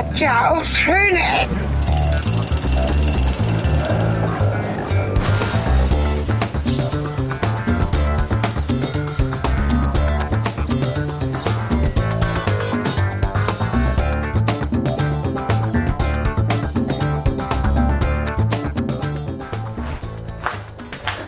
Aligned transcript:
hat 0.00 0.18
ja 0.18 0.50
auch 0.50 0.64
schöne 0.64 1.18
Ecken. 1.18 1.60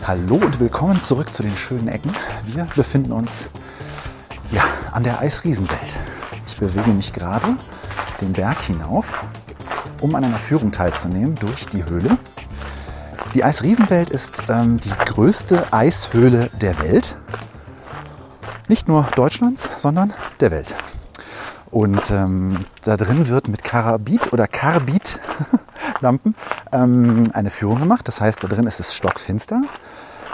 Hallo 0.05 0.35
und 0.35 0.59
willkommen 0.59 0.99
zurück 0.99 1.31
zu 1.31 1.43
den 1.43 1.55
schönen 1.57 1.87
Ecken. 1.87 2.11
Wir 2.45 2.67
befinden 2.75 3.11
uns 3.11 3.49
ja, 4.51 4.63
an 4.91 5.03
der 5.03 5.19
Eisriesenwelt. 5.19 5.99
Ich 6.47 6.57
bewege 6.57 6.89
mich 6.89 7.13
gerade 7.13 7.55
den 8.21 8.33
Berg 8.33 8.59
hinauf, 8.61 9.17
um 10.01 10.15
an 10.15 10.23
einer 10.23 10.37
Führung 10.37 10.71
teilzunehmen 10.71 11.35
durch 11.35 11.67
die 11.67 11.85
Höhle. 11.85 12.17
Die 13.33 13.43
Eisriesenwelt 13.43 14.09
ist 14.11 14.43
ähm, 14.49 14.79
die 14.79 14.89
größte 14.89 15.73
Eishöhle 15.73 16.49
der 16.61 16.79
Welt. 16.79 17.15
Nicht 18.67 18.87
nur 18.87 19.03
Deutschlands, 19.15 19.67
sondern 19.81 20.13
der 20.39 20.51
Welt. 20.51 20.75
Und 21.71 22.11
ähm, 22.11 22.65
da 22.83 22.97
drin 22.97 23.27
wird 23.27 23.47
mit 23.47 23.63
Karabit 23.63 24.31
oder 24.31 24.47
Karbidlampen 24.47 26.35
ähm, 26.71 27.23
eine 27.33 27.49
Führung 27.49 27.79
gemacht. 27.79 28.07
Das 28.07 28.21
heißt, 28.21 28.43
da 28.43 28.47
drin 28.47 28.67
ist 28.67 28.79
es 28.79 28.93
stockfinster. 28.95 29.63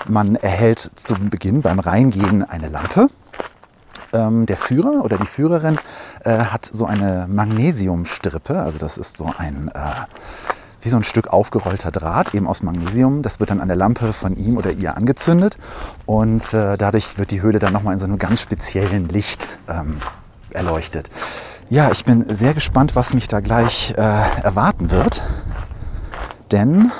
Man 0.06 0.36
erhält 0.36 0.80
zum 0.80 1.30
Beginn 1.30 1.62
beim 1.62 1.80
Reingehen 1.80 2.44
eine 2.44 2.68
Lampe. 2.68 3.10
Ähm, 4.14 4.46
der 4.46 4.58
Führer 4.58 5.04
oder 5.04 5.18
die 5.18 5.26
Führerin 5.26 5.78
äh, 6.24 6.40
hat 6.40 6.66
so 6.66 6.86
eine 6.86 7.28
Magnesiumstrippe, 7.30 8.60
also 8.60 8.78
das 8.78 8.98
ist 8.98 9.18
so 9.18 9.32
ein 9.38 9.70
äh, 9.74 10.06
wie 10.82 10.90
so 10.90 10.98
ein 10.98 11.04
Stück 11.04 11.28
aufgerollter 11.28 11.92
Draht, 11.92 12.34
eben 12.34 12.48
aus 12.48 12.64
Magnesium. 12.64 13.22
Das 13.22 13.40
wird 13.40 13.50
dann 13.50 13.60
an 13.60 13.68
der 13.68 13.78
Lampe 13.78 14.14
von 14.14 14.36
ihm 14.36 14.58
oder 14.58 14.72
ihr 14.72 14.96
angezündet 14.96 15.58
und 16.06 16.54
äh, 16.54 16.78
dadurch 16.78 17.18
wird 17.18 17.32
die 17.32 17.42
Höhle 17.42 17.60
dann 17.60 17.74
nochmal 17.74 17.94
in 17.94 18.00
so 18.00 18.06
einem 18.06 18.18
ganz 18.18 18.42
speziellen 18.42 19.10
Licht 19.10 19.60
ähm, 19.68 20.00
erleuchtet. 20.52 21.10
Ja, 21.70 21.92
ich 21.92 22.06
bin 22.06 22.26
sehr 22.34 22.54
gespannt, 22.54 22.96
was 22.96 23.14
mich 23.14 23.28
da 23.28 23.42
gleich 23.42 23.94
äh, 23.98 24.44
erwarten 24.44 24.90
wird, 24.90 25.22
denn 26.52 26.92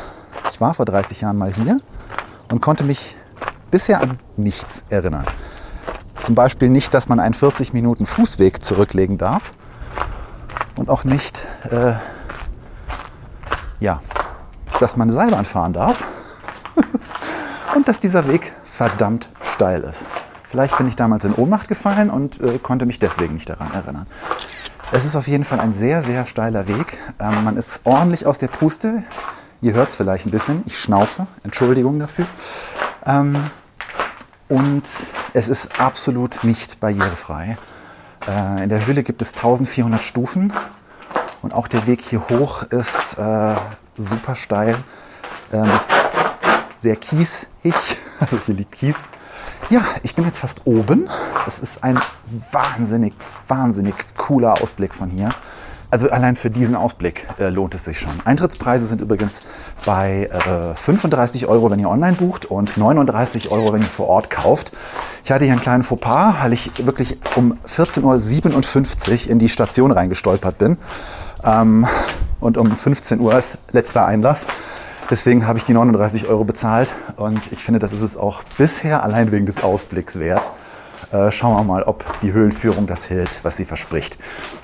ich 0.52 0.62
war 0.62 0.74
vor 0.74 0.86
30 0.86 1.22
Jahren 1.22 1.38
mal 1.38 1.52
hier 1.52 1.80
und 2.52 2.62
konnte 2.62 2.84
mich 2.84 3.16
bisher 3.72 4.02
an 4.02 4.20
nichts 4.36 4.84
erinnern. 4.90 5.26
Zum 6.20 6.36
Beispiel 6.36 6.70
nicht, 6.70 6.94
dass 6.94 7.10
man 7.10 7.20
einen 7.20 7.34
40 7.34 7.74
Minuten 7.74 8.06
Fußweg 8.06 8.64
zurücklegen 8.64 9.18
darf 9.18 9.54
und 10.76 10.90
auch 10.90 11.04
nicht, 11.04 11.48
äh, 11.72 11.94
ja, 13.80 14.02
dass 14.80 14.98
man 14.98 15.12
Seilbahn 15.12 15.46
fahren 15.46 15.74
darf 15.74 16.06
und 17.76 17.88
dass 17.88 18.00
dieser 18.00 18.28
Weg 18.28 18.54
verdammt 18.64 19.30
steil 19.42 19.82
ist. 19.82 20.10
Vielleicht 20.48 20.78
bin 20.78 20.88
ich 20.88 20.96
damals 20.96 21.26
in 21.26 21.36
Ohnmacht 21.36 21.68
gefallen 21.68 22.10
und 22.10 22.42
äh, 22.42 22.58
konnte 22.60 22.86
mich 22.86 22.98
deswegen 22.98 23.36
nicht 23.36 23.50
daran 23.50 23.72
erinnern. 23.72 24.08
Es 24.92 25.06
ist 25.06 25.16
auf 25.16 25.28
jeden 25.28 25.44
Fall 25.44 25.60
ein 25.60 25.74
sehr, 25.74 26.02
sehr 26.02 26.26
steiler 26.26 26.68
Weg. 26.68 26.98
Ähm, 27.20 27.44
man 27.44 27.56
ist 27.58 27.82
ordentlich 27.84 28.26
aus 28.26 28.40
der 28.40 28.48
Puste. 28.48 29.04
Ihr 29.62 29.74
hört 29.74 29.90
es 29.90 29.96
vielleicht 29.96 30.26
ein 30.26 30.32
bisschen, 30.32 30.64
ich 30.66 30.80
schnaufe, 30.80 31.28
Entschuldigung 31.44 32.00
dafür. 32.00 32.26
Ähm, 33.06 33.36
und 34.50 34.84
es 35.34 35.48
ist 35.48 35.80
absolut 35.80 36.44
nicht 36.44 36.80
barrierefrei. 36.80 37.58
Äh, 38.28 38.64
in 38.64 38.70
der 38.70 38.86
Höhle 38.86 39.04
gibt 39.04 39.22
es 39.22 39.36
1400 39.36 40.04
Stufen 40.04 40.52
und 41.42 41.54
auch 41.54 41.68
der 41.68 41.88
Weg 41.88 42.02
hier 42.02 42.28
hoch 42.30 42.64
ist 42.64 43.18
äh, 43.18 43.56
super 43.96 44.36
steil, 44.36 44.84
ähm, 45.54 45.70
sehr 46.76 46.96
kiesig, 46.96 47.48
also 48.20 48.40
hier 48.40 48.56
liegt 48.56 48.74
Kies. 48.74 49.00
Ja, 49.70 49.82
ich 50.04 50.16
bin 50.16 50.26
jetzt 50.26 50.40
fast 50.40 50.66
oben. 50.66 51.08
Es 51.46 51.60
ist 51.60 51.84
ein 51.84 52.00
wahnsinnig, 52.52 53.14
wahnsinnig 53.48 53.94
cooler 54.18 54.62
Ausblick 54.62 54.96
von 54.96 55.10
hier. 55.10 55.30
Also 55.92 56.10
allein 56.12 56.36
für 56.36 56.52
diesen 56.52 56.76
Ausblick 56.76 57.28
äh, 57.40 57.50
lohnt 57.50 57.74
es 57.74 57.86
sich 57.86 58.00
schon. 58.00 58.12
Eintrittspreise 58.24 58.86
sind 58.86 59.02
übrigens 59.02 59.42
bei 59.86 60.30
äh, 60.32 60.76
35 60.76 61.48
Euro, 61.48 61.72
wenn 61.72 61.80
ihr 61.80 61.90
online 61.90 62.16
bucht 62.16 62.46
und 62.46 62.78
39 62.78 63.50
Euro, 63.52 63.74
wenn 63.74 63.82
ihr 63.82 63.90
vor 63.90 64.08
Ort 64.08 64.30
kauft. 64.30 64.72
Ich 65.24 65.32
hatte 65.32 65.46
hier 65.46 65.54
einen 65.54 65.62
kleinen 65.62 65.84
Fauxpas, 65.84 66.36
weil 66.42 66.54
ich 66.54 66.86
wirklich 66.86 67.18
um 67.36 67.58
14.57 67.68 69.26
Uhr 69.26 69.32
in 69.32 69.40
die 69.40 69.50
Station 69.50 69.92
reingestolpert 69.92 70.60
bin. 70.60 70.78
Ähm, 71.44 71.88
und 72.40 72.58
um 72.58 72.76
15 72.76 73.20
Uhr 73.20 73.38
ist 73.38 73.58
letzter 73.72 74.06
Einlass. 74.06 74.46
Deswegen 75.10 75.48
habe 75.48 75.58
ich 75.58 75.66
die 75.66 75.74
39 75.74 76.28
Euro 76.28 76.44
bezahlt 76.44 76.94
und 77.16 77.42
ich 77.52 77.64
finde, 77.64 77.80
das 77.80 77.94
ist 77.94 78.04
es 78.04 78.16
auch 78.16 78.44
bisher 78.60 79.04
allein 79.04 79.32
wegen 79.32 79.48
des 79.48 79.64
Ausblicks 79.64 80.20
wert. 80.20 80.48
Äh, 81.12 81.32
schauen 81.32 81.56
wir 81.56 81.64
mal, 81.64 81.84
ob 81.84 82.06
die 82.22 82.34
Höhlenführung 82.34 82.86
das 82.86 83.10
hält, 83.10 83.30
was 83.44 83.58
sie 83.58 83.66
verspricht. 83.66 84.18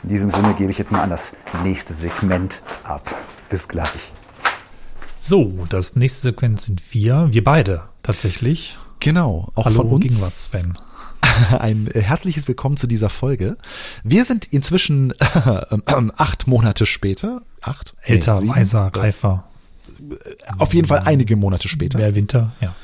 In 0.03 0.09
diesem 0.09 0.29
Sinne 0.29 0.53
gebe 0.53 0.71
ich 0.71 0.77
jetzt 0.77 0.91
mal 0.91 1.01
an 1.01 1.09
das 1.09 1.33
nächste 1.63 1.93
Segment 1.93 2.61
ab. 2.83 3.03
Bis 3.49 3.67
gleich. 3.67 4.11
So, 5.17 5.65
das 5.69 5.95
nächste 5.95 6.21
Segment 6.21 6.61
sind 6.61 6.81
wir, 6.93 7.29
wir 7.31 7.43
beide 7.43 7.83
tatsächlich. 8.03 8.77
Genau, 8.99 9.49
auch 9.55 9.65
Hallo, 9.65 9.77
von 9.77 9.89
uns. 9.89 10.03
Gegenwart, 10.03 10.31
Sven. 10.31 10.77
Ein 11.59 11.89
herzliches 11.91 12.47
Willkommen 12.47 12.77
zu 12.77 12.85
dieser 12.85 13.09
Folge. 13.09 13.57
Wir 14.03 14.23
sind 14.23 14.45
inzwischen 14.45 15.11
äh, 15.11 15.77
acht 16.17 16.47
Monate 16.47 16.85
später. 16.85 17.41
Acht? 17.61 17.95
Älter, 18.03 18.39
nee, 18.41 18.49
weiser, 18.49 18.91
reifer. 18.93 19.45
Auf 20.59 20.75
jeden 20.75 20.87
Fall 20.87 21.03
einige 21.05 21.35
Monate 21.35 21.67
später. 21.67 21.97
Mehr 21.97 22.13
Winter, 22.13 22.51
ja. 22.61 22.75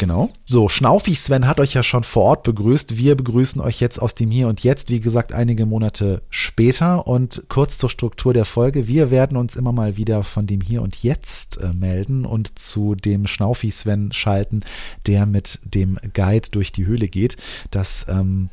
Genau. 0.00 0.30
So, 0.46 0.70
Schnaufi 0.70 1.14
Sven 1.14 1.46
hat 1.46 1.60
euch 1.60 1.74
ja 1.74 1.82
schon 1.82 2.04
vor 2.04 2.22
Ort 2.22 2.42
begrüßt. 2.44 2.96
Wir 2.96 3.16
begrüßen 3.16 3.60
euch 3.60 3.80
jetzt 3.80 3.98
aus 4.00 4.14
dem 4.14 4.30
Hier 4.30 4.48
und 4.48 4.64
Jetzt, 4.64 4.88
wie 4.88 4.98
gesagt, 4.98 5.34
einige 5.34 5.66
Monate 5.66 6.22
später. 6.30 7.06
Und 7.06 7.42
kurz 7.50 7.76
zur 7.76 7.90
Struktur 7.90 8.32
der 8.32 8.46
Folge. 8.46 8.88
Wir 8.88 9.10
werden 9.10 9.36
uns 9.36 9.56
immer 9.56 9.72
mal 9.72 9.98
wieder 9.98 10.22
von 10.22 10.46
dem 10.46 10.62
Hier 10.62 10.80
und 10.80 11.02
Jetzt 11.02 11.60
äh, 11.60 11.74
melden 11.74 12.24
und 12.24 12.58
zu 12.58 12.94
dem 12.94 13.26
Schnaufi 13.26 13.70
Sven 13.70 14.10
schalten, 14.12 14.62
der 15.06 15.26
mit 15.26 15.58
dem 15.64 15.98
Guide 16.14 16.48
durch 16.50 16.72
die 16.72 16.86
Höhle 16.86 17.08
geht. 17.08 17.36
Das 17.70 18.06
ähm, 18.08 18.48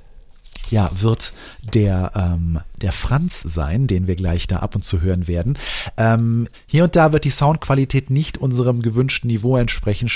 ja, 0.69 0.89
wird 0.93 1.33
der, 1.73 2.11
ähm, 2.15 2.59
der 2.81 2.91
Franz 2.91 3.41
sein, 3.41 3.87
den 3.87 4.07
wir 4.07 4.15
gleich 4.15 4.47
da 4.47 4.57
ab 4.57 4.75
und 4.75 4.83
zu 4.83 5.01
hören 5.01 5.27
werden. 5.27 5.57
Ähm, 5.97 6.47
hier 6.65 6.83
und 6.83 6.95
da 6.95 7.13
wird 7.13 7.25
die 7.25 7.29
Soundqualität 7.29 8.09
nicht 8.09 8.37
unserem 8.37 8.81
gewünschten 8.81 9.27
Niveau 9.27 9.57
entsprechen, 9.57 10.09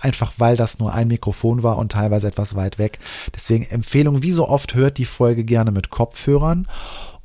einfach 0.00 0.32
weil 0.38 0.56
das 0.56 0.78
nur 0.78 0.92
ein 0.94 1.08
Mikrofon 1.08 1.62
war 1.62 1.78
und 1.78 1.92
teilweise 1.92 2.28
etwas 2.28 2.54
weit 2.54 2.78
weg. 2.78 2.98
Deswegen 3.34 3.64
Empfehlung, 3.64 4.22
wie 4.22 4.32
so 4.32 4.48
oft 4.48 4.74
hört 4.74 4.98
die 4.98 5.04
Folge 5.04 5.44
gerne 5.44 5.70
mit 5.70 5.90
Kopfhörern. 5.90 6.66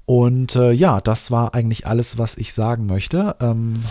Und 0.05 0.55
äh, 0.55 0.71
ja, 0.71 1.00
das 1.00 1.31
war 1.31 1.55
eigentlich 1.55 1.88
alles, 1.88 2.17
was 2.17 2.35
ich 2.35 2.53
sagen 2.53 2.85
möchte. 2.88 3.35
Ähm, 3.41 3.83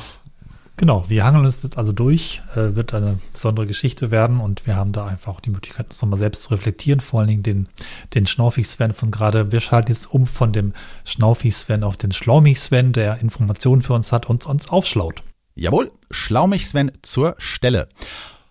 Genau, 0.83 1.05
wir 1.07 1.23
hangeln 1.23 1.47
uns 1.47 1.63
jetzt 1.63 1.79
also 1.79 1.93
durch, 1.93 2.43
äh, 2.57 2.75
wird 2.75 2.93
eine 2.93 3.21
besondere 3.33 3.67
Geschichte 3.69 4.11
werden 4.11 4.41
und 4.41 4.67
wir 4.67 4.75
haben 4.75 4.91
da 4.91 5.07
einfach 5.07 5.41
die 5.41 5.51
Möglichkeit, 5.51 5.87
uns 5.87 6.03
nochmal 6.03 6.19
selbst 6.19 6.43
zu 6.43 6.51
reflektieren, 6.51 6.99
vor 6.99 7.21
allen 7.21 7.29
Dingen 7.29 7.45
den, 7.45 7.69
den 8.15 8.27
Schnaufig-Sven 8.27 8.93
von 8.93 9.13
gerade. 9.13 9.53
Wir 9.53 9.61
schalten 9.61 9.93
jetzt 9.93 10.13
um 10.13 10.27
von 10.27 10.53
dem 10.53 10.73
Schnaufig-Sven 11.05 11.85
auf 11.85 11.97
den 11.97 12.11
Schlaumig-Sven, 12.11 12.93
der 12.93 13.21
Informationen 13.21 13.83
für 13.83 13.93
uns 13.93 14.11
hat 14.11 14.27
und 14.27 14.45
uns 14.45 14.71
aufschlaut. 14.71 15.23
Jawohl, 15.55 15.93
Schlaumig-Sven 16.11 16.91
zur 17.03 17.37
Stelle. 17.39 17.89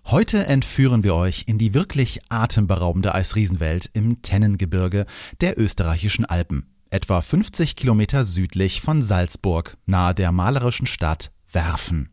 Heute 0.05 0.45
entführen 0.45 1.03
wir 1.03 1.15
euch 1.15 1.43
in 1.47 1.57
die 1.57 1.73
wirklich 1.73 2.21
atemberaubende 2.29 3.13
Eisriesenwelt 3.13 3.89
im 3.91 4.21
Tennengebirge 4.21 5.05
der 5.41 5.59
österreichischen 5.59 6.23
Alpen, 6.23 6.65
etwa 6.91 7.19
50 7.19 7.75
Kilometer 7.75 8.23
südlich 8.23 8.79
von 8.79 9.03
Salzburg, 9.03 9.75
nahe 9.85 10.15
der 10.15 10.31
malerischen 10.31 10.87
Stadt 10.87 11.33
Werfen. 11.51 12.07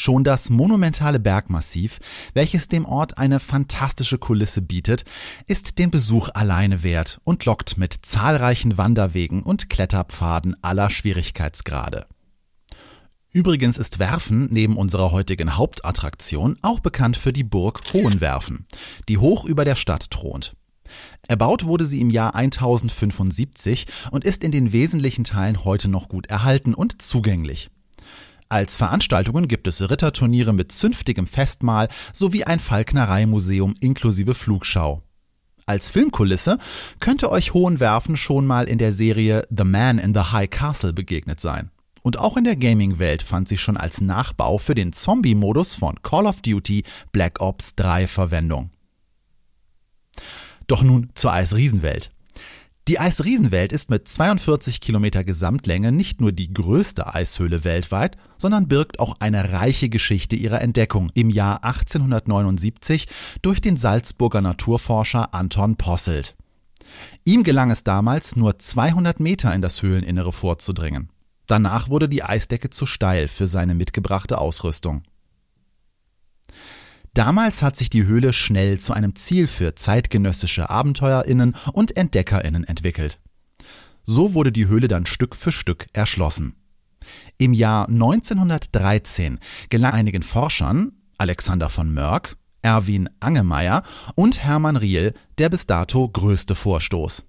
Schon 0.00 0.22
das 0.22 0.48
monumentale 0.48 1.18
Bergmassiv, 1.18 1.98
welches 2.32 2.68
dem 2.68 2.84
Ort 2.84 3.18
eine 3.18 3.40
fantastische 3.40 4.16
Kulisse 4.16 4.62
bietet, 4.62 5.04
ist 5.48 5.80
den 5.80 5.90
Besuch 5.90 6.28
alleine 6.34 6.84
wert 6.84 7.20
und 7.24 7.44
lockt 7.46 7.78
mit 7.78 7.94
zahlreichen 8.02 8.78
Wanderwegen 8.78 9.42
und 9.42 9.68
Kletterpfaden 9.68 10.54
aller 10.62 10.88
Schwierigkeitsgrade. 10.88 12.06
Übrigens 13.32 13.76
ist 13.76 13.98
Werfen 13.98 14.46
neben 14.52 14.76
unserer 14.76 15.10
heutigen 15.10 15.56
Hauptattraktion 15.56 16.56
auch 16.62 16.78
bekannt 16.78 17.16
für 17.16 17.32
die 17.32 17.42
Burg 17.42 17.80
Hohenwerfen, 17.92 18.66
die 19.08 19.18
hoch 19.18 19.46
über 19.46 19.64
der 19.64 19.74
Stadt 19.74 20.12
thront. 20.12 20.54
Erbaut 21.26 21.64
wurde 21.64 21.86
sie 21.86 22.00
im 22.00 22.10
Jahr 22.10 22.36
1075 22.36 23.86
und 24.12 24.22
ist 24.22 24.44
in 24.44 24.52
den 24.52 24.70
wesentlichen 24.70 25.24
Teilen 25.24 25.64
heute 25.64 25.88
noch 25.88 26.08
gut 26.08 26.26
erhalten 26.26 26.72
und 26.72 27.02
zugänglich. 27.02 27.68
Als 28.48 28.76
Veranstaltungen 28.76 29.46
gibt 29.46 29.66
es 29.66 29.90
Ritterturniere 29.90 30.54
mit 30.54 30.72
zünftigem 30.72 31.26
Festmahl 31.26 31.88
sowie 32.12 32.44
ein 32.44 32.60
Falknereimuseum 32.60 33.74
inklusive 33.80 34.34
Flugschau. 34.34 35.02
Als 35.66 35.90
Filmkulisse 35.90 36.56
könnte 36.98 37.30
euch 37.30 37.52
Hohenwerfen 37.52 38.16
schon 38.16 38.46
mal 38.46 38.64
in 38.64 38.78
der 38.78 38.94
Serie 38.94 39.46
The 39.54 39.64
Man 39.64 39.98
in 39.98 40.14
the 40.14 40.32
High 40.32 40.48
Castle 40.48 40.94
begegnet 40.94 41.40
sein. 41.40 41.70
Und 42.00 42.18
auch 42.18 42.38
in 42.38 42.44
der 42.44 42.56
Gaming-Welt 42.56 43.22
fand 43.22 43.48
sie 43.48 43.58
schon 43.58 43.76
als 43.76 44.00
Nachbau 44.00 44.56
für 44.56 44.74
den 44.74 44.94
Zombie-Modus 44.94 45.74
von 45.74 46.00
Call 46.00 46.24
of 46.24 46.40
Duty 46.40 46.84
Black 47.12 47.42
Ops 47.42 47.74
3 47.76 48.08
Verwendung. 48.08 48.70
Doch 50.66 50.82
nun 50.82 51.10
zur 51.14 51.34
Eisriesenwelt. 51.34 52.12
Die 52.88 52.98
Eisriesenwelt 52.98 53.70
ist 53.72 53.90
mit 53.90 54.08
42 54.08 54.80
Kilometer 54.80 55.22
Gesamtlänge 55.22 55.92
nicht 55.92 56.22
nur 56.22 56.32
die 56.32 56.54
größte 56.54 57.14
Eishöhle 57.14 57.62
weltweit, 57.62 58.16
sondern 58.38 58.66
birgt 58.66 58.98
auch 58.98 59.16
eine 59.20 59.52
reiche 59.52 59.90
Geschichte 59.90 60.36
ihrer 60.36 60.62
Entdeckung 60.62 61.10
im 61.12 61.28
Jahr 61.28 61.64
1879 61.64 63.06
durch 63.42 63.60
den 63.60 63.76
Salzburger 63.76 64.40
Naturforscher 64.40 65.34
Anton 65.34 65.76
Posselt. 65.76 66.34
Ihm 67.26 67.42
gelang 67.42 67.70
es 67.70 67.84
damals, 67.84 68.36
nur 68.36 68.58
200 68.58 69.20
Meter 69.20 69.54
in 69.54 69.60
das 69.60 69.82
Höhleninnere 69.82 70.32
vorzudringen. 70.32 71.10
Danach 71.46 71.90
wurde 71.90 72.08
die 72.08 72.22
Eisdecke 72.22 72.70
zu 72.70 72.86
steil 72.86 73.28
für 73.28 73.46
seine 73.46 73.74
mitgebrachte 73.74 74.38
Ausrüstung. 74.38 75.02
Damals 77.18 77.64
hat 77.64 77.74
sich 77.74 77.90
die 77.90 78.04
Höhle 78.04 78.32
schnell 78.32 78.78
zu 78.78 78.92
einem 78.92 79.16
Ziel 79.16 79.48
für 79.48 79.74
zeitgenössische 79.74 80.70
Abenteuerinnen 80.70 81.56
und 81.72 81.96
Entdeckerinnen 81.96 82.62
entwickelt. 82.62 83.18
So 84.04 84.34
wurde 84.34 84.52
die 84.52 84.68
Höhle 84.68 84.86
dann 84.86 85.04
Stück 85.04 85.34
für 85.34 85.50
Stück 85.50 85.86
erschlossen. 85.92 86.54
Im 87.36 87.54
Jahr 87.54 87.88
1913 87.88 89.40
gelang 89.68 89.94
einigen 89.94 90.22
Forschern, 90.22 90.92
Alexander 91.18 91.68
von 91.68 91.92
Mörk, 91.92 92.36
Erwin 92.62 93.10
Angemeyer 93.18 93.82
und 94.14 94.44
Hermann 94.44 94.76
Riel, 94.76 95.12
der 95.38 95.48
bis 95.48 95.66
dato 95.66 96.08
größte 96.08 96.54
Vorstoß. 96.54 97.26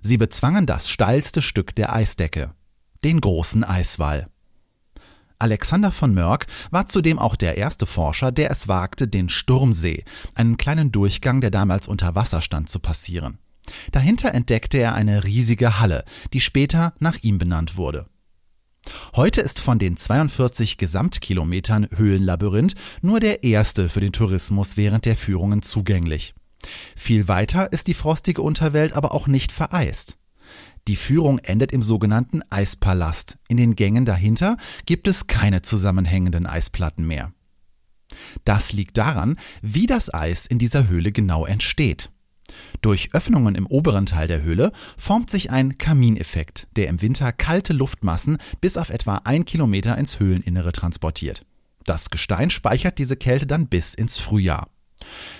Sie 0.00 0.16
bezwangen 0.16 0.66
das 0.66 0.88
steilste 0.88 1.42
Stück 1.42 1.74
der 1.74 1.92
Eisdecke, 1.92 2.52
den 3.02 3.20
großen 3.20 3.64
Eiswall. 3.64 4.28
Alexander 5.44 5.92
von 5.92 6.14
Mörk 6.14 6.46
war 6.70 6.86
zudem 6.86 7.18
auch 7.18 7.36
der 7.36 7.58
erste 7.58 7.84
Forscher, 7.84 8.32
der 8.32 8.50
es 8.50 8.66
wagte, 8.66 9.06
den 9.06 9.28
Sturmsee, 9.28 10.02
einen 10.34 10.56
kleinen 10.56 10.90
Durchgang, 10.90 11.42
der 11.42 11.50
damals 11.50 11.86
unter 11.86 12.14
Wasser 12.14 12.40
stand, 12.40 12.70
zu 12.70 12.78
passieren. 12.78 13.36
Dahinter 13.92 14.32
entdeckte 14.32 14.78
er 14.78 14.94
eine 14.94 15.24
riesige 15.24 15.80
Halle, 15.80 16.06
die 16.32 16.40
später 16.40 16.94
nach 16.98 17.18
ihm 17.20 17.36
benannt 17.36 17.76
wurde. 17.76 18.06
Heute 19.16 19.42
ist 19.42 19.60
von 19.60 19.78
den 19.78 19.98
42 19.98 20.78
Gesamtkilometern 20.78 21.88
Höhlenlabyrinth 21.94 22.72
nur 23.02 23.20
der 23.20 23.44
erste 23.44 23.90
für 23.90 24.00
den 24.00 24.12
Tourismus 24.12 24.78
während 24.78 25.04
der 25.04 25.14
Führungen 25.14 25.60
zugänglich. 25.60 26.34
Viel 26.96 27.28
weiter 27.28 27.70
ist 27.70 27.88
die 27.88 27.94
frostige 27.94 28.40
Unterwelt 28.40 28.94
aber 28.94 29.12
auch 29.12 29.26
nicht 29.26 29.52
vereist. 29.52 30.16
Die 30.86 30.96
Führung 30.96 31.38
endet 31.38 31.72
im 31.72 31.82
sogenannten 31.82 32.42
Eispalast. 32.50 33.38
In 33.48 33.56
den 33.56 33.74
Gängen 33.74 34.04
dahinter 34.04 34.56
gibt 34.84 35.08
es 35.08 35.26
keine 35.26 35.62
zusammenhängenden 35.62 36.46
Eisplatten 36.46 37.06
mehr. 37.06 37.32
Das 38.44 38.72
liegt 38.74 38.98
daran, 38.98 39.36
wie 39.62 39.86
das 39.86 40.12
Eis 40.12 40.46
in 40.46 40.58
dieser 40.58 40.88
Höhle 40.88 41.10
genau 41.10 41.46
entsteht. 41.46 42.10
Durch 42.82 43.14
Öffnungen 43.14 43.54
im 43.54 43.66
oberen 43.66 44.04
Teil 44.04 44.28
der 44.28 44.42
Höhle 44.42 44.72
formt 44.98 45.30
sich 45.30 45.50
ein 45.50 45.78
Kamineffekt, 45.78 46.68
der 46.76 46.88
im 46.88 47.00
Winter 47.00 47.32
kalte 47.32 47.72
Luftmassen 47.72 48.36
bis 48.60 48.76
auf 48.76 48.90
etwa 48.90 49.22
ein 49.24 49.46
Kilometer 49.46 49.96
ins 49.96 50.20
Höhleninnere 50.20 50.72
transportiert. 50.72 51.46
Das 51.84 52.10
Gestein 52.10 52.50
speichert 52.50 52.98
diese 52.98 53.16
Kälte 53.16 53.46
dann 53.46 53.68
bis 53.68 53.94
ins 53.94 54.18
Frühjahr. 54.18 54.68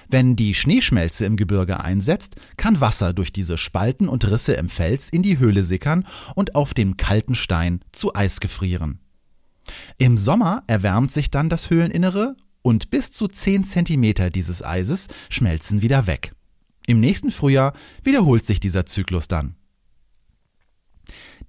Wenn 0.08 0.36
die 0.36 0.54
Schneeschmelze 0.54 1.24
im 1.24 1.36
Gebirge 1.36 1.80
einsetzt, 1.80 2.36
kann 2.56 2.80
Wasser 2.80 3.12
durch 3.12 3.32
diese 3.32 3.58
Spalten 3.58 4.08
und 4.08 4.30
Risse 4.30 4.54
im 4.54 4.68
Fels 4.68 5.08
in 5.10 5.22
die 5.22 5.38
Höhle 5.38 5.64
sickern 5.64 6.06
und 6.34 6.54
auf 6.54 6.74
dem 6.74 6.96
kalten 6.96 7.34
Stein 7.34 7.80
zu 7.92 8.14
Eis 8.14 8.40
gefrieren. 8.40 9.00
Im 9.98 10.18
Sommer 10.18 10.62
erwärmt 10.66 11.10
sich 11.10 11.30
dann 11.30 11.48
das 11.48 11.70
Höhleninnere 11.70 12.36
und 12.62 12.90
bis 12.90 13.12
zu 13.12 13.28
10 13.28 13.64
Zentimeter 13.64 14.30
dieses 14.30 14.64
Eises 14.64 15.08
schmelzen 15.28 15.82
wieder 15.82 16.06
weg. 16.06 16.32
Im 16.86 17.00
nächsten 17.00 17.30
Frühjahr 17.30 17.72
wiederholt 18.02 18.44
sich 18.44 18.60
dieser 18.60 18.86
Zyklus 18.86 19.28
dann. 19.28 19.56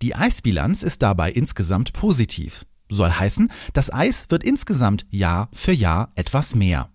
Die 0.01 0.15
Eisbilanz 0.15 0.83
ist 0.83 1.01
dabei 1.01 1.31
insgesamt 1.31 1.93
positiv. 1.93 2.65
Soll 2.89 3.11
heißen, 3.11 3.51
das 3.73 3.91
Eis 3.91 4.27
wird 4.29 4.43
insgesamt 4.43 5.05
Jahr 5.09 5.49
für 5.53 5.71
Jahr 5.71 6.11
etwas 6.15 6.55
mehr. 6.55 6.89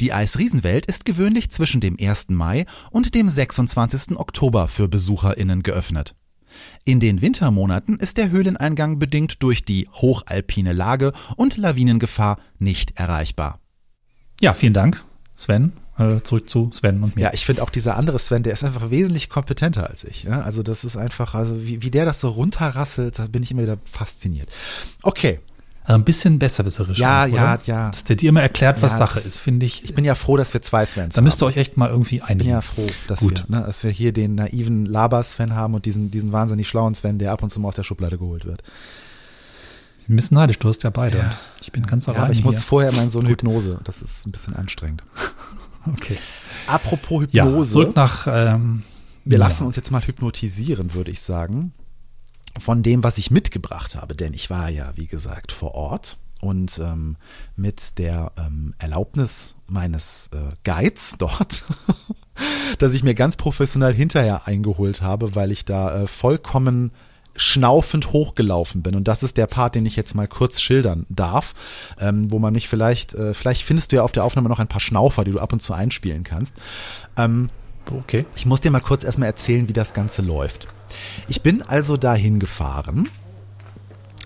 Die 0.00 0.14
Eisriesenwelt 0.14 0.86
ist 0.86 1.04
gewöhnlich 1.04 1.50
zwischen 1.50 1.82
dem 1.82 1.96
1. 2.00 2.30
Mai 2.30 2.64
und 2.90 3.14
dem 3.14 3.28
26. 3.28 4.16
Oktober 4.16 4.66
für 4.66 4.88
BesucherInnen 4.88 5.62
geöffnet. 5.62 6.14
In 6.84 7.00
den 7.00 7.20
Wintermonaten 7.20 7.96
ist 7.96 8.16
der 8.16 8.30
Höhleneingang 8.30 8.98
bedingt 8.98 9.42
durch 9.42 9.62
die 9.62 9.88
hochalpine 9.92 10.72
Lage 10.72 11.12
und 11.36 11.58
Lawinengefahr 11.58 12.38
nicht 12.58 12.98
erreichbar. 12.98 13.60
Ja, 14.40 14.54
vielen 14.54 14.72
Dank, 14.72 15.04
Sven. 15.36 15.72
Äh, 15.98 16.22
zurück 16.22 16.48
zu 16.48 16.70
Sven 16.72 17.02
und 17.02 17.16
mir. 17.16 17.22
Ja, 17.22 17.34
ich 17.34 17.44
finde 17.44 17.62
auch 17.62 17.68
dieser 17.68 17.96
andere 17.96 18.18
Sven, 18.18 18.42
der 18.42 18.54
ist 18.54 18.64
einfach 18.64 18.90
wesentlich 18.90 19.28
kompetenter 19.28 19.90
als 19.90 20.04
ich. 20.04 20.22
Ja? 20.22 20.40
Also 20.40 20.62
das 20.62 20.82
ist 20.82 20.96
einfach, 20.96 21.34
also 21.34 21.62
wie, 21.62 21.82
wie 21.82 21.90
der 21.90 22.06
das 22.06 22.20
so 22.20 22.30
runterrasselt, 22.30 23.18
da 23.18 23.26
bin 23.26 23.42
ich 23.42 23.50
immer 23.50 23.62
wieder 23.62 23.76
fasziniert. 23.84 24.48
Okay, 25.02 25.40
ein 25.94 26.04
bisschen 26.04 26.38
besserwisserisch. 26.38 26.98
Ja, 26.98 27.24
oder? 27.24 27.34
ja, 27.34 27.58
ja. 27.64 27.90
Dass 27.90 28.04
der 28.04 28.16
dir 28.16 28.28
immer 28.28 28.42
erklärt, 28.42 28.82
was 28.82 28.92
ja, 28.92 28.98
Sache 28.98 29.18
ist, 29.18 29.38
finde 29.38 29.66
ich. 29.66 29.84
Ich 29.84 29.94
bin 29.94 30.04
ja 30.04 30.14
froh, 30.14 30.36
dass 30.36 30.52
wir 30.52 30.62
zwei 30.62 30.84
Svens. 30.86 31.14
Da 31.14 31.22
müsst 31.22 31.42
ihr 31.42 31.46
euch 31.46 31.56
echt 31.56 31.76
mal 31.76 31.90
irgendwie 31.90 32.22
einigen. 32.22 32.40
Ich 32.40 32.46
bin 32.46 32.52
ja 32.52 32.60
froh, 32.60 32.86
dass, 33.08 33.20
Gut. 33.20 33.44
Wir, 33.48 33.58
ne, 33.58 33.66
dass 33.66 33.82
wir 33.82 33.90
hier 33.90 34.12
den 34.12 34.34
naiven 34.34 34.86
Laber-Sven 34.86 35.54
haben 35.54 35.74
und 35.74 35.84
diesen, 35.86 36.10
diesen 36.10 36.32
wahnsinnig 36.32 36.68
schlauen 36.68 36.94
Sven, 36.94 37.18
der 37.18 37.32
ab 37.32 37.42
und 37.42 37.50
zu 37.50 37.60
mal 37.60 37.68
aus 37.68 37.76
der 37.76 37.84
Schublade 37.84 38.18
geholt 38.18 38.44
wird. 38.44 38.62
Ein 40.08 40.16
bisschen 40.16 40.34
neidisch, 40.34 40.58
du 40.58 40.68
hast 40.68 40.82
ja 40.82 40.90
beide. 40.90 41.18
Ja. 41.18 41.30
Ich 41.60 41.70
bin 41.72 41.86
ganz 41.86 42.06
ja, 42.06 42.12
allein. 42.12 42.24
Aber 42.24 42.32
ich 42.32 42.38
hier. 42.38 42.46
muss 42.46 42.64
vorher 42.64 42.90
mal 42.92 43.04
in 43.04 43.10
so 43.10 43.20
eine 43.20 43.28
Hypnose. 43.28 43.78
Das 43.84 44.02
ist 44.02 44.26
ein 44.26 44.32
bisschen 44.32 44.56
anstrengend. 44.56 45.04
okay. 45.86 46.18
Apropos 46.66 47.22
Hypnose. 47.22 47.68
Ja, 47.68 47.72
zurück 47.72 47.96
nach. 47.96 48.26
Ähm, 48.28 48.82
wir 49.24 49.38
lassen 49.38 49.66
uns 49.66 49.76
jetzt 49.76 49.90
mal 49.90 50.02
hypnotisieren, 50.02 50.94
würde 50.94 51.10
ich 51.10 51.20
sagen. 51.20 51.72
Von 52.58 52.82
dem, 52.82 53.02
was 53.02 53.18
ich 53.18 53.30
mitgebracht 53.30 53.94
habe. 53.94 54.14
Denn 54.14 54.34
ich 54.34 54.50
war 54.50 54.68
ja, 54.68 54.92
wie 54.96 55.06
gesagt, 55.06 55.52
vor 55.52 55.74
Ort 55.74 56.18
und 56.40 56.78
ähm, 56.78 57.16
mit 57.56 57.98
der 57.98 58.32
ähm, 58.38 58.74
Erlaubnis 58.78 59.56
meines 59.68 60.30
äh, 60.32 60.54
Guides 60.64 61.16
dort, 61.18 61.64
dass 62.78 62.94
ich 62.94 63.04
mir 63.04 63.14
ganz 63.14 63.36
professionell 63.36 63.94
hinterher 63.94 64.46
eingeholt 64.46 65.02
habe, 65.02 65.34
weil 65.34 65.52
ich 65.52 65.64
da 65.64 66.02
äh, 66.02 66.06
vollkommen 66.06 66.92
schnaufend 67.36 68.12
hochgelaufen 68.12 68.82
bin. 68.82 68.96
Und 68.96 69.06
das 69.06 69.22
ist 69.22 69.36
der 69.36 69.46
Part, 69.46 69.74
den 69.74 69.86
ich 69.86 69.96
jetzt 69.96 70.14
mal 70.14 70.26
kurz 70.26 70.60
schildern 70.60 71.06
darf, 71.08 71.54
ähm, 71.98 72.30
wo 72.30 72.38
man 72.38 72.52
mich 72.52 72.68
vielleicht, 72.68 73.14
äh, 73.14 73.34
vielleicht 73.34 73.62
findest 73.62 73.92
du 73.92 73.96
ja 73.96 74.02
auf 74.02 74.12
der 74.12 74.24
Aufnahme 74.24 74.48
noch 74.48 74.58
ein 74.58 74.68
paar 74.68 74.80
Schnaufer, 74.80 75.24
die 75.24 75.30
du 75.30 75.38
ab 75.38 75.52
und 75.52 75.60
zu 75.60 75.72
einspielen 75.72 76.24
kannst. 76.24 76.56
Ähm, 77.16 77.48
okay. 77.90 78.26
Ich 78.34 78.46
muss 78.46 78.60
dir 78.60 78.70
mal 78.70 78.80
kurz 78.80 79.04
erstmal 79.04 79.28
erzählen, 79.28 79.68
wie 79.68 79.72
das 79.72 79.94
Ganze 79.94 80.22
läuft. 80.22 80.66
Ich 81.28 81.42
bin 81.42 81.62
also 81.62 81.96
dahin 81.96 82.40
gefahren 82.40 83.08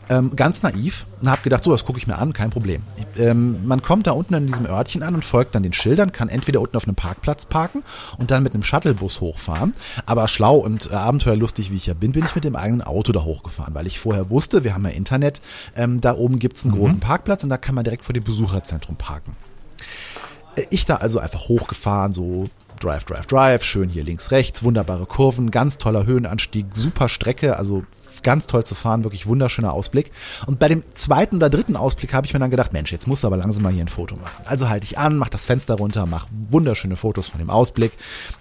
ähm, 0.09 0.35
ganz 0.37 0.63
naiv 0.63 1.07
und 1.21 1.31
habe 1.31 1.43
gedacht, 1.43 1.65
so, 1.65 1.71
das 1.71 1.85
gucke 1.85 1.99
ich 1.99 2.07
mir 2.07 2.19
an, 2.19 2.33
kein 2.33 2.51
Problem. 2.51 2.83
Ähm, 3.17 3.67
man 3.67 3.83
kommt 3.83 4.07
da 4.07 4.13
unten 4.13 4.35
in 4.35 4.47
diesem 4.47 4.67
Örtchen 4.67 5.03
an 5.03 5.15
und 5.15 5.25
folgt 5.25 5.55
dann 5.55 5.63
den 5.63 5.73
Schildern, 5.73 6.13
kann 6.13 6.29
entweder 6.29 6.61
unten 6.61 6.77
auf 6.77 6.85
einem 6.85 6.95
Parkplatz 6.97 7.47
parken 7.47 7.83
und 8.19 8.31
dann 8.31 8.43
mit 8.43 8.55
einem 8.55 8.63
Shuttlebus 8.63 9.21
hochfahren. 9.21 9.75
Aber 10.07 10.29
schlau 10.29 10.57
und 10.57 10.91
äh, 10.91 10.95
abenteuerlustig 10.95 11.71
wie 11.71 11.77
ich 11.77 11.87
ja 11.87 11.95
bin, 11.95 12.13
bin 12.13 12.25
ich 12.25 12.35
mit 12.35 12.45
dem 12.45 12.57
eigenen 12.57 12.83
Auto 12.83 13.13
da 13.13 13.23
hochgefahren, 13.23 13.75
weil 13.75 13.87
ich 13.87 13.99
vorher 13.99 14.31
wusste, 14.31 14.65
wir 14.65 14.75
haben 14.75 14.85
ja 14.85 14.91
Internet, 14.91 15.41
ähm, 15.77 16.01
da 16.01 16.15
oben 16.15 16.39
gibt's 16.39 16.65
einen 16.65 16.75
mhm. 16.75 16.79
großen 16.79 17.01
Parkplatz 17.01 17.45
und 17.45 17.51
da 17.51 17.57
kann 17.57 17.75
man 17.75 17.85
direkt 17.85 18.05
vor 18.05 18.13
dem 18.13 18.25
Besucherzentrum 18.25 18.97
parken. 18.97 19.37
Ich 20.71 20.85
da 20.87 20.97
also 20.97 21.19
einfach 21.19 21.49
hochgefahren, 21.49 22.13
so 22.13 22.49
Drive, 22.81 23.05
Drive, 23.05 23.27
Drive, 23.27 23.65
schön 23.65 23.89
hier 23.89 24.05
links, 24.05 24.31
rechts, 24.31 24.63
wunderbare 24.63 25.07
Kurven, 25.07 25.51
ganz 25.51 25.79
toller 25.79 26.07
Höhenanstieg, 26.07 26.67
super 26.75 27.09
Strecke, 27.09 27.57
also 27.57 27.85
ganz 28.23 28.47
toll 28.47 28.65
zu 28.65 28.75
fahren, 28.75 29.05
wirklich 29.05 29.27
wunderschöner 29.27 29.73
Ausblick. 29.73 30.11
Und 30.47 30.59
bei 30.59 30.69
dem 30.69 30.83
zweiten 30.95 31.37
oder 31.37 31.51
dritten 31.51 31.77
Ausblick 31.77 32.13
habe 32.13 32.27
ich 32.27 32.33
mir 32.33 32.41
dann 32.41 32.51
gedacht, 32.51 32.73
Mensch, 32.73 32.91
jetzt 32.91 33.07
musst 33.07 33.23
du 33.23 33.29
aber 33.29 33.37
langsam 33.37 33.63
mal 33.63 33.73
hier 33.73 33.85
ein 33.85 33.89
Foto 33.89 34.17
machen. 34.17 34.45
Also 34.45 34.69
halte 34.69 34.85
ich 34.85 34.99
an, 34.99 35.17
mach 35.17 35.29
das 35.29 35.45
Fenster 35.45 35.75
runter, 35.75 36.07
mach 36.07 36.27
wunderschöne 36.31 36.97
Fotos 36.97 37.29
von 37.29 37.39
dem 37.39 37.51
Ausblick. 37.51 37.93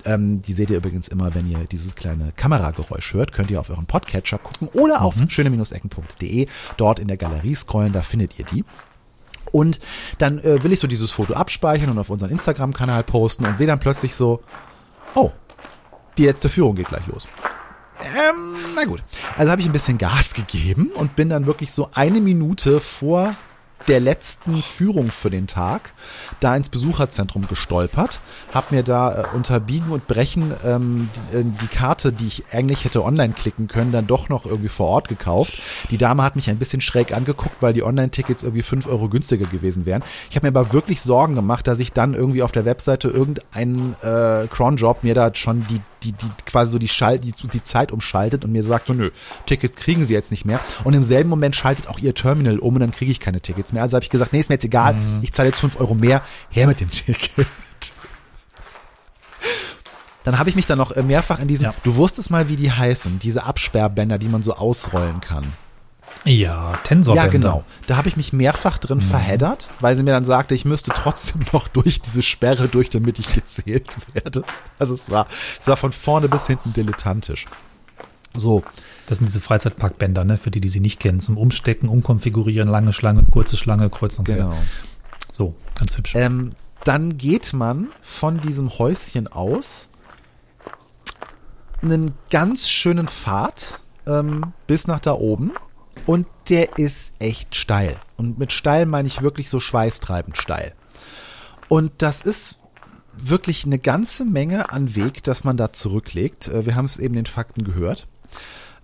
Ähm, 0.06 0.42
die 0.42 0.54
seht 0.54 0.70
ihr 0.70 0.78
übrigens 0.78 1.08
immer, 1.08 1.36
wenn 1.36 1.50
ihr 1.50 1.60
dieses 1.72 1.96
kleine 1.96 2.32
Kamerageräusch 2.36 3.14
hört, 3.14 3.34
könnt 3.34 3.52
ihr 3.52 3.60
auf 3.60 3.70
euren 3.70 3.86
Podcatcher 3.86 4.40
gucken 4.40 4.70
oder 4.74 5.02
auf 5.04 5.18
mhm. 5.18 5.30
schöne-ecken.de, 5.30 6.48
dort 6.78 7.00
in 7.00 7.08
der 7.08 7.18
Galerie 7.18 7.56
scrollen, 7.56 7.94
da 7.94 8.02
findet 8.02 8.40
ihr 8.40 8.46
die. 8.46 8.64
Und 9.54 9.80
dann 10.18 10.40
äh, 10.40 10.64
will 10.64 10.74
ich 10.74 10.80
so 10.80 10.88
dieses 10.88 11.12
Foto 11.12 11.36
abspeichern 11.36 11.92
und 11.92 12.00
auf 12.00 12.10
unseren 12.10 12.32
Instagram-Kanal 12.32 13.04
posten 13.04 13.46
und 13.46 13.56
sehe 13.56 13.68
dann 13.68 13.80
plötzlich 13.80 14.16
so, 14.16 14.42
oh, 15.14 15.32
die 16.18 16.26
letzte 16.26 16.50
Führung 16.50 16.76
geht 16.76 16.88
gleich 16.88 17.06
los. 17.06 17.28
Ähm, 18.02 18.56
na 18.76 18.86
gut. 18.86 19.04
Also 19.38 19.52
habe 19.52 19.62
ich 19.62 19.68
ein 19.68 19.72
bisschen 19.72 20.00
Gas 20.00 20.34
gegeben 20.34 20.92
und 20.96 21.16
bin 21.16 21.30
dann 21.30 21.46
wirklich 21.46 21.72
so 21.72 21.88
eine 21.94 22.20
Minute 22.20 22.80
vor 22.80 23.36
der 23.88 24.00
letzten 24.00 24.62
Führung 24.62 25.12
für 25.12 25.30
den 25.30 25.48
Tag 25.48 25.94
da 26.40 26.56
ins 26.56 26.70
Besucherzentrum 26.70 27.48
gestolpert, 27.48 28.22
habe 28.54 28.76
mir 28.76 28.84
da 28.84 29.22
äh, 29.22 29.26
unter 29.34 29.60
Biegen 29.60 29.92
und 29.92 30.08
Brechen 30.08 30.54
ähm, 30.66 31.10
die, 31.32 31.38
äh, 31.38 31.44
die 31.44 31.68
Karte, 31.68 32.12
die 32.14 32.28
ich 32.28 32.44
eigentlich 32.52 32.86
hätte 32.86 33.04
online 33.04 33.34
klicken 33.34 33.68
können, 33.68 33.92
dann 33.92 34.08
doch 34.08 34.30
noch 34.30 34.46
irgendwie 34.46 34.70
vor 34.70 34.88
Ort 34.88 35.08
gekauft. 35.08 35.54
Die 35.90 35.98
Dame 35.98 36.24
hat 36.24 36.36
mich 36.36 36.50
ein 36.50 36.58
bisschen 36.58 36.82
schräg 36.82 37.14
angeguckt, 37.14 37.58
weil 37.62 37.74
die 37.74 37.84
Online-Tickets 37.84 38.44
irgendwie 38.44 38.64
fünf 38.64 38.88
Euro 38.88 39.10
günstiger 39.10 39.46
gewesen 39.46 39.86
wären. 39.86 40.04
Ich 40.30 40.36
habe 40.36 40.50
mir 40.50 40.58
aber 40.58 40.74
wirklich 40.74 41.02
Sorgen 41.02 41.36
gemacht, 41.36 41.68
dass 41.68 41.80
ich 41.80 41.94
dann 41.94 42.14
irgendwie 42.14 42.44
auf 42.44 42.52
der 42.52 42.66
Webseite 42.66 43.10
irgendein 43.10 43.96
äh, 44.02 44.48
Cronjob 44.48 45.04
mir 45.04 45.16
da 45.16 45.34
schon 45.34 45.66
die 45.68 45.82
die, 46.04 46.12
die 46.12 46.28
quasi 46.46 46.72
so 46.72 46.80
die, 46.80 46.88
Schall, 46.88 47.20
die, 47.20 47.32
die 47.32 47.64
Zeit 47.64 47.92
umschaltet 47.92 48.46
und 48.46 48.52
mir 48.52 48.64
sagt 48.64 48.88
so, 48.88 48.94
nö, 48.94 49.12
Tickets 49.46 49.78
kriegen 49.78 50.04
sie 50.04 50.14
jetzt 50.14 50.32
nicht 50.32 50.46
mehr. 50.46 50.60
Und 50.84 50.94
im 50.94 51.04
selben 51.04 51.30
Moment 51.30 51.56
schaltet 51.56 51.88
auch 51.88 52.00
ihr 52.00 52.14
Terminal 52.14 52.60
um 52.60 52.76
und 52.76 52.82
dann 52.82 52.92
kriege 52.92 53.12
ich 53.12 53.20
keine 53.20 53.42
Tickets 53.42 53.73
mehr. 53.74 53.84
Also 53.84 53.96
habe 53.96 54.04
ich 54.04 54.10
gesagt, 54.10 54.34
nee, 54.34 54.40
ist 54.40 54.50
mir 54.50 54.56
jetzt 54.56 54.66
egal, 54.66 54.94
mhm. 54.94 55.20
ich 55.22 55.34
zahle 55.34 55.50
jetzt 55.50 55.60
fünf 55.60 55.80
Euro 55.80 55.96
mehr, 55.96 56.22
her 56.50 56.68
mit 56.68 56.80
dem 56.80 56.90
Ticket. 56.90 57.48
Dann 60.24 60.40
habe 60.40 60.50
ich 60.50 60.56
mich 60.56 60.66
dann 60.66 60.78
noch 60.78 60.92
äh, 60.92 61.04
mehrfach 61.04 61.40
in 61.40 61.48
diesen, 61.48 61.66
ja. 61.66 61.74
du 61.84 61.96
wusstest 61.96 62.32
mal, 62.32 62.48
wie 62.48 62.56
die 62.56 62.72
heißen, 62.72 63.20
diese 63.20 63.44
Absperrbänder, 63.44 64.18
die 64.18 64.30
man 64.30 64.42
so 64.42 64.56
ausrollen 64.56 65.20
kann. 65.20 65.46
Ja, 66.26 66.78
Tensorbänder. 66.84 67.26
Ja, 67.26 67.32
genau. 67.32 67.64
Da 67.88 67.98
habe 67.98 68.08
ich 68.08 68.16
mich 68.16 68.32
mehrfach 68.32 68.78
drin 68.78 69.00
mhm. 69.00 69.02
verheddert, 69.02 69.70
weil 69.82 69.98
sie 69.98 70.04
mir 70.04 70.12
dann 70.12 70.24
sagte, 70.24 70.56
ich 70.56 70.64
müsste 70.64 70.92
trotzdem 70.92 71.44
noch 71.52 71.68
durch 71.68 72.02
diese 72.02 72.22
Sperre 72.22 72.70
durch, 72.70 72.90
damit 72.90 73.20
ich 73.20 73.34
gezählt 73.34 73.98
werde. 74.14 74.44
Also 74.80 74.94
es 74.94 75.12
war, 75.12 75.28
es 75.60 75.68
war 75.68 75.76
von 75.76 75.92
vorne 75.92 76.30
bis 76.30 76.48
hinten 76.48 76.72
dilettantisch. 76.72 77.48
So. 78.34 78.64
Das 79.08 79.18
sind 79.18 79.28
diese 79.28 79.42
Freizeitparkbänder, 79.42 80.24
ne, 80.24 80.38
für 80.38 80.52
die, 80.52 80.62
die 80.62 80.70
sie 80.70 80.80
nicht 80.80 81.00
kennen. 81.00 81.20
Zum 81.20 81.38
Umstecken, 81.38 81.90
Umkonfigurieren, 81.90 82.70
lange 82.70 82.94
Schlange, 82.94 83.24
kurze 83.24 83.58
Schlange, 83.58 83.90
kreuz 83.90 84.18
und 84.18 84.26
Genau. 84.26 84.56
So, 85.32 85.56
ganz 85.76 85.98
hübsch. 85.98 86.14
Ähm, 86.16 86.52
dann 86.84 87.18
geht 87.18 87.54
man 87.54 87.90
von 88.02 88.40
diesem 88.42 88.78
Häuschen 88.78 89.28
aus 89.28 89.90
einen 91.82 92.14
ganz 92.30 92.70
schönen 92.70 93.08
Pfad 93.08 93.82
ähm, 94.08 94.54
bis 94.68 94.88
nach 94.88 95.00
da 95.00 95.14
oben 95.14 95.52
und 96.06 96.28
der 96.50 96.78
ist 96.78 97.14
echt 97.20 97.56
steil. 97.56 97.98
Und 98.18 98.38
mit 98.38 98.52
steil 98.54 98.86
meine 98.86 99.08
ich 99.08 99.22
wirklich 99.22 99.50
so 99.50 99.60
schweißtreibend 99.60 100.38
steil. 100.38 100.74
Und 101.70 101.92
das 101.98 102.22
ist 102.22 102.60
wirklich 103.18 103.66
eine 103.66 103.80
ganze 103.80 104.26
Menge 104.26 104.72
an 104.72 104.96
Weg, 104.96 105.24
dass 105.24 105.44
man 105.44 105.58
da 105.58 105.72
zurücklegt. 105.72 106.48
Äh, 106.48 106.66
wir 106.66 106.76
haben 106.76 106.86
es 106.86 106.98
eben 106.98 107.16
den 107.16 107.26
Fakten 107.26 107.64
gehört. 107.64 108.08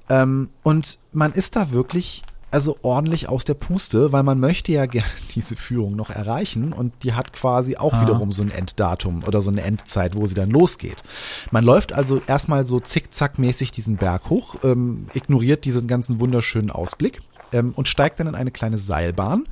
Ähm, 0.09 0.49
und 0.63 0.99
man 1.11 1.31
ist 1.31 1.55
da 1.55 1.71
wirklich 1.71 2.23
also 2.51 2.77
ordentlich 2.81 3.29
aus 3.29 3.45
der 3.45 3.53
Puste, 3.53 4.11
weil 4.11 4.23
man 4.23 4.39
möchte 4.39 4.71
ja 4.71 4.85
gerne 4.87 5.07
diese 5.35 5.55
Führung 5.55 5.95
noch 5.95 6.09
erreichen 6.09 6.73
und 6.73 6.93
die 7.03 7.13
hat 7.13 7.33
quasi 7.33 7.77
auch 7.77 7.93
Aha. 7.93 8.01
wiederum 8.01 8.31
so 8.31 8.41
ein 8.41 8.51
Enddatum 8.51 9.23
oder 9.23 9.41
so 9.41 9.51
eine 9.51 9.61
Endzeit, 9.61 10.15
wo 10.15 10.25
sie 10.25 10.35
dann 10.35 10.49
losgeht. 10.49 11.03
Man 11.51 11.63
läuft 11.63 11.93
also 11.93 12.21
erstmal 12.27 12.65
so 12.65 12.79
zickzackmäßig 12.79 13.71
diesen 13.71 13.97
Berg 13.97 14.29
hoch, 14.29 14.55
ähm, 14.63 15.07
ignoriert 15.13 15.65
diesen 15.65 15.87
ganzen 15.87 16.19
wunderschönen 16.19 16.71
Ausblick 16.71 17.21
ähm, 17.51 17.73
und 17.75 17.87
steigt 17.87 18.19
dann 18.19 18.27
in 18.27 18.35
eine 18.35 18.51
kleine 18.51 18.77
Seilbahn, 18.77 19.45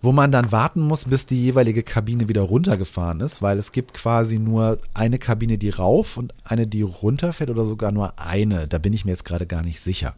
wo 0.00 0.12
man 0.12 0.32
dann 0.32 0.52
warten 0.52 0.80
muss, 0.80 1.04
bis 1.04 1.26
die 1.26 1.42
jeweilige 1.42 1.82
Kabine 1.82 2.28
wieder 2.28 2.42
runtergefahren 2.42 3.20
ist, 3.20 3.42
weil 3.42 3.58
es 3.58 3.72
gibt 3.72 3.94
quasi 3.94 4.38
nur 4.38 4.78
eine 4.94 5.18
Kabine, 5.18 5.58
die 5.58 5.70
rauf 5.70 6.16
und 6.16 6.34
eine, 6.44 6.66
die 6.66 6.82
runterfährt 6.82 7.50
oder 7.50 7.64
sogar 7.64 7.92
nur 7.92 8.18
eine. 8.18 8.68
Da 8.68 8.78
bin 8.78 8.92
ich 8.92 9.04
mir 9.04 9.12
jetzt 9.12 9.24
gerade 9.24 9.46
gar 9.46 9.62
nicht 9.62 9.80
sicher. 9.80 10.14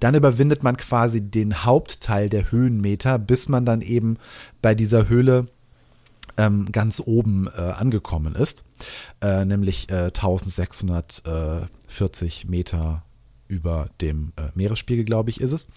Dann 0.00 0.14
überwindet 0.14 0.62
man 0.62 0.76
quasi 0.76 1.20
den 1.20 1.64
Hauptteil 1.64 2.28
der 2.28 2.50
Höhenmeter, 2.50 3.18
bis 3.18 3.48
man 3.48 3.64
dann 3.64 3.80
eben 3.80 4.16
bei 4.60 4.74
dieser 4.74 5.08
Höhle 5.08 5.46
ähm, 6.36 6.70
ganz 6.72 7.00
oben 7.04 7.46
äh, 7.46 7.60
angekommen 7.60 8.34
ist, 8.34 8.64
äh, 9.20 9.44
nämlich 9.44 9.90
äh, 9.90 10.06
1640 10.06 12.48
Meter 12.48 13.04
über 13.48 13.90
dem 14.00 14.32
äh, 14.36 14.48
Meeresspiegel, 14.54 15.04
glaube 15.04 15.28
ich, 15.30 15.40
ist 15.40 15.52
es. 15.52 15.68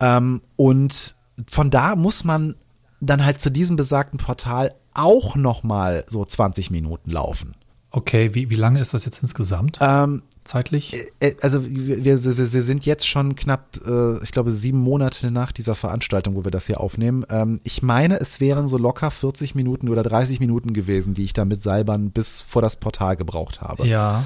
Ähm, 0.00 0.42
und 0.56 1.16
von 1.46 1.70
da 1.70 1.96
muss 1.96 2.24
man 2.24 2.54
dann 3.00 3.24
halt 3.24 3.40
zu 3.40 3.50
diesem 3.50 3.76
besagten 3.76 4.18
Portal 4.18 4.74
auch 4.94 5.36
nochmal 5.36 6.04
so 6.08 6.24
20 6.24 6.70
Minuten 6.70 7.10
laufen. 7.10 7.54
Okay, 7.90 8.34
wie, 8.34 8.50
wie 8.50 8.56
lange 8.56 8.80
ist 8.80 8.94
das 8.94 9.04
jetzt 9.04 9.22
insgesamt? 9.22 9.78
Ähm, 9.80 10.22
zeitlich? 10.44 10.94
Äh, 11.20 11.28
äh, 11.28 11.36
also 11.40 11.64
wir, 11.68 12.04
wir, 12.04 12.24
wir 12.24 12.62
sind 12.62 12.84
jetzt 12.84 13.06
schon 13.06 13.36
knapp, 13.36 13.78
äh, 13.86 14.22
ich 14.22 14.32
glaube, 14.32 14.50
sieben 14.50 14.78
Monate 14.78 15.30
nach 15.30 15.52
dieser 15.52 15.74
Veranstaltung, 15.74 16.34
wo 16.34 16.44
wir 16.44 16.50
das 16.50 16.66
hier 16.66 16.80
aufnehmen. 16.80 17.24
Ähm, 17.30 17.60
ich 17.64 17.82
meine, 17.82 18.18
es 18.20 18.40
wären 18.40 18.66
so 18.66 18.78
locker 18.78 19.10
40 19.10 19.54
Minuten 19.54 19.88
oder 19.88 20.02
30 20.02 20.40
Minuten 20.40 20.72
gewesen, 20.72 21.14
die 21.14 21.24
ich 21.24 21.32
da 21.32 21.44
mit 21.44 21.62
Seilbahn 21.62 22.10
bis 22.10 22.42
vor 22.42 22.62
das 22.62 22.76
Portal 22.76 23.16
gebraucht 23.16 23.60
habe. 23.60 23.86
Ja. 23.86 24.24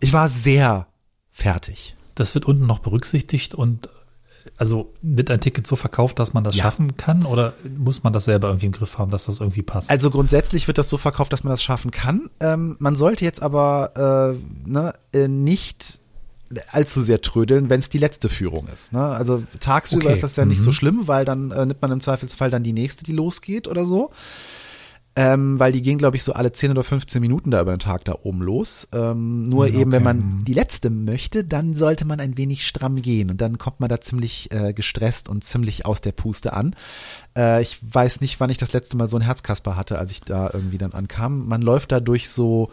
Ich 0.00 0.12
war 0.12 0.28
sehr 0.28 0.86
fertig. 1.32 1.96
Das 2.14 2.34
wird 2.34 2.44
unten 2.44 2.66
noch 2.66 2.78
berücksichtigt 2.78 3.54
und 3.54 3.88
also 4.56 4.92
wird 5.02 5.30
ein 5.30 5.40
Ticket 5.40 5.66
so 5.66 5.76
verkauft, 5.76 6.18
dass 6.18 6.34
man 6.34 6.44
das 6.44 6.56
ja. 6.56 6.64
schaffen 6.64 6.96
kann 6.96 7.24
oder 7.24 7.54
muss 7.76 8.02
man 8.02 8.12
das 8.12 8.26
selber 8.26 8.48
irgendwie 8.48 8.66
im 8.66 8.72
Griff 8.72 8.98
haben, 8.98 9.10
dass 9.10 9.24
das 9.24 9.40
irgendwie 9.40 9.62
passt? 9.62 9.90
Also 9.90 10.10
grundsätzlich 10.10 10.66
wird 10.66 10.78
das 10.78 10.88
so 10.88 10.96
verkauft, 10.96 11.32
dass 11.32 11.44
man 11.44 11.50
das 11.50 11.62
schaffen 11.62 11.90
kann. 11.90 12.30
Ähm, 12.40 12.76
man 12.78 12.96
sollte 12.96 13.24
jetzt 13.24 13.42
aber 13.42 14.36
äh, 14.36 14.68
ne, 14.70 14.92
äh, 15.12 15.28
nicht 15.28 16.00
allzu 16.70 17.00
sehr 17.00 17.20
trödeln, 17.20 17.70
wenn 17.70 17.80
es 17.80 17.88
die 17.88 17.98
letzte 17.98 18.28
Führung 18.28 18.68
ist. 18.68 18.92
Ne? 18.92 19.02
Also 19.02 19.42
tagsüber 19.60 20.04
okay. 20.04 20.14
ist 20.14 20.22
das 20.22 20.36
ja 20.36 20.44
nicht 20.44 20.60
mhm. 20.60 20.64
so 20.64 20.72
schlimm, 20.72 21.08
weil 21.08 21.24
dann 21.24 21.50
äh, 21.50 21.66
nimmt 21.66 21.82
man 21.82 21.90
im 21.90 22.00
Zweifelsfall 22.00 22.50
dann 22.50 22.62
die 22.62 22.72
nächste, 22.72 23.04
die 23.04 23.12
losgeht 23.12 23.66
oder 23.66 23.84
so 23.84 24.10
ähm, 25.16 25.60
weil 25.60 25.72
die 25.72 25.82
gehen, 25.82 25.98
glaube 25.98 26.16
ich, 26.16 26.24
so 26.24 26.32
alle 26.32 26.50
10 26.50 26.72
oder 26.72 26.82
15 26.82 27.20
Minuten 27.20 27.50
da 27.50 27.60
über 27.60 27.72
den 27.72 27.78
Tag 27.78 28.04
da 28.04 28.16
oben 28.22 28.42
los. 28.42 28.88
Ähm, 28.92 29.44
nur 29.44 29.66
okay. 29.66 29.80
eben, 29.80 29.92
wenn 29.92 30.02
man 30.02 30.44
die 30.44 30.54
letzte 30.54 30.90
möchte, 30.90 31.44
dann 31.44 31.76
sollte 31.76 32.04
man 32.04 32.18
ein 32.18 32.36
wenig 32.36 32.66
stramm 32.66 33.00
gehen 33.00 33.30
und 33.30 33.40
dann 33.40 33.58
kommt 33.58 33.78
man 33.78 33.88
da 33.88 34.00
ziemlich 34.00 34.52
äh, 34.52 34.72
gestresst 34.72 35.28
und 35.28 35.44
ziemlich 35.44 35.86
aus 35.86 36.00
der 36.00 36.12
Puste 36.12 36.52
an. 36.52 36.74
Äh, 37.36 37.62
ich 37.62 37.78
weiß 37.82 38.20
nicht, 38.22 38.40
wann 38.40 38.50
ich 38.50 38.58
das 38.58 38.72
letzte 38.72 38.96
Mal 38.96 39.08
so 39.08 39.16
ein 39.16 39.22
Herzkasper 39.22 39.76
hatte, 39.76 39.98
als 39.98 40.10
ich 40.10 40.20
da 40.20 40.50
irgendwie 40.52 40.78
dann 40.78 40.92
ankam. 40.92 41.46
Man 41.46 41.62
läuft 41.62 41.92
da 41.92 42.00
durch 42.00 42.28
so 42.28 42.70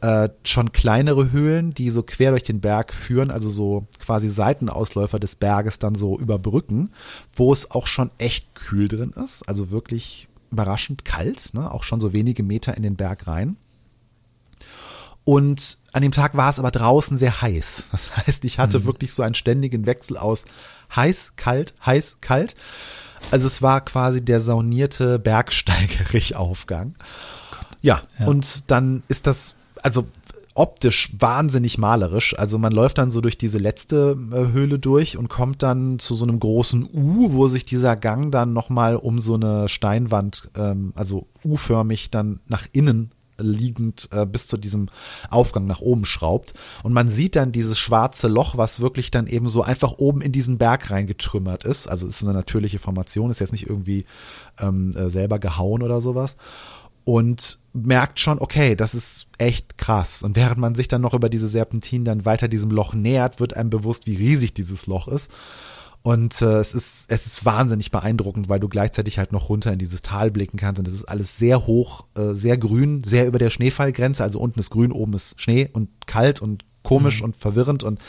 äh, 0.00 0.28
schon 0.44 0.72
kleinere 0.72 1.32
Höhlen, 1.32 1.74
die 1.74 1.90
so 1.90 2.02
quer 2.02 2.30
durch 2.30 2.44
den 2.44 2.60
Berg 2.60 2.92
führen, 2.92 3.30
also 3.30 3.48
so 3.48 3.86
quasi 3.98 4.28
Seitenausläufer 4.28 5.18
des 5.18 5.36
Berges 5.36 5.78
dann 5.78 5.94
so 5.94 6.18
überbrücken, 6.18 6.90
wo 7.34 7.52
es 7.52 7.70
auch 7.70 7.86
schon 7.86 8.10
echt 8.18 8.54
kühl 8.54 8.88
drin 8.88 9.12
ist, 9.16 9.48
also 9.48 9.70
wirklich 9.70 10.27
überraschend 10.50 11.04
kalt, 11.04 11.54
ne? 11.54 11.70
auch 11.70 11.84
schon 11.84 12.00
so 12.00 12.12
wenige 12.12 12.42
Meter 12.42 12.76
in 12.76 12.82
den 12.82 12.96
Berg 12.96 13.26
rein. 13.26 13.56
Und 15.24 15.76
an 15.92 16.00
dem 16.00 16.12
Tag 16.12 16.36
war 16.38 16.48
es 16.48 16.58
aber 16.58 16.70
draußen 16.70 17.18
sehr 17.18 17.42
heiß. 17.42 17.88
Das 17.92 18.16
heißt, 18.16 18.44
ich 18.44 18.58
hatte 18.58 18.78
mhm. 18.80 18.84
wirklich 18.84 19.12
so 19.12 19.22
einen 19.22 19.34
ständigen 19.34 19.84
Wechsel 19.84 20.16
aus 20.16 20.46
heiß, 20.94 21.34
kalt, 21.36 21.74
heiß, 21.84 22.22
kalt. 22.22 22.56
Also 23.30 23.46
es 23.46 23.60
war 23.60 23.80
quasi 23.82 24.24
der 24.24 24.40
saunierte 24.40 25.18
Bergsteigerich-Aufgang. 25.18 26.94
Ja, 27.82 28.02
ja, 28.18 28.26
und 28.26 28.70
dann 28.70 29.02
ist 29.08 29.26
das, 29.26 29.56
also 29.82 30.08
optisch 30.58 31.12
wahnsinnig 31.16 31.78
malerisch. 31.78 32.36
Also 32.36 32.58
man 32.58 32.72
läuft 32.72 32.98
dann 32.98 33.12
so 33.12 33.20
durch 33.20 33.38
diese 33.38 33.58
letzte 33.58 34.16
äh, 34.32 34.52
Höhle 34.52 34.80
durch 34.80 35.16
und 35.16 35.28
kommt 35.28 35.62
dann 35.62 36.00
zu 36.00 36.16
so 36.16 36.24
einem 36.24 36.40
großen 36.40 36.88
U, 36.92 37.32
wo 37.32 37.46
sich 37.46 37.64
dieser 37.64 37.94
Gang 37.94 38.32
dann 38.32 38.52
nochmal 38.52 38.96
um 38.96 39.20
so 39.20 39.34
eine 39.34 39.68
Steinwand, 39.68 40.50
ähm, 40.56 40.92
also 40.96 41.28
U-förmig 41.44 42.10
dann 42.10 42.40
nach 42.48 42.66
innen 42.72 43.12
liegend 43.40 44.08
äh, 44.10 44.26
bis 44.26 44.48
zu 44.48 44.56
diesem 44.56 44.88
Aufgang 45.30 45.68
nach 45.68 45.80
oben 45.80 46.04
schraubt. 46.04 46.54
Und 46.82 46.92
man 46.92 47.08
sieht 47.08 47.36
dann 47.36 47.52
dieses 47.52 47.78
schwarze 47.78 48.26
Loch, 48.26 48.56
was 48.56 48.80
wirklich 48.80 49.12
dann 49.12 49.28
eben 49.28 49.46
so 49.46 49.62
einfach 49.62 49.92
oben 49.98 50.20
in 50.20 50.32
diesen 50.32 50.58
Berg 50.58 50.90
reingetrümmert 50.90 51.62
ist. 51.62 51.86
Also 51.86 52.08
es 52.08 52.20
ist 52.20 52.28
eine 52.28 52.36
natürliche 52.36 52.80
Formation, 52.80 53.30
ist 53.30 53.38
jetzt 53.38 53.52
nicht 53.52 53.68
irgendwie 53.68 54.06
ähm, 54.58 54.92
äh, 54.96 55.08
selber 55.08 55.38
gehauen 55.38 55.84
oder 55.84 56.00
sowas 56.00 56.34
und 57.08 57.58
merkt 57.72 58.20
schon, 58.20 58.38
okay, 58.38 58.76
das 58.76 58.94
ist 58.94 59.28
echt 59.38 59.78
krass. 59.78 60.22
Und 60.22 60.36
während 60.36 60.58
man 60.58 60.74
sich 60.74 60.88
dann 60.88 61.00
noch 61.00 61.14
über 61.14 61.30
diese 61.30 61.48
Serpentinen 61.48 62.04
dann 62.04 62.26
weiter 62.26 62.48
diesem 62.48 62.70
Loch 62.70 62.92
nähert, 62.92 63.40
wird 63.40 63.56
einem 63.56 63.70
bewusst, 63.70 64.06
wie 64.06 64.16
riesig 64.16 64.52
dieses 64.52 64.86
Loch 64.86 65.08
ist. 65.08 65.32
Und 66.02 66.42
äh, 66.42 66.58
es 66.58 66.74
ist 66.74 67.10
es 67.10 67.24
ist 67.24 67.46
wahnsinnig 67.46 67.90
beeindruckend, 67.90 68.50
weil 68.50 68.60
du 68.60 68.68
gleichzeitig 68.68 69.16
halt 69.16 69.32
noch 69.32 69.48
runter 69.48 69.72
in 69.72 69.78
dieses 69.78 70.02
Tal 70.02 70.30
blicken 70.30 70.58
kannst. 70.58 70.80
Und 70.80 70.86
es 70.86 70.92
ist 70.92 71.06
alles 71.06 71.38
sehr 71.38 71.66
hoch, 71.66 72.04
äh, 72.14 72.34
sehr 72.34 72.58
grün, 72.58 73.02
sehr 73.02 73.26
über 73.26 73.38
der 73.38 73.48
Schneefallgrenze. 73.48 74.22
Also 74.22 74.38
unten 74.38 74.60
ist 74.60 74.68
grün, 74.68 74.92
oben 74.92 75.14
ist 75.14 75.40
Schnee 75.40 75.70
und 75.72 75.88
kalt 76.06 76.42
und 76.42 76.66
komisch 76.82 77.20
mhm. 77.20 77.24
und 77.24 77.36
verwirrend. 77.38 77.84
Und 77.84 78.00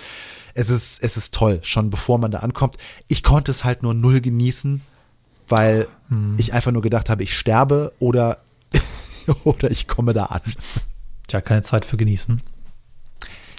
es 0.55 0.69
ist 0.69 1.01
es 1.01 1.15
ist 1.15 1.33
toll, 1.33 1.59
schon 1.61 1.89
bevor 1.89 2.17
man 2.17 2.31
da 2.31 2.39
ankommt. 2.39 2.75
Ich 3.07 3.23
konnte 3.23 3.51
es 3.51 3.63
halt 3.63 3.81
nur 3.81 3.93
null 3.93 4.19
genießen, 4.19 4.81
weil 5.47 5.87
mhm. 6.09 6.35
ich 6.37 6.51
einfach 6.53 6.73
nur 6.73 6.81
gedacht 6.81 7.09
habe, 7.09 7.23
ich 7.23 7.37
sterbe 7.37 7.93
oder 7.99 8.39
oder 9.43 9.69
ich 9.71 9.87
komme 9.87 10.13
da 10.13 10.25
an. 10.25 10.41
Tja, 11.27 11.41
keine 11.41 11.63
Zeit 11.63 11.85
für 11.85 11.97
genießen. 11.97 12.41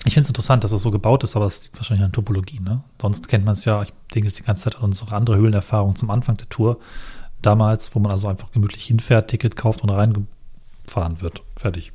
Ich 0.06 0.14
finde 0.14 0.24
es 0.24 0.28
interessant, 0.30 0.64
dass 0.64 0.72
es 0.72 0.82
so 0.82 0.90
gebaut 0.90 1.24
ist, 1.24 1.36
aber 1.36 1.46
es 1.46 1.58
ist 1.58 1.76
wahrscheinlich 1.76 2.04
eine 2.04 2.12
Topologie. 2.12 2.60
Ne? 2.60 2.82
Sonst 3.00 3.28
kennt 3.28 3.44
man 3.44 3.52
es 3.52 3.66
ja, 3.66 3.82
ich 3.82 3.92
denke 4.14 4.28
jetzt 4.28 4.38
die 4.38 4.44
ganze 4.44 4.62
Zeit 4.62 4.76
an 4.76 4.84
unsere 4.84 5.14
andere 5.14 5.36
Höhlenerfahrung 5.36 5.94
zum 5.94 6.10
Anfang 6.10 6.36
der 6.36 6.48
Tour. 6.48 6.78
damals, 7.42 7.94
wo 7.94 8.00
man 8.00 8.12
also 8.12 8.28
einfach 8.28 8.50
gemütlich 8.52 8.84
hinfährt, 8.84 9.28
Ticket 9.28 9.56
kauft 9.56 9.82
und 9.82 9.90
reingefahren 9.90 11.20
wird. 11.20 11.42
Fertig. 11.56 11.92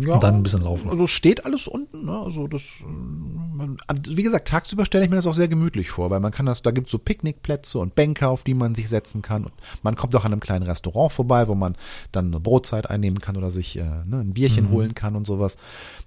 Ja, 0.00 0.14
und 0.14 0.22
dann 0.22 0.36
ein 0.36 0.42
bisschen 0.42 0.62
laufen. 0.62 0.90
Also 0.90 1.06
steht 1.06 1.44
alles 1.44 1.66
unten. 1.66 2.04
Ne? 2.04 2.18
Also 2.18 2.46
das, 2.46 2.62
man, 2.84 3.76
wie 4.08 4.22
gesagt, 4.22 4.48
tagsüber 4.48 4.84
stelle 4.84 5.04
ich 5.04 5.10
mir 5.10 5.16
das 5.16 5.26
auch 5.26 5.34
sehr 5.34 5.48
gemütlich 5.48 5.90
vor, 5.90 6.10
weil 6.10 6.20
man 6.20 6.32
kann 6.32 6.46
das, 6.46 6.62
da 6.62 6.70
gibt 6.70 6.88
es 6.88 6.92
so 6.92 6.98
Picknickplätze 6.98 7.78
und 7.78 7.94
Bänke, 7.94 8.28
auf 8.28 8.44
die 8.44 8.54
man 8.54 8.74
sich 8.74 8.88
setzen 8.88 9.22
kann. 9.22 9.44
Und 9.44 9.54
man 9.82 9.96
kommt 9.96 10.14
auch 10.16 10.24
an 10.24 10.32
einem 10.32 10.40
kleinen 10.40 10.64
Restaurant 10.64 11.12
vorbei, 11.12 11.48
wo 11.48 11.54
man 11.54 11.76
dann 12.12 12.26
eine 12.26 12.40
Brotzeit 12.40 12.90
einnehmen 12.90 13.20
kann 13.20 13.36
oder 13.36 13.50
sich 13.50 13.78
äh, 13.78 13.82
ne, 13.82 14.20
ein 14.20 14.34
Bierchen 14.34 14.66
mhm. 14.66 14.70
holen 14.70 14.94
kann 14.94 15.16
und 15.16 15.26
sowas. 15.26 15.56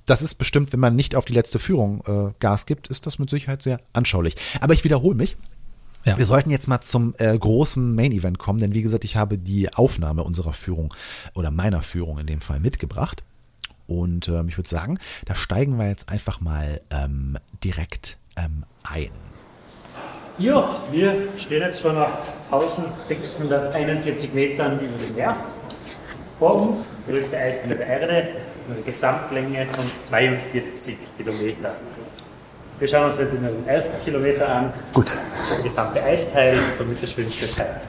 Das 0.06 0.22
ist 0.22 0.36
bestimmt, 0.36 0.74
wenn 0.74 0.80
man 0.80 0.96
nicht 0.96 1.16
auf 1.16 1.26
die 1.26 1.34
letzte 1.34 1.60
Führung 1.60 2.02
äh, 2.06 2.34
Gas 2.40 2.66
gibt, 2.66 2.88
ist 2.88 3.06
das 3.06 3.20
mit 3.20 3.30
Sicherheit 3.30 3.62
sehr 3.62 3.80
anschaulich. 3.94 4.36
Aber 4.62 4.74
ich 4.74 4.84
wiederhole 4.84 5.16
mich. 5.16 5.38
Ja. 6.06 6.18
Wir 6.18 6.26
sollten 6.26 6.50
jetzt 6.50 6.68
mal 6.68 6.82
zum 6.82 7.14
äh, 7.18 7.38
großen 7.38 7.94
Main 7.94 8.12
Event 8.12 8.40
kommen, 8.40 8.60
denn 8.60 8.74
wie 8.74 8.82
gesagt, 8.82 9.04
ich 9.04 9.18
habe 9.18 9.38
die 9.38 9.74
Aufnahme 9.74 10.24
unserer 10.24 10.54
Führung 10.54 10.94
oder 11.34 11.52
meiner 11.52 11.82
Führung 11.82 12.20
in 12.20 12.26
dem 12.26 12.42
Fall 12.42 12.60
mitgebracht. 12.60 13.24
Und 13.90 14.28
ähm, 14.28 14.48
ich 14.50 14.58
würde 14.58 14.70
sagen, 14.70 15.00
da 15.26 15.34
steigen 15.34 15.80
wir 15.80 15.90
jetzt 15.90 16.10
einfach 16.10 16.42
mal 16.42 16.80
ähm, 16.92 17.38
direkt 17.64 18.18
ähm, 18.38 18.64
ein. 18.84 19.10
Ja, 20.38 20.80
wir 20.92 21.16
stehen 21.38 21.62
jetzt 21.64 21.82
schon 21.82 21.98
auf 21.98 22.32
1641 22.52 24.34
Metern 24.34 24.80
über 24.80 24.96
dem 24.96 25.16
Meer. 25.16 25.36
Vor 26.38 26.70
uns 26.70 26.94
größte 27.08 27.36
Eiswelle 27.36 27.76
der 27.76 27.88
Erde, 27.88 28.28
eine 28.70 28.82
Gesamtlänge 28.86 29.66
von 29.74 29.86
42 29.98 30.98
Kilometern. 31.18 31.74
Wir 32.78 32.88
schauen 32.88 33.08
uns 33.08 33.18
den 33.18 33.68
ersten 33.68 34.02
Kilometer 34.06 34.48
an. 34.48 34.74
Gut. 34.94 35.14
Der 35.52 35.64
gesamte 35.64 36.02
Eisteil, 36.02 36.56
somit 36.78 37.02
der 37.02 37.08
schönste 37.08 37.54
Teil. 37.54 37.82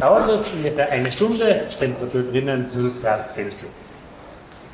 Dauert 0.00 0.28
dort 0.28 0.50
ungefähr 0.52 0.90
eine 0.90 1.12
Stunde, 1.12 1.66
Temperatur 1.78 2.22
drinnen 2.22 2.70
0 2.74 2.92
Grad 3.00 3.30
Celsius. 3.30 4.11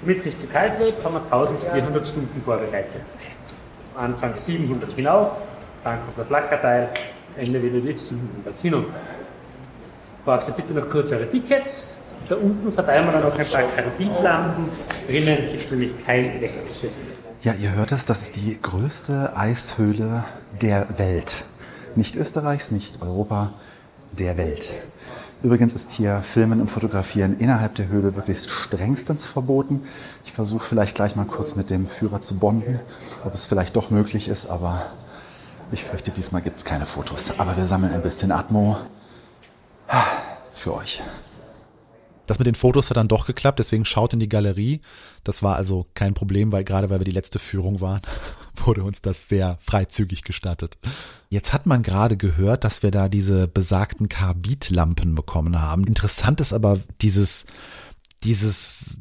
Damit 0.00 0.20
es 0.20 0.26
nicht 0.26 0.40
zu 0.40 0.46
kalt 0.46 0.78
wird, 0.78 1.02
haben 1.04 1.14
wir 1.14 1.22
1400 1.24 2.06
Stufen 2.06 2.42
vorbereitet. 2.42 3.02
Anfang 3.96 4.36
700 4.36 4.92
hinauf, 4.92 5.42
dann 5.82 5.98
kommt 6.04 6.18
der 6.18 6.24
flache 6.26 6.60
Teil, 6.60 6.88
Ende 7.36 7.62
wieder 7.62 7.80
die 7.80 7.98
700 7.98 8.54
hinunter. 8.62 8.94
Braucht 10.24 10.46
ihr 10.48 10.54
bitte 10.54 10.72
noch 10.74 10.88
kurz 10.88 11.10
eure 11.10 11.28
Tickets. 11.28 11.88
Da 12.28 12.36
unten 12.36 12.70
verteilen 12.70 13.06
wir 13.06 13.12
dann 13.12 13.22
noch 13.22 13.36
ein 13.36 13.46
paar 13.46 13.62
Karabinlampen. 13.62 14.68
Drinnen 15.08 15.50
gibt 15.50 15.64
es 15.64 15.70
nämlich 15.70 15.90
kein 16.04 16.30
elektrisches 16.36 17.00
Ja, 17.42 17.54
ihr 17.54 17.74
hört 17.74 17.92
es, 17.92 18.04
das 18.04 18.22
ist 18.22 18.36
die 18.36 18.58
größte 18.60 19.32
Eishöhle 19.36 20.24
der 20.60 20.86
Welt. 20.98 21.44
Nicht 21.94 22.16
Österreichs, 22.16 22.70
nicht 22.70 23.00
Europa, 23.00 23.52
der 24.12 24.36
Welt. 24.36 24.74
Übrigens 25.40 25.74
ist 25.74 25.92
hier 25.92 26.20
Filmen 26.22 26.60
und 26.60 26.68
Fotografieren 26.68 27.36
innerhalb 27.36 27.76
der 27.76 27.88
Höhle 27.88 28.16
wirklich 28.16 28.38
strengstens 28.38 29.24
verboten. 29.26 29.82
Ich 30.24 30.32
versuche 30.32 30.66
vielleicht 30.66 30.96
gleich 30.96 31.14
mal 31.14 31.26
kurz 31.26 31.54
mit 31.54 31.70
dem 31.70 31.86
Führer 31.86 32.20
zu 32.20 32.38
bonden, 32.38 32.80
ob 33.24 33.34
es 33.34 33.46
vielleicht 33.46 33.76
doch 33.76 33.90
möglich 33.90 34.28
ist, 34.28 34.46
aber 34.46 34.84
ich 35.70 35.84
fürchte, 35.84 36.10
diesmal 36.10 36.42
gibt 36.42 36.58
es 36.58 36.64
keine 36.64 36.86
Fotos. 36.86 37.38
Aber 37.38 37.56
wir 37.56 37.66
sammeln 37.66 37.92
ein 37.92 38.02
bisschen 38.02 38.32
Atmo 38.32 38.78
für 40.52 40.74
euch. 40.74 41.02
Das 42.26 42.38
mit 42.38 42.46
den 42.46 42.56
Fotos 42.56 42.90
hat 42.90 42.96
dann 42.96 43.08
doch 43.08 43.24
geklappt, 43.24 43.60
deswegen 43.60 43.84
schaut 43.84 44.12
in 44.12 44.20
die 44.20 44.28
Galerie. 44.28 44.80
Das 45.24 45.42
war 45.42 45.56
also 45.56 45.86
kein 45.94 46.14
Problem, 46.14 46.50
weil 46.50 46.64
gerade 46.64 46.90
weil 46.90 46.98
wir 47.00 47.04
die 47.04 47.10
letzte 47.12 47.38
Führung 47.38 47.80
waren, 47.80 48.02
wurde 48.66 48.82
uns 48.82 49.02
das 49.02 49.28
sehr 49.28 49.58
freizügig 49.60 50.24
gestattet. 50.24 50.78
Jetzt 51.30 51.52
hat 51.52 51.66
man 51.66 51.82
gerade 51.82 52.16
gehört, 52.16 52.64
dass 52.64 52.82
wir 52.82 52.90
da 52.90 53.08
diese 53.08 53.48
besagten 53.48 54.08
Karbidlampen 54.08 55.14
bekommen 55.14 55.60
haben. 55.60 55.84
Interessant 55.84 56.40
ist 56.40 56.52
aber 56.52 56.78
dieses 57.00 57.46
dieses, 58.24 59.00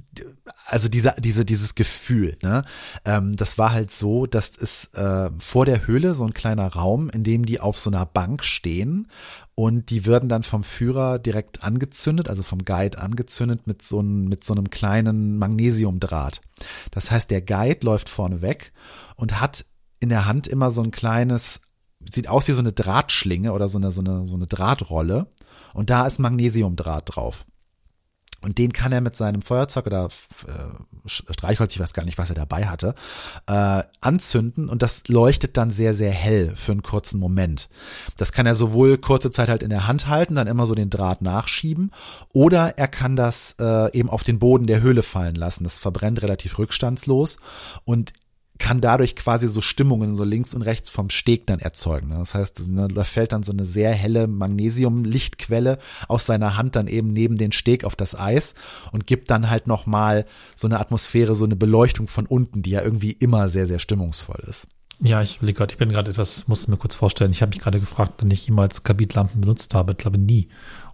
also 0.66 0.90
diese, 0.90 1.16
diese, 1.20 1.44
dieses 1.44 1.76
Gefühl, 1.76 2.36
ne? 2.44 2.64
Ähm, 3.06 3.36
das 3.36 3.58
war 3.58 3.72
halt 3.72 3.92
so, 3.92 4.28
dass 4.28 4.56
es 4.56 4.94
äh, 4.94 5.32
vor 5.40 5.66
der 5.66 5.88
Höhle 5.88 6.14
so 6.14 6.26
ein 6.26 6.34
kleiner 6.34 6.68
Raum, 6.68 7.10
in 7.10 7.24
dem 7.24 7.46
die 7.46 7.60
auf 7.60 7.80
so 7.80 7.90
einer 7.90 8.06
Bank 8.06 8.44
stehen 8.44 9.08
und 9.56 9.90
die 9.90 10.06
würden 10.06 10.30
dann 10.30 10.44
vom 10.44 10.64
Führer 10.64 11.18
direkt 11.18 11.64
angezündet, 11.64 12.30
also 12.30 12.44
vom 12.44 12.64
Guide 12.64 13.00
angezündet 13.00 13.66
mit 13.66 13.82
so 13.82 14.00
einem, 14.00 14.26
mit 14.26 14.44
so 14.44 14.54
einem 14.54 14.70
kleinen 14.70 15.38
Magnesiumdraht. 15.40 16.42
Das 16.92 17.10
heißt, 17.10 17.32
der 17.32 17.42
Guide 17.42 17.80
läuft 17.84 18.08
vorne 18.08 18.44
weg 18.44 18.72
und 19.18 19.42
hat 19.42 19.66
in 20.00 20.10
der 20.10 20.26
Hand 20.26 20.48
immer 20.48 20.72
so 20.72 20.82
ein 20.82 20.92
kleines, 20.92 21.62
sieht 22.12 22.30
aus 22.30 22.48
wie 22.48 22.54
so 22.54 22.62
eine 22.62 22.72
Drahtschlinge 22.72 23.52
oder 23.52 23.68
so 23.68 23.78
eine, 23.78 23.92
so 23.92 24.02
eine, 24.02 24.28
so 24.28 24.36
eine 24.36 24.48
Drahtrolle 24.48 25.28
und 25.74 25.90
da 25.90 26.08
ist 26.08 26.20
Magnesiumdraht 26.20 27.16
drauf. 27.16 27.46
Und 28.42 28.60
den 28.60 28.72
kann 28.72 28.92
er 28.92 29.02
mit 29.02 29.16
seinem 29.16 29.42
Feuerzeug 29.42 29.88
oder 29.88 30.06
äh, 30.06 31.08
Streichholz, 31.08 31.74
ich 31.74 31.80
weiß 31.80 31.94
gar 31.94 32.06
nicht, 32.06 32.20
was 32.20 32.30
er 32.30 32.36
dabei 32.36 32.68
hatte, 32.68 32.94
äh, 33.48 33.82
anzünden 34.00 34.70
und 34.70 34.84
das 34.84 35.08
leuchtet 35.08 35.58
dann 35.58 35.72
sehr, 35.72 35.96
sehr 35.96 36.12
hell 36.12 36.56
für 36.56 36.72
einen 36.72 36.84
kurzen 36.84 37.20
Moment. 37.20 37.68
Das 38.16 38.32
kann 38.32 38.46
er 38.46 38.54
sowohl 38.54 39.00
kurze 39.00 39.32
Zeit 39.32 39.50
halt 39.50 39.64
in 39.64 39.72
der 39.72 39.88
Hand 39.88 40.08
halten, 40.08 40.36
dann 40.36 40.46
immer 40.46 40.68
so 40.68 40.76
den 40.76 40.92
Draht 40.92 41.24
nachschieben, 41.24 41.92
oder 42.32 42.78
er 42.78 42.88
kann 42.88 43.16
das 43.16 43.56
äh, 43.60 43.92
eben 43.98 44.10
auf 44.10 44.24
den 44.24 44.38
Boden 44.38 44.68
der 44.68 44.82
Höhle 44.82 45.02
fallen 45.02 45.36
lassen. 45.36 45.64
Das 45.64 45.80
verbrennt 45.80 46.22
relativ 46.22 46.60
rückstandslos 46.60 47.38
und 47.86 48.14
kann 48.58 48.82
dadurch 48.82 49.16
quasi 49.16 49.48
so 49.48 49.62
Stimmungen 49.62 50.16
so 50.16 50.24
links 50.24 50.54
und 50.54 50.62
rechts 50.62 50.90
vom 50.90 51.10
Steg 51.10 51.48
dann 51.48 51.60
erzeugen. 51.60 52.10
Das 52.10 52.36
heißt, 52.36 52.68
ne, 52.70 52.88
da 52.88 53.04
fällt 53.04 53.34
dann 53.34 53.44
so 53.44 53.52
eine 53.52 53.66
sehr 53.66 53.92
helle 53.92 54.28
Magnesiumlichtquelle 54.28 55.78
aus 56.08 56.26
seiner 56.26 56.58
Hand 56.58 56.76
dann 56.76 56.88
eben 56.88 57.12
neben 57.12 57.38
den 57.38 57.52
Steg 57.52 57.84
auf 57.84 57.96
das 57.96 58.18
Eis 58.18 58.56
und 58.92 59.08
gibt 59.08 59.30
dann 59.30 59.50
halt 59.50 59.68
nochmal 59.68 60.26
so 60.56 60.68
eine 60.68 60.80
Atmosphäre, 60.80 61.36
so 61.36 61.46
eine 61.46 61.56
Beleuchtung 61.56 62.08
von 62.08 62.26
unten, 62.26 62.62
die 62.62 62.72
ja 62.72 62.82
irgendwie 62.82 63.12
immer 63.12 63.50
sehr, 63.50 63.68
sehr 63.68 63.80
stimmungsvoll 63.80 64.44
ist. 64.48 64.68
Ja, 65.00 65.22
ich 65.22 65.42
will 65.42 65.54
gerade, 65.54 65.74
ich 65.74 65.78
bin 65.78 65.90
gerade 65.90 66.10
etwas, 66.10 66.48
musste 66.48 66.72
mir 66.72 66.78
kurz 66.78 66.96
vorstellen, 66.96 67.32
ich 67.32 67.44
habe 67.44 67.52
mich 67.52 67.60
gerade 67.60 67.80
gefragt, 67.80 68.24
wenn 68.24 68.32
ich 68.32 68.48
jemals 68.48 68.84
Kabitlampen 68.84 69.42
benutzt 69.42 69.76
habe, 69.76 69.92
ich 69.92 69.98
glaube 69.98 70.18
nie. 70.18 70.48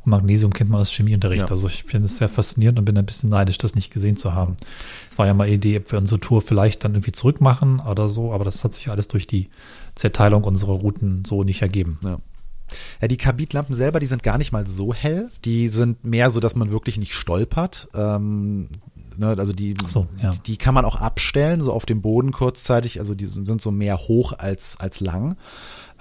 Und 0.06 0.12
Magnesium 0.12 0.54
kennt 0.54 0.70
man 0.70 0.82
aus 0.82 0.92
Chemieunterricht. 0.92 1.44
Ja. 1.44 1.50
Also 1.50 1.68
ich 1.68 1.84
finde 1.84 2.06
es 2.06 2.18
sehr 2.18 2.30
faszinierend 2.30 2.80
und 2.80 2.86
bin 2.86 2.98
ein 2.98 3.06
bisschen 3.06 3.30
neidisch, 3.30 3.58
das 3.58 3.76
nicht 3.76 3.92
gesehen 3.92 4.18
zu 4.18 4.34
haben. 4.34 4.58
Es 5.10 5.18
war 5.18 5.26
ja 5.26 5.34
mal 5.34 5.50
Idee, 5.50 5.78
ob 5.78 5.92
wir 5.92 6.00
unsere 6.00 6.20
Tour 6.20 6.42
vielleicht 6.42 6.84
dann 6.84 6.94
irgendwie 6.94 7.12
zurückmachen 7.12 7.80
oder 7.80 8.08
so, 8.08 8.34
aber 8.34 8.46
das 8.46 8.64
hat 8.64 8.74
sich 8.74 8.90
alles 8.90 9.08
durch 9.08 9.28
die 9.28 9.50
Zerteilung 9.96 10.44
unserer 10.44 10.74
Routen 10.74 11.24
so 11.26 11.44
nicht 11.44 11.62
ergeben. 11.62 12.00
Ja. 12.04 12.18
Ja, 13.02 13.08
die 13.08 13.18
Kabitlampen 13.18 13.76
selber, 13.76 14.00
die 14.00 14.06
sind 14.06 14.24
gar 14.24 14.38
nicht 14.38 14.52
mal 14.52 14.66
so 14.66 14.94
hell. 14.94 15.30
Die 15.46 15.68
sind 15.68 16.04
mehr 16.06 16.32
so, 16.32 16.40
dass 16.40 16.56
man 16.56 16.72
wirklich 16.72 16.98
nicht 16.98 17.14
stolpert. 17.14 17.90
Ähm, 17.94 18.68
ne, 19.18 19.36
also 19.38 19.54
die, 19.54 19.74
so, 19.88 20.08
ja. 20.22 20.32
die, 20.32 20.40
die 20.40 20.58
kann 20.58 20.74
man 20.74 20.86
auch 20.86 21.02
abstellen, 21.02 21.62
so 21.62 21.72
auf 21.72 21.86
dem 21.86 22.02
Boden 22.02 22.32
kurzzeitig. 22.32 23.00
Also 23.00 23.16
die 23.16 23.26
sind 23.26 23.62
so 23.62 23.72
mehr 23.72 23.98
hoch 23.98 24.34
als, 24.38 24.80
als 24.80 25.00
lang. 25.00 25.36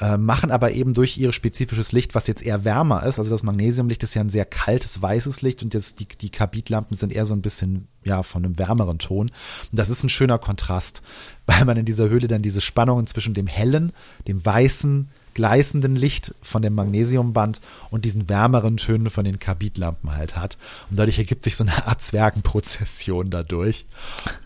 Äh, 0.01 0.17
machen 0.17 0.51
aber 0.51 0.73
eben 0.73 0.95
durch 0.95 1.19
ihr 1.19 1.33
spezifisches 1.33 1.93
Licht, 1.93 2.15
was 2.15 2.27
jetzt 2.27 2.43
eher 2.43 2.65
wärmer 2.65 3.05
ist, 3.05 3.19
also 3.19 3.31
das 3.31 3.43
Magnesiumlicht 3.43 4.03
ist 4.03 4.15
ja 4.15 4.23
ein 4.23 4.31
sehr 4.31 4.47
kaltes, 4.47 5.01
weißes 5.01 5.43
Licht 5.43 5.63
und 5.63 5.75
jetzt 5.75 6.01
die, 6.01 6.09
die 6.09 6.31
Kabitlampen 6.31 6.97
sind 6.97 7.13
eher 7.13 7.27
so 7.27 7.35
ein 7.35 7.43
bisschen 7.43 7.87
ja 8.03 8.23
von 8.23 8.45
einem 8.45 8.59
wärmeren 8.59 8.99
Ton. 8.99 9.29
Und 9.29 9.79
das 9.79 9.91
ist 9.91 10.03
ein 10.03 10.09
schöner 10.09 10.39
Kontrast, 10.39 11.03
weil 11.47 11.65
man 11.65 11.77
in 11.77 11.85
dieser 11.85 12.09
Höhle 12.09 12.27
dann 12.27 12.43
diese 12.43 12.61
Spannungen 12.61 13.07
zwischen 13.07 13.35
dem 13.35 13.47
hellen, 13.47 13.93
dem 14.27 14.45
weißen, 14.45 15.09
gleißenden 15.35 15.97
Licht 15.97 16.35
von 16.43 16.63
dem 16.63 16.75
Magnesiumband 16.75 17.61
und 17.91 18.05
diesen 18.05 18.29
wärmeren 18.29 18.77
Tönen 18.77 19.11
von 19.11 19.25
den 19.25 19.39
Kabitlampen 19.39 20.15
halt 20.15 20.37
hat. 20.37 20.59
Und 20.91 20.99
dadurch 20.99 21.19
ergibt 21.19 21.43
sich 21.45 21.57
so 21.57 21.65
eine 21.65 21.87
Art 21.87 22.01
Zwergenprozession 22.01 23.31
dadurch. 23.31 23.87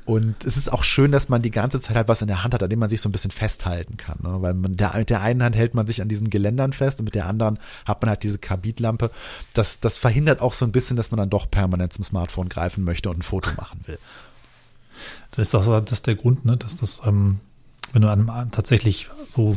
Und 0.04 0.44
es 0.44 0.56
ist 0.56 0.72
auch 0.72 0.84
schön, 0.84 1.10
dass 1.10 1.28
man 1.28 1.42
die 1.42 1.50
ganze 1.50 1.80
Zeit 1.80 1.96
halt 1.96 2.08
was 2.08 2.22
in 2.22 2.28
der 2.28 2.44
Hand 2.44 2.54
hat, 2.54 2.62
an 2.62 2.70
dem 2.70 2.78
man 2.78 2.88
sich 2.88 3.00
so 3.00 3.08
ein 3.08 3.12
bisschen 3.12 3.30
festhalten 3.30 3.96
kann. 3.96 4.18
Ne? 4.22 4.40
Weil 4.40 4.54
man 4.54 4.76
der, 4.76 4.96
mit 4.96 5.10
der 5.10 5.20
einen 5.20 5.42
Hand 5.42 5.56
hält 5.56 5.74
man 5.74 5.86
sich 5.86 6.00
an 6.00 6.08
diesen 6.08 6.30
Geländern 6.30 6.72
fest 6.72 7.00
und 7.00 7.06
mit 7.06 7.14
der 7.14 7.26
anderen 7.26 7.58
hat 7.84 8.02
man 8.02 8.10
halt 8.10 8.22
diese 8.22 8.38
Kabitlampe. 8.38 9.10
Das, 9.54 9.80
das 9.80 9.96
verhindert 9.96 10.40
auch 10.40 10.52
so 10.52 10.64
ein 10.64 10.72
bisschen, 10.72 10.96
dass 10.96 11.10
man 11.10 11.18
dann 11.18 11.30
doch 11.30 11.50
permanent 11.50 11.92
zum 11.92 12.04
Smartphone 12.04 12.48
greifen 12.48 12.84
möchte 12.84 13.10
und 13.10 13.18
ein 13.18 13.22
Foto 13.22 13.50
machen 13.56 13.80
will. 13.86 13.98
Das 15.32 15.48
ist 15.48 15.54
auch 15.54 15.80
das 15.80 15.98
ist 15.98 16.06
der 16.06 16.14
Grund, 16.14 16.44
ne? 16.44 16.56
dass 16.56 16.76
das, 16.76 17.02
ähm, 17.04 17.40
wenn 17.92 18.02
du 18.02 18.08
einem 18.08 18.30
tatsächlich 18.52 19.08
so 19.28 19.56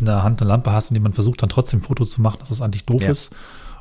in 0.00 0.06
der 0.06 0.22
Hand 0.22 0.40
eine 0.40 0.48
Lampe 0.48 0.72
hast, 0.72 0.90
in 0.90 0.94
die 0.94 1.00
man 1.00 1.12
versucht 1.12 1.42
dann 1.42 1.48
trotzdem 1.48 1.82
Fotos 1.82 2.10
zu 2.10 2.20
machen, 2.20 2.38
dass 2.40 2.48
das 2.48 2.62
eigentlich 2.62 2.84
doof 2.84 3.02
ja. 3.02 3.10
ist. 3.10 3.30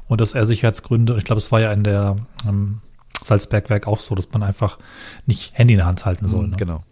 Und 0.08 0.22
dass 0.22 0.34
er 0.34 0.46
Sicherheitsgründe, 0.46 1.18
ich 1.18 1.24
glaube, 1.24 1.38
es 1.38 1.52
war 1.52 1.60
ja 1.60 1.72
in 1.72 1.84
der 1.84 2.16
ähm, 2.48 2.82
Salzbergwerk 3.24 3.88
auch 3.88 4.00
so, 4.00 4.16
dass 4.16 4.32
man 4.32 4.44
einfach 4.44 4.80
nicht 5.26 5.58
Handy 5.58 5.74
in 5.74 5.80
der 5.80 5.86
Hand 5.86 6.06
halten 6.06 6.28
soll. 6.28 6.46
Mhm, 6.46 6.52
ne? 6.52 6.58
Genau. 6.58 6.84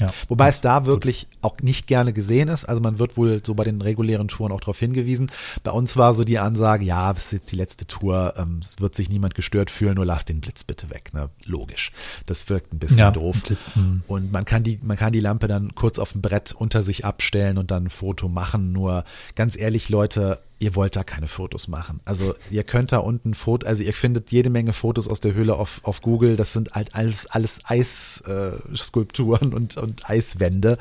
Ja. 0.00 0.08
Wobei 0.28 0.48
es 0.48 0.60
da 0.60 0.84
wirklich 0.84 1.26
auch 1.40 1.56
nicht 1.62 1.86
gerne 1.86 2.12
gesehen 2.12 2.48
ist. 2.48 2.66
Also 2.66 2.82
man 2.82 2.98
wird 2.98 3.16
wohl 3.16 3.40
so 3.44 3.54
bei 3.54 3.64
den 3.64 3.80
regulären 3.80 4.28
Touren 4.28 4.52
auch 4.52 4.60
darauf 4.60 4.78
hingewiesen. 4.78 5.30
Bei 5.62 5.70
uns 5.70 5.96
war 5.96 6.12
so 6.12 6.24
die 6.24 6.38
Ansage, 6.38 6.84
ja, 6.84 7.12
das 7.12 7.26
ist 7.26 7.32
jetzt 7.32 7.52
die 7.52 7.56
letzte 7.56 7.86
Tour, 7.86 8.34
ähm, 8.36 8.60
es 8.62 8.80
wird 8.80 8.94
sich 8.94 9.08
niemand 9.08 9.34
gestört 9.34 9.70
fühlen, 9.70 9.94
nur 9.94 10.04
lass 10.04 10.26
den 10.26 10.40
Blitz 10.40 10.64
bitte 10.64 10.90
weg. 10.90 11.14
Ne? 11.14 11.30
Logisch. 11.44 11.92
Das 12.26 12.48
wirkt 12.50 12.74
ein 12.74 12.78
bisschen 12.78 12.98
ja, 12.98 13.10
doof. 13.10 13.42
Blitz, 13.42 13.74
hm. 13.74 14.02
und 14.06 14.32
man 14.32 14.44
kann 14.44 14.62
die, 14.62 14.78
man 14.82 14.96
kann 14.98 15.12
die 15.12 15.20
Lampe 15.20 15.48
dann 15.48 15.74
kurz 15.74 15.98
auf 15.98 16.12
dem 16.12 16.20
Brett 16.20 16.52
unter 16.52 16.82
sich 16.82 17.04
abstellen 17.04 17.56
und 17.56 17.70
dann 17.70 17.84
ein 17.84 17.90
Foto 17.90 18.28
machen. 18.28 18.72
Nur 18.72 19.04
ganz 19.34 19.56
ehrlich, 19.56 19.88
Leute, 19.88 20.40
ihr 20.58 20.74
wollt 20.74 20.96
da 20.96 21.04
keine 21.04 21.28
Fotos 21.28 21.68
machen. 21.68 22.00
Also 22.04 22.34
ihr 22.50 22.64
könnt 22.64 22.92
da 22.92 22.98
unten 22.98 23.34
Foto, 23.34 23.66
also 23.66 23.82
ihr 23.82 23.92
findet 23.92 24.30
jede 24.32 24.48
Menge 24.48 24.72
Fotos 24.72 25.06
aus 25.08 25.20
der 25.20 25.34
Höhle 25.34 25.54
auf, 25.56 25.80
auf 25.82 26.00
Google. 26.00 26.36
Das 26.36 26.52
sind 26.52 26.72
halt 26.72 26.94
alles, 26.94 27.26
alles 27.26 27.60
Eisskulpturen 27.64 29.52
äh, 29.52 29.54
und, 29.54 29.76
und 29.76 30.08
Eiswände. 30.08 30.78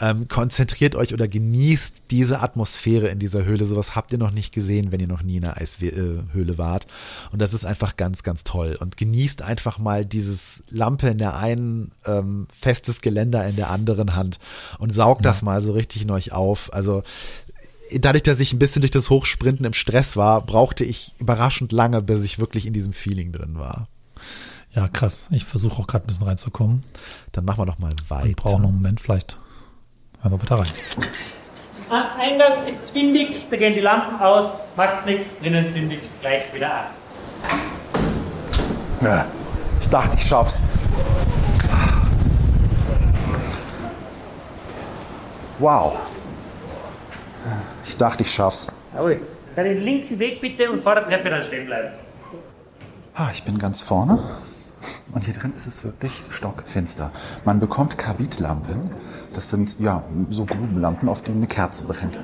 Ähm, 0.00 0.28
konzentriert 0.28 0.96
euch 0.96 1.12
oder 1.12 1.28
genießt 1.28 2.04
diese 2.10 2.40
Atmosphäre 2.40 3.08
in 3.08 3.18
dieser 3.18 3.44
Höhle. 3.44 3.66
Sowas 3.66 3.94
habt 3.94 4.12
ihr 4.12 4.18
noch 4.18 4.30
nicht 4.30 4.54
gesehen, 4.54 4.92
wenn 4.92 5.00
ihr 5.00 5.08
noch 5.08 5.22
nie 5.22 5.36
in 5.36 5.44
einer 5.44 5.58
Eishöhle 5.58 6.56
wart. 6.56 6.86
Und 7.30 7.42
das 7.42 7.52
ist 7.52 7.66
einfach 7.66 7.96
ganz, 7.96 8.22
ganz 8.22 8.44
toll. 8.44 8.78
Und 8.80 8.96
genießt 8.96 9.42
einfach 9.42 9.78
mal 9.78 10.06
dieses 10.06 10.64
Lampe 10.70 11.08
in 11.08 11.18
der 11.18 11.36
einen, 11.36 11.90
ähm, 12.06 12.46
festes 12.58 13.02
Geländer 13.02 13.46
in 13.46 13.56
der 13.56 13.70
anderen 13.70 14.14
Hand 14.14 14.38
und 14.78 14.90
saugt 14.90 15.24
ja. 15.24 15.30
das 15.30 15.42
mal 15.42 15.60
so 15.60 15.72
richtig 15.72 16.02
in 16.02 16.10
euch 16.10 16.32
auf. 16.32 16.72
Also 16.72 17.02
dadurch, 17.96 18.22
dass 18.22 18.40
ich 18.40 18.52
ein 18.52 18.58
bisschen 18.58 18.82
durch 18.82 18.90
das 18.90 19.10
Hochsprinten 19.10 19.64
im 19.64 19.72
Stress 19.72 20.16
war, 20.16 20.40
brauchte 20.42 20.84
ich 20.84 21.14
überraschend 21.18 21.72
lange, 21.72 22.02
bis 22.02 22.24
ich 22.24 22.38
wirklich 22.38 22.66
in 22.66 22.72
diesem 22.72 22.92
Feeling 22.92 23.32
drin 23.32 23.58
war. 23.58 23.88
Ja, 24.74 24.88
krass. 24.88 25.28
Ich 25.30 25.44
versuche 25.44 25.82
auch 25.82 25.86
gerade 25.86 26.04
ein 26.04 26.06
bisschen 26.08 26.26
reinzukommen. 26.26 26.84
Dann 27.32 27.44
machen 27.44 27.60
wir 27.60 27.66
doch 27.66 27.78
mal 27.78 27.92
weiter. 28.08 28.26
Ich 28.26 28.36
brauche 28.36 28.60
noch 28.60 28.68
einen 28.68 28.76
Moment, 28.76 29.00
vielleicht. 29.00 29.38
Hören 30.20 30.32
wir 30.32 30.38
bitte 30.38 30.58
rein. 30.58 30.66
Eingang 31.90 32.66
ist 32.66 32.86
zwindig, 32.86 33.46
da 33.50 33.56
gehen 33.56 33.72
die 33.72 33.80
Lampen 33.80 34.20
aus, 34.20 34.66
macht 34.76 35.06
nichts, 35.06 35.38
drinnen 35.40 35.70
zündig 35.70 36.00
es 36.02 36.20
gleich 36.20 36.52
wieder 36.52 36.72
an. 36.72 36.86
Ja, 39.00 39.26
ich 39.80 39.88
dachte, 39.88 40.16
ich 40.18 40.24
schaff's. 40.24 40.64
Wow. 45.58 45.98
Ich 47.98 48.00
dachte, 48.00 48.22
ich 48.22 48.30
schaff's. 48.30 48.70
Jawohl. 48.94 49.20
Dann 49.56 49.64
den 49.64 49.82
linken 49.82 50.20
Weg 50.20 50.40
bitte 50.40 50.70
und 50.70 50.80
vor 50.80 50.94
der 50.94 51.08
Treppe 51.08 51.30
dann 51.30 51.42
stehen 51.42 51.66
bleiben. 51.66 51.88
Ah, 53.12 53.28
ich 53.32 53.42
bin 53.42 53.58
ganz 53.58 53.80
vorne. 53.80 54.22
Und 55.12 55.24
hier 55.24 55.34
drin 55.34 55.52
ist 55.56 55.66
es 55.66 55.82
wirklich 55.82 56.12
stockfinster. 56.30 57.10
Man 57.44 57.58
bekommt 57.58 57.98
Karbidlampen. 57.98 58.90
Das 59.32 59.50
sind 59.50 59.80
ja 59.80 60.04
so 60.30 60.46
Grubenlampen, 60.46 61.08
auf 61.08 61.24
denen 61.24 61.38
eine 61.38 61.48
Kerze 61.48 61.88
brennt. 61.88 62.20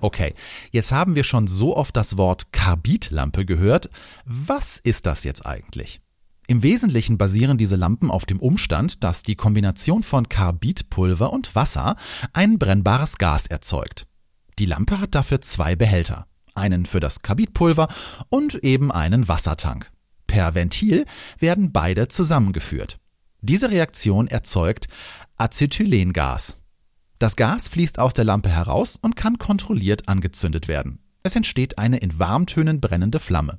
Okay, 0.00 0.34
jetzt 0.72 0.90
haben 0.90 1.14
wir 1.14 1.22
schon 1.22 1.46
so 1.46 1.76
oft 1.76 1.96
das 1.96 2.18
Wort 2.18 2.50
Karbidlampe 2.50 3.44
gehört. 3.44 3.90
Was 4.24 4.80
ist 4.80 5.06
das 5.06 5.22
jetzt 5.22 5.46
eigentlich? 5.46 6.00
Im 6.48 6.64
Wesentlichen 6.64 7.16
basieren 7.16 7.58
diese 7.58 7.76
Lampen 7.76 8.10
auf 8.10 8.26
dem 8.26 8.40
Umstand, 8.40 9.04
dass 9.04 9.22
die 9.22 9.36
Kombination 9.36 10.02
von 10.02 10.28
Karbidpulver 10.28 11.32
und 11.32 11.54
Wasser 11.54 11.94
ein 12.32 12.58
brennbares 12.58 13.18
Gas 13.18 13.46
erzeugt. 13.46 14.08
Die 14.58 14.66
Lampe 14.66 15.00
hat 15.00 15.14
dafür 15.14 15.40
zwei 15.40 15.76
Behälter, 15.76 16.26
einen 16.54 16.86
für 16.86 17.00
das 17.00 17.22
Karbidpulver 17.22 17.88
und 18.28 18.54
eben 18.62 18.92
einen 18.92 19.28
Wassertank. 19.28 19.90
Per 20.26 20.54
Ventil 20.54 21.04
werden 21.38 21.72
beide 21.72 22.08
zusammengeführt. 22.08 22.98
Diese 23.40 23.70
Reaktion 23.70 24.26
erzeugt 24.28 24.88
Acetylengas. 25.36 26.56
Das 27.18 27.36
Gas 27.36 27.68
fließt 27.68 27.98
aus 27.98 28.14
der 28.14 28.24
Lampe 28.24 28.48
heraus 28.48 28.96
und 29.00 29.16
kann 29.16 29.38
kontrolliert 29.38 30.08
angezündet 30.08 30.68
werden. 30.68 30.98
Es 31.22 31.36
entsteht 31.36 31.78
eine 31.78 31.98
in 31.98 32.18
Warmtönen 32.18 32.80
brennende 32.80 33.18
Flamme. 33.18 33.58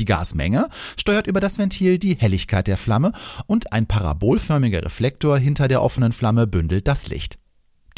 Die 0.00 0.04
Gasmenge 0.04 0.68
steuert 0.96 1.26
über 1.26 1.40
das 1.40 1.58
Ventil 1.58 1.98
die 1.98 2.16
Helligkeit 2.16 2.68
der 2.68 2.76
Flamme 2.76 3.12
und 3.46 3.72
ein 3.72 3.86
parabolförmiger 3.86 4.84
Reflektor 4.84 5.38
hinter 5.38 5.68
der 5.68 5.82
offenen 5.82 6.12
Flamme 6.12 6.46
bündelt 6.46 6.86
das 6.86 7.08
Licht. 7.08 7.38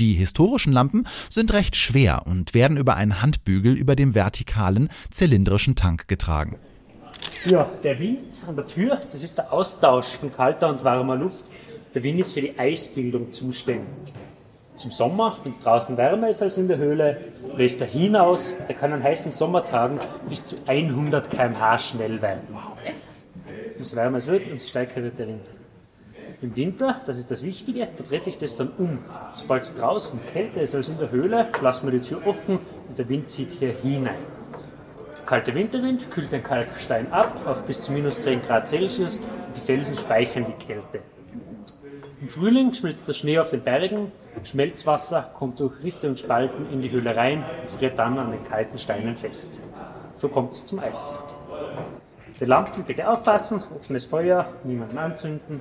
Die 0.01 0.15
historischen 0.15 0.73
Lampen 0.73 1.07
sind 1.29 1.53
recht 1.53 1.77
schwer 1.77 2.23
und 2.25 2.55
werden 2.55 2.79
über 2.79 2.97
einen 2.97 3.21
Handbügel 3.21 3.75
über 3.75 3.95
dem 3.95 4.15
vertikalen, 4.15 4.89
zylindrischen 5.11 5.77
Tank 5.77 6.09
getragen. 6.09 6.59
Ja, 7.45 7.71
der 7.85 7.99
Wind 7.99 8.29
an 8.49 8.57
der 8.57 8.65
Tür, 8.65 8.97
das 8.97 9.23
ist 9.23 9.37
der 9.37 9.53
Austausch 9.53 10.07
von 10.07 10.35
kalter 10.35 10.71
und 10.71 10.85
warmer 10.85 11.17
Luft. 11.17 11.45
Der 11.95 12.03
Wind 12.03 12.19
ist 12.19 12.33
für 12.33 12.41
die 12.41 12.59
Eisbildung 12.59 13.31
zuständig. 13.31 14.15
Zum 14.75 14.91
Sommer, 14.91 15.37
wenn 15.43 15.51
es 15.51 15.61
draußen 15.61 15.99
wärmer 15.99 16.31
ist 16.31 16.41
als 16.41 16.57
in 16.57 16.69
der 16.69 16.79
Höhle, 16.79 17.21
bläst 17.55 17.83
er 17.83 17.87
hinaus. 17.87 18.57
Der 18.67 18.77
kann 18.77 18.95
einen 18.95 19.03
heißen 19.03 19.31
Sommertagen 19.31 20.01
bis 20.31 20.47
zu 20.47 20.57
100 20.67 21.29
km/h 21.29 21.79
schnell 21.79 22.23
werden. 22.23 22.41
Umso 23.77 23.97
wärmer 23.97 24.17
es 24.17 24.27
wird, 24.27 24.51
umso 24.51 24.67
stärker 24.67 25.03
wird 25.03 25.19
der 25.19 25.29
Wind. 25.29 25.51
Im 26.43 26.57
Winter, 26.57 27.03
das 27.05 27.19
ist 27.19 27.31
das 27.31 27.43
Wichtige, 27.43 27.87
da 27.99 28.03
dreht 28.03 28.25
sich 28.25 28.39
das 28.39 28.57
dann 28.57 28.71
um. 28.79 28.99
Sobald 29.35 29.63
es 29.63 29.77
draußen 29.77 30.19
kälter 30.33 30.63
ist 30.63 30.75
als 30.75 30.89
in 30.89 30.97
der 30.99 31.11
Höhle, 31.11 31.47
lassen 31.61 31.91
wir 31.91 31.99
die 31.99 32.07
Tür 32.07 32.27
offen 32.27 32.59
und 32.89 32.99
der 32.99 33.09
Wind 33.11 33.29
zieht 33.29 33.51
hier 33.59 33.75
hinein. 33.75 34.15
Kalter 35.27 35.55
Winterwind 35.55 36.11
kühlt 36.11 36.33
den 36.33 36.43
Kalkstein 36.43 37.13
ab 37.13 37.39
auf 37.45 37.63
bis 37.65 37.81
zu 37.83 37.93
minus 37.93 38.21
10 38.23 38.41
Grad 38.41 38.71
Celsius 38.71 39.19
und 39.19 39.57
die 39.57 39.61
Felsen 39.61 39.95
speichern 39.95 40.47
die 40.49 40.65
Kälte. 40.65 41.01
Im 42.23 42.29
Frühling 42.29 42.73
schmilzt 42.73 43.07
der 43.07 43.13
Schnee 43.13 43.39
auf 43.39 43.51
den 43.51 43.63
Bergen, 43.63 44.11
Schmelzwasser 44.43 45.31
kommt 45.39 45.61
durch 45.61 45.83
Risse 45.83 46.09
und 46.09 46.19
Spalten 46.19 46.73
in 46.73 46.81
die 46.81 46.91
Höhle 46.91 47.15
rein 47.15 47.45
und 47.61 47.71
friert 47.71 47.99
dann 47.99 48.19
an 48.19 48.31
den 48.31 48.45
kalten 48.45 48.79
Steinen 48.79 49.17
fest. 49.17 49.61
So 50.17 50.29
kommt 50.29 50.53
es 50.53 50.67
zum 50.67 50.79
Eis. 50.79 51.17
Die 52.41 52.47
Lampen 52.47 52.85
bitte 52.85 53.07
aufpassen, 53.07 53.63
offenes 53.79 54.07
Feuer, 54.07 54.51
niemanden 54.65 54.97
anzünden, 54.97 55.61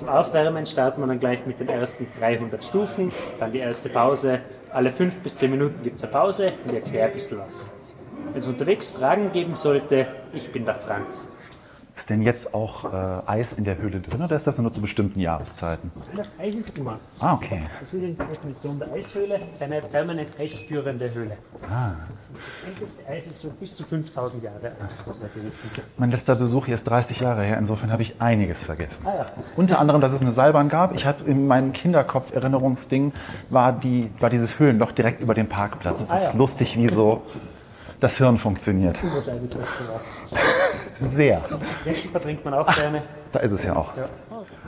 zum 0.00 0.08
Aufwärmen 0.08 0.64
starten 0.64 1.02
wir 1.02 1.06
dann 1.06 1.20
gleich 1.20 1.44
mit 1.44 1.60
den 1.60 1.68
ersten 1.68 2.06
300 2.18 2.64
Stufen, 2.64 3.08
dann 3.38 3.52
die 3.52 3.58
erste 3.58 3.90
Pause. 3.90 4.40
Alle 4.72 4.90
5 4.90 5.16
bis 5.16 5.36
10 5.36 5.50
Minuten 5.50 5.82
gibt 5.82 5.98
es 5.98 6.04
eine 6.04 6.12
Pause 6.12 6.52
und 6.64 6.70
ich 6.70 6.76
erkläre 6.76 7.08
ein 7.08 7.12
bisschen 7.12 7.38
was. 7.38 7.76
Wenn 8.32 8.40
es 8.40 8.46
unterwegs 8.46 8.88
Fragen 8.88 9.30
geben 9.32 9.56
sollte, 9.56 10.06
ich 10.32 10.50
bin 10.52 10.64
der 10.64 10.76
Franz. 10.76 11.32
Ist 12.00 12.08
denn 12.08 12.22
jetzt 12.22 12.54
auch 12.54 12.90
äh, 12.90 12.96
Eis 13.26 13.52
in 13.52 13.64
der 13.64 13.76
Höhle 13.76 14.00
drin 14.00 14.22
oder 14.22 14.34
ist 14.34 14.46
das 14.46 14.58
nur 14.58 14.72
zu 14.72 14.80
bestimmten 14.80 15.20
Jahreszeiten? 15.20 15.92
Das 16.16 16.32
Eis 16.38 16.54
ist 16.54 16.78
immer. 16.78 16.98
Ah, 17.18 17.34
okay. 17.34 17.60
Das 17.78 17.92
ist 17.92 18.02
die 18.02 18.14
Definition 18.14 18.78
der 18.78 18.90
Eishöhle, 18.90 19.38
eine 19.60 19.82
permanent 19.82 20.30
eisführende 20.40 21.12
Höhle. 21.12 21.36
Ah. 21.70 21.90
Das 22.32 22.68
älteste 22.72 23.06
Eis 23.06 23.26
ist 23.26 23.42
so 23.42 23.50
bis 23.50 23.76
zu 23.76 23.84
5000 23.84 24.44
Jahre 24.44 24.68
alt. 24.68 24.96
Mein 25.98 26.10
letzter 26.10 26.36
Besuch 26.36 26.64
hier 26.64 26.76
ist 26.76 26.84
30 26.84 27.20
Jahre 27.20 27.42
her, 27.42 27.58
insofern 27.58 27.92
habe 27.92 28.00
ich 28.00 28.18
einiges 28.18 28.64
vergessen. 28.64 29.06
Ah, 29.06 29.16
ja. 29.18 29.26
Unter 29.56 29.78
anderem, 29.78 30.00
dass 30.00 30.12
es 30.12 30.22
eine 30.22 30.32
Seilbahn 30.32 30.70
gab. 30.70 30.94
Ich 30.94 31.04
hatte 31.04 31.26
in 31.26 31.46
meinem 31.46 31.74
Kinderkopf-Erinnerungsding 31.74 33.12
war, 33.50 33.74
die, 33.74 34.10
war 34.20 34.30
dieses 34.30 34.58
Höhlenloch 34.58 34.92
direkt 34.92 35.20
über 35.20 35.34
dem 35.34 35.50
Parkplatz. 35.50 36.00
Es 36.00 36.10
ah, 36.10 36.16
ist 36.16 36.32
ja. 36.32 36.38
lustig, 36.38 36.78
wie 36.78 36.88
so 36.88 37.20
das 38.00 38.16
Hirn 38.16 38.38
funktioniert. 38.38 39.02
Sehr. 41.00 41.40
Jetzt 41.84 42.06
verbringt 42.06 42.44
man 42.44 42.54
auch 42.54 42.66
Ach, 42.68 42.76
gerne. 42.76 43.02
Da 43.32 43.40
ist 43.40 43.52
es 43.52 43.64
ja 43.64 43.76
auch. 43.76 43.96
Ja. 43.96 44.04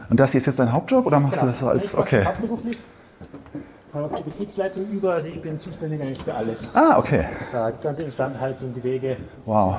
Und 0.08 0.18
das 0.18 0.32
hier 0.32 0.40
ist 0.40 0.46
jetzt 0.46 0.58
dein 0.58 0.72
Hauptjob 0.72 1.06
oder 1.06 1.20
machst 1.20 1.40
genau. 1.40 1.44
du 1.44 1.48
das 1.48 1.60
so 1.60 1.68
als. 1.68 1.94
Okay. 1.94 2.20
Ich 2.20 2.26
habe 3.94 4.14
die 4.16 4.22
Betriebsleitung 4.24 4.90
über, 4.90 5.14
also 5.14 5.28
ich 5.28 5.40
bin 5.40 5.58
zuständig 5.58 6.00
eigentlich 6.00 6.22
für 6.22 6.34
alles. 6.34 6.70
Ah, 6.74 6.98
okay. 6.98 7.26
Da 7.52 7.70
die 7.70 7.82
ganze 7.82 8.04
Instandhaltung, 8.04 8.74
die 8.74 8.82
Wege. 8.82 9.18
Wow. 9.44 9.76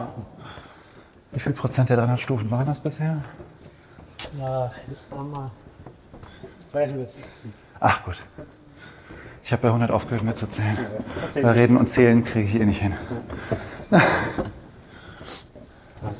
Wie 1.32 1.40
viel 1.40 1.54
Prozent 1.54 1.90
der 1.90 1.98
300 1.98 2.20
Stufen 2.20 2.52
waren 2.52 2.68
das 2.68 2.80
bisher? 2.80 3.18
Ja, 4.40 4.72
jetzt 4.88 5.12
haben 5.12 5.32
wir 5.32 5.52
270. 6.72 7.52
Ach 7.80 8.06
gut. 8.06 8.24
Ich 9.44 9.52
habe 9.52 9.64
bei 9.64 9.68
100 9.70 9.92
aufgehört 9.92 10.24
mehr 10.24 10.36
zu 10.36 10.48
zählen. 10.48 10.78
Ja, 11.36 11.42
bei 11.42 11.52
Reden 11.52 11.78
und 11.78 11.88
Zählen 11.88 12.24
kriege 12.24 12.48
ich 12.48 12.56
eh 12.56 12.66
nicht 12.66 12.82
hin. 12.82 12.94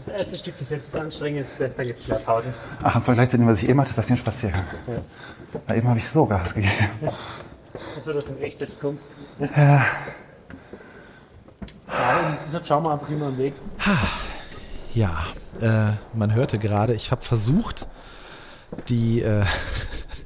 Das 0.06 0.16
erste 0.16 0.36
Stück 0.36 0.62
ist 0.62 0.72
jetzt 0.72 0.94
das 0.94 1.02
anstrengendste, 1.02 1.70
dann 1.70 1.86
gibt 1.86 2.00
es 2.00 2.08
wieder 2.08 2.18
Pausen. 2.18 2.54
Ach, 2.82 2.96
im 2.96 3.02
Vergleich 3.02 3.30
zu 3.30 3.38
dem, 3.38 3.48
was 3.48 3.62
ich 3.62 3.70
eben 3.70 3.80
hatte, 3.80 3.90
ist 3.90 3.98
das 3.98 4.08
hier 4.08 4.16
ein 4.16 4.18
Spaziergang. 4.18 4.64
Ja. 4.88 5.60
Da 5.68 5.76
eben 5.76 5.88
habe 5.88 6.00
ich 6.00 6.08
so 6.08 6.26
Gas 6.26 6.54
gegeben. 6.54 6.74
Also, 7.96 8.14
dass 8.14 8.26
du 8.26 8.34
rechts 8.34 8.62
jetzt 8.62 8.80
kommst. 8.80 9.10
Ja. 9.40 9.48
ja 9.56 9.84
und 12.30 12.38
deshalb 12.46 12.66
schauen 12.66 12.84
wir 12.84 12.92
einfach 12.94 13.10
immer 13.10 13.28
am 13.28 13.38
Weg. 13.38 13.54
Ja, 14.94 15.26
äh, 15.60 15.92
man 16.14 16.36
hörte 16.36 16.60
gerade, 16.60 16.94
ich 16.94 17.12
habe 17.12 17.24
versucht, 17.24 17.88
die, 18.90 19.22
äh, 19.22 19.44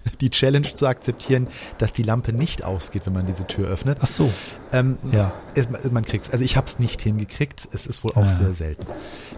die 0.21 0.29
Challenge 0.29 0.73
zu 0.73 0.87
akzeptieren, 0.87 1.47
dass 1.77 1.93
die 1.93 2.03
Lampe 2.03 2.33
nicht 2.33 2.63
ausgeht, 2.63 3.03
wenn 3.05 3.13
man 3.13 3.25
diese 3.25 3.45
Tür 3.47 3.67
öffnet. 3.67 3.99
Ach 4.01 4.07
so. 4.07 4.31
Ähm, 4.71 4.99
ja. 5.11 5.31
Es, 5.55 5.67
man 5.91 6.05
kriegt's. 6.05 6.31
Also 6.31 6.43
ich 6.43 6.57
habe 6.57 6.67
es 6.67 6.79
nicht 6.79 7.01
hingekriegt. 7.01 7.67
Es 7.73 7.85
ist 7.85 8.03
wohl 8.03 8.11
auch 8.11 8.23
ja. 8.23 8.29
sehr 8.29 8.51
selten. 8.51 8.85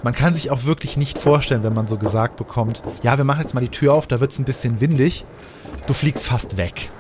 Man 0.04 0.14
kann 0.14 0.34
sich 0.34 0.52
auch 0.52 0.66
wirklich 0.66 0.98
nicht 0.98 1.18
vorstellen, 1.18 1.64
wenn 1.64 1.74
man 1.74 1.88
so 1.88 1.98
gesagt 1.98 2.38
bekommt, 2.38 2.82
ja, 3.04 3.18
wir 3.18 3.26
machen 3.26 3.42
jetzt 3.42 3.54
mal 3.54 3.62
die 3.62 3.70
Tür 3.70 3.94
auf, 3.94 4.08
da 4.08 4.20
wird 4.20 4.32
es 4.32 4.40
ein 4.40 4.46
bisschen 4.46 4.80
windig. 4.82 5.26
Du 5.88 5.94
fliegst 5.94 6.26
fast 6.26 6.58
weg. 6.58 6.92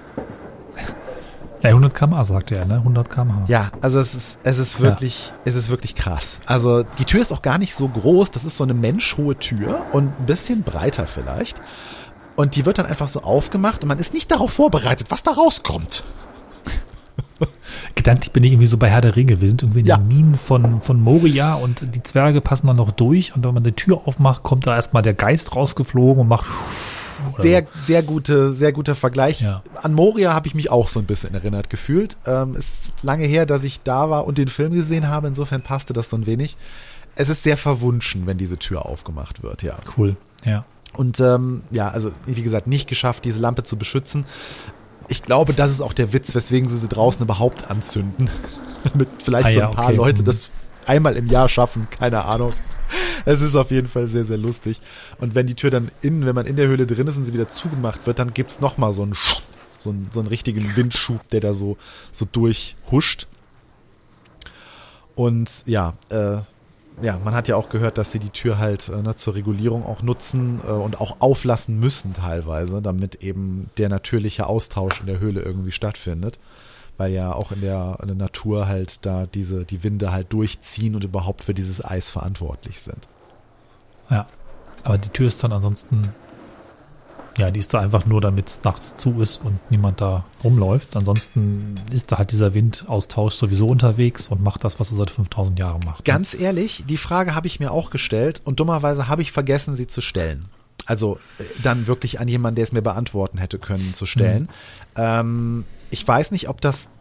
Ja, 1.61 1.71
100 1.71 1.93
km/h 1.93 2.23
sagt 2.23 2.51
er, 2.51 2.65
ne? 2.65 2.75
100 2.75 3.09
km/h. 3.09 3.43
Ja, 3.47 3.69
also 3.81 3.99
es 3.99 4.15
ist, 4.15 4.39
es 4.43 4.59
ist 4.59 4.79
wirklich, 4.79 5.29
ja. 5.29 5.35
es 5.43 5.55
ist 5.55 5.69
wirklich 5.69 5.93
krass. 5.93 6.39
Also 6.45 6.83
die 6.83 7.03
Tür 7.03 7.21
ist 7.21 7.33
auch 7.33 7.41
gar 7.41 7.57
nicht 7.57 7.75
so 7.75 7.87
groß. 7.89 8.31
Das 8.31 8.45
ist 8.45 8.55
so 8.55 8.63
eine 8.63 8.73
menschhohe 8.73 9.35
Tür 9.37 9.85
und 9.91 10.07
ein 10.19 10.25
bisschen 10.25 10.63
breiter 10.63 11.05
vielleicht. 11.05 11.61
Und 12.39 12.55
die 12.55 12.65
wird 12.65 12.77
dann 12.77 12.85
einfach 12.85 13.09
so 13.09 13.23
aufgemacht 13.23 13.81
und 13.83 13.89
man 13.89 13.99
ist 13.99 14.13
nicht 14.13 14.31
darauf 14.31 14.53
vorbereitet, 14.53 15.07
was 15.11 15.23
da 15.23 15.31
rauskommt. 15.31 16.05
gedanklich 17.95 18.31
bin 18.31 18.45
ich 18.45 18.53
irgendwie 18.53 18.65
so 18.65 18.77
bei 18.77 18.89
Herr 18.89 19.01
der 19.01 19.17
Ringe. 19.17 19.41
Wir 19.41 19.49
sind 19.49 19.61
irgendwie 19.61 19.81
in 19.81 19.85
Ja. 19.85 19.97
den 19.97 20.07
Minen 20.07 20.35
von, 20.35 20.81
von 20.81 21.01
Moria 21.01 21.55
und 21.55 21.95
die 21.95 22.01
Zwerge 22.01 22.39
passen 22.39 22.67
dann 22.67 22.77
noch 22.77 22.91
durch. 22.91 23.35
Und 23.35 23.43
wenn 23.45 23.53
man 23.53 23.65
die 23.65 23.73
Tür 23.73 24.03
aufmacht, 24.05 24.43
kommt 24.43 24.67
da 24.67 24.75
erstmal 24.77 25.03
der 25.03 25.15
Geist 25.15 25.53
rausgeflogen 25.53 26.21
und 26.21 26.27
macht. 26.29 26.45
Sehr, 27.37 27.67
sehr 27.85 28.03
gute, 28.03 28.55
sehr 28.55 28.71
guter 28.71 28.95
Vergleich. 28.95 29.41
Ja. 29.41 29.61
An 29.83 29.93
Moria 29.93 30.33
habe 30.33 30.47
ich 30.47 30.55
mich 30.55 30.71
auch 30.71 30.87
so 30.87 31.01
ein 31.01 31.05
bisschen 31.05 31.33
erinnert 31.33 31.69
gefühlt. 31.69 32.15
Ähm, 32.25 32.55
ist 32.55 32.93
lange 33.03 33.25
her, 33.25 33.45
dass 33.47 33.65
ich 33.65 33.81
da 33.83 34.09
war 34.09 34.25
und 34.25 34.37
den 34.37 34.47
Film 34.47 34.71
gesehen 34.71 35.09
habe. 35.09 35.27
Insofern 35.27 35.61
passte 35.61 35.91
das 35.91 36.09
so 36.09 36.15
ein 36.15 36.25
wenig. 36.25 36.55
Es 37.15 37.27
ist 37.27 37.43
sehr 37.43 37.57
verwunschen, 37.57 38.25
wenn 38.27 38.37
diese 38.37 38.57
Tür 38.57 38.85
aufgemacht 38.85 39.43
wird, 39.43 39.61
ja. 39.61 39.75
Cool. 39.97 40.15
Ja. 40.45 40.63
Und 40.93 41.19
ähm, 41.19 41.63
ja, 41.71 41.89
also 41.89 42.11
wie 42.25 42.41
gesagt, 42.41 42.67
nicht 42.67 42.89
geschafft, 42.89 43.25
diese 43.25 43.39
Lampe 43.39 43.63
zu 43.63 43.77
beschützen. 43.77 44.25
Ich 45.07 45.23
glaube, 45.23 45.53
das 45.53 45.71
ist 45.71 45.81
auch 45.81 45.93
der 45.93 46.13
Witz, 46.13 46.35
weswegen 46.35 46.69
sie 46.69 46.77
sie 46.77 46.87
draußen 46.87 47.23
überhaupt 47.23 47.69
anzünden. 47.69 48.29
Damit 48.91 49.09
vielleicht 49.23 49.47
Ah 49.47 49.51
so 49.51 49.59
ja, 49.59 49.69
ein 49.69 49.75
paar 49.75 49.85
okay. 49.87 49.95
Leute 49.95 50.21
Mhm. 50.21 50.25
das 50.25 50.49
einmal 50.85 51.15
im 51.15 51.27
Jahr 51.27 51.49
schaffen, 51.49 51.87
keine 51.89 52.25
Ahnung. 52.25 52.51
Es 53.25 53.41
ist 53.41 53.55
auf 53.55 53.69
jeden 53.69 53.87
Fall 53.87 54.07
sehr, 54.07 54.25
sehr 54.25 54.37
lustig. 54.37 54.81
Und 55.19 55.35
wenn 55.35 55.45
die 55.45 55.53
Tür 55.53 55.69
dann 55.69 55.91
innen, 56.01 56.25
wenn 56.25 56.35
man 56.35 56.47
in 56.47 56.55
der 56.55 56.67
Höhle 56.67 56.87
drin 56.87 57.07
ist 57.07 57.17
und 57.17 57.23
sie 57.23 57.33
wieder 57.33 57.47
zugemacht 57.47 58.07
wird, 58.07 58.17
dann 58.17 58.33
gibt's 58.33 58.59
noch 58.59 58.77
mal 58.77 58.93
so 58.93 59.03
einen, 59.03 59.15
so 59.77 59.91
einen, 59.91 60.07
so 60.11 60.19
einen 60.19 60.29
richtigen 60.29 60.75
Windschub, 60.75 61.27
der 61.29 61.41
da 61.41 61.53
so, 61.53 61.77
so 62.11 62.25
durchhuscht. 62.31 63.27
Und 65.15 65.63
ja, 65.67 65.93
äh, 66.09 66.37
ja, 67.01 67.17
man 67.23 67.33
hat 67.33 67.47
ja 67.47 67.55
auch 67.55 67.69
gehört, 67.69 67.97
dass 67.97 68.11
sie 68.11 68.19
die 68.19 68.29
Tür 68.29 68.57
halt 68.57 68.89
äh, 68.89 69.01
ne, 69.01 69.15
zur 69.15 69.35
Regulierung 69.35 69.85
auch 69.85 70.01
nutzen 70.01 70.59
äh, 70.65 70.71
und 70.71 70.99
auch 70.99 71.17
auflassen 71.19 71.79
müssen 71.79 72.13
teilweise, 72.13 72.81
damit 72.81 73.15
eben 73.23 73.69
der 73.77 73.89
natürliche 73.89 74.47
Austausch 74.47 74.99
in 74.99 75.07
der 75.07 75.19
Höhle 75.19 75.41
irgendwie 75.41 75.71
stattfindet. 75.71 76.39
Weil 76.97 77.13
ja 77.13 77.33
auch 77.33 77.53
in 77.53 77.61
der, 77.61 77.97
in 78.01 78.07
der 78.07 78.17
Natur 78.17 78.67
halt 78.67 79.05
da 79.05 79.25
diese, 79.25 79.63
die 79.63 79.83
Winde 79.83 80.11
halt 80.11 80.33
durchziehen 80.33 80.95
und 80.95 81.03
überhaupt 81.03 81.43
für 81.45 81.53
dieses 81.53 81.83
Eis 81.83 82.11
verantwortlich 82.11 82.81
sind. 82.81 83.07
Ja. 84.09 84.25
Aber 84.83 84.97
die 84.97 85.09
Tür 85.09 85.27
ist 85.27 85.41
dann 85.43 85.53
ansonsten. 85.53 86.13
Ja, 87.39 87.51
die 87.51 87.59
ist 87.61 87.73
da 87.73 87.79
einfach 87.79 88.05
nur, 88.05 88.19
damit 88.19 88.49
es 88.49 88.63
nachts 88.63 88.97
zu 88.97 89.21
ist 89.21 89.37
und 89.37 89.59
niemand 89.71 90.01
da 90.01 90.25
rumläuft. 90.43 90.97
Ansonsten 90.97 91.75
ist 91.91 92.11
da 92.11 92.17
halt 92.17 92.31
dieser 92.31 92.53
Windaustausch 92.53 93.33
sowieso 93.35 93.67
unterwegs 93.67 94.27
und 94.27 94.43
macht 94.43 94.65
das, 94.65 94.79
was 94.79 94.91
er 94.91 94.97
seit 94.97 95.09
5000 95.09 95.57
Jahren 95.57 95.79
macht. 95.85 96.03
Ganz 96.03 96.33
ehrlich, 96.33 96.83
die 96.87 96.97
Frage 96.97 97.35
habe 97.35 97.47
ich 97.47 97.61
mir 97.61 97.71
auch 97.71 97.91
gestellt 97.91 98.41
und 98.43 98.59
dummerweise 98.59 99.07
habe 99.07 99.21
ich 99.21 99.31
vergessen, 99.31 99.73
sie 99.73 99.87
zu 99.87 100.01
stellen. 100.01 100.45
Also 100.85 101.17
äh, 101.37 101.43
dann 101.63 101.87
wirklich 101.87 102.19
an 102.19 102.27
jemanden, 102.27 102.55
der 102.55 102.63
es 102.63 102.73
mir 102.73 102.81
beantworten 102.81 103.37
hätte 103.37 103.57
können, 103.57 103.93
zu 103.93 104.05
stellen. 104.05 104.49
Ähm, 104.97 105.63
ich 105.91 106.05
weiß 106.05 106.31
nicht, 106.31 106.49
ob 106.49 106.59
das 106.59 106.91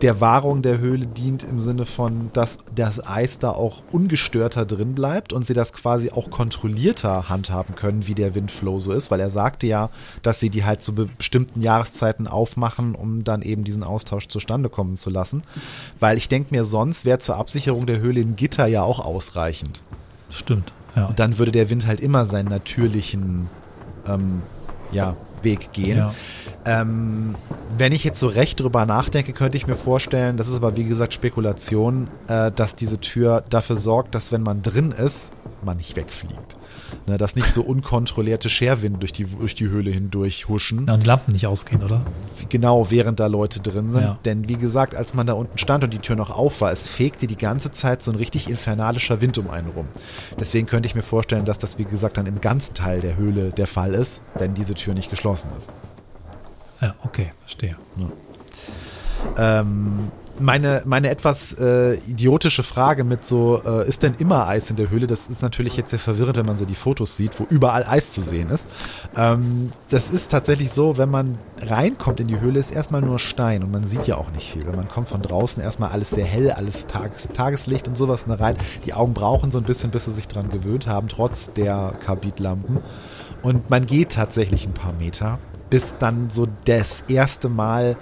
der 0.00 0.20
Wahrung 0.20 0.62
der 0.62 0.78
Höhle 0.78 1.06
dient 1.06 1.42
im 1.42 1.60
Sinne 1.60 1.86
von, 1.86 2.30
dass 2.32 2.58
das 2.74 3.06
Eis 3.06 3.38
da 3.38 3.50
auch 3.50 3.82
ungestörter 3.90 4.66
drin 4.66 4.94
bleibt 4.94 5.32
und 5.32 5.44
sie 5.44 5.54
das 5.54 5.72
quasi 5.72 6.10
auch 6.10 6.30
kontrollierter 6.30 7.28
handhaben 7.28 7.74
können, 7.74 8.06
wie 8.06 8.14
der 8.14 8.34
Windflow 8.34 8.78
so 8.78 8.92
ist, 8.92 9.10
weil 9.10 9.20
er 9.20 9.30
sagte 9.30 9.66
ja, 9.66 9.90
dass 10.22 10.40
sie 10.40 10.50
die 10.50 10.64
halt 10.64 10.82
zu 10.82 10.94
be- 10.94 11.08
bestimmten 11.18 11.60
Jahreszeiten 11.60 12.26
aufmachen, 12.26 12.94
um 12.94 13.24
dann 13.24 13.42
eben 13.42 13.64
diesen 13.64 13.82
Austausch 13.82 14.28
zustande 14.28 14.68
kommen 14.68 14.96
zu 14.96 15.10
lassen. 15.10 15.42
Weil 16.00 16.18
ich 16.18 16.28
denke 16.28 16.54
mir, 16.54 16.64
sonst 16.64 17.04
wäre 17.04 17.18
zur 17.18 17.36
Absicherung 17.36 17.86
der 17.86 18.00
Höhle 18.00 18.20
ein 18.20 18.36
Gitter 18.36 18.66
ja 18.66 18.82
auch 18.82 19.04
ausreichend. 19.04 19.82
Stimmt. 20.30 20.72
Ja. 20.94 21.06
Und 21.06 21.18
dann 21.18 21.38
würde 21.38 21.52
der 21.52 21.70
Wind 21.70 21.86
halt 21.86 22.00
immer 22.00 22.26
seinen 22.26 22.48
natürlichen 22.48 23.48
ähm, 24.06 24.42
ja, 24.92 25.16
Weg 25.44 25.72
gehen. 25.72 25.98
Ja. 25.98 26.14
Ähm, 26.66 27.36
wenn 27.76 27.92
ich 27.92 28.04
jetzt 28.04 28.20
so 28.20 28.28
recht 28.28 28.60
drüber 28.60 28.86
nachdenke, 28.86 29.32
könnte 29.32 29.56
ich 29.56 29.66
mir 29.66 29.76
vorstellen, 29.76 30.36
das 30.36 30.48
ist 30.48 30.56
aber 30.56 30.76
wie 30.76 30.84
gesagt 30.84 31.14
Spekulation, 31.14 32.08
äh, 32.28 32.50
dass 32.50 32.76
diese 32.76 32.98
Tür 32.98 33.44
dafür 33.50 33.76
sorgt, 33.76 34.14
dass 34.14 34.32
wenn 34.32 34.42
man 34.42 34.62
drin 34.62 34.90
ist, 34.90 35.32
man 35.62 35.76
nicht 35.76 35.96
wegfliegt. 35.96 36.56
Ne, 37.06 37.18
dass 37.18 37.36
nicht 37.36 37.52
so 37.52 37.62
unkontrollierte 37.62 38.48
Scherwinde 38.48 38.98
durch 38.98 39.12
die, 39.12 39.24
durch 39.24 39.54
die 39.54 39.68
Höhle 39.68 39.90
hindurch 39.90 40.48
huschen 40.48 40.86
Ja, 40.86 40.94
und 40.94 41.00
die 41.00 41.06
Lampen 41.06 41.32
nicht 41.32 41.46
ausgehen, 41.46 41.82
oder? 41.82 42.00
genau 42.48 42.90
während 42.90 43.20
da 43.20 43.26
Leute 43.26 43.60
drin 43.60 43.90
sind. 43.90 44.02
Ja. 44.02 44.18
Denn 44.24 44.48
wie 44.48 44.56
gesagt, 44.56 44.94
als 44.94 45.14
man 45.14 45.26
da 45.26 45.32
unten 45.34 45.58
stand 45.58 45.84
und 45.84 45.92
die 45.92 45.98
Tür 45.98 46.16
noch 46.16 46.30
auf 46.30 46.60
war, 46.60 46.72
es 46.72 46.88
fegte 46.88 47.26
die 47.26 47.36
ganze 47.36 47.70
Zeit 47.70 48.02
so 48.02 48.10
ein 48.10 48.16
richtig 48.16 48.48
infernalischer 48.48 49.20
Wind 49.20 49.38
um 49.38 49.50
einen 49.50 49.68
rum. 49.70 49.86
Deswegen 50.38 50.66
könnte 50.66 50.86
ich 50.86 50.94
mir 50.94 51.02
vorstellen, 51.02 51.44
dass 51.44 51.58
das 51.58 51.78
wie 51.78 51.84
gesagt 51.84 52.16
dann 52.16 52.26
im 52.26 52.40
ganzen 52.40 52.74
Teil 52.74 53.00
der 53.00 53.16
Höhle 53.16 53.50
der 53.50 53.66
Fall 53.66 53.94
ist, 53.94 54.22
wenn 54.36 54.54
diese 54.54 54.74
Tür 54.74 54.94
nicht 54.94 55.10
geschlossen 55.10 55.50
ist. 55.58 55.70
Ja, 56.80 56.94
okay, 57.04 57.32
verstehe. 57.40 57.76
Ähm, 59.36 60.10
meine, 60.38 60.82
meine 60.84 61.10
etwas 61.10 61.52
äh, 61.58 61.94
idiotische 61.94 62.62
Frage 62.62 63.04
mit 63.04 63.24
so, 63.24 63.60
äh, 63.64 63.88
ist 63.88 64.02
denn 64.02 64.14
immer 64.18 64.46
Eis 64.46 64.70
in 64.70 64.76
der 64.76 64.90
Höhle? 64.90 65.06
Das 65.06 65.28
ist 65.28 65.42
natürlich 65.42 65.76
jetzt 65.76 65.90
sehr 65.90 65.98
verwirrend, 65.98 66.36
wenn 66.36 66.46
man 66.46 66.56
so 66.56 66.64
die 66.64 66.74
Fotos 66.74 67.16
sieht, 67.16 67.38
wo 67.38 67.44
überall 67.44 67.84
Eis 67.84 68.10
zu 68.10 68.20
sehen 68.20 68.50
ist. 68.50 68.68
Ähm, 69.16 69.70
das 69.90 70.10
ist 70.10 70.30
tatsächlich 70.30 70.70
so, 70.70 70.98
wenn 70.98 71.10
man 71.10 71.38
reinkommt 71.60 72.20
in 72.20 72.26
die 72.26 72.40
Höhle, 72.40 72.58
ist 72.58 72.70
erstmal 72.70 73.00
nur 73.00 73.18
Stein 73.18 73.62
und 73.62 73.70
man 73.70 73.84
sieht 73.84 74.06
ja 74.06 74.16
auch 74.16 74.30
nicht 74.32 74.52
viel. 74.52 74.66
Wenn 74.66 74.76
man 74.76 74.88
kommt 74.88 75.08
von 75.08 75.22
draußen 75.22 75.62
erstmal 75.62 75.90
alles 75.90 76.10
sehr 76.10 76.26
hell, 76.26 76.50
alles 76.50 76.86
Tages, 76.86 77.28
Tageslicht 77.32 77.88
und 77.88 77.96
sowas 77.96 78.26
rein. 78.28 78.56
Die 78.84 78.94
Augen 78.94 79.14
brauchen 79.14 79.50
so 79.50 79.58
ein 79.58 79.64
bisschen, 79.64 79.90
bis 79.90 80.06
sie 80.06 80.12
sich 80.12 80.28
dran 80.28 80.48
gewöhnt 80.48 80.86
haben, 80.86 81.08
trotz 81.08 81.52
der 81.52 81.94
Karbidlampen. 82.04 82.78
Und 83.42 83.68
man 83.70 83.86
geht 83.86 84.12
tatsächlich 84.12 84.66
ein 84.66 84.72
paar 84.72 84.94
Meter, 84.94 85.38
bis 85.70 85.98
dann 85.98 86.30
so 86.30 86.46
das 86.64 87.04
erste 87.08 87.48
Mal 87.48 87.96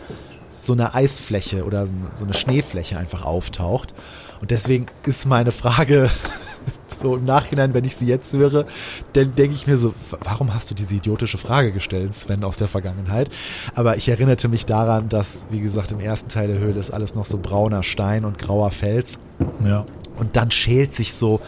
so 0.55 0.73
eine 0.73 0.95
Eisfläche 0.95 1.65
oder 1.65 1.87
so 1.87 2.25
eine 2.25 2.35
Schneefläche 2.35 2.99
einfach 2.99 3.25
auftaucht. 3.25 3.95
Und 4.41 4.51
deswegen 4.51 4.87
ist 5.07 5.27
meine 5.27 5.53
Frage 5.53 6.11
so 6.99 7.17
im 7.17 7.25
Nachhinein, 7.25 7.75
wenn 7.75 7.85
ich 7.85 7.97
sie 7.97 8.07
jetzt 8.07 8.33
höre, 8.33 8.65
dann 9.13 9.35
denke 9.35 9.55
ich 9.55 9.67
mir 9.67 9.77
so, 9.77 9.95
warum 10.21 10.55
hast 10.55 10.71
du 10.71 10.75
diese 10.75 10.95
idiotische 10.95 11.39
Frage 11.39 11.73
gestellt, 11.73 12.15
Sven, 12.15 12.45
aus 12.45 12.59
der 12.59 12.69
Vergangenheit? 12.69 13.31
Aber 13.75 13.97
ich 13.97 14.09
erinnerte 14.09 14.49
mich 14.49 14.67
daran, 14.67 15.09
dass, 15.09 15.49
wie 15.51 15.61
gesagt, 15.61 15.93
im 15.93 16.01
ersten 16.01 16.29
Teil 16.29 16.49
der 16.49 16.59
Höhle 16.59 16.79
ist 16.79 16.91
alles 16.91 17.15
noch 17.15 17.25
so 17.25 17.39
brauner 17.39 17.83
Stein 17.83 18.25
und 18.25 18.39
grauer 18.39 18.71
Fels. 18.71 19.19
Ja. 19.65 19.87
Und 20.17 20.37
dann 20.37 20.51
schält 20.51 20.95
sich 20.95 21.15
so 21.15 21.41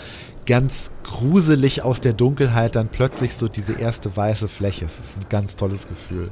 ganz 0.46 0.92
gruselig 1.04 1.82
aus 1.82 2.00
der 2.00 2.12
Dunkelheit 2.12 2.76
dann 2.76 2.88
plötzlich 2.88 3.34
so 3.34 3.48
diese 3.48 3.74
erste 3.74 4.16
weiße 4.16 4.48
Fläche. 4.48 4.84
Es 4.84 4.98
ist 4.98 5.18
ein 5.18 5.28
ganz 5.28 5.56
tolles 5.56 5.88
Gefühl. 5.88 6.30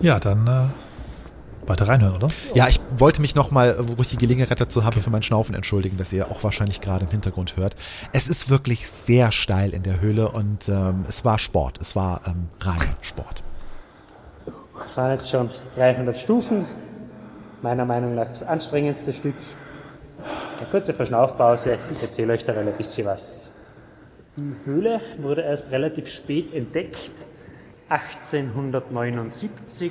Ja, 0.00 0.20
dann 0.20 0.46
äh, 0.46 0.66
weiter 1.68 1.88
reinhören, 1.88 2.16
oder? 2.16 2.28
Ja, 2.54 2.68
ich 2.68 2.80
wollte 2.96 3.20
mich 3.20 3.34
nochmal, 3.34 3.76
wo 3.78 4.00
ich 4.02 4.08
die 4.08 4.16
Gelegenheit 4.16 4.60
dazu 4.60 4.84
habe, 4.84 5.00
für 5.00 5.10
mein 5.10 5.22
Schnaufen 5.22 5.54
entschuldigen, 5.54 5.96
dass 5.96 6.12
ihr 6.12 6.30
auch 6.30 6.42
wahrscheinlich 6.42 6.80
gerade 6.80 7.04
im 7.04 7.10
Hintergrund 7.10 7.56
hört. 7.56 7.76
Es 8.12 8.28
ist 8.28 8.50
wirklich 8.50 8.88
sehr 8.88 9.32
steil 9.32 9.70
in 9.70 9.82
der 9.82 10.00
Höhle 10.00 10.28
und 10.28 10.68
ähm, 10.68 11.04
es 11.08 11.24
war 11.24 11.38
Sport. 11.38 11.78
Es 11.80 11.96
war 11.96 12.20
ähm, 12.26 12.48
reiner 12.60 12.94
Sport. 13.02 13.42
Das 14.78 14.96
waren 14.96 15.12
jetzt 15.12 15.30
schon 15.30 15.50
300 15.76 16.16
Stufen. 16.16 16.66
Meiner 17.62 17.84
Meinung 17.84 18.14
nach 18.14 18.28
das 18.28 18.42
anstrengendste 18.42 19.12
Stück. 19.12 19.34
Eine 20.58 20.68
kurze 20.70 20.94
Verschnaufpause. 20.94 21.78
Ich 21.92 22.02
erzähle 22.02 22.32
euch 22.32 22.44
daran 22.44 22.66
ein 22.66 22.74
bisschen 22.74 23.06
was. 23.06 23.50
Die 24.36 24.54
Höhle 24.64 25.00
wurde 25.20 25.42
erst 25.42 25.72
relativ 25.72 26.08
spät 26.08 26.54
entdeckt, 26.54 27.26
1879 27.88 29.90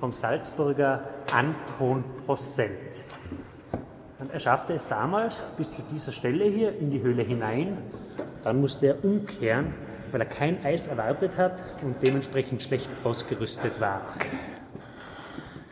vom 0.00 0.12
Salzburger 0.14 1.04
Anton 1.30 2.02
Posselt. 2.26 3.04
Und 4.18 4.32
er 4.32 4.40
schaffte 4.40 4.72
es 4.72 4.88
damals 4.88 5.42
bis 5.58 5.72
zu 5.72 5.82
dieser 5.90 6.12
Stelle 6.12 6.46
hier 6.46 6.76
in 6.78 6.90
die 6.90 7.02
Höhle 7.02 7.22
hinein. 7.22 7.76
Dann 8.42 8.60
musste 8.60 8.88
er 8.88 9.04
umkehren, 9.04 9.74
weil 10.10 10.22
er 10.22 10.26
kein 10.26 10.64
Eis 10.64 10.86
erwartet 10.86 11.36
hat 11.36 11.62
und 11.82 11.96
dementsprechend 12.02 12.62
schlecht 12.62 12.88
ausgerüstet 13.04 13.78
war. 13.78 14.00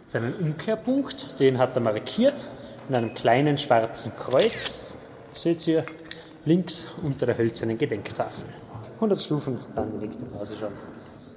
Seinen 0.07 0.35
Umkehrpunkt, 0.35 1.41
den 1.41 1.59
hat 1.59 1.75
er 1.75 1.81
markiert 1.81 2.49
in 2.89 2.95
einem 2.95 3.15
kleinen 3.15 3.59
schwarzen 3.59 4.13
Kreuz. 4.17 4.81
Seht 5.35 5.67
ihr 5.67 5.85
links 6.45 6.87
unter 7.03 7.27
der 7.27 7.37
hölzernen 7.37 7.79
Gedenktafel. 7.79 8.45
100 8.97 9.21
Stufen, 9.21 9.59
dann 9.75 9.93
die 9.93 9.99
nächste 9.99 10.25
Pause 10.27 10.55
schon. 10.59 10.73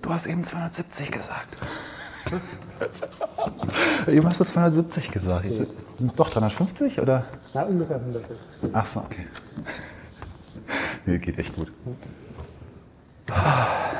Du 0.01 0.09
hast 0.09 0.27
eben 0.27 0.43
270 0.43 1.11
gesagt. 1.11 1.57
eben 4.07 4.27
hast 4.27 4.39
du 4.39 4.45
270 4.45 5.11
gesagt. 5.11 5.45
Sind 5.45 5.69
es 5.99 6.15
doch 6.15 6.29
350 6.29 6.99
oder? 7.01 7.25
Na, 7.53 7.63
ungefähr 7.63 7.97
100 7.97 8.29
jetzt. 8.29 8.49
Ach 8.73 8.85
so, 8.85 8.99
okay. 9.01 9.27
Nee, 11.05 11.17
geht 11.17 11.37
echt 11.39 11.55
gut. 11.55 11.71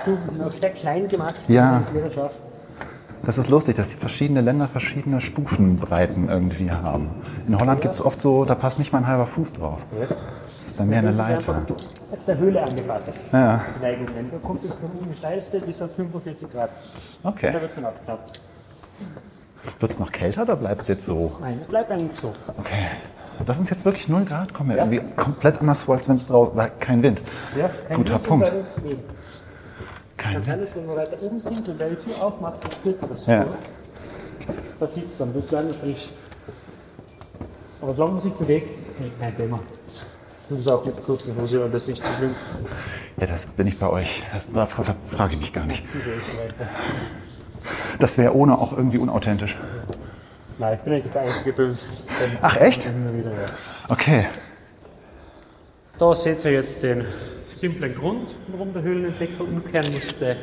Stufen 0.04 0.30
sind 0.30 0.44
auch 0.44 0.52
sehr 0.52 0.70
klein 0.70 1.08
gemacht. 1.08 1.36
Ja. 1.48 1.84
Die. 1.94 3.26
Das 3.26 3.38
ist 3.38 3.50
lustig, 3.50 3.76
dass 3.76 3.92
die 3.92 3.98
verschiedene 3.98 4.42
Länder 4.42 4.68
verschiedene 4.68 5.22
Stufenbreiten 5.22 6.28
irgendwie 6.30 6.72
haben. 6.72 7.12
In 7.48 7.60
Holland 7.60 7.82
gibt 7.82 7.94
es 7.96 8.04
oft 8.04 8.20
so, 8.20 8.46
da 8.46 8.56
passt 8.56 8.80
nicht 8.80 8.92
mal 8.92 9.00
ein 9.00 9.08
halber 9.08 9.28
Fuß 9.28 9.54
drauf. 9.54 9.86
Das 10.58 10.68
ist 10.68 10.80
dann 10.80 10.90
mehr 10.90 11.00
eine 11.00 11.12
ist 11.12 11.18
Leiter. 11.18 11.66
der 12.28 12.38
Höhle 12.38 12.64
angepasst. 12.64 13.14
Ja, 13.32 13.62
Die. 13.80 14.32
Da 14.32 14.38
kommt 14.44 14.64
es 14.64 14.72
von 14.72 14.92
oben 14.92 15.14
steilste 15.18 15.60
bis 15.60 15.82
auf 15.82 15.90
45 15.96 16.52
Grad. 16.52 16.70
okay. 17.24 17.52
Da 17.54 17.62
wird 17.62 17.70
es 17.70 17.76
dann 17.76 17.86
abknappt. 17.86 18.44
Wird 19.80 19.92
es 19.92 20.00
noch 20.00 20.12
kälter 20.12 20.44
oder 20.44 20.56
bleibt 20.56 20.82
es 20.84 20.88
jetzt 20.88 21.06
so? 21.06 21.36
Nein, 21.42 21.62
bleibt 21.70 21.92
eigentlich 21.92 22.20
so. 22.20 22.34
Okay. 22.58 22.88
Das 23.46 23.58
sind 23.58 23.70
jetzt 23.72 23.86
wirklich 23.86 24.08
0 24.08 24.26
Grad? 24.26 24.54
Kommt 24.54 24.70
mir 24.70 24.78
irgendwie 24.78 25.02
komplett 25.16 25.60
anders 25.62 25.84
vor, 25.84 25.96
als 25.96 26.08
wenn 26.10 26.16
es 26.16 26.26
draußen 26.28 26.56
war. 26.56 26.70
Kein 26.70 27.02
Wind. 27.02 27.24
Ja, 27.58 27.70
kein 27.88 27.98
Guter 27.98 28.16
Wind, 28.16 28.28
Punkt. 28.28 28.48
das 28.48 28.54
ist. 28.56 28.72
Kein 30.18 30.34
Kann 30.34 30.46
Wind. 30.48 30.62
dass 30.62 30.76
wenn 30.76 30.88
wir 30.88 30.96
weiter 30.96 31.24
oben 31.24 31.40
sind 31.40 31.68
und 31.70 31.80
die 31.80 31.96
Tür 31.96 32.24
aufmacht, 32.26 32.64
dann 32.64 32.72
spürt 32.72 33.02
man 33.02 33.10
das 33.10 33.26
Ja. 33.26 33.44
vor. 33.46 33.56
Da 34.80 34.90
zieht 34.92 35.08
es 35.10 35.18
dann 35.18 35.34
wirklich 35.34 35.58
an 35.60 35.74
frisch. 35.74 36.10
Aber 37.82 37.94
solange 37.96 38.14
man 38.14 38.22
sich 38.22 38.34
bewegt, 38.34 38.92
ist 38.92 39.00
nicht 39.02 39.20
kein 39.20 39.36
Thema. 39.36 39.60
Du 40.50 40.56
bist 40.58 40.70
auch 40.70 40.86
mit 40.86 41.04
kurzen 41.04 41.36
Hose 41.42 41.64
und 41.66 41.74
das 41.74 41.84
ist 41.84 41.90
nicht 41.90 42.04
so 42.04 42.12
schlimm. 42.12 42.36
Ja, 43.18 43.26
das 43.26 43.48
bin 43.48 43.66
ich 43.68 43.80
bei 43.80 43.88
euch. 43.90 44.22
Das, 44.34 44.50
da 44.54 44.66
fra- 44.68 44.96
frage 45.08 45.34
ich 45.34 45.40
mich 45.40 45.54
gar 45.54 45.66
nicht. 45.66 45.84
Das 48.02 48.18
wäre 48.18 48.36
ohne 48.36 48.58
auch 48.58 48.76
irgendwie 48.76 48.98
unauthentisch. 48.98 49.56
Nein, 50.58 50.74
ich 50.74 50.80
bin 50.80 50.94
nicht 50.94 51.14
der 51.14 51.22
Einzige 51.22 51.64
uns. 51.64 51.88
Ach, 52.42 52.60
echt? 52.60 52.88
Immer 52.88 53.14
wieder, 53.14 53.30
ja. 53.30 53.48
Okay. 53.90 54.26
Da 56.00 56.16
seht 56.16 56.44
ihr 56.46 56.54
jetzt 56.54 56.82
den 56.82 57.06
simplen 57.56 57.94
Grund, 57.94 58.34
warum 58.48 58.74
der 58.74 58.82
Höhlenentdecker 58.82 59.44
umkehren 59.44 59.94
musste. 59.94 60.36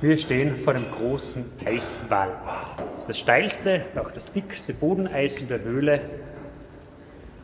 Wir 0.00 0.16
stehen 0.16 0.54
vor 0.54 0.74
dem 0.74 0.88
großen 0.92 1.44
Eiswall. 1.64 2.30
Das 2.92 3.00
ist 3.00 3.08
das 3.08 3.18
steilste, 3.18 3.82
auch 3.96 4.12
das 4.12 4.32
dickste 4.32 4.74
Bodeneis 4.74 5.40
in 5.40 5.48
der 5.48 5.60
Höhle. 5.64 6.02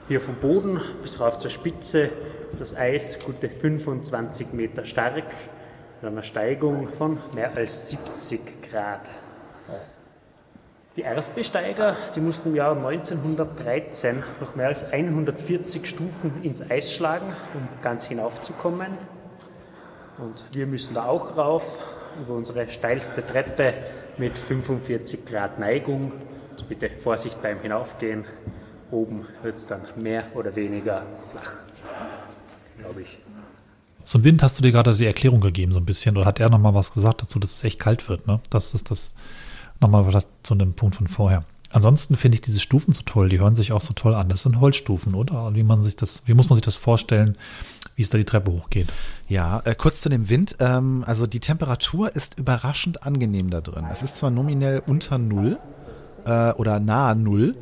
Hier 0.07 0.20
vom 0.20 0.37
Boden 0.37 0.81
bis 1.03 1.18
rauf 1.18 1.37
zur 1.38 1.51
Spitze 1.51 2.11
ist 2.49 2.61
das 2.61 2.77
Eis 2.77 3.18
gute 3.25 3.49
25 3.49 4.53
Meter 4.53 4.85
stark 4.85 5.25
mit 6.02 6.10
einer 6.10 6.22
Steigung 6.22 6.88
von 6.88 7.18
mehr 7.34 7.54
als 7.54 7.90
70 7.90 8.70
Grad. 8.70 9.10
Die 10.96 11.02
Erstbesteiger, 11.02 11.96
die 12.16 12.20
mussten 12.20 12.48
im 12.48 12.56
Jahr 12.56 12.76
1913 12.76 14.22
noch 14.40 14.56
mehr 14.56 14.68
als 14.68 14.92
140 14.92 15.86
Stufen 15.86 16.42
ins 16.42 16.68
Eis 16.68 16.92
schlagen, 16.92 17.32
um 17.54 17.68
ganz 17.82 18.06
hinaufzukommen. 18.06 18.98
Und 20.18 20.44
wir 20.52 20.66
müssen 20.66 20.94
da 20.94 21.06
auch 21.06 21.36
rauf, 21.36 21.78
über 22.20 22.34
unsere 22.34 22.68
steilste 22.68 23.24
Treppe 23.24 23.72
mit 24.18 24.36
45 24.36 25.26
Grad 25.26 25.58
Neigung. 25.58 26.12
Also 26.52 26.64
bitte 26.66 26.90
Vorsicht 26.90 27.40
beim 27.40 27.60
Hinaufgehen. 27.60 28.24
Oben 28.90 29.26
wird 29.42 29.56
es 29.56 29.66
dann 29.66 29.82
mehr 29.96 30.24
oder 30.34 30.56
weniger 30.56 31.06
flach, 31.30 31.54
glaube 32.78 33.02
ich. 33.02 33.20
Zum 34.04 34.24
Wind 34.24 34.42
hast 34.42 34.58
du 34.58 34.62
dir 34.62 34.72
gerade 34.72 34.96
die 34.96 35.06
Erklärung 35.06 35.40
gegeben, 35.40 35.72
so 35.72 35.78
ein 35.78 35.86
bisschen, 35.86 36.16
oder 36.16 36.26
hat 36.26 36.40
er 36.40 36.50
nochmal 36.50 36.74
was 36.74 36.92
gesagt 36.92 37.22
dazu, 37.22 37.38
dass 37.38 37.54
es 37.54 37.64
echt 37.64 37.80
kalt 37.80 38.08
wird, 38.08 38.26
ne? 38.26 38.40
Das 38.50 38.74
ist 38.74 38.90
das 38.90 39.14
nochmal 39.80 40.24
zu 40.42 40.54
einem 40.54 40.74
Punkt 40.74 40.96
von 40.96 41.08
vorher. 41.08 41.44
Ansonsten 41.72 42.16
finde 42.16 42.34
ich 42.34 42.40
diese 42.40 42.60
Stufen 42.60 42.92
so 42.92 43.02
toll, 43.04 43.28
die 43.28 43.38
hören 43.38 43.54
sich 43.54 43.72
auch 43.72 43.80
so 43.80 43.94
toll 43.94 44.14
an. 44.14 44.28
Das 44.28 44.42
sind 44.42 44.58
Holzstufen, 44.60 45.14
oder? 45.14 45.54
Wie 45.54 45.62
man 45.62 45.82
sich 45.84 45.94
das, 45.94 46.22
wie 46.26 46.34
muss 46.34 46.48
man 46.48 46.56
sich 46.56 46.64
das 46.64 46.76
vorstellen, 46.76 47.36
wie 47.94 48.02
es 48.02 48.10
da 48.10 48.18
die 48.18 48.24
Treppe 48.24 48.50
hochgeht? 48.50 48.88
Ja, 49.28 49.60
äh, 49.64 49.76
kurz 49.76 50.00
zu 50.00 50.08
dem 50.08 50.28
Wind. 50.28 50.56
Ähm, 50.58 51.04
also 51.06 51.28
die 51.28 51.38
Temperatur 51.38 52.14
ist 52.14 52.38
überraschend 52.38 53.04
angenehm 53.04 53.50
da 53.50 53.60
drin. 53.60 53.86
Es 53.90 54.02
ist 54.02 54.16
zwar 54.16 54.30
nominell 54.30 54.82
unter 54.84 55.18
Null 55.18 55.58
äh, 56.24 56.52
oder 56.54 56.80
nahe 56.80 57.14
Null, 57.14 57.56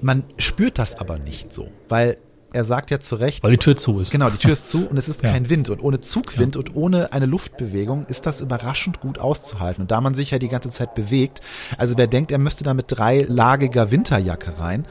man 0.00 0.24
spürt 0.36 0.78
das 0.78 0.96
aber 0.96 1.18
nicht 1.18 1.52
so, 1.52 1.70
weil 1.88 2.16
er 2.54 2.64
sagt 2.64 2.90
ja 2.90 3.00
zu 3.00 3.16
Recht, 3.16 3.42
Weil 3.42 3.50
die 3.50 3.58
Tür 3.58 3.76
zu 3.76 3.98
ist. 4.00 4.12
Genau, 4.12 4.30
die 4.30 4.38
Tür 4.38 4.52
ist 4.52 4.68
zu 4.70 4.86
und 4.86 4.96
es 4.96 5.08
ist 5.08 5.22
Ja. 5.22 5.32
kein 5.32 5.50
Wind. 5.50 5.70
Und 5.70 5.82
ohne 5.82 6.00
Zugwind 6.00 6.56
und 6.56 6.76
ohne 6.76 7.12
eine 7.12 7.26
Luftbewegung 7.26 8.06
ist 8.06 8.26
das 8.26 8.40
überraschend 8.40 9.00
gut 9.00 9.18
auszuhalten. 9.18 9.82
Und 9.82 9.90
da 9.90 10.00
man 10.00 10.14
sich 10.14 10.30
ja 10.30 10.38
die 10.38 10.48
ganze 10.48 10.70
Zeit 10.70 10.94
bewegt, 10.94 11.40
also 11.78 11.98
wer 11.98 12.06
denkt, 12.06 12.30
er 12.30 12.38
müsste 12.38 12.62
da 12.64 12.72
mit 12.72 12.86
dreilagiger 12.88 13.90
Winterjacke 13.90 14.58
rein, 14.60 14.86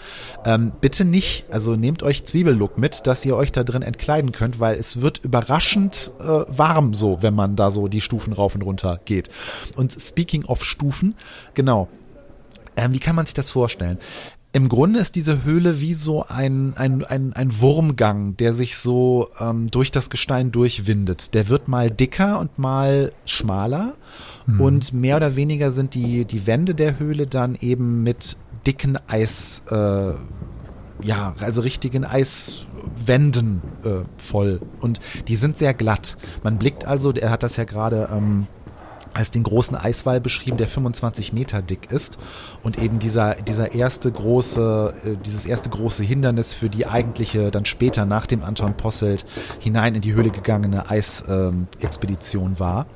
ähm, 0.46 0.74
bitte 0.82 1.06
nicht. 1.06 1.46
Also 1.52 1.76
nehmt 1.76 2.04
euch 2.04 2.26
Zwiebellook 2.26 2.78
mit, 2.78 3.08
dass 3.08 3.24
ihr 3.26 3.36
euch 3.38 3.52
da 3.54 3.64
drin 3.64 3.82
entkleiden 3.82 4.34
könnt, 4.34 4.60
weil 4.60 4.76
es 4.76 5.02
wird 5.02 5.20
überraschend 5.20 6.12
äh, 6.20 6.24
warm 6.24 6.94
so, 6.94 7.22
wenn 7.22 7.34
man 7.34 7.56
da 7.56 7.72
so 7.72 7.88
die 7.88 8.02
Stufen 8.02 8.34
rauf 8.34 8.56
und 8.56 8.62
runter 8.64 9.00
geht. 9.06 9.30
Und 9.78 9.94
speaking 9.94 10.44
of 10.46 10.66
Stufen, 10.66 11.16
genau, 11.54 11.88
ähm, 12.76 12.94
wie 12.94 13.00
kann 13.00 13.16
man 13.16 13.26
sich 13.26 13.36
das 13.36 13.52
vorstellen? 13.52 14.00
Im 14.56 14.70
Grunde 14.70 15.00
ist 15.00 15.16
diese 15.16 15.44
Höhle 15.44 15.82
wie 15.82 15.96
so 15.96 16.26
ein, 16.28 16.74
ein, 16.78 17.04
ein, 17.04 17.34
ein 17.34 17.60
Wurmgang, 17.60 18.38
der 18.38 18.54
sich 18.54 18.78
so 18.78 19.28
ähm, 19.40 19.72
durch 19.72 19.90
das 19.90 20.12
Gestein 20.12 20.52
durchwindet. 20.52 21.34
Der 21.34 21.50
wird 21.50 21.68
mal 21.68 21.90
dicker 21.90 22.40
und 22.40 22.60
mal 22.60 23.12
schmaler. 23.26 23.96
Und 24.60 24.94
mehr 24.94 25.16
oder 25.16 25.36
weniger 25.36 25.72
sind 25.72 25.96
die, 25.96 26.26
die 26.26 26.46
Wände 26.46 26.76
der 26.76 27.00
Höhle 27.00 27.28
dann 27.28 27.56
eben 27.56 28.04
mit 28.04 28.38
dicken 28.68 29.00
Eis, 29.08 29.64
äh, 29.70 30.14
ja, 31.02 31.34
also 31.40 31.62
richtigen 31.62 32.06
Eiswänden 32.06 33.62
äh, 33.84 34.06
voll. 34.18 34.62
Und 34.82 35.00
die 35.28 35.36
sind 35.36 35.58
sehr 35.58 35.74
glatt. 35.74 36.18
Man 36.44 36.60
blickt 36.60 36.86
also, 36.86 37.12
er 37.14 37.32
hat 37.32 37.42
das 37.42 37.56
ja 37.56 37.64
gerade 37.64 38.10
ähm, 38.12 38.48
als 39.14 39.32
den 39.32 39.44
großen 39.44 39.78
Eiswall 39.78 40.22
beschrieben, 40.22 40.58
der 40.58 40.68
25 40.68 41.34
Meter 41.34 41.62
dick 41.62 41.92
ist 41.92 42.18
und 42.62 42.82
eben 42.82 43.00
dieser 43.00 43.36
dieser 43.36 43.74
erste 43.74 44.12
große 44.12 44.94
äh, 45.06 45.16
dieses 45.24 45.46
erste 45.46 45.70
große 45.70 46.04
Hindernis 46.04 46.54
für 46.54 46.70
die 46.70 46.88
eigentliche 46.88 47.52
dann 47.52 47.66
später 47.66 48.06
nach 48.06 48.26
dem 48.26 48.44
Anton 48.44 48.76
Posselt 48.76 49.26
hinein 49.60 49.96
in 49.96 50.02
die 50.02 50.14
Höhle 50.14 50.30
gegangene 50.30 50.90
Eisexpedition 50.90 52.60
war. 52.60 52.88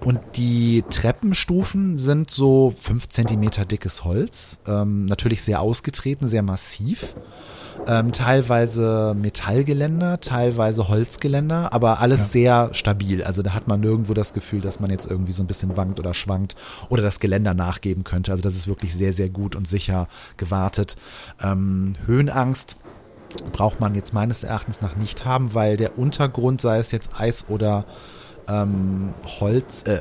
Und 0.00 0.20
die 0.36 0.84
Treppenstufen 0.90 1.98
sind 1.98 2.30
so 2.30 2.72
fünf 2.78 3.08
Zentimeter 3.08 3.64
dickes 3.64 4.04
Holz, 4.04 4.58
ähm, 4.66 5.06
natürlich 5.06 5.42
sehr 5.42 5.60
ausgetreten, 5.60 6.28
sehr 6.28 6.42
massiv 6.42 7.14
ähm, 7.86 8.12
teilweise 8.12 9.14
Metallgeländer, 9.16 10.20
teilweise 10.20 10.88
Holzgeländer, 10.88 11.72
aber 11.72 12.00
alles 12.00 12.32
sehr 12.32 12.70
stabil. 12.72 13.22
Also 13.22 13.42
da 13.42 13.54
hat 13.54 13.68
man 13.68 13.80
nirgendwo 13.80 14.14
das 14.14 14.34
Gefühl, 14.34 14.60
dass 14.60 14.80
man 14.80 14.90
jetzt 14.90 15.10
irgendwie 15.10 15.32
so 15.32 15.42
ein 15.42 15.46
bisschen 15.46 15.76
wankt 15.76 15.98
oder 15.98 16.14
schwankt 16.14 16.56
oder 16.88 17.02
das 17.02 17.20
Geländer 17.20 17.54
nachgeben 17.54 18.04
könnte. 18.04 18.30
Also 18.32 18.42
das 18.42 18.54
ist 18.54 18.68
wirklich 18.68 18.94
sehr, 18.94 19.12
sehr 19.12 19.28
gut 19.28 19.56
und 19.56 19.68
sicher 19.68 20.08
gewartet. 20.36 20.96
Ähm, 21.42 21.94
Höhenangst 22.06 22.76
braucht 23.52 23.80
man 23.80 23.94
jetzt 23.94 24.14
meines 24.14 24.44
Erachtens 24.44 24.80
nach 24.80 24.96
nicht 24.96 25.24
haben, 25.24 25.54
weil 25.54 25.76
der 25.76 25.98
Untergrund, 25.98 26.60
sei 26.60 26.78
es 26.78 26.92
jetzt 26.92 27.10
Eis 27.18 27.46
oder 27.48 27.84
ähm, 28.48 29.12
Holz, 29.40 29.84
äh, 29.86 30.00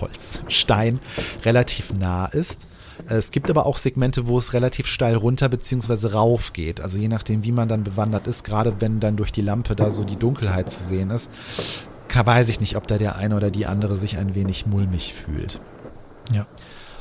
Holz, 0.00 0.40
Stein, 0.48 1.00
relativ 1.44 1.92
nah 1.94 2.26
ist. 2.26 2.68
Es 3.06 3.30
gibt 3.30 3.50
aber 3.50 3.66
auch 3.66 3.76
Segmente, 3.76 4.26
wo 4.26 4.38
es 4.38 4.52
relativ 4.52 4.86
steil 4.86 5.14
runter 5.16 5.48
bzw. 5.48 6.08
rauf 6.08 6.52
geht. 6.52 6.80
Also 6.80 6.98
je 6.98 7.08
nachdem, 7.08 7.44
wie 7.44 7.52
man 7.52 7.68
dann 7.68 7.84
bewandert 7.84 8.26
ist, 8.26 8.44
gerade 8.44 8.80
wenn 8.80 9.00
dann 9.00 9.16
durch 9.16 9.32
die 9.32 9.42
Lampe 9.42 9.76
da 9.76 9.90
so 9.90 10.04
die 10.04 10.16
Dunkelheit 10.16 10.70
zu 10.70 10.82
sehen 10.82 11.10
ist, 11.10 11.30
weiß 12.14 12.48
ich 12.48 12.60
nicht, 12.60 12.76
ob 12.76 12.86
da 12.86 12.98
der 12.98 13.16
eine 13.16 13.36
oder 13.36 13.50
die 13.50 13.66
andere 13.66 13.96
sich 13.96 14.18
ein 14.18 14.34
wenig 14.34 14.66
mulmig 14.66 15.14
fühlt. 15.14 15.60
Ja. 16.32 16.46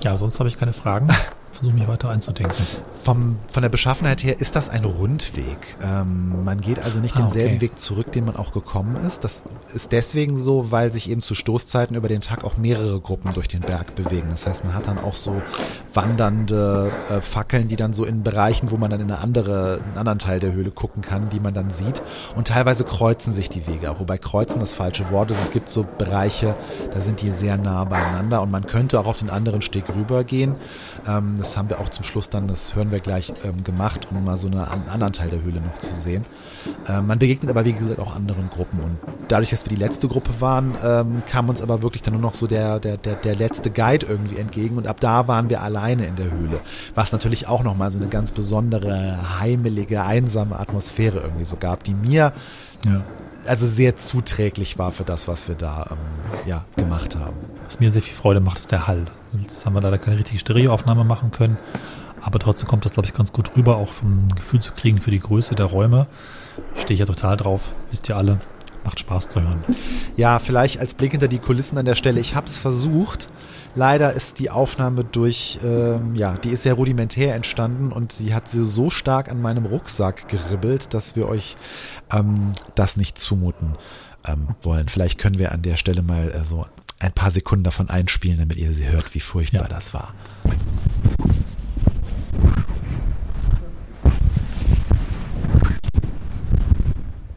Ja, 0.04 0.16
sonst 0.16 0.40
habe 0.40 0.48
ich 0.48 0.60
keine 0.60 0.74
Fragen. 0.74 1.08
Versuche 1.58 1.76
mich 1.76 1.88
weiter 1.88 2.10
einzudenken. 2.10 2.56
Vom, 3.04 3.38
von 3.52 3.64
der 3.64 3.70
Beschaffenheit 3.70 4.24
her 4.24 4.40
ist 4.40 4.56
das 4.56 4.70
ein 4.70 4.84
Rundweg. 4.84 5.58
Ähm, 5.82 6.44
man 6.44 6.62
geht 6.62 6.78
also 6.78 7.00
nicht 7.00 7.16
Ah, 7.16 7.22
denselben 7.22 7.56
okay. 7.56 7.62
Weg 7.62 7.80
zurück, 7.80 8.12
den 8.12 8.26
man 8.26 8.36
auch 8.36 8.52
gekommen 8.52 8.96
ist. 8.96 9.24
Das 9.24 9.44
ist 9.74 9.92
deswegen 9.92 10.38
so, 10.38 10.72
weil 10.72 10.92
sich 10.94 11.10
eben 11.10 11.22
zu 11.22 11.34
Stoßzeiten 11.34 11.96
über 11.96 12.10
den 12.10 12.22
Tag 12.22 12.44
auch 12.44 12.58
mehrere 12.58 13.00
Gruppen 13.00 13.34
durch 13.34 13.48
den 13.48 13.62
Berg 13.62 13.96
bewegen. 13.96 14.28
Das 14.30 14.46
heißt, 14.46 14.66
man 14.66 14.76
hat 14.76 14.88
dann 14.88 15.00
auch 15.00 15.16
so 15.16 15.42
wandernde 15.96 16.92
äh, 17.10 17.22
Fackeln, 17.22 17.68
die 17.68 17.76
dann 17.76 17.94
so 17.94 18.06
in 18.06 18.22
Bereichen, 18.22 18.70
wo 18.70 18.78
man 18.78 18.92
dann 18.92 19.02
in 19.02 19.10
eine 19.10 19.20
andere, 19.22 19.80
einen 19.84 19.98
anderen 19.98 20.20
Teil 20.20 20.40
der 20.40 20.52
Höhle 20.54 20.70
gucken 20.70 21.02
kann, 21.02 21.30
die 21.30 21.40
man 21.40 21.56
dann 21.56 21.72
sieht. 21.72 22.04
Und 22.36 22.50
teilweise 22.50 22.84
kreuzen 22.84 23.34
sich 23.34 23.50
die 23.50 23.66
Wege. 23.66 23.96
Wobei 23.98 24.20
kreuzen 24.20 24.60
das 24.60 24.76
falsche 24.76 25.10
Wort 25.10 25.32
ist. 25.32 25.42
Es 25.42 25.52
gibt 25.52 25.70
so 25.70 25.86
Bereiche, 25.98 26.56
da 26.94 27.00
sind 27.00 27.24
die 27.24 27.32
sehr 27.32 27.58
nah 27.58 27.84
beieinander 27.86 28.44
und 28.44 28.52
man 28.52 28.68
könnte 28.68 29.00
auch 29.00 29.08
auf 29.08 29.18
den 29.18 29.32
anderen 29.32 29.64
Steg 29.64 29.90
rübergehen. 29.90 30.54
Ähm, 31.08 31.38
das 31.48 31.58
haben 31.58 31.70
wir 31.70 31.80
auch 31.80 31.88
zum 31.90 32.04
Schluss 32.04 32.30
dann, 32.30 32.48
das 32.48 32.76
hören 32.76 32.92
wir 32.92 33.00
gleich, 33.00 33.32
ähm, 33.46 33.64
gemacht, 33.64 34.08
um 34.12 34.24
mal 34.24 34.38
so 34.38 34.48
eine, 34.48 34.70
einen 34.70 34.90
anderen 34.90 35.14
Teil 35.14 35.30
der 35.30 35.42
Höhle 35.42 35.62
noch 35.62 35.78
zu 35.80 35.96
sehen. 35.96 36.24
Ähm, 36.90 37.08
man 37.08 37.20
begegnet 37.20 37.50
aber, 37.50 37.64
wie 37.64 37.72
gesagt, 37.72 38.00
auch 38.00 38.16
anderen 38.16 38.50
Gruppen. 38.50 38.80
Und 38.82 38.98
dadurch, 39.30 39.52
dass 39.52 39.66
wir 39.66 39.70
die 39.70 39.82
letzte 39.82 40.10
Gruppe 40.10 40.42
waren, 40.42 40.76
ähm, 40.84 41.24
kam 41.30 41.48
uns 41.48 41.62
aber 41.62 41.82
wirklich 41.82 42.02
dann 42.02 42.14
nur 42.14 42.22
noch 42.22 42.34
so 42.34 42.48
der, 42.48 42.80
der, 42.80 42.98
der, 42.98 43.16
der 43.16 43.36
letzte 43.36 43.72
Guide 43.72 44.06
irgendwie 44.08 44.38
entgegen. 44.38 44.78
Und 44.78 44.88
ab 44.88 45.00
da 45.00 45.30
waren 45.30 45.50
wir 45.50 45.62
alleine 45.62 46.06
in 46.06 46.18
der 46.18 46.30
Höhle. 46.30 46.60
Was 46.96 47.14
natürlich 47.14 47.48
auch 47.48 47.64
nochmal 47.64 47.92
so 47.92 48.00
eine 48.00 48.10
ganz 48.10 48.34
besondere, 48.34 49.40
heimelige, 49.40 50.04
einsame 50.04 50.60
Atmosphäre 50.60 51.20
irgendwie 51.22 51.46
so 51.46 51.56
gab, 51.56 51.84
die 51.86 51.94
mir 51.94 52.34
Ja. 52.86 53.02
also 53.46 53.66
sehr 53.68 53.96
zuträglich 53.96 54.78
war 54.78 54.92
für 54.92 55.06
das, 55.06 55.30
was 55.30 55.48
wir 55.48 55.56
da 55.56 55.88
ähm, 55.92 55.98
ja, 56.46 56.66
gemacht 56.76 57.16
haben. 57.16 57.38
Was 57.68 57.82
mir 57.82 57.92
sehr 57.92 58.02
viel 58.02 58.16
Freude 58.16 58.40
macht, 58.40 58.60
ist 58.60 58.72
der 58.72 58.88
Hall. 58.88 59.04
Jetzt 59.42 59.66
haben 59.66 59.74
wir 59.74 59.82
leider 59.82 59.98
keine 59.98 60.18
richtige 60.18 60.40
Stereoaufnahme 60.40 61.04
machen 61.04 61.32
können. 61.32 61.58
Aber 62.22 62.40
trotzdem 62.40 62.70
kommt 62.70 62.86
das, 62.86 62.94
glaube 62.94 63.08
ich, 63.08 63.14
ganz 63.14 63.34
gut 63.34 63.52
rüber, 63.58 63.76
auch 63.76 63.92
vom 63.92 64.30
Gefühl 64.34 64.62
zu 64.62 64.72
kriegen 64.72 65.00
für 65.00 65.12
die 65.12 65.20
Größe 65.20 65.54
der 65.54 65.66
Räume. 65.66 66.08
Stehe 66.76 66.94
ich 66.94 67.02
ja 67.02 67.06
total 67.06 67.36
drauf, 67.36 67.74
wisst 67.92 68.08
ihr 68.08 68.16
alle. 68.16 68.40
macht 68.86 69.02
Spaß 69.02 69.28
zu 69.28 69.42
hören. 69.42 69.66
Ja, 70.16 70.40
vielleicht 70.40 70.80
als 70.80 70.94
Blick 70.94 71.12
hinter 71.12 71.28
die 71.28 71.40
Kulissen 71.40 71.78
an 71.78 71.84
der 71.84 71.96
Stelle. 71.96 72.22
Ich 72.22 72.36
habe 72.36 72.48
es 72.48 72.58
versucht. 72.58 73.28
Leider 73.76 74.14
ist 74.14 74.40
die 74.40 74.50
Aufnahme 74.50 75.04
durch, 75.04 75.60
ähm, 75.62 76.16
ja, 76.16 76.38
die 76.38 76.50
ist 76.50 76.64
sehr 76.64 76.76
rudimentär 76.76 77.36
entstanden 77.36 77.92
und 77.92 78.14
sie 78.14 78.34
hat 78.34 78.48
so 78.48 78.90
stark 78.90 79.30
an 79.30 79.42
meinem 79.42 79.66
Rucksack 79.66 80.30
geribbelt, 80.30 80.94
dass 80.94 81.18
wir 81.18 81.28
euch 81.28 81.58
ähm, 82.14 82.54
das 82.76 82.96
nicht 82.96 83.20
zumuten 83.20 83.76
ähm, 84.28 84.50
wollen. 84.62 84.88
Vielleicht 84.88 85.18
können 85.18 85.40
wir 85.40 85.52
an 85.52 85.62
der 85.62 85.78
Stelle 85.78 86.02
mal 86.02 86.32
äh, 86.32 86.44
so 86.44 86.66
ein 87.00 87.12
paar 87.12 87.32
Sekunden 87.32 87.64
davon 87.64 87.90
einspielen, 87.90 88.40
damit 88.40 88.58
ihr 88.58 88.74
sie 88.74 88.88
hört, 88.88 89.14
wie 89.14 89.20
furchtbar 89.20 89.64
ja. 89.64 89.68
das 89.68 89.94
war. 89.94 90.14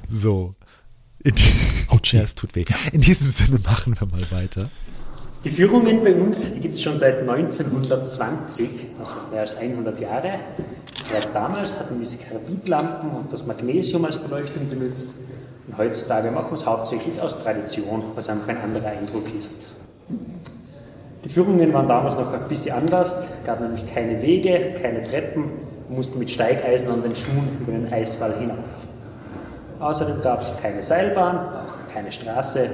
So. 0.07 0.55
In, 1.23 1.35
oh, 1.91 1.99
ja, 2.05 2.23
es 2.23 2.35
tut 2.35 2.55
weh. 2.55 2.65
In 2.93 3.01
diesem 3.01 3.31
Sinne 3.31 3.59
machen 3.61 3.95
wir 3.99 4.07
mal 4.09 4.31
weiter. 4.31 4.71
Die 5.45 5.51
Führungen 5.51 6.05
bei 6.05 6.15
uns, 6.15 6.53
die 6.53 6.61
gibt 6.61 6.75
es 6.75 6.83
schon 6.83 6.99
seit 6.99 7.21
1920, 7.21 8.69
also 8.99 9.15
mehr 9.31 9.41
als 9.41 9.57
100 9.57 9.99
Jahre. 9.99 10.41
Bereits 11.09 11.33
damals 11.33 11.79
hatten 11.79 11.95
wir 11.95 12.01
diese 12.01 12.19
Karbidlampen 12.19 13.11
und 13.11 13.33
das 13.33 13.47
Magnesium 13.47 14.05
als 14.05 14.19
Beleuchtung 14.19 14.69
benutzt. 14.69 15.15
Und 15.71 15.79
heutzutage 15.79 16.33
machen 16.33 16.51
wir 16.51 16.55
es 16.55 16.67
hauptsächlich 16.67 17.21
aus 17.21 17.45
Tradition, 17.45 18.03
was 18.17 18.29
einfach 18.29 18.49
ein 18.49 18.59
anderer 18.59 18.89
Eindruck 18.89 19.25
ist. 19.39 19.73
Die 21.25 21.29
Führungen 21.29 21.73
waren 21.73 21.87
damals 21.87 22.17
noch 22.17 22.33
ein 22.33 22.49
bisschen 22.49 22.75
anders, 22.75 23.29
gab 23.47 23.61
nämlich 23.61 23.87
keine 23.95 24.21
Wege, 24.21 24.73
keine 24.83 25.05
Treppen, 25.05 25.45
man 25.87 25.97
musste 25.97 26.19
mit 26.19 26.29
Steigeisen 26.29 26.91
an 26.91 27.03
den 27.03 27.15
Schuhen 27.15 27.59
über 27.61 27.71
den 27.71 27.93
Eiswall 27.93 28.35
hinauf. 28.41 28.57
Außerdem 29.79 30.23
gab 30.23 30.43
es 30.43 30.51
keine 30.61 30.83
Seilbahn, 30.83 31.37
auch 31.37 31.93
keine 31.93 32.11
Straße, 32.11 32.69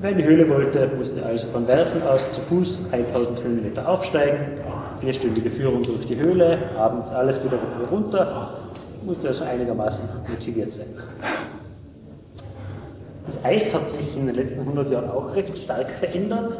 Wer 0.00 0.12
in 0.12 0.18
die 0.18 0.24
Höhle 0.24 0.48
wollte, 0.48 0.88
musste 0.96 1.26
also 1.26 1.48
von 1.48 1.66
Werfen 1.66 2.04
aus 2.04 2.30
zu 2.30 2.40
Fuß 2.40 2.84
1000 2.92 3.42
Höhenmeter 3.42 3.88
aufsteigen, 3.88 4.60
vierstündige 5.00 5.50
Führung 5.50 5.82
durch 5.82 6.06
die 6.06 6.14
Höhle, 6.14 6.70
abends 6.78 7.10
alles 7.10 7.42
wieder 7.42 7.58
runter, 7.90 8.60
musste 9.04 9.26
also 9.26 9.42
einigermaßen 9.42 10.08
motiviert 10.30 10.72
sein. 10.72 10.86
Das 13.28 13.44
Eis 13.44 13.74
hat 13.74 13.90
sich 13.90 14.16
in 14.16 14.26
den 14.26 14.36
letzten 14.36 14.60
100 14.60 14.90
Jahren 14.90 15.10
auch 15.10 15.34
recht 15.34 15.58
stark 15.58 15.90
verändert. 15.90 16.58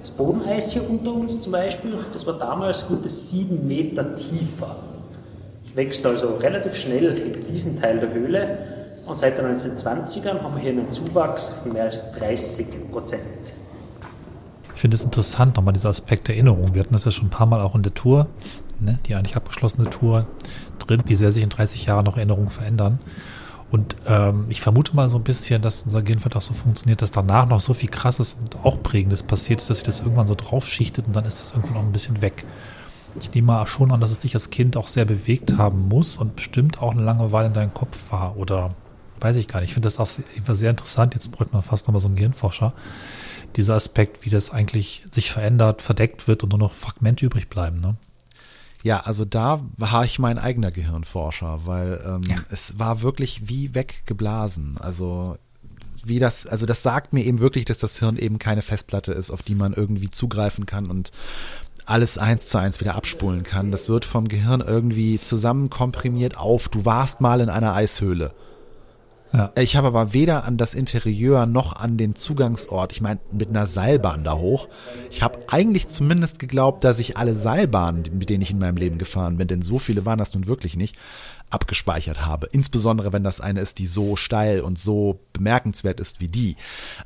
Das 0.00 0.12
Bodeneis 0.12 0.70
hier 0.70 0.88
unter 0.88 1.12
uns 1.12 1.40
zum 1.40 1.50
Beispiel, 1.50 1.98
das 2.12 2.24
war 2.28 2.38
damals 2.38 2.86
gute 2.86 3.08
7 3.08 3.66
Meter 3.66 4.14
tiefer. 4.14 4.76
Wächst 5.74 6.06
also 6.06 6.36
relativ 6.36 6.76
schnell 6.76 7.06
in 7.06 7.52
diesen 7.52 7.80
Teil 7.80 7.98
der 7.98 8.14
Höhle 8.14 8.58
und 9.04 9.18
seit 9.18 9.36
den 9.36 9.46
1920ern 9.46 10.42
haben 10.42 10.54
wir 10.54 10.62
hier 10.62 10.70
einen 10.70 10.92
Zuwachs 10.92 11.48
von 11.48 11.72
mehr 11.72 11.86
als 11.86 12.12
30 12.12 12.88
Prozent. 12.92 13.22
Ich 14.76 14.80
finde 14.80 14.94
es 14.94 15.02
interessant, 15.02 15.56
nochmal 15.56 15.74
dieser 15.74 15.88
Aspekt 15.88 16.28
der 16.28 16.36
Erinnerung. 16.36 16.72
Wir 16.72 16.82
hatten 16.82 16.92
das 16.92 17.04
ja 17.04 17.10
schon 17.10 17.26
ein 17.26 17.30
paar 17.30 17.46
Mal 17.46 17.60
auch 17.60 17.74
in 17.74 17.82
der 17.82 17.94
Tour, 17.94 18.28
ne, 18.78 19.00
die 19.06 19.16
eigentlich 19.16 19.34
abgeschlossene 19.34 19.90
Tour 19.90 20.28
drin, 20.78 21.02
wie 21.06 21.16
sehr 21.16 21.32
sich 21.32 21.42
in 21.42 21.50
30 21.50 21.84
Jahren 21.86 22.04
noch 22.04 22.16
Erinnerungen 22.16 22.50
verändern. 22.50 23.00
Und 23.76 23.94
ähm, 24.06 24.46
ich 24.48 24.62
vermute 24.62 24.96
mal 24.96 25.10
so 25.10 25.18
ein 25.18 25.22
bisschen, 25.22 25.60
dass 25.60 25.82
unser 25.82 26.00
Gehirnfeld 26.00 26.34
auch 26.34 26.40
so 26.40 26.54
funktioniert, 26.54 27.02
dass 27.02 27.10
danach 27.10 27.46
noch 27.46 27.60
so 27.60 27.74
viel 27.74 27.90
Krasses 27.90 28.38
und 28.40 28.64
auch 28.64 28.82
Prägendes 28.82 29.22
passiert 29.22 29.60
ist, 29.60 29.68
dass 29.68 29.76
sich 29.78 29.84
das 29.84 30.00
irgendwann 30.00 30.26
so 30.26 30.34
draufschichtet 30.34 31.06
und 31.06 31.14
dann 31.14 31.26
ist 31.26 31.40
das 31.40 31.52
irgendwann 31.52 31.74
noch 31.74 31.82
ein 31.82 31.92
bisschen 31.92 32.22
weg. 32.22 32.46
Ich 33.20 33.34
nehme 33.34 33.48
mal 33.48 33.66
schon 33.66 33.92
an, 33.92 34.00
dass 34.00 34.10
es 34.10 34.18
dich 34.18 34.32
als 34.32 34.48
Kind 34.48 34.78
auch 34.78 34.86
sehr 34.86 35.04
bewegt 35.04 35.58
haben 35.58 35.88
muss 35.88 36.16
und 36.16 36.36
bestimmt 36.36 36.80
auch 36.80 36.92
eine 36.92 37.02
lange 37.02 37.32
Weile 37.32 37.48
in 37.48 37.52
deinem 37.52 37.74
Kopf 37.74 38.10
war 38.10 38.38
oder 38.38 38.74
weiß 39.20 39.36
ich 39.36 39.46
gar 39.46 39.60
nicht. 39.60 39.68
Ich 39.68 39.74
finde 39.74 39.88
das 39.88 40.00
auch 40.00 40.08
sehr 40.08 40.70
interessant. 40.70 41.12
Jetzt 41.12 41.30
bräuchte 41.30 41.52
man 41.52 41.62
fast 41.62 41.86
nochmal 41.86 42.00
so 42.00 42.08
einen 42.08 42.16
Gehirnforscher. 42.16 42.72
Dieser 43.56 43.74
Aspekt, 43.74 44.24
wie 44.24 44.30
das 44.30 44.52
eigentlich 44.52 45.04
sich 45.10 45.30
verändert, 45.30 45.82
verdeckt 45.82 46.28
wird 46.28 46.42
und 46.44 46.48
nur 46.48 46.58
noch 46.58 46.72
Fragmente 46.72 47.26
übrig 47.26 47.50
bleiben. 47.50 47.80
Ne? 47.80 47.96
Ja, 48.86 49.00
also 49.00 49.24
da 49.24 49.62
war 49.76 50.04
ich 50.04 50.20
mein 50.20 50.38
eigener 50.38 50.70
Gehirnforscher, 50.70 51.62
weil 51.64 52.00
ähm, 52.06 52.22
ja. 52.22 52.36
es 52.52 52.78
war 52.78 53.02
wirklich 53.02 53.48
wie 53.48 53.74
weggeblasen. 53.74 54.78
Also 54.78 55.36
wie 56.04 56.20
das, 56.20 56.46
also 56.46 56.66
das 56.66 56.84
sagt 56.84 57.12
mir 57.12 57.24
eben 57.24 57.40
wirklich, 57.40 57.64
dass 57.64 57.78
das 57.78 57.98
Hirn 57.98 58.16
eben 58.16 58.38
keine 58.38 58.62
Festplatte 58.62 59.12
ist, 59.12 59.32
auf 59.32 59.42
die 59.42 59.56
man 59.56 59.72
irgendwie 59.72 60.08
zugreifen 60.08 60.66
kann 60.66 60.88
und 60.88 61.10
alles 61.84 62.16
eins 62.16 62.48
zu 62.48 62.58
eins 62.58 62.80
wieder 62.80 62.94
abspulen 62.94 63.42
kann. 63.42 63.72
Das 63.72 63.88
wird 63.88 64.04
vom 64.04 64.28
Gehirn 64.28 64.60
irgendwie 64.60 65.20
zusammenkomprimiert 65.20 66.36
auf, 66.36 66.68
du 66.68 66.84
warst 66.84 67.20
mal 67.20 67.40
in 67.40 67.48
einer 67.48 67.74
Eishöhle. 67.74 68.34
Ja. 69.36 69.52
Ich 69.56 69.76
habe 69.76 69.88
aber 69.88 70.12
weder 70.12 70.44
an 70.44 70.56
das 70.56 70.74
Interieur 70.74 71.46
noch 71.46 71.76
an 71.76 71.98
den 71.98 72.14
Zugangsort, 72.14 72.92
ich 72.92 73.00
meine 73.00 73.20
mit 73.32 73.50
einer 73.50 73.66
Seilbahn 73.66 74.24
da 74.24 74.34
hoch. 74.34 74.68
Ich 75.10 75.22
habe 75.22 75.38
eigentlich 75.48 75.88
zumindest 75.88 76.38
geglaubt, 76.38 76.84
dass 76.84 76.98
ich 76.98 77.18
alle 77.18 77.34
Seilbahnen, 77.34 78.04
mit 78.14 78.30
denen 78.30 78.42
ich 78.42 78.50
in 78.50 78.58
meinem 78.58 78.76
Leben 78.76 78.98
gefahren 78.98 79.36
bin, 79.36 79.46
denn 79.48 79.62
so 79.62 79.78
viele 79.78 80.06
waren 80.06 80.18
das 80.18 80.32
nun 80.32 80.46
wirklich 80.46 80.76
nicht, 80.76 80.96
abgespeichert 81.50 82.24
habe. 82.24 82.46
Insbesondere 82.50 83.12
wenn 83.12 83.24
das 83.24 83.40
eine 83.40 83.60
ist, 83.60 83.78
die 83.78 83.86
so 83.86 84.16
steil 84.16 84.60
und 84.60 84.78
so 84.78 85.20
bemerkenswert 85.32 86.00
ist 86.00 86.20
wie 86.20 86.28
die. 86.28 86.56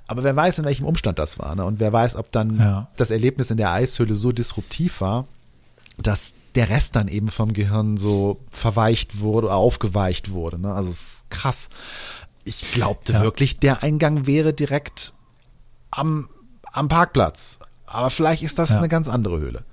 Aber 0.06 0.22
wer 0.22 0.36
weiß, 0.36 0.60
in 0.60 0.64
welchem 0.64 0.86
Umstand 0.86 1.18
das 1.18 1.38
war. 1.38 1.54
Ne? 1.56 1.64
Und 1.64 1.80
wer 1.80 1.92
weiß, 1.92 2.16
ob 2.16 2.30
dann 2.30 2.58
ja. 2.58 2.88
das 2.96 3.10
Erlebnis 3.10 3.50
in 3.50 3.56
der 3.56 3.72
Eishöhle 3.72 4.14
so 4.14 4.32
disruptiv 4.32 5.00
war, 5.00 5.26
dass 5.98 6.34
der 6.54 6.68
Rest 6.68 6.96
dann 6.96 7.08
eben 7.08 7.28
vom 7.28 7.52
Gehirn 7.52 7.96
so 7.96 8.40
verweicht 8.50 9.20
wurde 9.20 9.48
oder 9.48 9.56
aufgeweicht 9.56 10.30
wurde. 10.30 10.58
Ne? 10.58 10.72
Also 10.72 10.90
es 10.90 11.02
ist 11.02 11.30
krass. 11.30 11.70
Ich 12.44 12.72
glaubte 12.72 13.14
ja. 13.14 13.22
wirklich, 13.22 13.58
der 13.58 13.82
Eingang 13.82 14.26
wäre 14.26 14.52
direkt 14.52 15.14
am, 15.90 16.28
am 16.64 16.88
Parkplatz. 16.88 17.60
Aber 17.86 18.10
vielleicht 18.10 18.42
ist 18.42 18.58
das 18.58 18.70
ja. 18.70 18.78
eine 18.78 18.88
ganz 18.88 19.08
andere 19.08 19.40
Höhle. 19.40 19.64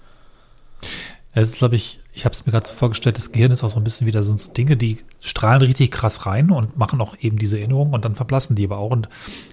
Es 1.33 1.49
ist, 1.49 1.57
glaube 1.59 1.75
ich, 1.75 1.99
ich 2.13 2.25
habe 2.25 2.33
es 2.33 2.47
mir 2.47 2.51
gerade 2.51 2.67
so 2.67 2.73
vorgestellt, 2.73 3.15
das 3.17 3.31
Gehirn 3.31 3.51
ist 3.51 3.63
auch 3.63 3.69
so 3.69 3.77
ein 3.77 3.83
bisschen 3.83 4.07
wieder 4.07 4.23
so 4.23 4.35
Dinge, 4.53 4.75
die 4.75 4.97
strahlen 5.21 5.61
richtig 5.61 5.91
krass 5.91 6.25
rein 6.25 6.49
und 6.49 6.75
machen 6.75 6.99
auch 6.99 7.15
eben 7.19 7.37
diese 7.37 7.59
Erinnerungen 7.59 7.93
und 7.93 8.05
dann 8.05 8.15
verblassen 8.15 8.55
die 8.55 8.65
aber 8.65 8.79
auch 8.79 8.89
und 8.89 9.07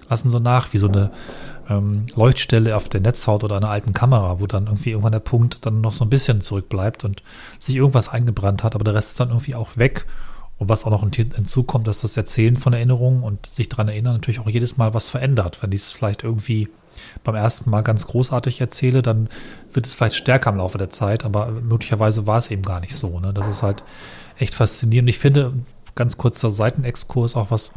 lassen 0.09 0.31
so 0.31 0.39
nach, 0.39 0.73
wie 0.73 0.79
so 0.79 0.87
eine 0.87 1.11
ähm, 1.69 2.07
Leuchtstelle 2.15 2.75
auf 2.75 2.89
der 2.89 3.01
Netzhaut 3.01 3.43
oder 3.43 3.57
einer 3.57 3.69
alten 3.69 3.93
Kamera, 3.93 4.39
wo 4.39 4.47
dann 4.47 4.65
irgendwie 4.65 4.91
irgendwann 4.91 5.11
der 5.11 5.19
Punkt 5.19 5.63
dann 5.67 5.81
noch 5.81 5.93
so 5.93 6.03
ein 6.03 6.09
bisschen 6.09 6.41
zurückbleibt 6.41 7.03
und 7.03 7.21
sich 7.59 7.75
irgendwas 7.75 8.09
eingebrannt 8.09 8.63
hat, 8.63 8.73
aber 8.73 8.83
der 8.83 8.95
Rest 8.95 9.09
ist 9.11 9.19
dann 9.19 9.29
irgendwie 9.29 9.53
auch 9.53 9.77
weg. 9.77 10.07
Und 10.57 10.69
was 10.69 10.85
auch 10.85 10.91
noch 10.91 11.05
hinzukommt, 11.09 11.85
dass 11.87 12.01
das 12.01 12.15
Erzählen 12.15 12.55
von 12.55 12.71
Erinnerungen 12.73 13.23
und 13.23 13.45
sich 13.45 13.67
daran 13.67 13.89
erinnern 13.89 14.13
natürlich 14.13 14.39
auch 14.39 14.49
jedes 14.49 14.77
Mal 14.77 14.93
was 14.93 15.09
verändert. 15.09 15.61
Wenn 15.61 15.73
ich 15.73 15.81
es 15.81 15.91
vielleicht 15.91 16.23
irgendwie 16.23 16.69
beim 17.25 17.35
ersten 17.35 17.69
Mal 17.69 17.81
ganz 17.81 18.07
großartig 18.07 18.61
erzähle, 18.61 19.01
dann 19.01 19.27
wird 19.73 19.85
es 19.85 19.93
vielleicht 19.93 20.15
stärker 20.15 20.49
im 20.49 20.57
Laufe 20.57 20.77
der 20.77 20.89
Zeit, 20.89 21.25
aber 21.25 21.47
möglicherweise 21.51 22.25
war 22.25 22.37
es 22.37 22.51
eben 22.51 22.61
gar 22.61 22.79
nicht 22.79 22.95
so. 22.95 23.19
Ne? 23.19 23.33
Das 23.33 23.47
ist 23.47 23.63
halt 23.63 23.83
echt 24.37 24.55
faszinierend. 24.55 25.09
Ich 25.09 25.19
finde, 25.19 25.51
ganz 25.95 26.17
kurzer 26.17 26.49
Seitenexkurs 26.49 27.35
auch 27.35 27.51
was 27.51 27.71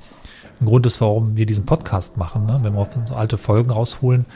ein 0.61 0.66
Grund 0.66 0.87
ist, 0.87 1.01
warum 1.01 1.37
wir 1.37 1.47
diesen 1.47 1.66
Podcast 1.66 2.16
machen. 2.16 2.47
Ne? 2.47 2.59
Wenn 2.62 2.74
wir 2.74 2.81
auf 2.81 2.97
unsere 2.97 3.18
alte 3.18 3.39
Folgen 3.39 3.70
rausholen, 3.70 4.26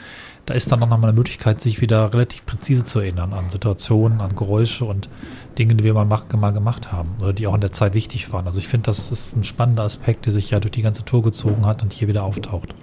da 0.45 0.53
ist 0.53 0.71
dann 0.71 0.79
noch 0.79 0.89
mal 0.89 1.01
eine 1.01 1.13
Möglichkeit, 1.13 1.61
sich 1.61 1.79
wieder 1.79 2.13
relativ 2.13 2.45
präzise 2.45 2.83
zu 2.83 2.99
erinnern 2.99 3.33
an 3.33 3.49
Situationen, 3.49 4.19
an 4.19 4.35
Geräusche 4.35 4.85
und 4.85 5.09
Dinge, 5.57 5.75
die 5.75 5.83
wir 5.83 5.93
mal, 5.93 6.05
mal 6.05 6.51
gemacht 6.51 6.91
haben 6.91 7.09
oder 7.21 7.33
die 7.33 7.47
auch 7.47 7.55
in 7.55 7.61
der 7.61 7.71
Zeit 7.71 7.93
wichtig 7.93 8.33
waren. 8.33 8.45
Also 8.45 8.59
ich 8.59 8.67
finde, 8.67 8.87
das 8.87 9.09
ist 9.09 9.35
ein 9.35 9.43
spannender 9.43 9.83
Aspekt, 9.83 10.25
der 10.25 10.33
sich 10.33 10.49
ja 10.49 10.59
durch 10.59 10.71
die 10.71 10.81
ganze 10.81 11.05
Tour 11.05 11.21
gezogen 11.21 11.65
hat 11.65 11.81
und 11.81 11.93
hier 11.93 12.07
wieder 12.07 12.23
auftaucht. 12.23 12.75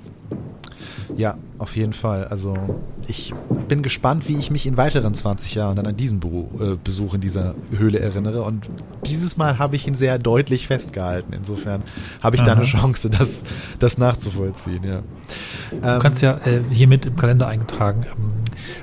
Ja, 1.16 1.36
auf 1.58 1.76
jeden 1.76 1.92
Fall. 1.92 2.24
Also 2.24 2.56
ich 3.06 3.34
bin 3.68 3.82
gespannt, 3.82 4.28
wie 4.28 4.36
ich 4.38 4.50
mich 4.50 4.66
in 4.66 4.76
weiteren 4.76 5.12
20 5.12 5.54
Jahren 5.54 5.76
dann 5.76 5.86
an 5.86 5.96
diesen 5.96 6.20
äh, 6.20 6.76
Besuch 6.82 7.14
in 7.14 7.20
dieser 7.20 7.54
Höhle 7.76 7.98
erinnere. 7.98 8.42
Und 8.42 8.70
dieses 9.06 9.36
Mal 9.36 9.58
habe 9.58 9.76
ich 9.76 9.86
ihn 9.86 9.94
sehr 9.94 10.18
deutlich 10.18 10.66
festgehalten. 10.66 11.32
Insofern 11.32 11.82
habe 12.22 12.36
ich 12.36 12.42
Aha. 12.42 12.50
da 12.50 12.56
eine 12.56 12.64
Chance, 12.64 13.10
das, 13.10 13.44
das 13.78 13.98
nachzuvollziehen. 13.98 14.82
Ja. 14.84 15.02
Du 15.70 15.88
ähm, 15.88 15.98
kannst 16.00 16.22
ja 16.22 16.38
äh, 16.44 16.62
hiermit 16.70 17.06
im 17.06 17.16
Kalender 17.16 17.48
eingetragen, 17.48 18.06
ähm, 18.06 18.32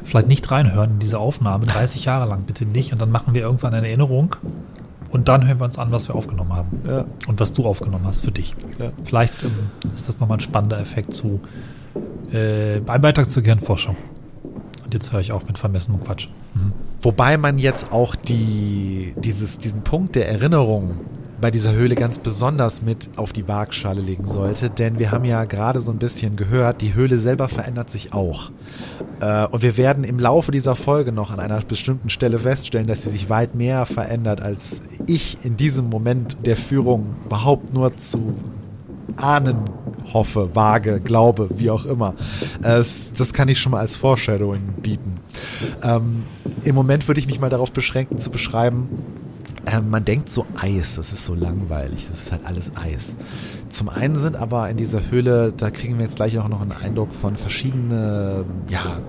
vielleicht 0.04 0.28
nicht 0.28 0.50
reinhören 0.52 0.92
in 0.92 1.00
diese 1.00 1.20
Aufnahme, 1.20 1.66
30 1.66 2.06
Jahre 2.06 2.30
lang 2.30 2.44
bitte 2.44 2.66
nicht. 2.66 2.94
Und 2.94 3.02
dann 3.02 3.12
machen 3.12 3.34
wir 3.34 3.42
irgendwann 3.42 3.74
eine 3.74 3.88
Erinnerung 3.88 4.36
und 5.10 5.28
dann 5.28 5.48
hören 5.48 5.60
wir 5.60 5.66
uns 5.66 5.78
an, 5.78 5.92
was 5.92 6.08
wir 6.08 6.16
aufgenommen 6.16 6.54
haben. 6.54 6.82
Ja. 6.86 7.06
Und 7.28 7.40
was 7.40 7.54
du 7.54 7.66
aufgenommen 7.66 8.06
hast 8.06 8.24
für 8.24 8.32
dich. 8.32 8.56
Ja. 8.80 8.92
Vielleicht 9.04 9.44
ähm, 9.44 9.52
ist 9.96 10.08
das 10.08 10.20
nochmal 10.20 10.38
ein 10.38 10.42
spannender 10.42 10.80
Effekt 10.80 11.14
zu 11.14 11.40
äh, 12.32 12.78
ein 12.78 13.02
Beitrag 13.02 13.32
zur 13.32 13.44
Gehirnforschung. 13.44 13.96
Und 14.84 14.94
jetzt 14.94 15.12
höre 15.12 15.20
ich 15.20 15.32
auf 15.32 15.48
mit 15.48 15.58
vermessenem 15.58 16.04
Quatsch. 16.04 16.30
Mhm. 16.54 16.74
Wobei 17.02 17.38
man 17.38 17.58
jetzt 17.58 17.92
auch 17.92 18.16
die, 18.16 19.14
dieses, 19.18 19.60
diesen 19.60 19.84
Punkt 19.84 20.16
der 20.16 20.30
Erinnerung 20.30 21.02
bei 21.40 21.52
dieser 21.52 21.74
Höhle 21.74 21.96
ganz 21.96 22.20
besonders 22.20 22.82
mit 22.82 23.10
auf 23.18 23.32
die 23.32 23.48
Waagschale 23.48 24.02
legen 24.02 24.26
sollte, 24.26 24.70
denn 24.70 25.00
wir 25.00 25.12
haben 25.12 25.26
ja 25.26 25.46
gerade 25.46 25.82
so 25.82 25.92
ein 25.92 26.00
bisschen 26.00 26.36
gehört, 26.36 26.82
die 26.82 26.94
Höhle 26.94 27.20
selber 27.20 27.48
verändert 27.48 27.90
sich 27.90 28.14
auch. 28.14 28.52
Äh, 29.20 29.46
und 29.48 29.62
wir 29.62 29.78
werden 29.78 30.04
im 30.04 30.20
Laufe 30.20 30.52
dieser 30.52 30.76
Folge 30.76 31.12
noch 31.12 31.32
an 31.32 31.40
einer 31.40 31.60
bestimmten 31.62 32.10
Stelle 32.10 32.40
feststellen, 32.40 32.88
dass 32.88 33.04
sie 33.04 33.10
sich 33.10 33.30
weit 33.30 33.56
mehr 33.56 33.86
verändert, 33.86 34.42
als 34.42 34.82
ich 35.08 35.46
in 35.46 35.58
diesem 35.58 35.90
Moment 35.90 36.38
der 36.46 36.58
Führung 36.58 37.16
überhaupt 37.26 37.74
nur 37.74 37.96
zu 37.98 38.36
ahnen 39.18 39.58
hoffe, 40.14 40.56
wage, 40.56 41.00
glaube, 41.00 41.50
wie 41.56 41.70
auch 41.70 41.86
immer. 41.86 42.14
Das 42.62 43.34
kann 43.34 43.50
ich 43.50 43.60
schon 43.60 43.72
mal 43.72 43.80
als 43.80 43.96
Foreshadowing 43.98 44.74
bieten. 44.82 45.16
Ähm, 45.84 46.24
Im 46.64 46.76
Moment 46.76 47.08
würde 47.08 47.20
ich 47.20 47.28
mich 47.28 47.40
mal 47.40 47.50
darauf 47.50 47.72
beschränken 47.72 48.18
zu 48.18 48.30
beschreiben, 48.30 48.90
äh, 49.68 49.82
man 49.82 50.06
denkt 50.06 50.30
so 50.30 50.46
Eis, 50.60 50.96
das 50.96 51.12
ist 51.12 51.26
so 51.26 51.36
langweilig, 51.36 52.08
das 52.08 52.24
ist 52.24 52.32
halt 52.32 52.46
alles 52.46 52.72
Eis. 52.76 53.18
Zum 53.70 53.90
einen 53.90 54.18
sind 54.18 54.36
aber 54.36 54.70
in 54.70 54.78
dieser 54.78 55.12
Höhle, 55.12 55.52
da 55.56 55.70
kriegen 55.70 55.98
wir 55.98 56.06
jetzt 56.06 56.16
gleich 56.16 56.40
auch 56.40 56.48
noch 56.48 56.62
einen 56.62 56.72
Eindruck 56.72 57.12
von 57.12 57.36
verschiedene, 57.36 58.46
ja, 58.70 59.00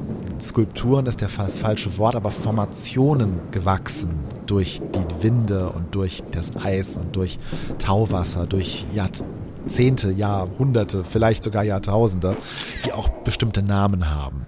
Skulpturen 0.40 1.06
ist 1.06 1.20
der 1.20 1.28
fast 1.28 1.60
falsche 1.60 1.96
Wort, 1.98 2.16
aber 2.16 2.30
Formationen 2.30 3.40
gewachsen 3.50 4.10
durch 4.46 4.80
die 4.94 5.22
Winde 5.22 5.70
und 5.70 5.94
durch 5.94 6.22
das 6.30 6.56
Eis 6.56 6.96
und 6.96 7.14
durch 7.14 7.38
Tauwasser, 7.78 8.46
durch 8.46 8.84
Jahrzehnte, 8.94 10.10
Jahrhunderte, 10.10 11.04
vielleicht 11.04 11.44
sogar 11.44 11.62
Jahrtausende, 11.64 12.36
die 12.84 12.92
auch 12.92 13.08
bestimmte 13.08 13.62
Namen 13.62 14.10
haben. 14.10 14.46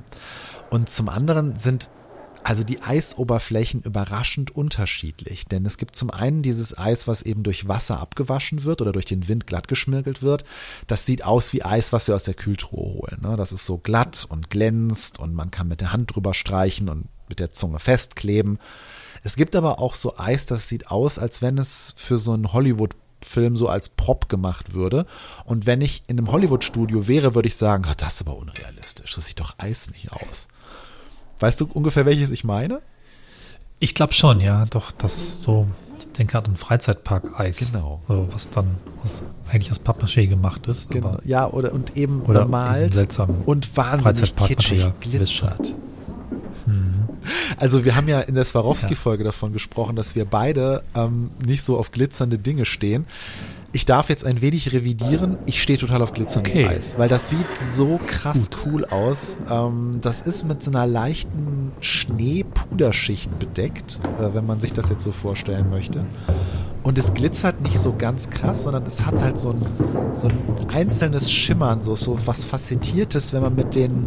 Und 0.71 0.89
zum 0.89 1.09
anderen 1.09 1.57
sind 1.57 1.91
also 2.43 2.65
die 2.65 2.83
Eisoberflächen 2.83 3.83
überraschend 3.83 4.55
unterschiedlich, 4.55 5.47
denn 5.47 5.67
es 5.67 5.77
gibt 5.77 5.95
zum 5.95 6.11
einen 6.11 6.43
dieses 6.43 6.77
Eis, 6.77 7.07
was 7.07 7.23
eben 7.23 7.43
durch 7.43 7.69
Wasser 7.69 8.01
abgewaschen 8.01 8.65
wird 8.65 8.81
oder 8.81 8.93
durch 8.93 9.05
den 9.05 9.29
Wind 9.29 9.47
glatt 9.47 9.69
geschmirgelt 9.69 10.23
wird. 10.23 10.45
Das 10.87 11.07
sieht 11.07 11.25
aus 11.25 11.53
wie 11.53 11.65
Eis, 11.65 11.93
was 11.93 12.09
wir 12.09 12.17
aus 12.17 12.25
der 12.25 12.35
Kühltruhe 12.35 12.95
holen. 12.95 13.19
Ne? 13.21 13.37
Das 13.37 13.53
ist 13.53 13.67
so 13.67 13.79
glatt 13.79 14.27
und 14.29 14.51
glänzt 14.51 15.19
und 15.19 15.35
man 15.35 15.51
kann 15.51 15.69
mit 15.69 15.81
der 15.81 15.93
Hand 15.93 16.15
drüber 16.15 16.35
streichen 16.35 16.89
und 16.89 17.09
mit 17.29 17.41
der 17.41 17.51
Zunge 17.51 17.79
festkleben. 17.79 18.59
Es 19.23 19.37
gibt 19.37 19.55
aber 19.55 19.79
auch 19.79 19.95
so 19.95 20.19
Eis, 20.19 20.47
das 20.47 20.69
sieht 20.69 20.91
aus, 20.91 21.19
als 21.19 21.43
wenn 21.43 21.59
es 21.59 21.95
für 21.97 22.19
so 22.19 22.33
einen 22.33 22.53
Hollywood 22.53 22.95
Film 23.23 23.57
so 23.57 23.69
als 23.69 23.91
Prop 23.91 24.29
gemacht 24.29 24.73
würde. 24.73 25.07
Und 25.45 25.67
wenn 25.67 25.81
ich 25.81 26.03
in 26.07 26.19
einem 26.19 26.33
Hollywood-Studio 26.33 27.07
wäre, 27.07 27.35
würde 27.35 27.49
ich 27.49 27.57
sagen, 27.57 27.85
oh, 27.89 27.95
das 27.97 28.15
ist 28.15 28.21
aber 28.23 28.37
unrealistisch. 28.37 29.15
Das 29.15 29.27
sieht 29.27 29.41
doch 29.41 29.55
Eis 29.59 29.91
nicht 29.91 30.11
aus. 30.13 30.49
Weißt 31.41 31.61
du 31.61 31.69
ungefähr, 31.73 32.07
welches 32.07 32.31
ich 32.31 32.45
meine? 32.45 32.81
Ich 33.79 33.95
glaube 33.95 34.13
schon, 34.13 34.41
ja, 34.41 34.67
doch, 34.67 34.93
das 34.93 35.35
so, 35.39 35.67
ich 35.99 36.13
denke 36.13 36.33
gerade 36.33 36.51
an 36.51 36.57
Freizeitpark-Eis. 36.57 37.59
Genau. 37.59 38.03
So, 38.09 38.29
was 38.31 38.51
dann 38.51 38.67
was 39.03 39.23
eigentlich 39.51 39.71
aus 39.71 39.81
Pappmaché 39.81 40.27
gemacht 40.27 40.67
ist. 40.67 40.91
Genau. 40.91 41.19
Ja, 41.25 41.51
oder 41.51 41.73
und 41.73 41.97
eben 41.97 42.23
Oder 42.23 42.43
bemalt 42.43 42.95
und 43.47 43.77
wahnsinnig 43.77 44.37
kitschig 44.37 44.87
glitzert. 45.01 45.75
Also 47.59 47.85
wir 47.85 47.97
haben 47.97 48.09
ja 48.09 48.21
in 48.21 48.35
der 48.35 48.45
Swarovski-Folge 48.45 49.25
davon 49.25 49.53
gesprochen, 49.53 49.97
dass 49.97 50.15
wir 50.15 50.25
beide 50.25 50.83
ähm, 50.95 51.31
nicht 51.45 51.63
so 51.63 51.79
auf 51.79 51.91
glitzernde 51.91 52.39
Dinge 52.39 52.65
stehen. 52.65 53.07
Ich 53.73 53.85
darf 53.85 54.09
jetzt 54.09 54.27
ein 54.27 54.41
wenig 54.41 54.73
revidieren. 54.73 55.39
Ich 55.47 55.63
stehe 55.63 55.79
total 55.79 56.03
auf 56.03 56.13
glitzerndes 56.13 56.57
Okay. 56.57 56.67
Eis, 56.67 56.99
weil 56.99 57.09
das 57.09 57.31
sieht 57.31 57.47
so 57.57 58.01
krass 58.05 58.51
cool 58.65 58.85
aus. 58.87 59.39
Ähm, 59.49 59.99
das 60.01 60.23
ist 60.23 60.45
mit 60.45 60.61
so 60.61 60.73
einer 60.73 60.89
leichten 60.89 61.71
Schneepuderschicht 61.81 63.39
bedeckt, 63.39 64.01
äh, 64.19 64.35
wenn 64.35 64.45
man 64.45 64.59
sich 64.59 64.73
das 64.73 64.91
jetzt 64.91 65.05
so 65.05 65.13
vorstellen 65.13 65.71
möchte. 65.71 66.05
Und 66.83 66.99
es 66.99 67.15
glitzert 67.15 67.61
nicht 67.61 67.79
so 67.79 67.95
ganz 67.97 68.31
krass, 68.31 68.65
sondern 68.65 68.85
es 68.85 69.07
hat 69.07 69.23
halt 69.23 69.39
so 69.39 69.51
ein, 69.51 69.61
so 70.15 70.29
ein 70.29 70.39
einzelnes 70.75 71.31
Schimmern, 71.31 71.81
so, 71.83 71.95
so 71.95 72.19
was 72.25 72.45
Facettiertes, 72.45 73.33
wenn 73.33 73.43
man 73.43 73.55
mit 73.55 73.77
den 73.77 74.07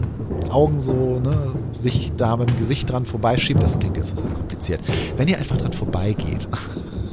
Augen 0.49 0.79
so 0.79 1.21
ne, 1.23 1.53
sich 1.73 2.11
da 2.17 2.35
mit 2.35 2.49
dem 2.49 2.55
Gesicht 2.57 2.89
dran 2.89 3.05
vorbeischiebt. 3.05 3.61
Das 3.63 3.79
klingt 3.79 3.95
jetzt 3.95 4.17
total 4.17 4.33
kompliziert. 4.33 4.81
Wenn 5.15 5.29
ihr 5.29 5.37
einfach 5.37 5.55
dran 5.55 5.71
vorbeigeht 5.71 6.49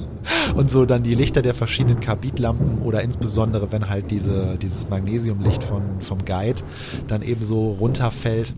und 0.54 0.70
so 0.70 0.86
dann 0.86 1.02
die 1.02 1.14
Lichter 1.14 1.42
der 1.42 1.54
verschiedenen 1.54 2.00
Karbidlampen 2.00 2.78
oder 2.82 3.02
insbesondere 3.02 3.70
wenn 3.72 3.88
halt 3.88 4.10
diese, 4.10 4.56
dieses 4.60 4.88
Magnesiumlicht 4.88 5.62
von, 5.62 6.00
vom 6.00 6.24
Guide 6.24 6.62
dann 7.06 7.22
eben 7.22 7.42
so 7.42 7.72
runterfällt, 7.72 8.54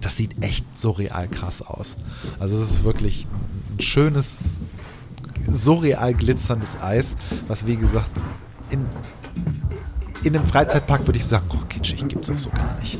das 0.00 0.16
sieht 0.16 0.42
echt 0.42 0.64
surreal 0.78 1.28
krass 1.28 1.62
aus. 1.62 1.96
Also 2.38 2.56
es 2.56 2.70
ist 2.70 2.84
wirklich 2.84 3.26
ein 3.76 3.80
schönes, 3.80 4.62
surreal 5.46 6.14
glitzerndes 6.14 6.78
Eis, 6.80 7.16
was 7.48 7.66
wie 7.66 7.76
gesagt 7.76 8.10
in, 8.70 8.86
in 10.24 10.36
einem 10.36 10.44
Freizeitpark 10.44 11.06
würde 11.06 11.18
ich 11.18 11.24
sagen, 11.24 11.46
oh 11.50 11.64
kitschig 11.68 12.06
gibt's 12.08 12.28
das 12.28 12.42
so 12.42 12.50
gar 12.50 12.78
nicht. 12.80 12.98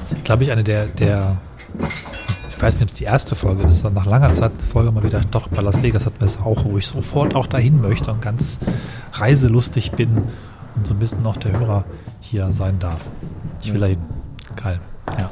Das 0.00 0.12
ist, 0.12 0.24
glaube 0.24 0.44
ich, 0.44 0.52
eine 0.52 0.64
der, 0.64 0.86
der, 0.86 1.36
weiß 2.62 2.74
nicht, 2.74 2.82
ob 2.82 2.88
es 2.88 2.94
die 2.94 3.04
erste 3.04 3.34
Folge 3.34 3.64
ist, 3.64 3.84
dann 3.84 3.94
nach 3.94 4.06
langer 4.06 4.32
Zeit 4.34 4.52
eine 4.52 4.62
Folge 4.62 4.92
mal 4.92 5.02
wieder, 5.02 5.20
doch, 5.30 5.48
bei 5.48 5.62
Las 5.62 5.82
Vegas 5.82 6.06
hatten 6.06 6.20
wir 6.20 6.26
es 6.26 6.38
auch, 6.38 6.64
wo 6.64 6.78
ich 6.78 6.86
sofort 6.86 7.34
auch 7.34 7.46
dahin 7.46 7.80
möchte 7.80 8.12
und 8.12 8.22
ganz 8.22 8.60
reiselustig 9.14 9.92
bin 9.92 10.18
und 10.76 10.86
so 10.86 10.94
ein 10.94 11.00
bisschen 11.00 11.26
auch 11.26 11.36
der 11.36 11.58
Hörer 11.58 11.84
hier 12.20 12.52
sein 12.52 12.78
darf. 12.78 13.10
Ich 13.62 13.72
will 13.72 13.80
dahin. 13.80 13.98
Geil. 14.62 14.80
Ja. 15.18 15.30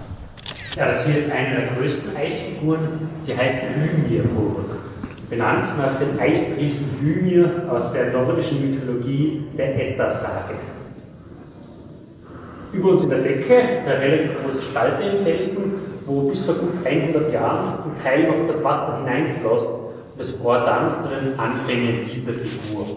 Ja, 0.76 0.87
das 0.87 1.07
hier 1.07 1.16
ist 1.16 1.31
eine 1.31 1.57
der 1.57 1.66
größten 1.76 2.16
Eisfiguren, 2.16 2.81
die 3.26 3.37
heißt 3.37 3.59
Hymirburg. 4.09 4.78
Benannt 5.28 5.68
nach 5.78 5.99
dem 5.99 6.18
Eisriesen 6.18 7.01
Hymir 7.01 7.64
aus 7.70 7.93
der 7.93 8.12
nordischen 8.12 8.70
Mythologie 8.70 9.45
der 9.57 9.93
Edda-Sage. 9.93 10.55
Über 12.72 12.91
uns 12.91 13.05
in 13.05 13.11
der 13.11 13.20
Decke 13.20 13.55
ist 13.72 13.87
eine 13.87 14.01
relativ 14.01 14.43
große 14.43 14.62
Spalte 14.62 15.03
im 15.03 15.24
Felsen, 15.24 15.89
wo 16.11 16.28
bis 16.28 16.44
vor 16.44 16.56
gut 16.56 16.84
100 16.84 17.32
Jahren 17.32 17.80
zum 17.82 17.92
Teil 18.02 18.24
noch 18.24 18.52
das 18.52 18.62
Wasser 18.64 18.98
hineingefloss. 18.98 19.62
Das 20.18 20.44
war 20.44 20.64
dann 20.64 21.02
zu 21.02 21.08
den 21.08 21.38
Anfängen 21.38 22.11
dieser 22.12 22.32
Figur. 22.32 22.96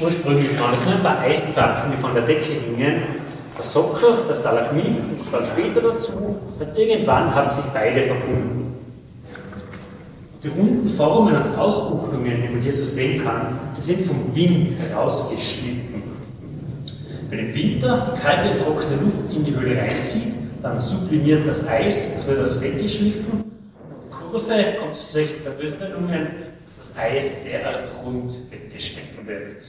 Ursprünglich 0.00 0.58
waren 0.58 0.74
es 0.74 0.84
nur 0.86 0.94
ein 0.94 1.02
paar 1.02 1.20
Eiszapfen, 1.20 1.92
die 1.92 1.98
von 1.98 2.14
der 2.14 2.24
Decke 2.24 2.44
hingen. 2.44 3.02
Der 3.56 3.62
Sockel, 3.62 4.24
das 4.26 4.40
Stalagmit 4.40 4.86
und 4.86 5.32
dann 5.32 5.46
später 5.46 5.82
dazu. 5.82 6.40
Und 6.58 6.78
irgendwann 6.78 7.34
haben 7.34 7.50
sich 7.50 7.64
beide 7.74 8.06
verbunden. 8.06 8.74
Die 10.42 10.48
runden 10.48 10.88
Formen 10.88 11.36
und 11.36 11.56
Ausbuchtungen, 11.56 12.42
die 12.42 12.48
man 12.48 12.62
hier 12.62 12.72
so 12.72 12.84
sehen 12.84 13.22
kann, 13.22 13.58
sind 13.74 14.00
vom 14.00 14.34
Wind 14.34 14.72
herausgeschnitten. 14.88 16.02
Wenn 17.28 17.38
im 17.38 17.54
Winter 17.54 18.14
kalte 18.20 18.64
trockene 18.64 18.96
Luft 19.02 19.32
in 19.32 19.44
die 19.44 19.54
Höhle 19.54 19.80
reinzieht, 19.80 20.31
dann 20.62 20.80
sublimiert 20.80 21.46
das 21.46 21.68
Eis, 21.68 22.16
es 22.16 22.26
wird 22.28 22.38
das 22.38 22.60
weggeschliffen. 22.60 23.42
Und 23.42 24.10
Kurve 24.10 24.76
kommt 24.78 24.94
zu 24.94 25.12
solchen 25.12 25.42
Verwirbelungen, 25.42 26.28
dass 26.64 26.76
das 26.78 26.98
Eis 26.98 27.44
derart 27.44 27.88
rund 28.04 28.32
weggestecken 28.50 29.26
wird. 29.26 29.62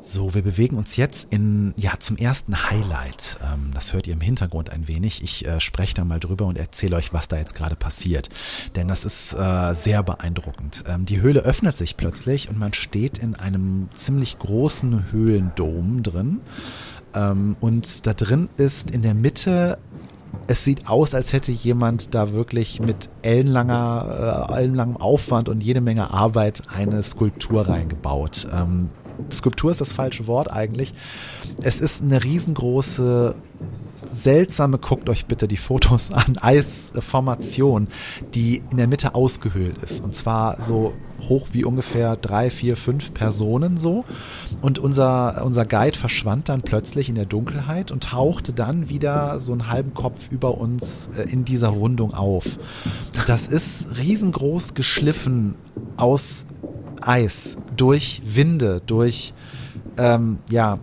So, 0.00 0.32
wir 0.32 0.42
bewegen 0.42 0.76
uns 0.76 0.96
jetzt 0.96 1.26
in, 1.32 1.74
ja, 1.76 1.94
zum 1.98 2.16
ersten 2.16 2.70
Highlight. 2.70 3.38
Ähm, 3.42 3.72
das 3.74 3.92
hört 3.92 4.06
ihr 4.06 4.12
im 4.12 4.20
Hintergrund 4.20 4.70
ein 4.70 4.86
wenig. 4.86 5.22
Ich 5.24 5.44
äh, 5.46 5.60
spreche 5.60 5.94
da 5.94 6.04
mal 6.04 6.20
drüber 6.20 6.46
und 6.46 6.56
erzähle 6.56 6.96
euch, 6.96 7.12
was 7.12 7.26
da 7.26 7.36
jetzt 7.36 7.56
gerade 7.56 7.74
passiert. 7.74 8.28
Denn 8.76 8.86
das 8.86 9.04
ist 9.04 9.34
äh, 9.34 9.74
sehr 9.74 10.04
beeindruckend. 10.04 10.84
Ähm, 10.86 11.04
die 11.04 11.20
Höhle 11.20 11.40
öffnet 11.40 11.76
sich 11.76 11.96
plötzlich 11.96 12.48
und 12.48 12.58
man 12.58 12.74
steht 12.74 13.18
in 13.18 13.34
einem 13.34 13.88
ziemlich 13.92 14.38
großen 14.38 15.10
Höhlendom 15.10 16.04
drin. 16.04 16.40
Ähm, 17.14 17.56
und 17.60 18.06
da 18.06 18.14
drin 18.14 18.48
ist 18.56 18.90
in 18.90 19.02
der 19.02 19.14
Mitte 19.14 19.78
es 20.46 20.64
sieht 20.64 20.88
aus, 20.88 21.14
als 21.14 21.32
hätte 21.32 21.52
jemand 21.52 22.14
da 22.14 22.32
wirklich 22.32 22.80
mit 22.80 23.10
ellenlanger, 23.22 24.48
äh, 24.50 24.58
ellenlangem 24.60 24.96
Aufwand 24.96 25.48
und 25.48 25.62
jede 25.62 25.82
Menge 25.82 26.12
Arbeit 26.12 26.62
eine 26.74 27.02
Skulptur 27.02 27.68
reingebaut. 27.68 28.46
Ähm, 28.52 28.88
Skulptur 29.30 29.70
ist 29.70 29.80
das 29.80 29.92
falsche 29.92 30.26
Wort 30.26 30.50
eigentlich. 30.50 30.94
Es 31.62 31.80
ist 31.80 32.02
eine 32.02 32.22
riesengroße, 32.22 33.34
seltsame, 33.96 34.78
guckt 34.78 35.08
euch 35.08 35.26
bitte 35.26 35.48
die 35.48 35.56
Fotos 35.56 36.10
an, 36.12 36.38
Eisformation, 36.38 37.88
die 38.34 38.62
in 38.70 38.76
der 38.76 38.86
Mitte 38.86 39.14
ausgehöhlt 39.14 39.78
ist. 39.78 40.02
Und 40.02 40.14
zwar 40.14 40.60
so 40.60 40.94
hoch 41.28 41.48
wie 41.52 41.64
ungefähr 41.64 42.16
drei, 42.16 42.50
vier, 42.50 42.76
fünf 42.76 43.12
Personen 43.12 43.76
so. 43.76 44.04
Und 44.62 44.78
unser, 44.78 45.44
unser 45.44 45.66
Guide 45.66 45.96
verschwand 45.96 46.48
dann 46.48 46.62
plötzlich 46.62 47.08
in 47.08 47.16
der 47.16 47.26
Dunkelheit 47.26 47.90
und 47.90 48.04
tauchte 48.04 48.52
dann 48.52 48.88
wieder 48.88 49.40
so 49.40 49.52
einen 49.52 49.68
halben 49.68 49.94
Kopf 49.94 50.30
über 50.30 50.58
uns 50.58 51.08
äh, 51.08 51.30
in 51.30 51.44
dieser 51.44 51.68
Rundung 51.68 52.14
auf. 52.14 52.58
Das 53.26 53.46
ist 53.46 53.98
riesengroß 53.98 54.74
geschliffen 54.74 55.56
aus 55.96 56.46
Eis, 57.02 57.58
durch 57.76 58.22
Winde, 58.24 58.80
durch 58.86 59.34
ähm, 59.98 60.38
ja, 60.50 60.78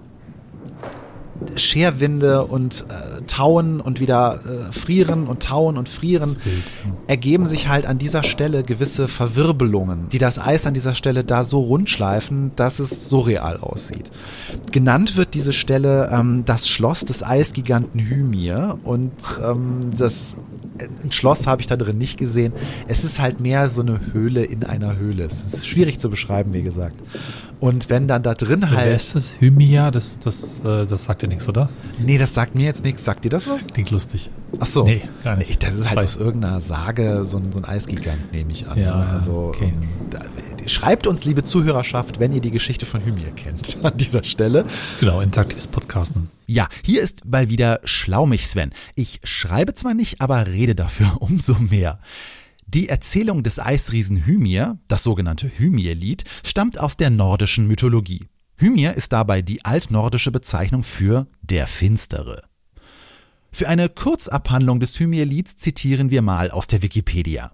Scherwinde 1.56 2.46
und 2.46 2.86
äh, 2.90 3.22
Tauen 3.26 3.82
und 3.82 4.00
wieder 4.00 4.40
äh, 4.46 4.72
frieren 4.72 5.28
und 5.28 5.44
tauen 5.44 5.78
und 5.78 5.90
frieren, 5.90 6.36
ergeben 7.08 7.46
sich 7.46 7.68
halt 7.68 7.86
an 7.86 7.98
dieser 7.98 8.24
Stelle 8.24 8.64
gewisse 8.64 9.08
Verwirbelungen, 9.08 10.10
die 10.10 10.18
das 10.18 10.40
Eis 10.40 10.66
an 10.66 10.74
dieser 10.74 10.96
Stelle 10.96 11.24
da 11.24 11.44
so 11.44 11.60
rund 11.60 11.90
schleifen, 11.90 12.52
dass 12.56 12.80
es 12.80 13.10
surreal 13.10 13.58
aussieht. 13.58 14.12
Genannt 14.72 15.18
wird 15.18 15.34
diese 15.34 15.54
Stelle 15.54 16.10
ähm, 16.12 16.44
das 16.46 16.70
Schloss 16.70 17.02
des 17.02 17.24
Eisgiganten 17.24 18.00
Hymir 18.00 18.78
und 18.84 19.14
ähm, 19.44 19.80
das 19.98 20.38
ein 21.04 21.12
Schloss 21.12 21.48
habe 21.48 21.62
ich 21.62 21.68
da 21.68 21.78
drin 21.78 21.98
nicht 21.98 22.18
gesehen. 22.18 22.54
Es 22.88 23.04
ist 23.04 23.20
halt 23.20 23.40
mehr 23.40 23.70
so 23.70 23.82
eine 23.82 24.00
Höhle 24.12 24.44
in 24.44 24.64
einer 24.64 24.98
Höhle. 24.98 25.24
Es 25.24 25.44
ist 25.44 25.68
schwierig 25.68 26.00
zu 26.00 26.10
beschreiben, 26.10 26.54
wie 26.54 26.64
gesagt. 26.64 26.96
Und 27.60 27.90
wenn 27.90 28.08
dann 28.08 28.22
da 28.24 28.34
drin 28.34 28.62
Wer 28.62 28.78
halt. 28.78 28.96
ist 28.96 29.16
das? 29.16 29.36
Hymia? 29.40 29.92
Das, 29.92 30.20
das, 30.20 30.60
äh, 30.66 30.86
das 30.86 31.06
sagt 31.06 31.22
dir 31.22 31.28
nichts, 31.28 31.48
oder? 31.48 31.70
Nee, 32.00 32.18
das 32.18 32.34
sagt 32.34 32.56
mir 32.56 32.66
jetzt 32.66 32.84
nichts. 32.84 33.06
Sagt 33.06 33.24
dir 33.24 33.30
das 33.30 33.48
was? 33.48 33.68
Klingt 33.68 33.92
lustig. 33.92 34.30
Ach 34.60 34.66
so. 34.66 34.84
Nee, 34.84 35.02
gar 35.24 35.38
nicht. 35.38 35.50
Ich, 35.50 35.60
das 35.60 35.74
ist 35.74 35.88
halt 35.88 35.98
Weiß. 35.98 36.18
aus 36.18 36.22
irgendeiner 36.22 36.62
Sage 36.62 37.24
so 37.24 37.38
ein, 37.38 37.52
so 37.52 37.60
ein 37.60 37.66
Eisgigant, 37.66 38.32
nehme 38.34 38.52
ich 38.52 38.68
an. 38.68 38.78
Ja, 38.78 38.98
ne? 38.98 39.08
also, 39.10 39.54
okay. 39.56 39.74
ähm, 39.74 39.88
da, 40.10 40.20
schreibt 40.68 41.08
uns, 41.08 41.26
liebe 41.26 41.44
Zuhörerschaft, 41.44 42.20
wenn 42.20 42.32
ihr 42.32 42.42
die 42.42 42.52
Geschichte 42.52 42.86
von 42.86 43.04
Hymir 43.04 43.32
kennt, 43.36 43.78
an 43.84 43.98
dieser 43.98 44.24
Stelle. 44.24 44.66
Genau, 45.00 45.22
interaktives 45.22 45.68
Podcasten. 45.68 46.30
Ja, 46.48 46.68
hier 46.84 47.02
ist 47.02 47.26
mal 47.26 47.50
wieder 47.50 47.80
Schlaumig 47.84 48.48
Sven. 48.48 48.72
Ich 48.96 49.20
schreibe 49.24 49.74
zwar 49.74 49.94
nicht, 49.94 50.22
aber 50.22 50.48
rede 50.48 50.76
dafür 50.76 51.08
umso 51.20 51.56
mehr. 51.56 52.00
Die 52.76 52.90
Erzählung 52.90 53.42
des 53.42 53.58
Eisriesen 53.58 54.26
Hymir, 54.26 54.78
das 54.90 55.04
sogenannte 55.04 55.48
Hymir-Lied, 55.48 56.26
stammt 56.46 56.78
aus 56.78 56.98
der 56.98 57.10
nordischen 57.10 57.68
Mythologie. 57.68 58.28
Hymir 58.58 58.96
ist 58.96 59.14
dabei 59.14 59.42
die 59.42 59.64
altnordische 59.64 60.30
Bezeichnung 60.30 60.84
für 60.84 61.26
der 61.42 61.68
Finstere. 61.68 62.44
Für 63.54 63.70
eine 63.70 63.88
Kurzabhandlung 63.88 64.82
des 64.82 65.00
Hymir-Lieds 65.00 65.56
zitieren 65.56 66.12
wir 66.12 66.22
mal 66.22 66.52
aus 66.52 66.68
der 66.68 66.82
Wikipedia. 66.82 67.54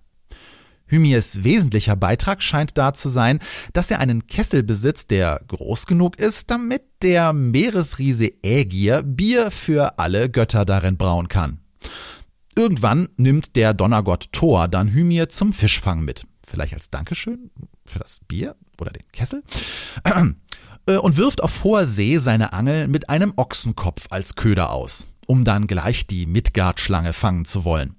Hymirs 0.87 1.43
wesentlicher 1.43 1.95
Beitrag 1.95 2.41
scheint 2.41 2.75
da 2.79 2.91
zu 2.91 3.07
sein, 3.07 3.37
dass 3.73 3.91
er 3.91 3.99
einen 3.99 4.25
Kessel 4.25 4.63
besitzt, 4.63 5.11
der 5.11 5.39
groß 5.47 5.85
genug 5.85 6.17
ist, 6.17 6.49
damit 6.49 6.81
der 7.03 7.31
Meeresriese 7.31 8.31
Ägir 8.41 9.03
Bier 9.03 9.51
für 9.51 9.99
alle 9.99 10.31
Götter 10.31 10.65
darin 10.65 10.97
brauen 10.97 11.27
kann. 11.27 11.59
Irgendwann 12.61 13.09
nimmt 13.17 13.55
der 13.55 13.73
Donnergott 13.73 14.31
Thor 14.33 14.67
dann 14.67 14.93
Hymir 14.93 15.29
zum 15.29 15.51
Fischfang 15.51 16.01
mit. 16.05 16.27
Vielleicht 16.47 16.75
als 16.75 16.91
Dankeschön 16.91 17.49
für 17.87 17.97
das 17.97 18.19
Bier 18.27 18.55
oder 18.79 18.91
den 18.91 19.07
Kessel. 19.11 19.41
Äh, 20.85 20.97
Und 20.97 21.17
wirft 21.17 21.41
auf 21.41 21.63
hoher 21.63 21.87
See 21.87 22.19
seine 22.19 22.53
Angel 22.53 22.87
mit 22.87 23.09
einem 23.09 23.33
Ochsenkopf 23.35 24.05
als 24.11 24.35
Köder 24.35 24.69
aus, 24.69 25.07
um 25.25 25.43
dann 25.43 25.65
gleich 25.65 26.05
die 26.05 26.27
Midgard-Schlange 26.27 27.13
fangen 27.13 27.45
zu 27.45 27.65
wollen. 27.65 27.95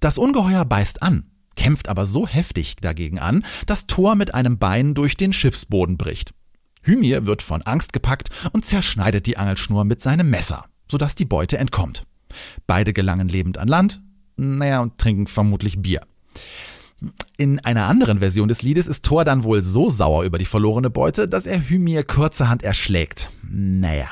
Das 0.00 0.18
Ungeheuer 0.18 0.66
beißt 0.66 1.02
an, 1.02 1.30
kämpft 1.56 1.88
aber 1.88 2.04
so 2.04 2.26
heftig 2.26 2.76
dagegen 2.76 3.18
an, 3.18 3.42
dass 3.64 3.86
Thor 3.86 4.16
mit 4.16 4.34
einem 4.34 4.58
Bein 4.58 4.92
durch 4.92 5.16
den 5.16 5.32
Schiffsboden 5.32 5.96
bricht. 5.96 6.34
Hymir 6.82 7.24
wird 7.24 7.40
von 7.40 7.62
Angst 7.62 7.94
gepackt 7.94 8.28
und 8.52 8.66
zerschneidet 8.66 9.24
die 9.24 9.38
Angelschnur 9.38 9.86
mit 9.86 10.02
seinem 10.02 10.28
Messer, 10.28 10.66
sodass 10.90 11.14
die 11.14 11.24
Beute 11.24 11.56
entkommt. 11.56 12.04
Beide 12.66 12.92
gelangen 12.92 13.28
lebend 13.28 13.58
an 13.58 13.68
Land, 13.68 14.00
naja, 14.36 14.80
und 14.80 14.98
trinken 14.98 15.26
vermutlich 15.26 15.80
Bier. 15.80 16.00
In 17.36 17.58
einer 17.60 17.86
anderen 17.86 18.20
Version 18.20 18.48
des 18.48 18.62
Liedes 18.62 18.86
ist 18.86 19.04
Thor 19.04 19.24
dann 19.24 19.44
wohl 19.44 19.62
so 19.62 19.90
sauer 19.90 20.24
über 20.24 20.38
die 20.38 20.44
verlorene 20.44 20.90
Beute, 20.90 21.28
dass 21.28 21.46
er 21.46 21.68
Hymir 21.68 22.04
kurzerhand 22.04 22.62
erschlägt. 22.62 23.30
Naja, 23.50 24.08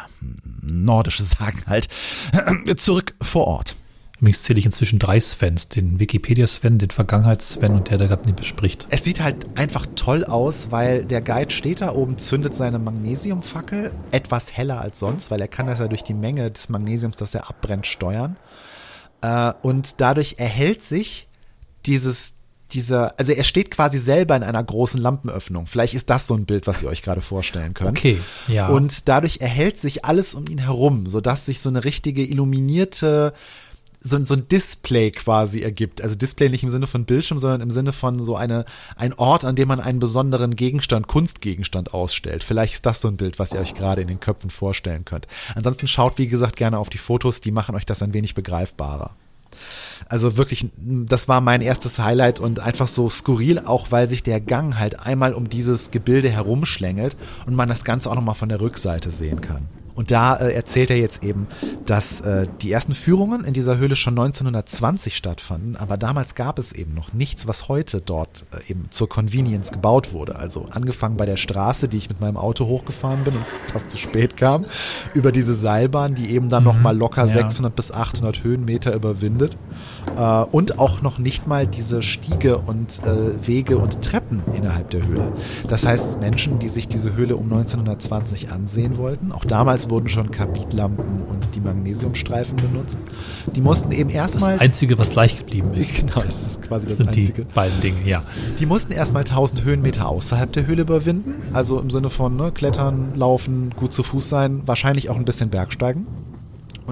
nordische 0.60 1.22
Sagen 1.24 1.62
halt. 1.66 1.88
Zurück 2.76 3.14
vor 3.22 3.46
Ort. 3.46 3.76
Übrigens 4.22 4.44
zähle 4.44 4.60
ich 4.60 4.66
inzwischen 4.66 5.00
drei 5.00 5.18
Svens. 5.18 5.66
Den 5.66 5.98
Wikipedia-Sven, 5.98 6.78
den 6.78 6.90
Vergangenheits-Sven 6.90 7.74
und 7.74 7.90
der, 7.90 7.98
der 7.98 8.06
gerade 8.06 8.24
nicht 8.26 8.36
bespricht. 8.36 8.86
Es 8.88 9.02
sieht 9.02 9.20
halt 9.20 9.58
einfach 9.58 9.84
toll 9.96 10.24
aus, 10.24 10.70
weil 10.70 11.04
der 11.04 11.20
Guide 11.20 11.50
steht 11.50 11.80
da 11.80 11.90
oben, 11.92 12.16
zündet 12.18 12.54
seine 12.54 12.78
Magnesiumfackel 12.78 13.92
etwas 14.12 14.56
heller 14.56 14.80
als 14.80 15.00
sonst, 15.00 15.32
weil 15.32 15.40
er 15.40 15.48
kann 15.48 15.66
das 15.66 15.80
ja 15.80 15.88
durch 15.88 16.04
die 16.04 16.14
Menge 16.14 16.52
des 16.52 16.68
Magnesiums, 16.68 17.16
das 17.16 17.34
er 17.34 17.48
abbrennt, 17.50 17.88
steuern. 17.88 18.36
Äh, 19.22 19.54
und 19.62 20.00
dadurch 20.00 20.36
erhält 20.38 20.84
sich 20.84 21.26
dieses, 21.84 22.34
dieser, 22.70 23.18
also 23.18 23.32
er 23.32 23.42
steht 23.42 23.72
quasi 23.72 23.98
selber 23.98 24.36
in 24.36 24.44
einer 24.44 24.62
großen 24.62 25.00
Lampenöffnung. 25.00 25.66
Vielleicht 25.66 25.94
ist 25.94 26.10
das 26.10 26.28
so 26.28 26.34
ein 26.34 26.46
Bild, 26.46 26.68
was 26.68 26.84
ihr 26.84 26.88
euch 26.88 27.02
gerade 27.02 27.22
vorstellen 27.22 27.74
könnt. 27.74 27.98
Okay, 27.98 28.20
ja. 28.46 28.68
Und 28.68 29.08
dadurch 29.08 29.38
erhält 29.40 29.78
sich 29.78 30.04
alles 30.04 30.34
um 30.34 30.46
ihn 30.46 30.58
herum, 30.58 31.08
sodass 31.08 31.46
sich 31.46 31.58
so 31.58 31.70
eine 31.70 31.82
richtige 31.82 32.24
illuminierte, 32.24 33.32
so, 34.02 34.22
so 34.24 34.34
ein 34.34 34.48
Display 34.48 35.10
quasi 35.10 35.62
ergibt. 35.62 36.02
Also 36.02 36.16
Display 36.16 36.48
nicht 36.48 36.62
im 36.62 36.70
Sinne 36.70 36.86
von 36.86 37.04
Bildschirm, 37.04 37.38
sondern 37.38 37.60
im 37.60 37.70
Sinne 37.70 37.92
von 37.92 38.18
so 38.18 38.36
eine, 38.36 38.64
ein 38.96 39.12
Ort, 39.14 39.44
an 39.44 39.56
dem 39.56 39.68
man 39.68 39.80
einen 39.80 39.98
besonderen 39.98 40.56
Gegenstand, 40.56 41.06
Kunstgegenstand 41.06 41.94
ausstellt. 41.94 42.44
Vielleicht 42.44 42.74
ist 42.74 42.86
das 42.86 43.00
so 43.00 43.08
ein 43.08 43.16
Bild, 43.16 43.38
was 43.38 43.52
ihr 43.52 43.60
euch 43.60 43.74
gerade 43.74 44.02
in 44.02 44.08
den 44.08 44.20
Köpfen 44.20 44.50
vorstellen 44.50 45.04
könnt. 45.04 45.26
Ansonsten 45.54 45.88
schaut, 45.88 46.18
wie 46.18 46.26
gesagt, 46.28 46.56
gerne 46.56 46.78
auf 46.78 46.90
die 46.90 46.98
Fotos, 46.98 47.40
die 47.40 47.52
machen 47.52 47.74
euch 47.74 47.86
das 47.86 48.02
ein 48.02 48.14
wenig 48.14 48.34
begreifbarer. 48.34 49.16
Also 50.08 50.36
wirklich, 50.36 50.66
das 50.76 51.28
war 51.28 51.40
mein 51.40 51.60
erstes 51.60 51.98
Highlight 51.98 52.40
und 52.40 52.58
einfach 52.58 52.88
so 52.88 53.08
skurril, 53.08 53.60
auch 53.60 53.90
weil 53.90 54.08
sich 54.08 54.22
der 54.22 54.40
Gang 54.40 54.78
halt 54.78 55.00
einmal 55.00 55.34
um 55.34 55.48
dieses 55.48 55.90
Gebilde 55.90 56.30
herumschlängelt 56.30 57.16
und 57.46 57.54
man 57.54 57.68
das 57.68 57.84
Ganze 57.84 58.10
auch 58.10 58.14
nochmal 58.14 58.34
von 58.34 58.48
der 58.48 58.60
Rückseite 58.60 59.10
sehen 59.10 59.40
kann. 59.40 59.68
Und 59.94 60.10
da 60.10 60.36
äh, 60.36 60.52
erzählt 60.52 60.90
er 60.90 60.98
jetzt 60.98 61.22
eben, 61.22 61.46
dass 61.86 62.20
äh, 62.20 62.46
die 62.60 62.72
ersten 62.72 62.94
Führungen 62.94 63.44
in 63.44 63.52
dieser 63.52 63.78
Höhle 63.78 63.96
schon 63.96 64.18
1920 64.18 65.16
stattfanden, 65.16 65.76
aber 65.76 65.96
damals 65.96 66.34
gab 66.34 66.58
es 66.58 66.72
eben 66.72 66.94
noch 66.94 67.12
nichts, 67.12 67.46
was 67.46 67.68
heute 67.68 68.00
dort 68.00 68.44
äh, 68.52 68.70
eben 68.70 68.86
zur 68.90 69.08
Convenience 69.08 69.72
gebaut 69.72 70.12
wurde. 70.12 70.36
Also 70.36 70.66
angefangen 70.70 71.16
bei 71.16 71.26
der 71.26 71.36
Straße, 71.36 71.88
die 71.88 71.98
ich 71.98 72.08
mit 72.08 72.20
meinem 72.20 72.36
Auto 72.36 72.66
hochgefahren 72.66 73.24
bin 73.24 73.34
und 73.34 73.44
fast 73.72 73.90
zu 73.90 73.98
spät 73.98 74.36
kam, 74.36 74.64
über 75.14 75.32
diese 75.32 75.54
Seilbahn, 75.54 76.14
die 76.14 76.30
eben 76.30 76.48
dann 76.48 76.64
noch 76.64 76.78
mal 76.80 76.96
locker 76.96 77.22
ja. 77.22 77.28
600 77.28 77.74
bis 77.74 77.92
800 77.92 78.44
Höhenmeter 78.44 78.94
überwindet 78.94 79.58
äh, 80.16 80.44
und 80.50 80.78
auch 80.78 81.02
noch 81.02 81.18
nicht 81.18 81.46
mal 81.46 81.66
diese 81.66 82.02
Stiege 82.02 82.58
und 82.58 83.00
äh, 83.04 83.46
Wege 83.46 83.78
und 83.78 84.02
Treppen 84.02 84.42
innerhalb 84.54 84.90
der 84.90 85.06
Höhle. 85.06 85.32
Das 85.68 85.86
heißt, 85.86 86.20
Menschen, 86.20 86.58
die 86.58 86.68
sich 86.68 86.88
diese 86.88 87.14
Höhle 87.14 87.36
um 87.36 87.44
1920 87.44 88.50
ansehen 88.52 88.96
wollten, 88.98 89.32
auch 89.32 89.44
damals 89.44 89.90
wurden 89.90 90.08
schon 90.08 90.30
Karbidlampen 90.30 91.22
und 91.22 91.54
die 91.54 91.60
Magnesiumstreifen 91.60 92.56
benutzt, 92.56 92.98
die 93.54 93.60
mussten 93.60 93.92
eben 93.92 94.08
Das 94.08 94.16
erstmal 94.16 94.58
Einzige, 94.58 94.98
was 94.98 95.10
gleich 95.10 95.38
geblieben 95.38 95.72
ist, 95.74 95.96
Genau, 96.00 96.22
das 96.24 96.46
ist 96.46 96.62
quasi 96.62 96.86
das 96.86 96.96
sind 96.98 97.08
Einzige. 97.08 97.44
die 97.44 97.54
beiden 97.54 97.80
Dinge, 97.80 97.98
ja. 98.06 98.22
Die 98.58 98.66
mussten 98.66 98.92
erstmal 98.92 99.22
1000 99.22 99.64
Höhenmeter 99.64 100.08
außerhalb 100.08 100.52
der 100.52 100.66
Höhle 100.66 100.82
überwinden. 100.82 101.34
Also 101.52 101.78
im 101.78 101.90
Sinne 101.90 102.10
von 102.10 102.36
ne, 102.36 102.52
Klettern, 102.52 103.12
Laufen, 103.16 103.70
gut 103.76 103.92
zu 103.92 104.02
Fuß 104.02 104.28
sein, 104.28 104.62
wahrscheinlich 104.66 105.10
auch 105.10 105.16
ein 105.16 105.24
bisschen 105.24 105.50
Bergsteigen. 105.50 106.06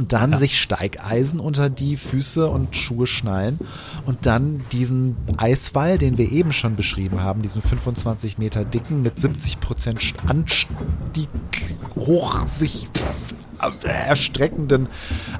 Und 0.00 0.14
dann 0.14 0.34
sich 0.34 0.58
Steigeisen 0.58 1.40
unter 1.40 1.68
die 1.68 1.98
Füße 1.98 2.48
und 2.48 2.74
Schuhe 2.74 3.06
schnallen 3.06 3.58
und 4.06 4.24
dann 4.24 4.64
diesen 4.72 5.14
Eiswall, 5.36 5.98
den 5.98 6.16
wir 6.16 6.32
eben 6.32 6.52
schon 6.52 6.74
beschrieben 6.74 7.22
haben, 7.22 7.42
diesen 7.42 7.60
25 7.60 8.38
Meter 8.38 8.64
dicken 8.64 9.02
mit 9.02 9.20
70 9.20 9.60
Prozent 9.60 10.14
Anstieg 10.26 11.28
hoch 11.96 12.46
sich 12.46 12.88
erstreckenden 13.84 14.88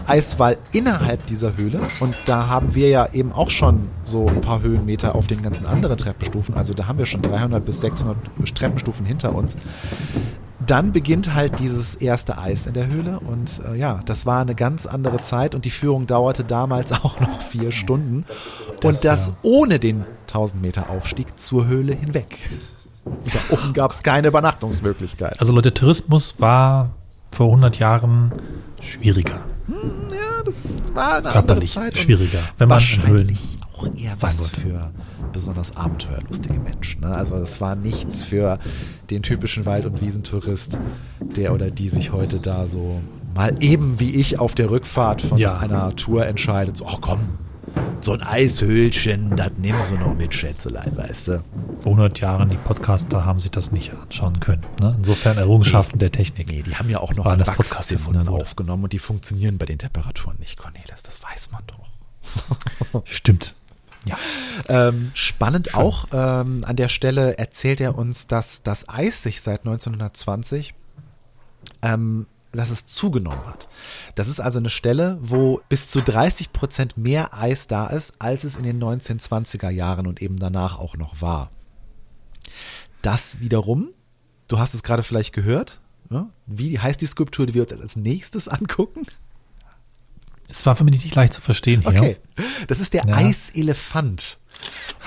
Eiswall 0.07 0.59
innerhalb 0.73 1.27
dieser 1.27 1.57
Höhle. 1.57 1.81
Und 2.01 2.15
da 2.27 2.49
haben 2.49 2.75
wir 2.75 2.91
ja 2.91 3.11
eben 3.15 3.33
auch 3.33 3.49
schon 3.49 3.89
so 4.05 4.27
ein 4.27 4.43
paar 4.43 4.61
Höhenmeter 4.61 5.15
auf 5.15 5.27
den 5.27 5.41
ganzen 5.41 5.65
anderen 5.65 5.97
Treppenstufen. 5.97 6.55
Also 6.55 6.75
da 6.75 6.87
haben 6.87 6.99
wir 6.99 7.07
schon 7.07 7.23
300 7.23 7.65
bis 7.65 7.81
600 7.81 8.19
Treppenstufen 8.55 9.07
hinter 9.07 9.35
uns. 9.35 9.57
Dann 10.71 10.93
beginnt 10.93 11.35
halt 11.35 11.59
dieses 11.59 11.97
erste 11.97 12.39
Eis 12.39 12.69
in 12.69 12.75
der 12.75 12.87
Höhle 12.87 13.19
und 13.19 13.61
äh, 13.69 13.77
ja, 13.77 14.01
das 14.05 14.25
war 14.25 14.41
eine 14.41 14.55
ganz 14.55 14.87
andere 14.87 15.21
Zeit 15.21 15.57
und 15.57 15.65
die 15.65 15.71
Führung 15.71 16.07
dauerte 16.07 16.45
damals 16.45 16.93
auch 17.05 17.19
noch 17.19 17.43
vier 17.43 17.73
Stunden 17.73 18.25
und 18.85 19.05
das 19.05 19.27
ja. 19.27 19.33
ohne 19.43 19.81
den 19.81 20.05
1000 20.29 20.63
Meter 20.63 20.91
Aufstieg 20.91 21.37
zur 21.37 21.67
Höhle 21.67 21.93
hinweg. 21.93 22.39
Und 23.05 23.35
da 23.35 23.41
oben 23.51 23.73
gab 23.73 23.91
es 23.91 24.05
keine 24.05 24.29
Übernachtungsmöglichkeit. 24.29 25.41
Also 25.41 25.53
Leute, 25.53 25.75
Tourismus 25.75 26.37
war 26.39 26.91
vor 27.33 27.47
100 27.47 27.81
Jahren 27.81 28.31
schwieriger. 28.81 29.41
Ja, 29.67 30.45
das 30.45 30.95
war 30.95 31.05
eine 31.05 31.17
andere 31.17 31.33
Körperlich 31.33 31.73
Zeit. 31.73 31.95
und 31.95 31.99
schwieriger, 31.99 32.39
wenn 32.59 32.69
man 32.69 32.79
in 32.81 33.07
Höhlen 33.09 33.29
wahrscheinlich 33.29 33.59
auch 33.73 33.87
eher 33.97 34.23
was 34.23 34.47
für 34.51 34.93
besonders 35.33 35.77
abenteuerlustige 35.77 36.59
Menschen. 36.61 37.03
Ne? 37.03 37.15
Also 37.15 37.39
das 37.39 37.61
war 37.61 37.75
nichts 37.75 38.23
für 38.23 38.59
den 39.11 39.23
typischen 39.23 39.65
Wald- 39.67 39.87
und 39.87 40.01
Wiesentourist, 40.01 40.79
der 41.21 41.53
oder 41.55 41.71
die 41.71 41.89
sich 41.89 42.13
heute 42.13 42.41
da 42.41 42.67
so 42.67 43.01
mal 43.35 43.55
eben 43.61 44.01
wie 44.01 44.17
ich 44.17 44.39
auf 44.41 44.55
der 44.55 44.71
Rückfahrt 44.71 45.23
von 45.23 45.39
Ja. 45.39 45.57
einer 45.59 45.95
Tour 45.97 46.27
entscheidet, 46.27 46.77
so, 46.77 46.87
ach 46.87 46.99
komm, 47.01 47.21
so 48.01 48.13
ein 48.13 48.23
Eishöhlchen, 48.23 49.37
das 49.37 49.53
nimmst 49.59 49.93
du 49.93 49.97
noch 49.97 50.15
mit, 50.15 50.35
Schätzelein, 50.35 50.97
weißt 50.97 51.29
du. 51.29 51.33
Vor 51.81 51.93
100 51.93 52.19
Jahren, 52.21 52.49
die 52.49 52.57
Podcaster 52.57 53.25
haben 53.25 53.39
sich 53.39 53.51
das 53.53 53.71
nicht 53.73 53.93
anschauen 54.03 54.41
können. 54.41 54.65
Ne? 54.81 54.95
Insofern 54.99 55.39
Errungenschaften 55.39 55.99
der 55.99 56.11
Technik. 56.11 56.49
Nee, 56.49 56.63
die 56.63 56.75
haben 56.75 56.91
ja 56.91 56.99
auch 56.99 57.15
noch 57.15 57.25
War 57.27 57.35
ein 57.35 57.39
das 57.39 57.49
Podcast 57.49 57.77
Wachszimmer 57.77 58.01
erfunden 58.01 58.25
dann 58.25 58.33
wurde. 58.33 58.43
aufgenommen 58.43 58.85
und 58.85 58.93
die 58.93 58.99
funktionieren 58.99 59.59
bei 59.59 59.67
den 59.67 59.79
Temperaturen 59.79 60.37
nicht, 60.41 60.59
Cornelis, 60.59 61.03
das 61.05 61.23
weiß 61.23 61.51
man 61.53 61.63
doch. 61.67 63.03
Stimmt. 63.05 63.55
Ja. 64.07 64.17
Ähm, 64.69 65.11
spannend 65.15 65.75
auch, 65.75 66.07
ähm, 66.13 66.63
an 66.65 66.77
der 66.77 66.89
Stelle 66.89 67.37
erzählt 67.39 67.81
er 67.81 67.99
uns, 67.99 68.27
dass 68.27 68.63
das 68.63 68.89
Eis 68.89 69.23
sich 69.23 69.43
seit 69.43 69.61
1920 69.61 70.75
ähm, 71.83 72.27
dass 72.53 72.71
es 72.71 72.87
zugenommen 72.87 73.47
hat. 73.47 73.69
Das 74.15 74.29
ist 74.29 74.41
also 74.41 74.59
eine 74.59 74.71
Stelle, 74.71 75.19
wo 75.21 75.61
bis 75.69 75.89
zu 75.89 76.03
30 76.03 76.53
Prozent 76.53 76.97
mehr 76.97 77.35
Eis 77.35 77.69
da 77.69 77.87
ist, 77.87 78.15
als 78.19 78.45
es 78.45 78.57
in 78.57 78.65
den 78.65 78.83
1920er 78.83 79.71
Jahren 79.71 80.07
und 80.07 80.21
eben 80.21 80.37
danach 80.37 80.79
auch 80.79 80.97
noch 80.97 81.23
war. 81.23 81.51
Das 83.03 83.41
wiederum, 83.41 83.91
du 84.49 84.59
hast 84.59 84.75
es 84.75 84.83
gerade 84.83 85.03
vielleicht 85.03 85.33
gehört, 85.33 85.81
ja? 86.11 86.29
wie 86.47 86.79
heißt 86.79 87.01
die 87.01 87.07
Skulptur, 87.07 87.47
die 87.47 87.55
wir 87.55 87.63
uns 87.63 87.73
als 87.73 87.97
nächstes 87.97 88.49
angucken? 88.49 89.07
Es 90.51 90.67
war 90.67 90.77
für 90.77 90.85
mich 90.85 91.03
nicht 91.05 91.15
leicht 91.15 91.33
zu 91.33 91.41
verstehen 91.41 91.81
hier. 91.83 91.91
Okay, 91.91 92.17
das 92.69 92.81
ist 92.81 92.95
der 92.95 93.05
Ja. 93.07 93.15
Eiselefant. 93.15 94.39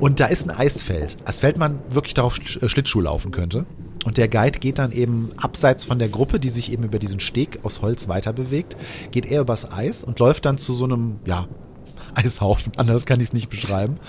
Und 0.00 0.20
da 0.20 0.26
ist 0.26 0.48
ein 0.48 0.56
Eisfeld, 0.56 1.18
als 1.24 1.40
Feld 1.40 1.58
man 1.58 1.80
wirklich 1.90 2.14
darauf 2.14 2.38
äh, 2.38 2.68
Schlittschuh 2.68 3.00
laufen 3.00 3.30
könnte. 3.30 3.66
Und 4.04 4.18
der 4.18 4.26
Guide 4.26 4.58
geht 4.58 4.80
dann 4.80 4.90
eben 4.90 5.30
abseits 5.36 5.84
von 5.84 6.00
der 6.00 6.08
Gruppe, 6.08 6.40
die 6.40 6.48
sich 6.48 6.72
eben 6.72 6.82
über 6.82 6.98
diesen 6.98 7.20
Steg 7.20 7.60
aus 7.62 7.82
Holz 7.82 8.08
weiter 8.08 8.32
bewegt, 8.32 8.76
geht 9.12 9.26
er 9.26 9.42
übers 9.42 9.70
Eis 9.70 10.02
und 10.02 10.18
läuft 10.18 10.44
dann 10.44 10.58
zu 10.58 10.74
so 10.74 10.86
einem, 10.86 11.20
ja, 11.24 11.46
Eishaufen, 12.16 12.72
anders 12.76 13.06
kann 13.06 13.20
ich 13.20 13.28
es 13.28 13.32
nicht 13.32 13.48
beschreiben. 13.48 14.00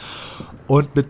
Und 0.68 0.96
mit 0.96 1.06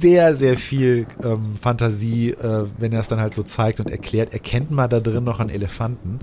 sehr, 0.00 0.34
sehr 0.34 0.56
viel 0.56 1.06
ähm, 1.24 1.56
Fantasie, 1.60 2.30
äh, 2.30 2.66
wenn 2.78 2.92
er 2.92 3.00
es 3.00 3.08
dann 3.08 3.20
halt 3.20 3.34
so 3.34 3.42
zeigt 3.42 3.80
und 3.80 3.90
erklärt, 3.90 4.32
erkennt 4.32 4.70
man 4.70 4.88
da 4.88 5.00
drin 5.00 5.24
noch 5.24 5.40
einen 5.40 5.50
Elefanten. 5.50 6.20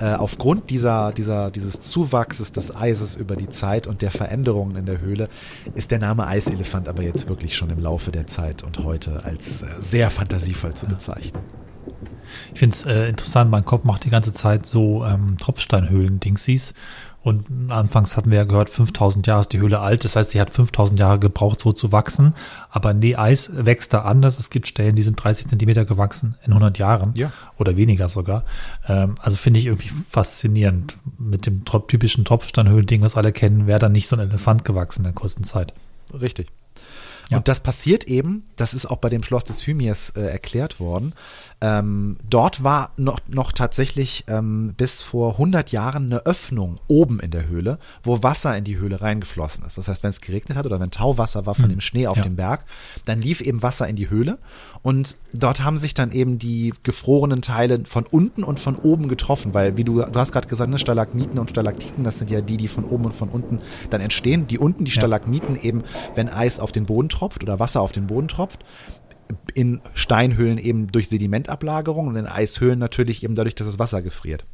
Äh, 0.00 0.14
aufgrund 0.14 0.70
dieser, 0.70 1.12
dieser, 1.12 1.52
dieses 1.52 1.80
Zuwachses 1.80 2.50
des 2.50 2.74
Eises 2.74 3.14
über 3.14 3.36
die 3.36 3.48
Zeit 3.48 3.86
und 3.86 4.02
der 4.02 4.10
Veränderungen 4.10 4.76
in 4.76 4.86
der 4.86 5.00
Höhle 5.00 5.28
ist 5.76 5.92
der 5.92 6.00
Name 6.00 6.26
Eiselefant 6.26 6.88
aber 6.88 7.02
jetzt 7.02 7.28
wirklich 7.28 7.56
schon 7.56 7.70
im 7.70 7.78
Laufe 7.78 8.10
der 8.10 8.26
Zeit 8.26 8.64
und 8.64 8.82
heute 8.82 9.24
als 9.24 9.62
äh, 9.62 9.66
sehr 9.78 10.10
fantasievoll 10.10 10.74
zu 10.74 10.86
bezeichnen. 10.86 11.42
Ich 12.52 12.58
finde 12.58 12.74
es 12.74 12.86
äh, 12.86 13.08
interessant, 13.08 13.50
mein 13.50 13.64
Kopf 13.64 13.84
macht 13.84 14.04
die 14.04 14.10
ganze 14.10 14.32
Zeit 14.32 14.66
so 14.66 15.04
ähm, 15.04 15.36
Tropfsteinhöhlen-Dingsies. 15.38 16.74
Und 17.24 17.72
anfangs 17.72 18.18
hatten 18.18 18.30
wir 18.30 18.36
ja 18.36 18.44
gehört, 18.44 18.68
5000 18.68 19.26
Jahre 19.26 19.40
ist 19.40 19.48
die 19.54 19.58
Höhle 19.58 19.80
alt. 19.80 20.04
Das 20.04 20.14
heißt, 20.14 20.30
sie 20.30 20.40
hat 20.42 20.50
5000 20.50 21.00
Jahre 21.00 21.18
gebraucht, 21.18 21.58
so 21.58 21.72
zu 21.72 21.90
wachsen. 21.90 22.34
Aber 22.68 22.92
nee, 22.92 23.16
Eis 23.16 23.50
wächst 23.56 23.94
da 23.94 24.02
anders. 24.02 24.38
Es 24.38 24.50
gibt 24.50 24.68
Stellen, 24.68 24.94
die 24.94 25.02
sind 25.02 25.16
30 25.16 25.48
Zentimeter 25.48 25.86
gewachsen 25.86 26.36
in 26.44 26.52
100 26.52 26.76
Jahren. 26.76 27.14
Ja. 27.16 27.32
Oder 27.56 27.78
weniger 27.78 28.10
sogar. 28.10 28.44
Ähm, 28.86 29.14
also 29.20 29.38
finde 29.38 29.58
ich 29.58 29.66
irgendwie 29.66 29.90
faszinierend. 30.10 30.98
Mit 31.18 31.46
dem 31.46 31.64
typischen 31.64 32.26
Tropfsteinhöhlen-Ding, 32.26 33.00
was 33.00 33.16
alle 33.16 33.32
kennen, 33.32 33.66
wäre 33.66 33.78
dann 33.78 33.92
nicht 33.92 34.06
so 34.06 34.16
ein 34.16 34.20
Elefant 34.20 34.66
gewachsen 34.66 35.00
in 35.00 35.04
der 35.04 35.14
kurzen 35.14 35.44
Zeit. 35.44 35.72
Richtig. 36.12 36.48
Ja. 37.30 37.38
Und 37.38 37.48
das 37.48 37.60
passiert 37.60 38.04
eben, 38.04 38.44
das 38.56 38.74
ist 38.74 38.86
auch 38.86 38.98
bei 38.98 39.08
dem 39.08 39.22
Schloss 39.22 39.44
des 39.44 39.66
Hymirs 39.66 40.10
äh, 40.10 40.26
erklärt 40.26 40.78
worden. 40.78 41.14
Ähm, 41.66 42.18
dort 42.28 42.62
war 42.62 42.90
noch, 42.98 43.20
noch 43.26 43.50
tatsächlich 43.52 44.24
ähm, 44.28 44.74
bis 44.76 45.00
vor 45.00 45.32
100 45.32 45.72
Jahren 45.72 46.04
eine 46.12 46.26
Öffnung 46.26 46.76
oben 46.88 47.20
in 47.20 47.30
der 47.30 47.46
Höhle, 47.48 47.78
wo 48.02 48.22
Wasser 48.22 48.54
in 48.54 48.64
die 48.64 48.76
Höhle 48.76 49.00
reingeflossen 49.00 49.64
ist. 49.64 49.78
Das 49.78 49.88
heißt, 49.88 50.02
wenn 50.02 50.10
es 50.10 50.20
geregnet 50.20 50.58
hat 50.58 50.66
oder 50.66 50.78
wenn 50.78 50.90
Tauwasser 50.90 51.46
war 51.46 51.54
von 51.54 51.70
dem 51.70 51.80
Schnee 51.80 52.06
auf 52.06 52.18
Ja. 52.18 52.24
dem 52.24 52.36
Berg, 52.36 52.66
dann 53.06 53.22
lief 53.22 53.40
eben 53.40 53.62
Wasser 53.62 53.88
in 53.88 53.96
die 53.96 54.10
Höhle 54.10 54.38
und 54.82 55.16
dort 55.32 55.64
haben 55.64 55.78
sich 55.78 55.94
dann 55.94 56.12
eben 56.12 56.38
die 56.38 56.74
gefrorenen 56.82 57.40
Teile 57.40 57.82
von 57.86 58.04
unten 58.04 58.44
und 58.44 58.60
von 58.60 58.76
oben 58.76 59.08
getroffen, 59.08 59.54
weil 59.54 59.78
wie 59.78 59.84
du, 59.84 60.02
du 60.02 60.18
hast 60.20 60.32
gerade 60.32 60.48
gesagt, 60.48 60.70
ne, 60.70 60.78
Stalagmiten 60.78 61.38
und 61.38 61.48
Stalaktiten, 61.48 62.04
das 62.04 62.18
sind 62.18 62.30
ja 62.30 62.42
die, 62.42 62.58
die 62.58 62.68
von 62.68 62.84
oben 62.84 63.06
und 63.06 63.14
von 63.14 63.30
unten 63.30 63.58
dann 63.88 64.02
entstehen. 64.02 64.46
Die 64.48 64.58
unten, 64.58 64.84
die 64.84 64.90
Stalagmiten 64.90 65.56
eben, 65.56 65.82
wenn 66.14 66.28
Eis 66.28 66.60
auf 66.60 66.72
den 66.72 66.84
Boden 66.84 67.08
tropft 67.08 67.42
oder 67.42 67.58
Wasser 67.58 67.80
auf 67.80 67.92
den 67.92 68.06
Boden 68.06 68.28
tropft, 68.28 68.64
in 69.54 69.80
Steinhöhlen 69.94 70.58
eben 70.58 70.88
durch 70.90 71.08
Sedimentablagerung 71.08 72.08
und 72.08 72.16
in 72.16 72.26
Eishöhlen 72.26 72.78
natürlich 72.78 73.22
eben 73.22 73.34
dadurch, 73.34 73.54
dass 73.54 73.66
das 73.66 73.78
Wasser 73.78 74.02
gefriert. 74.02 74.44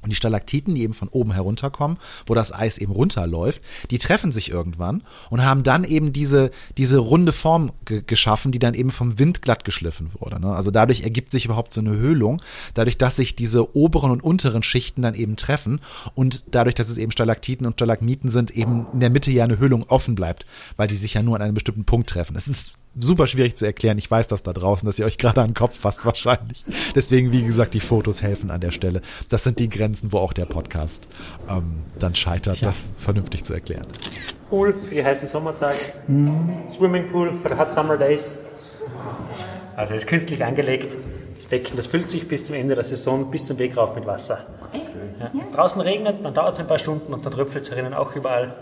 Und 0.00 0.10
die 0.10 0.16
Stalaktiten, 0.16 0.76
die 0.76 0.82
eben 0.82 0.94
von 0.94 1.08
oben 1.08 1.32
herunterkommen, 1.32 1.98
wo 2.26 2.34
das 2.34 2.54
Eis 2.54 2.78
eben 2.78 2.92
runterläuft, 2.92 3.60
die 3.90 3.98
treffen 3.98 4.30
sich 4.30 4.48
irgendwann 4.48 5.02
und 5.28 5.44
haben 5.44 5.64
dann 5.64 5.82
eben 5.82 6.12
diese, 6.12 6.52
diese 6.76 6.98
runde 6.98 7.32
Form 7.32 7.72
ge 7.84 8.04
geschaffen, 8.06 8.52
die 8.52 8.60
dann 8.60 8.74
eben 8.74 8.92
vom 8.92 9.18
Wind 9.18 9.42
glatt 9.42 9.64
geschliffen 9.64 10.10
wurde. 10.20 10.38
Ne? 10.38 10.54
Also 10.54 10.70
dadurch 10.70 11.02
ergibt 11.02 11.32
sich 11.32 11.46
überhaupt 11.46 11.72
so 11.72 11.80
eine 11.80 11.96
Höhlung, 11.96 12.40
dadurch, 12.74 12.96
dass 12.96 13.16
sich 13.16 13.34
diese 13.34 13.74
oberen 13.74 14.12
und 14.12 14.22
unteren 14.22 14.62
Schichten 14.62 15.02
dann 15.02 15.14
eben 15.14 15.34
treffen 15.34 15.80
und 16.14 16.44
dadurch, 16.52 16.76
dass 16.76 16.90
es 16.90 16.98
eben 16.98 17.10
Stalaktiten 17.10 17.66
und 17.66 17.72
Stalagmiten 17.72 18.30
sind, 18.30 18.52
eben 18.52 18.86
in 18.92 19.00
der 19.00 19.10
Mitte 19.10 19.32
ja 19.32 19.42
eine 19.42 19.58
Höhlung 19.58 19.82
offen 19.88 20.14
bleibt, 20.14 20.46
weil 20.76 20.86
die 20.86 20.96
sich 20.96 21.14
ja 21.14 21.24
nur 21.24 21.34
an 21.34 21.42
einem 21.42 21.54
bestimmten 21.54 21.84
Punkt 21.84 22.08
treffen. 22.08 22.36
Es 22.36 22.46
ist 22.46 22.72
super 23.00 23.26
schwierig 23.26 23.56
zu 23.56 23.66
erklären. 23.66 23.98
Ich 23.98 24.10
weiß 24.10 24.28
das 24.28 24.42
da 24.42 24.52
draußen, 24.52 24.86
dass 24.86 24.98
ihr 24.98 25.06
euch 25.06 25.18
gerade 25.18 25.40
an 25.40 25.50
den 25.50 25.54
Kopf 25.54 25.78
fasst 25.78 26.04
wahrscheinlich. 26.04 26.64
Deswegen, 26.94 27.32
wie 27.32 27.42
gesagt, 27.42 27.74
die 27.74 27.80
Fotos 27.80 28.22
helfen 28.22 28.50
an 28.50 28.60
der 28.60 28.70
Stelle. 28.70 29.00
Das 29.28 29.44
sind 29.44 29.58
die 29.58 29.68
Grenzen, 29.68 30.12
wo 30.12 30.18
auch 30.18 30.32
der 30.32 30.46
Podcast 30.46 31.08
ähm, 31.48 31.76
dann 31.98 32.14
scheitert, 32.14 32.64
das 32.64 32.92
vernünftig 32.98 33.44
zu 33.44 33.54
erklären. 33.54 33.86
Pool 34.48 34.74
für 34.80 34.94
die 34.94 35.04
heißen 35.04 35.28
Sommertage. 35.28 35.74
Swimmingpool 36.70 37.36
für 37.36 37.48
die 37.48 37.58
Hot 37.58 37.72
Summer 37.72 37.96
Days. 37.96 38.38
Also 39.76 39.94
ist 39.94 40.06
künstlich 40.06 40.44
angelegt. 40.44 40.96
Das 41.36 41.46
Becken, 41.46 41.76
das 41.76 41.86
füllt 41.86 42.10
sich 42.10 42.26
bis 42.26 42.44
zum 42.46 42.56
Ende 42.56 42.74
der 42.74 42.82
Saison, 42.82 43.30
bis 43.30 43.46
zum 43.46 43.58
Weg 43.58 43.76
rauf 43.76 43.94
mit 43.94 44.06
Wasser. 44.06 44.44
Ja. 45.20 45.30
Draußen 45.54 45.80
regnet, 45.80 46.24
dann 46.24 46.34
dauert 46.34 46.54
es 46.54 46.58
ein 46.60 46.66
paar 46.66 46.78
Stunden 46.78 47.12
und 47.12 47.24
dann 47.24 47.32
tröpfelt 47.32 47.64
es 47.64 47.70
herinnen 47.70 47.94
auch 47.94 48.14
überall. 48.16 48.54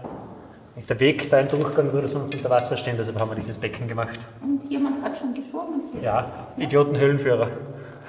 Und 0.76 0.90
der 0.90 1.00
Weg 1.00 1.30
da 1.30 1.40
im 1.40 1.48
Durchgang 1.48 1.90
würde 1.92 2.06
sonst 2.06 2.34
unter 2.34 2.50
Wasser 2.50 2.76
stehen, 2.76 2.96
deshalb 2.98 3.18
haben 3.18 3.30
wir 3.30 3.34
dieses 3.34 3.58
Becken 3.58 3.88
gemacht. 3.88 4.20
Und 4.42 4.70
jemand 4.70 5.02
hat 5.02 5.16
schon 5.16 5.32
geschwommen 5.32 5.80
hier. 5.92 6.02
Ja, 6.02 6.26
Idioten-Höhlenführer. 6.58 7.48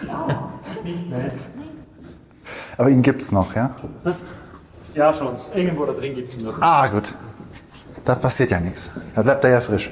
Ja. 0.05 0.51
Aber 2.77 2.89
ihn 2.89 3.01
gibt's 3.01 3.31
noch, 3.31 3.55
ja? 3.55 3.75
Ja, 4.93 5.13
schon. 5.13 5.29
Irgendwo 5.55 5.85
da 5.85 5.93
drin 5.93 6.13
gibt 6.13 6.29
es 6.29 6.37
ihn 6.37 6.45
noch. 6.45 6.61
Ah, 6.61 6.87
gut. 6.87 7.15
Da 8.03 8.15
passiert 8.15 8.51
ja 8.51 8.59
nichts. 8.59 8.91
Da 9.15 9.21
bleibt 9.21 9.43
er 9.45 9.51
ja 9.51 9.61
frisch. 9.61 9.91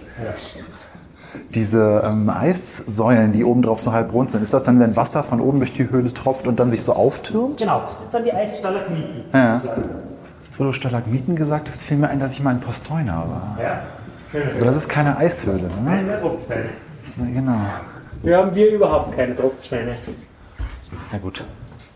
Diese 1.49 2.03
ähm, 2.05 2.29
Eissäulen, 2.29 3.31
die 3.31 3.43
oben 3.43 3.61
drauf 3.61 3.81
so 3.81 3.91
halb 3.93 4.13
rund 4.13 4.31
sind, 4.31 4.41
ist 4.41 4.53
das 4.53 4.63
dann, 4.63 4.79
wenn 4.79 4.95
Wasser 4.95 5.23
von 5.23 5.39
oben 5.39 5.59
durch 5.59 5.73
die 5.73 5.89
Höhle 5.89 6.13
tropft 6.13 6.47
und 6.47 6.59
dann 6.59 6.69
sich 6.69 6.83
so 6.83 6.93
auftürmt? 6.93 7.59
Genau, 7.59 7.81
das 7.81 7.99
sind 7.99 8.13
dann 8.13 8.23
die 8.23 8.33
Eisstalagmiten. 8.33 9.23
Ja. 9.33 9.61
Jetzt, 10.55 10.61
wo 10.61 10.67
du 10.67 10.71
Stalagmiten 10.71 11.35
gesagt 11.35 11.67
hast, 11.69 11.83
fiel 11.83 11.97
mir 11.97 12.07
ein, 12.07 12.21
dass 12.21 12.31
ich 12.31 12.41
mal 12.41 12.53
in 12.53 12.61
Posteuner 12.61 13.25
war. 13.27 13.57
Ja. 13.61 13.81
Aber 14.55 14.63
das 14.63 14.77
ist 14.77 14.87
keine 14.87 15.17
Eishöhle, 15.17 15.69
ne? 15.83 16.17
Das 17.01 17.09
ist, 17.09 17.17
genau. 17.17 17.59
Wir 18.23 18.37
haben 18.37 18.53
hier 18.53 18.71
überhaupt 18.71 19.17
keine 19.17 19.35
Tropfsteine. 19.35 19.97
Ja 21.11 21.17
gut. 21.17 21.43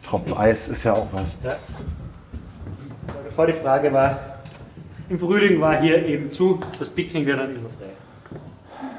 Tropfeis 0.06 0.68
ist 0.68 0.84
ja 0.84 0.92
auch 0.92 1.08
was. 1.14 1.40
Ja. 1.42 1.54
Bevor 3.24 3.48
die 3.48 3.54
Frage 3.54 3.94
war, 3.94 4.20
im 5.08 5.18
Frühling 5.18 5.62
war 5.62 5.80
hier 5.80 6.06
eben 6.06 6.30
zu, 6.30 6.60
das 6.80 6.90
Pickeln 6.90 7.26
wird 7.26 7.40
dann 7.40 7.56
immer 7.56 7.70
frei. 7.70 7.86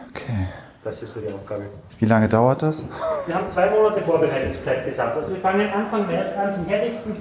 Okay. 0.08 0.46
Das 0.82 1.02
ist 1.02 1.12
so 1.12 1.20
die 1.20 1.28
Aufgabe. 1.28 1.64
Wie 1.98 2.06
lange 2.06 2.30
dauert 2.30 2.62
das? 2.62 2.88
Wir 3.26 3.34
haben 3.34 3.50
zwei 3.50 3.68
Monate 3.68 4.02
Vorbereitungszeit 4.02 4.86
gesagt. 4.86 5.18
Also 5.18 5.34
wir 5.34 5.40
fangen 5.42 5.70
Anfang 5.70 6.06
März 6.06 6.34
an 6.34 6.54
zum 6.54 6.64
Herrichten 6.64 7.12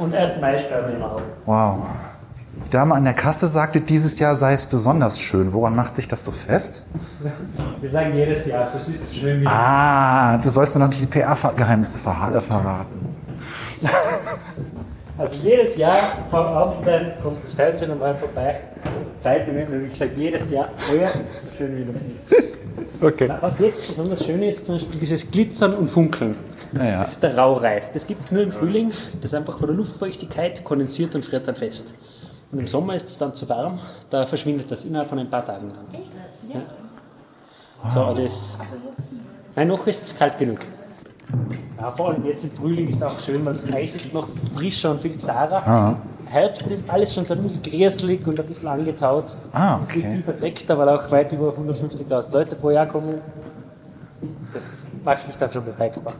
und 0.00 0.14
erst 0.14 0.40
Mai 0.40 0.58
sperren 0.58 0.88
wir 0.88 0.96
immer 0.96 1.12
auf. 1.12 1.22
Wow. 1.46 1.86
Die 2.64 2.70
Dame 2.70 2.94
an 2.94 3.04
der 3.04 3.14
Kasse 3.14 3.46
sagte, 3.46 3.80
dieses 3.80 4.18
Jahr 4.18 4.34
sei 4.34 4.54
es 4.54 4.66
besonders 4.66 5.20
schön. 5.20 5.52
Woran 5.52 5.76
macht 5.76 5.96
sich 5.96 6.08
das 6.08 6.24
so 6.24 6.30
fest? 6.30 6.84
Wir 7.80 7.88
sagen 7.88 8.14
jedes 8.14 8.46
Jahr, 8.46 8.64
es 8.64 8.74
ist 8.74 9.08
so 9.10 9.16
schön 9.16 9.40
wie 9.40 9.46
Ah, 9.46 10.36
du 10.38 10.50
sollst 10.50 10.74
mir 10.74 10.80
noch 10.80 10.88
nicht 10.88 11.00
die 11.00 11.06
PR-Geheimnisse 11.06 11.98
äh, 11.98 12.40
verraten. 12.40 13.16
Also 15.18 15.36
jedes 15.42 15.76
Jahr 15.76 15.98
vor 16.30 16.46
Abendstein 16.56 17.12
kommt 17.22 17.44
das 17.44 17.52
Fernsehen 17.52 17.98
mal 17.98 18.14
vorbei. 18.14 18.58
Zeit 19.18 19.46
im 19.48 19.54
Moment, 19.54 19.92
ich 19.92 19.98
sage 19.98 20.12
jedes 20.16 20.48
Jahr, 20.48 20.66
heuer 20.90 21.04
ist 21.04 21.14
es 21.16 21.44
so 21.44 21.56
schön 21.58 21.76
wie 21.76 21.84
noch 21.84 21.92
nie. 21.92 22.16
Okay. 23.02 23.30
Was 23.40 23.58
jetzt 23.58 23.96
besonders 23.96 24.24
schön 24.24 24.42
ist, 24.42 24.66
zum 24.66 24.74
Beispiel 24.76 25.00
dieses 25.00 25.30
Glitzern 25.30 25.74
und 25.74 25.90
Funkeln. 25.90 26.36
Ja, 26.72 26.84
ja. 26.84 26.98
Das 26.98 27.12
ist 27.12 27.22
der 27.22 27.36
Raureif. 27.36 27.90
Das 27.92 28.06
gibt 28.06 28.20
es 28.20 28.30
nur 28.30 28.42
im 28.42 28.52
Frühling. 28.52 28.92
Das 29.20 29.32
ist 29.32 29.34
einfach 29.34 29.58
von 29.58 29.68
der 29.68 29.76
Luftfeuchtigkeit 29.76 30.64
kondensiert 30.64 31.14
und 31.14 31.24
friert 31.24 31.46
dann 31.48 31.56
fest. 31.56 31.94
Und 32.52 32.58
im 32.58 32.68
Sommer 32.68 32.94
ist 32.96 33.08
es 33.08 33.18
dann 33.18 33.34
zu 33.34 33.48
warm, 33.48 33.78
da 34.08 34.26
verschwindet 34.26 34.70
das 34.70 34.84
innerhalb 34.84 35.08
von 35.08 35.18
ein 35.18 35.30
paar 35.30 35.46
Tagen 35.46 35.72
dann. 35.72 36.00
Ja. 36.52 37.90
So, 37.90 38.14
das. 38.14 38.58
Nein, 39.54 39.68
noch 39.68 39.86
ist 39.86 40.04
es 40.04 40.18
kalt 40.18 40.36
genug. 40.36 40.58
Ja, 41.78 41.92
vor 41.92 42.10
allem 42.10 42.26
jetzt 42.26 42.44
im 42.44 42.50
Frühling 42.50 42.88
ist 42.88 42.96
es 42.96 43.02
auch 43.02 43.18
schön, 43.20 43.44
weil 43.46 43.54
das 43.54 43.72
Eis 43.72 43.94
ist 43.94 44.12
noch 44.12 44.28
frischer 44.56 44.90
und 44.90 45.00
viel 45.00 45.16
klarer. 45.16 45.96
Herbst 46.26 46.66
ist 46.68 46.88
alles 46.88 47.14
schon 47.14 47.24
so 47.24 47.34
ein 47.34 47.42
bisschen 47.42 47.62
gräselig 47.62 48.26
und 48.26 48.38
ein 48.38 48.46
bisschen 48.46 48.68
angetaut. 48.68 49.34
Ah, 49.52 49.80
okay. 49.82 50.22
verdreckter, 50.24 50.78
weil 50.78 50.88
auch 50.88 51.10
weit 51.10 51.32
über 51.32 51.50
150.000 51.50 52.32
Leute 52.32 52.56
pro 52.56 52.70
Jahr 52.70 52.86
kommen. 52.86 53.20
Das 54.52 54.86
macht 55.04 55.22
sich 55.22 55.36
dann 55.36 55.50
schon 55.50 55.64
bemerkbar. 55.64 56.12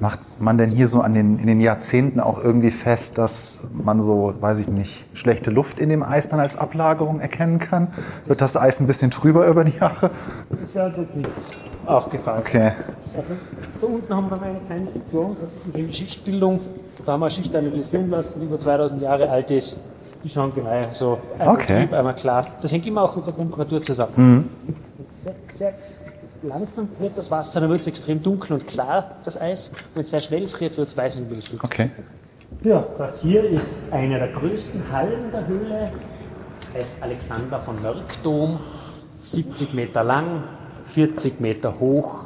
Macht 0.00 0.18
man 0.40 0.58
denn 0.58 0.70
hier 0.70 0.88
so 0.88 1.02
an 1.02 1.14
den, 1.14 1.38
in 1.38 1.46
den 1.46 1.60
Jahrzehnten 1.60 2.18
auch 2.18 2.42
irgendwie 2.42 2.72
fest, 2.72 3.16
dass 3.16 3.68
man 3.84 4.02
so, 4.02 4.34
weiß 4.40 4.58
ich 4.58 4.68
nicht, 4.68 5.06
schlechte 5.16 5.50
Luft 5.52 5.78
in 5.78 5.88
dem 5.88 6.02
Eis 6.02 6.28
dann 6.28 6.40
als 6.40 6.58
Ablagerung 6.58 7.20
erkennen 7.20 7.60
kann? 7.60 7.88
Wird 8.26 8.40
das 8.40 8.56
Eis 8.56 8.80
ein 8.80 8.88
bisschen 8.88 9.12
trüber 9.12 9.46
über 9.46 9.62
die 9.62 9.78
Jahre? 9.78 10.10
Das 10.50 10.60
ist 10.60 10.76
uns 10.76 10.96
jetzt 10.96 11.16
nicht 11.16 11.28
aufgefallen. 11.86 12.40
Okay. 12.40 12.72
Also, 13.16 13.34
da 13.80 13.86
unten 13.86 14.14
haben 14.14 14.30
wir 14.30 14.42
eine 14.42 14.60
kleine 14.66 14.92
Sektion, 14.92 15.36
das 15.40 15.50
ist 15.52 15.76
die 15.76 15.92
Schichtbildung. 15.92 16.58
Da 17.06 17.12
haben 17.12 17.20
wir 17.20 17.30
Schicht 17.30 17.54
analysieren 17.54 18.10
lassen, 18.10 18.40
die 18.40 18.46
über 18.46 18.58
2000 18.58 19.00
Jahre 19.00 19.28
alt 19.28 19.50
ist. 19.50 19.78
Die 20.24 20.28
schauen 20.28 20.52
genau 20.54 20.70
so. 20.92 21.18
Einmal 21.38 21.54
Okay. 21.54 21.82
trüb, 21.82 21.92
einmal 21.92 22.14
klar. 22.14 22.46
Das 22.62 22.72
hängt 22.72 22.86
immer 22.86 23.02
auch 23.02 23.14
mit 23.14 23.26
der 23.26 23.36
Temperatur 23.36 23.80
zusammen. 23.82 24.50
Sehr, 25.22 25.34
sehr 25.54 25.72
langsam 26.42 26.88
friert 26.98 27.12
das 27.16 27.30
Wasser, 27.30 27.60
dann 27.60 27.70
wird 27.70 27.80
es 27.80 27.86
extrem 27.86 28.22
dunkel 28.22 28.54
und 28.54 28.66
klar, 28.66 29.16
das 29.24 29.40
Eis. 29.40 29.72
Wenn 29.94 30.04
es 30.04 30.10
sehr 30.10 30.20
schnell 30.20 30.48
friert, 30.48 30.76
wird 30.76 30.88
es 30.88 30.96
weiß 30.96 31.16
und 31.16 31.30
wild. 31.30 31.50
Okay. 31.62 31.90
Ja, 32.62 32.86
das 32.98 33.22
hier 33.22 33.44
ist 33.44 33.84
eine 33.90 34.18
der 34.18 34.28
größten 34.28 34.90
Hallen 34.92 35.30
der 35.32 35.46
Höhle. 35.46 35.92
Heißt 36.74 36.94
Alexander 37.00 37.60
von 37.60 37.80
Mörkdom. 37.82 38.58
70 39.22 39.72
Meter 39.74 40.04
lang, 40.04 40.44
40 40.84 41.40
Meter 41.40 41.78
hoch. 41.80 42.24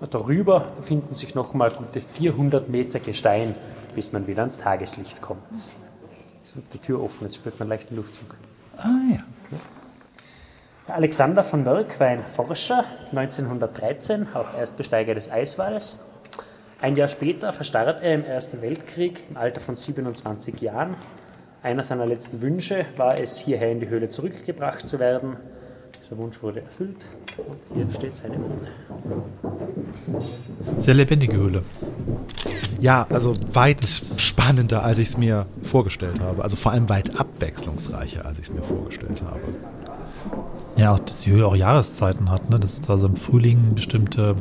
Und 0.00 0.14
darüber 0.14 0.72
befinden 0.76 1.12
sich 1.12 1.34
nochmal 1.34 1.70
gute 1.72 2.00
400 2.00 2.68
Meter 2.68 3.00
Gestein, 3.00 3.54
bis 3.94 4.12
man 4.12 4.26
wieder 4.26 4.42
ans 4.42 4.58
Tageslicht 4.58 5.20
kommt. 5.20 5.42
Jetzt 5.50 6.54
wird 6.54 6.66
die 6.72 6.78
Tür 6.78 7.02
offen, 7.02 7.24
jetzt 7.24 7.36
spürt 7.36 7.58
man 7.58 7.68
leicht 7.68 7.90
den 7.90 7.96
Luftzug. 7.96 8.36
Ah 8.76 8.86
ja. 9.10 9.18
Alexander 10.88 11.42
von 11.42 11.64
Mörk 11.64 12.00
war 12.00 12.06
ein 12.06 12.18
Forscher, 12.18 12.82
1913, 13.10 14.28
auch 14.32 14.54
Erstbesteiger 14.56 15.14
des 15.14 15.30
Eiswalls. 15.30 16.04
Ein 16.80 16.96
Jahr 16.96 17.08
später 17.08 17.52
verstarb 17.52 18.02
er 18.02 18.14
im 18.14 18.24
Ersten 18.24 18.62
Weltkrieg 18.62 19.22
im 19.28 19.36
Alter 19.36 19.60
von 19.60 19.76
27 19.76 20.60
Jahren. 20.62 20.94
Einer 21.62 21.82
seiner 21.82 22.06
letzten 22.06 22.40
Wünsche 22.40 22.86
war 22.96 23.18
es, 23.18 23.36
hierher 23.36 23.70
in 23.70 23.80
die 23.80 23.88
Höhle 23.88 24.08
zurückgebracht 24.08 24.88
zu 24.88 24.98
werden. 24.98 25.36
Dieser 26.02 26.16
Wunsch 26.16 26.42
wurde 26.42 26.62
erfüllt 26.62 27.04
und 27.36 27.58
hier 27.74 27.86
steht 27.94 28.16
seine 28.16 28.36
Urne. 28.36 28.68
Sehr 30.78 30.94
lebendige 30.94 31.36
Höhle. 31.36 31.62
Ja, 32.80 33.06
also 33.10 33.34
weit 33.52 33.84
spannender, 33.84 34.84
als 34.84 34.98
ich 34.98 35.08
es 35.08 35.18
mir 35.18 35.46
vorgestellt 35.62 36.20
habe. 36.20 36.42
Also 36.42 36.56
vor 36.56 36.72
allem 36.72 36.88
weit 36.88 37.18
abwechslungsreicher, 37.18 38.24
als 38.24 38.38
ich 38.38 38.44
es 38.44 38.52
mir 38.52 38.62
vorgestellt 38.62 39.22
habe. 39.22 39.40
Ja, 40.78 40.92
auch, 40.94 40.98
dass 41.00 41.20
die 41.20 41.30
Höhle 41.32 41.46
auch 41.46 41.56
Jahreszeiten 41.56 42.30
hat. 42.30 42.48
Ne? 42.50 42.58
Das 42.60 42.74
ist 42.74 42.88
also 42.88 43.06
im 43.08 43.16
Frühling 43.16 43.74
bestimmte, 43.74 44.36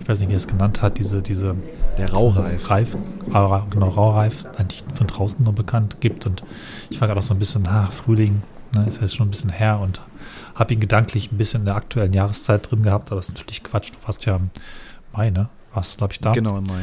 ich 0.00 0.08
weiß 0.08 0.20
nicht, 0.20 0.28
wie 0.28 0.34
er 0.34 0.38
es 0.38 0.46
genannt 0.48 0.80
hat, 0.80 0.98
diese, 0.98 1.22
diese 1.22 1.56
Der 1.98 2.12
Raureif. 2.12 2.70
Reif, 2.70 2.96
Ra- 3.32 3.66
genau, 3.68 3.88
Raureif, 3.88 4.46
eigentlich 4.56 4.84
von 4.94 5.06
draußen 5.08 5.42
nur 5.44 5.52
bekannt 5.52 5.96
gibt. 6.00 6.26
Und 6.26 6.42
ich 6.88 7.00
war 7.00 7.08
gerade 7.08 7.18
auch 7.18 7.24
so 7.24 7.34
ein 7.34 7.38
bisschen, 7.38 7.66
ah, 7.66 7.88
Frühling, 7.90 8.42
ne, 8.76 8.86
ist 8.86 9.00
jetzt 9.00 9.16
schon 9.16 9.26
ein 9.26 9.30
bisschen 9.30 9.50
her 9.50 9.80
und 9.80 10.00
habe 10.54 10.72
ihn 10.74 10.80
gedanklich 10.80 11.32
ein 11.32 11.38
bisschen 11.38 11.62
in 11.62 11.66
der 11.66 11.76
aktuellen 11.76 12.12
Jahreszeit 12.12 12.70
drin 12.70 12.82
gehabt, 12.82 13.10
aber 13.10 13.16
das 13.20 13.28
ist 13.28 13.34
natürlich 13.36 13.62
Quatsch. 13.64 13.90
Du 13.92 13.96
warst 14.06 14.24
ja 14.26 14.36
im 14.36 14.50
Mai, 15.12 15.30
ne? 15.30 15.48
Warst 15.74 15.94
du, 15.94 15.98
glaube 15.98 16.12
ich, 16.12 16.20
da? 16.20 16.32
Genau 16.32 16.58
im 16.58 16.64
Mai. 16.64 16.82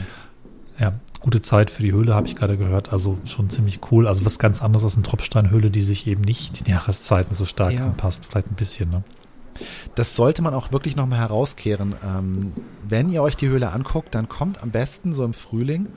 Ja, 0.80 0.94
gute 1.20 1.42
Zeit 1.42 1.70
für 1.72 1.82
die 1.82 1.92
Höhle, 1.92 2.14
habe 2.16 2.28
ich 2.28 2.36
gerade 2.36 2.58
gehört. 2.58 2.94
Also 2.94 3.18
schon 3.26 3.50
ziemlich 3.50 3.80
cool. 3.92 4.08
Also 4.08 4.26
was 4.26 4.40
ganz 4.40 4.62
anderes 4.62 4.84
als 4.84 4.96
eine 4.96 5.04
Tropfsteinhöhle, 5.04 5.70
die 5.72 5.82
sich 5.82 6.08
eben 6.08 6.22
nicht 6.22 6.60
den 6.66 6.72
Jahreszeiten 6.72 7.34
so 7.36 7.46
stark 7.46 7.74
Ja. 7.74 7.86
anpasst. 7.86 8.26
Vielleicht 8.30 8.52
ein 8.52 8.56
bisschen, 8.56 8.90
ne? 8.90 9.04
Das 9.96 10.16
sollte 10.16 10.44
man 10.44 10.54
auch 10.54 10.72
wirklich 10.72 10.96
nochmal 10.96 11.20
herauskehren. 11.20 11.96
Ähm, 12.06 12.54
wenn 12.88 13.10
ihr 13.10 13.24
euch 13.24 13.36
die 13.36 13.48
Höhle 13.48 13.72
anguckt, 13.72 14.14
dann 14.14 14.30
kommt 14.30 14.62
am 14.62 14.70
besten 14.70 15.14
so 15.14 15.24
im 15.26 15.34
Frühling. 15.34 15.88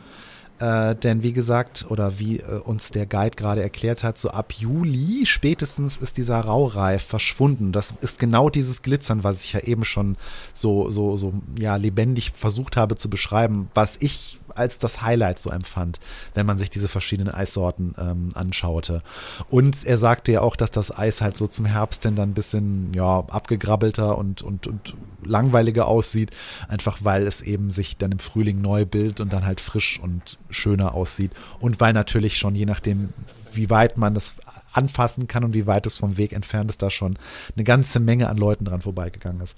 Äh, 0.61 0.95
denn 0.95 1.23
wie 1.23 1.33
gesagt, 1.33 1.87
oder 1.89 2.19
wie 2.19 2.41
äh, 2.41 2.61
uns 2.61 2.91
der 2.91 3.07
Guide 3.07 3.35
gerade 3.35 3.63
erklärt 3.63 4.05
hat, 4.05 4.19
so 4.19 4.29
ab 4.29 4.53
Juli 4.53 5.25
spätestens 5.25 5.97
ist 5.97 6.19
dieser 6.19 6.39
Raureif 6.41 7.03
verschwunden. 7.03 7.73
Das 7.73 7.95
ist 8.01 8.19
genau 8.19 8.51
dieses 8.51 8.83
Glitzern, 8.83 9.25
was 9.25 9.43
ich 9.43 9.55
ja 9.55 9.61
eben 9.61 9.87
schon 9.87 10.19
so, 10.53 10.91
so, 10.91 11.17
so, 11.17 11.33
ja, 11.59 11.77
lebendig 11.77 12.33
versucht 12.35 12.77
habe 12.77 12.97
zu 12.97 13.09
beschreiben, 13.09 13.71
was 13.73 13.97
ich 14.01 14.39
als 14.55 14.79
das 14.79 15.03
Highlight 15.03 15.39
so 15.39 15.51
empfand, 15.51 15.99
wenn 16.35 16.47
man 16.47 16.59
sich 16.59 16.71
diese 16.71 16.89
verschiedenen 16.89 17.33
Eissorten 17.33 17.95
ähm, 17.99 18.31
anschaute. 18.35 19.03
Und 19.49 19.85
er 19.85 19.97
sagte 19.97 20.33
ja 20.33 20.41
auch, 20.43 20.57
dass 20.57 20.71
das 20.71 20.97
Eis 20.97 21.21
halt 21.21 21.37
so 21.37 21.47
zum 21.47 21.65
Herbst 21.65 22.05
denn 22.05 22.17
dann 22.17 22.31
ein 22.31 22.35
bisschen 22.35 22.93
ja, 22.95 23.21
abgegrabbelter 23.29 24.19
und, 24.19 24.43
und, 24.43 24.67
und 24.67 24.95
langweiliger 25.23 25.87
aussieht, 25.87 26.31
einfach 26.69 26.99
weil 27.03 27.27
es 27.27 27.43
eben 27.43 27.71
sich 27.71 27.97
dann 27.97 28.13
im 28.13 28.19
Frühling 28.19 28.61
neu 28.61 28.85
bildet 28.85 29.21
und 29.21 29.33
dann 29.33 29.47
halt 29.47 29.61
frisch 29.61 30.01
und 30.01 30.39
schöner 30.51 30.95
aussieht. 30.95 31.33
Und 31.59 31.81
weil 31.81 31.93
natürlich 31.93 32.39
schon 32.39 32.55
je 32.55 32.67
nachdem, 32.67 33.11
wie 33.53 33.71
weit 33.71 33.97
man 33.97 34.15
das 34.15 34.37
anfassen 34.73 35.27
kann 35.27 35.45
und 35.45 35.55
wie 35.55 35.67
weit 35.67 35.87
es 35.87 35.97
vom 35.97 36.17
Weg 36.17 36.33
entfernt 36.33 36.71
ist, 36.71 36.83
da 36.83 36.91
schon 36.91 37.19
eine 37.57 37.65
ganze 37.65 38.01
Menge 38.01 38.29
an 38.29 38.37
Leuten 38.37 38.65
dran 38.65 38.83
vorbeigegangen 38.83 39.41
ist. 39.41 39.57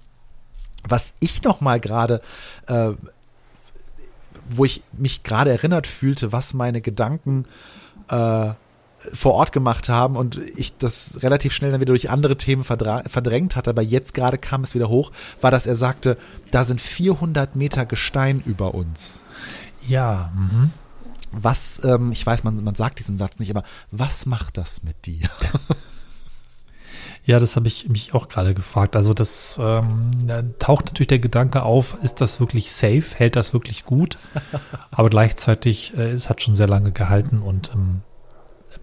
Was 0.89 1.15
ich 1.21 1.43
noch 1.45 1.61
mal 1.61 1.79
gerade 1.79 2.21
äh, 2.67 2.93
wo 4.49 4.65
ich 4.65 4.83
mich 4.97 5.23
gerade 5.23 5.51
erinnert 5.51 5.87
fühlte, 5.87 6.33
was 6.33 6.55
meine 6.55 6.81
Gedanken 6.81 7.47
äh, 8.09 8.51
vor 9.13 9.35
Ort 9.35 9.51
gemacht 9.51 9.89
haben 9.89 10.17
und 10.17 10.39
ich 10.57 10.77
das 10.77 11.23
relativ 11.23 11.53
schnell 11.53 11.73
dann 11.73 11.81
wieder 11.81 11.93
durch 11.93 12.11
andere 12.11 12.37
Themen 12.37 12.63
verdrängt 12.63 13.57
hatte, 13.57 13.71
aber 13.71 13.83
jetzt 13.83 14.15
gerade 14.15 14.39
kam 14.39 14.63
es 14.63 14.77
wieder 14.77 14.89
hoch, 14.89 15.11
war, 15.41 15.51
dass 15.51 15.67
er 15.67 15.75
sagte, 15.75 16.17
da 16.53 16.63
sind 16.63 16.81
400 16.81 17.57
Meter 17.57 17.85
Gestein 17.85 18.41
über 18.45 18.75
uns. 18.75 19.25
Ja, 19.89 20.31
mhm. 20.37 20.71
Was, 21.33 21.83
ähm, 21.85 22.13
ich 22.13 22.25
weiß, 22.25 22.45
man, 22.45 22.63
man 22.63 22.75
sagt 22.75 22.99
diesen 22.99 23.19
Satz 23.19 23.39
nicht, 23.39 23.51
aber 23.51 23.65
was 23.91 24.27
macht 24.27 24.59
das 24.59 24.83
mit 24.83 25.07
dir? 25.07 25.29
Ja, 27.25 27.39
das 27.39 27.55
habe 27.55 27.69
ich 27.69 27.89
mich 27.89 28.15
auch 28.15 28.27
gerade 28.27 28.53
gefragt. 28.53 28.97
Also 28.97 29.15
das 29.15 29.57
ähm, 29.63 30.11
da 30.27 30.43
taucht 30.59 30.87
natürlich 30.87 31.07
der 31.07 31.21
Gedanke 31.21 31.63
auf, 31.63 31.97
ist 32.03 32.21
das 32.21 32.41
wirklich 32.41 32.73
safe? 32.73 33.15
Hält 33.15 33.37
das 33.37 33.53
wirklich 33.53 33.85
gut? 33.85 34.19
Aber 34.91 35.09
gleichzeitig, 35.09 35.97
äh, 35.97 36.11
es 36.11 36.29
hat 36.29 36.43
schon 36.43 36.57
sehr 36.57 36.67
lange 36.67 36.91
gehalten 36.91 37.41
und 37.41 37.71
ähm, 37.75 38.03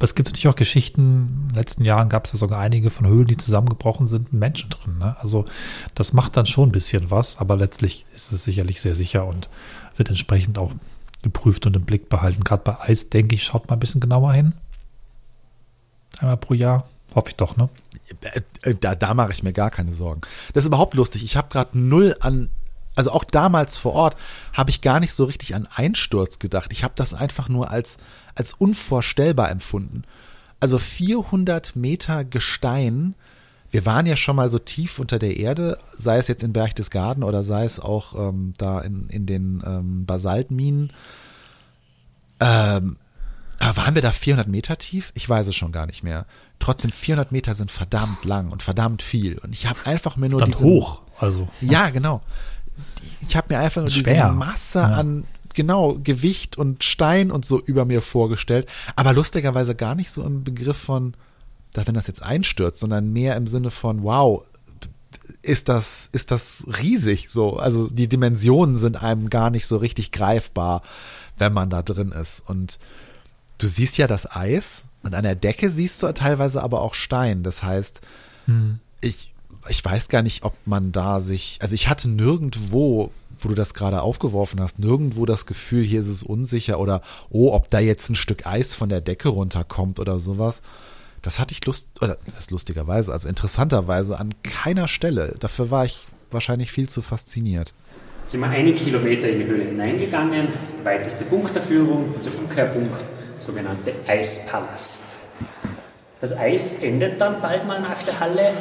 es 0.01 0.15
gibt 0.15 0.29
natürlich 0.29 0.47
auch 0.47 0.55
Geschichten, 0.55 1.01
in 1.01 1.47
den 1.49 1.55
letzten 1.55 1.83
Jahren 1.83 2.07
gab 2.07 2.25
es 2.25 2.31
ja 2.31 2.37
sogar 2.37 2.59
einige 2.59 2.89
von 2.89 3.05
Höhlen, 3.05 3.27
die 3.27 3.35
zusammengebrochen 3.35 4.07
sind, 4.07 4.31
mit 4.31 4.39
Menschen 4.39 4.69
drin. 4.69 4.97
Ne? 4.97 5.17
Also 5.19 5.43
das 5.93 6.13
macht 6.13 6.37
dann 6.37 6.45
schon 6.45 6.69
ein 6.69 6.71
bisschen 6.71 7.11
was, 7.11 7.37
aber 7.37 7.57
letztlich 7.57 8.05
ist 8.15 8.31
es 8.31 8.45
sicherlich 8.45 8.79
sehr 8.79 8.95
sicher 8.95 9.25
und 9.25 9.49
wird 9.97 10.07
entsprechend 10.07 10.57
auch 10.57 10.71
geprüft 11.21 11.65
und 11.65 11.75
im 11.75 11.83
Blick 11.83 12.09
behalten. 12.09 12.43
Gerade 12.43 12.63
bei 12.63 12.79
Eis, 12.79 13.09
denke 13.09 13.35
ich, 13.35 13.43
schaut 13.43 13.69
mal 13.69 13.75
ein 13.75 13.79
bisschen 13.79 14.01
genauer 14.01 14.33
hin. 14.33 14.53
Einmal 16.19 16.37
pro 16.37 16.53
Jahr. 16.53 16.87
Hoffe 17.15 17.29
ich 17.29 17.35
doch, 17.35 17.57
ne? 17.57 17.69
Äh, 18.61 18.75
da, 18.75 18.95
da 18.95 19.13
mache 19.13 19.31
ich 19.31 19.43
mir 19.43 19.53
gar 19.53 19.71
keine 19.71 19.93
Sorgen. 19.93 20.21
Das 20.53 20.63
ist 20.63 20.67
überhaupt 20.67 20.93
lustig. 20.93 21.23
Ich 21.23 21.37
habe 21.37 21.49
gerade 21.49 21.77
null 21.77 22.15
an, 22.19 22.49
also 22.95 23.11
auch 23.11 23.23
damals 23.23 23.77
vor 23.77 23.93
Ort 23.93 24.17
habe 24.53 24.69
ich 24.69 24.81
gar 24.81 24.99
nicht 24.99 25.13
so 25.13 25.25
richtig 25.25 25.55
an 25.55 25.67
Einsturz 25.73 26.39
gedacht. 26.39 26.71
Ich 26.71 26.83
habe 26.83 26.93
das 26.95 27.13
einfach 27.13 27.49
nur 27.49 27.71
als 27.71 27.97
als 28.35 28.53
unvorstellbar 28.53 29.49
empfunden. 29.49 30.03
Also 30.59 30.77
400 30.77 31.75
Meter 31.75 32.23
Gestein. 32.23 33.15
Wir 33.71 33.85
waren 33.85 34.05
ja 34.05 34.15
schon 34.15 34.35
mal 34.35 34.49
so 34.49 34.57
tief 34.57 34.99
unter 34.99 35.19
der 35.19 35.37
Erde, 35.37 35.77
sei 35.91 36.17
es 36.17 36.27
jetzt 36.27 36.43
in 36.43 36.53
Berchtesgaden 36.53 37.23
oder 37.23 37.43
sei 37.43 37.65
es 37.65 37.79
auch 37.79 38.15
ähm, 38.29 38.53
da 38.57 38.79
in, 38.81 39.07
in 39.09 39.25
den 39.25 39.63
ähm, 39.65 40.05
Basaltminen. 40.05 40.91
Ähm, 42.39 42.97
aber 43.59 43.77
waren 43.77 43.95
wir 43.95 44.01
da 44.01 44.11
400 44.11 44.47
Meter 44.47 44.77
tief? 44.77 45.11
Ich 45.15 45.27
weiß 45.27 45.47
es 45.47 45.55
schon 45.55 45.71
gar 45.71 45.85
nicht 45.85 46.01
mehr. 46.03 46.25
Trotzdem 46.59 46.91
400 46.91 47.31
Meter 47.31 47.53
sind 47.55 47.71
verdammt 47.71 48.25
lang 48.25 48.49
und 48.51 48.63
verdammt 48.63 49.01
viel. 49.01 49.37
Und 49.39 49.53
ich 49.53 49.67
habe 49.67 49.79
einfach 49.85 50.15
mir 50.17 50.29
nur 50.29 50.41
diese 50.43 50.63
hoch. 50.63 51.01
Also 51.19 51.47
ja, 51.61 51.89
genau. 51.89 52.21
Ich 53.27 53.35
habe 53.35 53.53
mir 53.53 53.59
einfach 53.59 53.81
nur 53.81 53.89
diese. 53.89 54.13
Masse 54.31 54.79
Ja. 54.79 54.85
an 54.85 55.25
genau 55.53 55.99
Gewicht 56.01 56.57
und 56.57 56.83
Stein 56.85 57.31
und 57.31 57.43
so 57.43 57.59
über 57.59 57.83
mir 57.83 58.01
vorgestellt, 58.01 58.67
aber 58.95 59.11
lustigerweise 59.13 59.75
gar 59.75 59.95
nicht 59.95 60.11
so 60.11 60.23
im 60.23 60.43
Begriff 60.43 60.77
von, 60.77 61.15
dass 61.73 61.87
wenn 61.87 61.93
das 61.93 62.07
jetzt 62.07 62.23
einstürzt, 62.23 62.79
sondern 62.79 63.11
mehr 63.11 63.35
im 63.35 63.47
Sinne 63.47 63.71
von 63.71 64.03
wow, 64.03 64.43
ist 65.41 65.69
das, 65.69 66.09
ist 66.11 66.31
das 66.31 66.65
riesig 66.81 67.29
so. 67.29 67.57
Also 67.57 67.87
die 67.89 68.09
Dimensionen 68.09 68.77
sind 68.77 69.01
einem 69.01 69.29
gar 69.29 69.49
nicht 69.49 69.67
so 69.67 69.77
richtig 69.77 70.11
greifbar, 70.11 70.81
wenn 71.37 71.53
man 71.53 71.69
da 71.69 71.81
drin 71.81 72.11
ist. 72.11 72.47
Und 72.47 72.79
du 73.57 73.67
siehst 73.67 73.97
ja 73.97 74.07
das 74.07 74.35
Eis 74.35 74.87
und 75.03 75.13
an 75.13 75.23
der 75.23 75.35
Decke 75.35 75.69
siehst 75.69 76.01
du 76.03 76.13
teilweise 76.13 76.63
aber 76.63 76.81
auch 76.81 76.93
Stein. 76.93 77.43
Das 77.43 77.63
heißt, 77.63 78.01
hm. 78.45 78.79
ich, 79.01 79.33
ich 79.67 79.83
weiß 79.83 80.09
gar 80.09 80.23
nicht, 80.23 80.43
ob 80.43 80.55
man 80.65 80.91
da 80.91 81.21
sich, 81.21 81.59
also 81.61 81.75
ich 81.75 81.87
hatte 81.87 82.09
nirgendwo, 82.09 83.11
wo 83.39 83.49
du 83.49 83.55
das 83.55 83.73
gerade 83.73 84.01
aufgeworfen 84.01 84.59
hast, 84.59 84.79
nirgendwo 84.79 85.25
das 85.25 85.45
Gefühl, 85.45 85.83
hier 85.83 86.01
ist 86.01 86.07
es 86.07 86.23
unsicher 86.23 86.79
oder, 86.79 87.01
oh, 87.29 87.53
ob 87.53 87.69
da 87.69 87.79
jetzt 87.79 88.09
ein 88.09 88.15
Stück 88.15 88.45
Eis 88.45 88.75
von 88.75 88.89
der 88.89 89.01
Decke 89.01 89.29
runterkommt 89.29 89.99
oder 89.99 90.19
sowas. 90.19 90.61
Das 91.21 91.39
hatte 91.39 91.53
ich 91.53 91.65
Lust, 91.65 91.89
oder 92.01 92.17
das 92.25 92.39
ist 92.39 92.51
lustigerweise, 92.51 93.11
also 93.11 93.27
interessanterweise 93.27 94.19
an 94.19 94.33
keiner 94.43 94.87
Stelle. 94.87 95.35
Dafür 95.39 95.71
war 95.71 95.85
ich 95.85 96.05
wahrscheinlich 96.31 96.71
viel 96.71 96.87
zu 96.87 97.01
fasziniert. 97.01 97.73
Jetzt 98.21 98.31
sind 98.31 98.41
wir 98.41 98.49
einen 98.49 98.75
Kilometer 98.75 99.27
in 99.27 99.39
die 99.39 99.45
Höhle 99.45 99.63
hineingegangen, 99.65 100.47
weiteste 100.83 101.25
Punkt 101.25 101.53
der 101.55 101.61
Führung, 101.61 102.13
unser 102.15 102.31
Umkehrpunkt, 102.37 102.95
sogenannte 103.39 103.93
Eispalast. 104.07 105.17
Das 106.21 106.37
Eis 106.37 106.83
endet 106.83 107.19
dann 107.19 107.41
bald 107.41 107.65
mal 107.65 107.81
nach 107.81 108.03
der 108.03 108.19
Halle, 108.19 108.53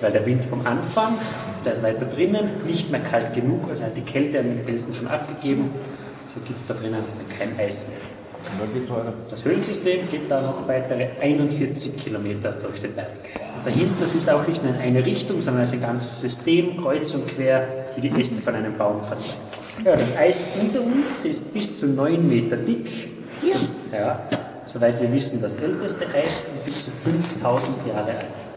weil 0.00 0.12
der 0.12 0.24
Wind 0.24 0.44
vom 0.44 0.66
Anfang, 0.66 1.18
der 1.64 1.74
ist 1.74 1.82
weiter 1.82 2.06
drinnen, 2.06 2.64
nicht 2.66 2.90
mehr 2.90 3.00
kalt 3.00 3.34
genug, 3.34 3.68
also 3.68 3.84
hat 3.84 3.96
die 3.96 4.02
Kälte 4.02 4.40
an 4.40 4.48
den 4.48 4.64
Felsen 4.64 4.94
schon 4.94 5.08
abgegeben, 5.08 5.70
so 6.26 6.40
gibt 6.40 6.58
es 6.58 6.64
da 6.64 6.74
drinnen 6.74 7.04
kein 7.36 7.58
Eis 7.58 7.88
mehr. 7.88 8.09
Das 9.30 9.44
Höhlensystem 9.44 10.08
geht 10.10 10.30
da 10.30 10.40
noch 10.40 10.66
weitere 10.66 11.08
41 11.20 11.96
Kilometer 11.96 12.52
durch 12.52 12.80
den 12.80 12.94
Berg. 12.94 13.08
Und 13.56 13.66
dahinten, 13.66 13.96
das 14.00 14.14
ist 14.14 14.30
auch 14.30 14.46
nicht 14.46 14.62
nur 14.62 14.74
in 14.74 14.80
eine 14.80 15.04
Richtung, 15.04 15.40
sondern 15.40 15.64
es 15.64 15.70
ist 15.70 15.76
ein 15.76 15.82
ganzes 15.82 16.20
System, 16.20 16.76
kreuz 16.76 17.12
und 17.14 17.28
quer, 17.28 17.86
wie 17.96 18.08
die 18.08 18.20
Äste 18.20 18.40
von 18.40 18.54
einem 18.54 18.76
Baum 18.76 19.02
verzweigt. 19.04 19.36
Ja, 19.84 19.92
das 19.92 20.16
Eis 20.18 20.46
unter 20.60 20.80
uns 20.80 21.24
ist 21.24 21.52
bis 21.52 21.74
zu 21.74 21.88
9 21.88 22.28
Meter 22.28 22.56
dick. 22.56 23.14
So, 23.44 23.58
ja, 23.92 24.20
soweit 24.66 25.00
wir 25.00 25.12
wissen, 25.12 25.40
das 25.40 25.56
älteste 25.56 26.06
Eis 26.14 26.50
und 26.54 26.64
bis 26.66 26.84
zu 26.84 26.90
5000 26.90 27.86
Jahre 27.86 28.10
alt. 28.10 28.50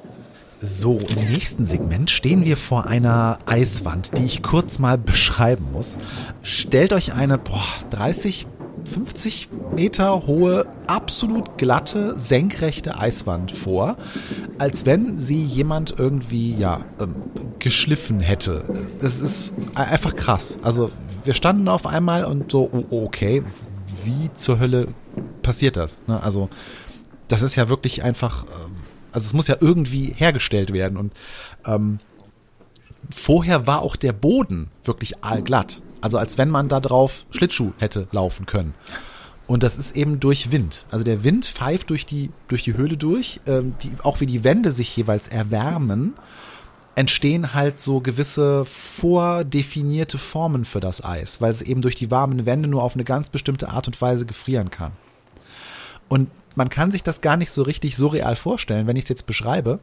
So, 0.66 0.98
im 0.98 1.30
nächsten 1.30 1.66
Segment 1.66 2.10
stehen 2.10 2.46
wir 2.46 2.56
vor 2.56 2.88
einer 2.88 3.38
Eiswand, 3.46 4.18
die 4.18 4.24
ich 4.24 4.42
kurz 4.42 4.80
mal 4.80 4.98
beschreiben 4.98 5.68
muss. 5.74 5.98
Stellt 6.42 6.94
euch 6.94 7.14
eine 7.16 7.38
boah, 7.38 7.62
30 7.90 8.48
50 8.86 9.50
Meter 9.76 10.28
hohe, 10.28 10.66
absolut 10.88 11.58
glatte, 11.58 12.18
senkrechte 12.18 12.98
Eiswand 12.98 13.52
vor, 13.52 13.96
als 14.60 14.86
wenn 14.86 15.18
sie 15.18 15.44
jemand 15.44 15.96
irgendwie, 15.98 16.56
ja, 16.56 16.86
ähm, 17.00 17.16
geschliffen 17.60 18.20
hätte. 18.20 18.66
Das 19.00 19.22
ist 19.22 19.56
einfach 19.76 20.16
krass. 20.16 20.60
Also, 20.64 20.92
wir 21.24 21.34
standen 21.34 21.68
auf 21.68 21.86
einmal 21.86 22.26
und 22.26 22.52
so, 22.52 22.70
oh, 22.72 23.06
okay, 23.06 23.44
wie 24.04 24.32
zur 24.34 24.60
Hölle 24.60 24.88
passiert 25.42 25.78
das? 25.78 26.04
Ne? 26.08 26.22
Also, 26.22 26.50
das 27.28 27.42
ist 27.42 27.56
ja 27.56 27.70
wirklich 27.70 28.04
einfach, 28.04 28.44
ähm, 28.44 28.76
also 29.12 29.28
es 29.28 29.34
muss 29.34 29.48
ja 29.48 29.56
irgendwie 29.60 30.14
hergestellt 30.16 30.74
werden 30.74 30.98
und 30.98 31.14
ähm, 31.66 32.00
vorher 33.10 33.68
war 33.68 33.82
auch 33.82 33.96
der 33.96 34.14
Boden 34.14 34.70
wirklich 34.84 35.24
allglatt. 35.24 35.82
Also 36.04 36.18
als 36.18 36.38
wenn 36.38 36.50
man 36.50 36.68
da 36.68 36.82
drauf 36.82 37.26
Schlittschuh 37.32 37.72
hätte 37.80 38.08
laufen 38.12 38.46
können. 38.46 38.74
Und 39.48 39.64
das 39.64 39.78
ist 39.78 39.96
eben 39.96 40.20
durch 40.20 40.52
Wind. 40.52 40.86
Also 40.92 41.04
der 41.06 41.24
Wind 41.24 41.46
pfeift 41.46 41.90
durch 41.90 42.06
die, 42.06 42.30
durch 42.50 42.64
die 42.64 42.76
Höhle 42.76 42.98
durch. 42.98 43.40
Ähm, 43.48 43.76
die, 43.82 43.92
auch 44.04 44.20
wie 44.20 44.26
die 44.26 44.44
Wände 44.44 44.72
sich 44.72 44.96
jeweils 44.98 45.30
erwärmen, 45.30 46.14
entstehen 46.96 47.54
halt 47.54 47.80
so 47.80 48.02
gewisse 48.02 48.66
vordefinierte 48.66 50.18
Formen 50.18 50.66
für 50.66 50.82
das 50.82 51.04
Eis, 51.04 51.40
weil 51.40 51.52
es 51.52 51.62
eben 51.62 51.82
durch 51.82 51.96
die 51.96 52.12
warmen 52.12 52.46
Wände 52.46 52.68
nur 52.68 52.84
auf 52.84 52.96
eine 52.96 53.06
ganz 53.06 53.30
bestimmte 53.30 53.70
Art 53.70 53.88
und 53.88 54.00
Weise 54.02 54.26
gefrieren 54.26 54.70
kann. 54.70 54.92
Und 56.10 56.30
man 56.56 56.70
kann 56.70 56.92
sich 56.92 57.02
das 57.02 57.22
gar 57.22 57.38
nicht 57.38 57.50
so 57.50 57.64
richtig 57.64 57.96
surreal 57.96 58.36
vorstellen, 58.36 58.88
wenn 58.88 58.98
ich 58.98 59.04
es 59.04 59.10
jetzt 59.10 59.26
beschreibe. 59.26 59.80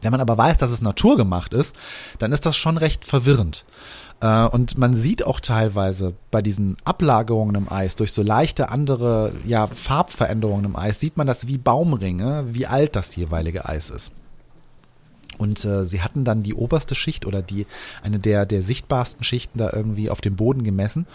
Wenn 0.00 0.10
man 0.10 0.20
aber 0.20 0.36
weiß, 0.36 0.56
dass 0.56 0.70
es 0.70 0.82
naturgemacht 0.82 1.52
ist, 1.52 1.76
dann 2.18 2.32
ist 2.32 2.44
das 2.44 2.56
schon 2.56 2.76
recht 2.76 3.04
verwirrend. 3.04 3.64
Äh, 4.20 4.46
und 4.46 4.78
man 4.78 4.94
sieht 4.94 5.24
auch 5.24 5.40
teilweise 5.40 6.14
bei 6.30 6.42
diesen 6.42 6.76
Ablagerungen 6.84 7.54
im 7.54 7.70
Eis 7.70 7.96
durch 7.96 8.12
so 8.12 8.22
leichte 8.22 8.70
andere 8.70 9.32
ja, 9.44 9.66
Farbveränderungen 9.66 10.64
im 10.64 10.76
Eis, 10.76 11.00
sieht 11.00 11.16
man 11.16 11.26
das 11.26 11.46
wie 11.46 11.58
Baumringe, 11.58 12.46
wie 12.50 12.66
alt 12.66 12.96
das 12.96 13.16
jeweilige 13.16 13.68
Eis 13.68 13.90
ist. 13.90 14.12
Und 15.38 15.64
äh, 15.66 15.84
sie 15.84 16.00
hatten 16.00 16.24
dann 16.24 16.42
die 16.42 16.54
oberste 16.54 16.94
Schicht 16.94 17.26
oder 17.26 17.42
die 17.42 17.66
eine 18.02 18.18
der 18.18 18.46
der 18.46 18.62
sichtbarsten 18.62 19.22
Schichten 19.22 19.58
da 19.58 19.70
irgendwie 19.70 20.08
auf 20.08 20.22
dem 20.22 20.36
Boden 20.36 20.64
gemessen 20.64 21.06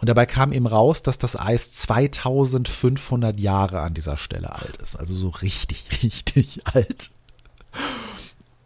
und 0.00 0.08
dabei 0.08 0.24
kam 0.24 0.52
eben 0.52 0.66
raus, 0.66 1.02
dass 1.02 1.18
das 1.18 1.38
Eis 1.38 1.72
2500 1.72 3.38
Jahre 3.38 3.80
an 3.80 3.92
dieser 3.92 4.16
Stelle 4.16 4.54
alt 4.54 4.78
ist, 4.78 4.96
also 4.96 5.14
so 5.14 5.28
richtig 5.28 5.84
richtig 6.02 6.66
alt. 6.66 7.10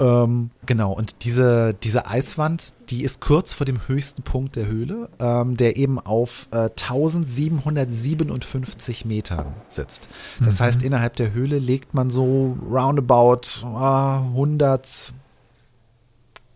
Ähm, 0.01 0.51
genau, 0.65 0.93
und 0.93 1.25
diese, 1.25 1.75
diese 1.75 2.07
Eiswand, 2.07 2.73
die 2.89 3.03
ist 3.05 3.21
kurz 3.21 3.53
vor 3.53 3.67
dem 3.67 3.87
höchsten 3.87 4.23
Punkt 4.23 4.57
der 4.57 4.67
Höhle, 4.67 5.11
ähm, 5.21 5.59
der 5.59 5.77
eben 5.77 6.01
auf 6.01 6.49
äh, 6.53 6.71
1757 6.71 9.05
Metern 9.05 9.55
sitzt. 9.69 10.09
Das 10.43 10.59
mhm. 10.59 10.65
heißt, 10.65 10.83
innerhalb 10.83 11.17
der 11.17 11.33
Höhle 11.33 11.59
legt 11.59 11.93
man 11.95 12.09
so 12.09 12.57
roundabout 12.63 13.61
äh, 13.63 13.67
100, 13.67 15.13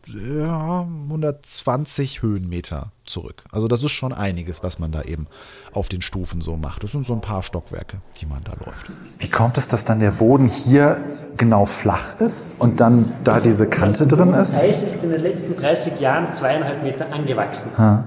ja, 0.09 0.83
120 0.83 2.23
Höhenmeter 2.23 2.93
zurück. 3.05 3.45
Also 3.51 3.69
das 3.69 3.83
ist 3.83 3.93
schon 3.93 4.13
einiges, 4.13 4.63
was 4.63 4.79
man 4.79 4.93
da 4.93 5.03
eben 5.03 5.27
auf 5.73 5.89
den 5.89 6.03
Stufen 6.03 6.41
so 6.41 6.57
macht. 6.57 6.85
Das 6.85 6.93
sind 6.93 7.07
so 7.07 7.13
ein 7.15 7.21
paar 7.21 7.43
Stockwerke, 7.43 7.99
die 8.21 8.27
man 8.27 8.43
da 8.45 8.53
läuft. 8.65 8.91
Wie 9.19 9.29
kommt 9.29 9.59
es, 9.59 9.69
dass 9.69 9.85
dann 9.85 10.01
der 10.01 10.13
Boden 10.13 10.49
hier 10.49 11.01
genau 11.37 11.67
flach 11.67 12.21
ist 12.21 12.61
und 12.61 12.81
dann 12.81 13.13
da 13.25 13.41
diese 13.41 13.69
Kante 13.69 14.07
drin 14.07 14.33
ist? 14.33 14.55
Das 14.55 14.63
Eis 14.63 14.83
ist 14.83 15.05
in 15.05 15.11
den 15.11 15.23
letzten 15.23 15.57
30 15.57 16.01
Jahren 16.01 16.35
zweieinhalb 16.35 16.83
Meter 16.83 17.13
angewachsen. 17.13 17.73
Ha. 17.79 18.05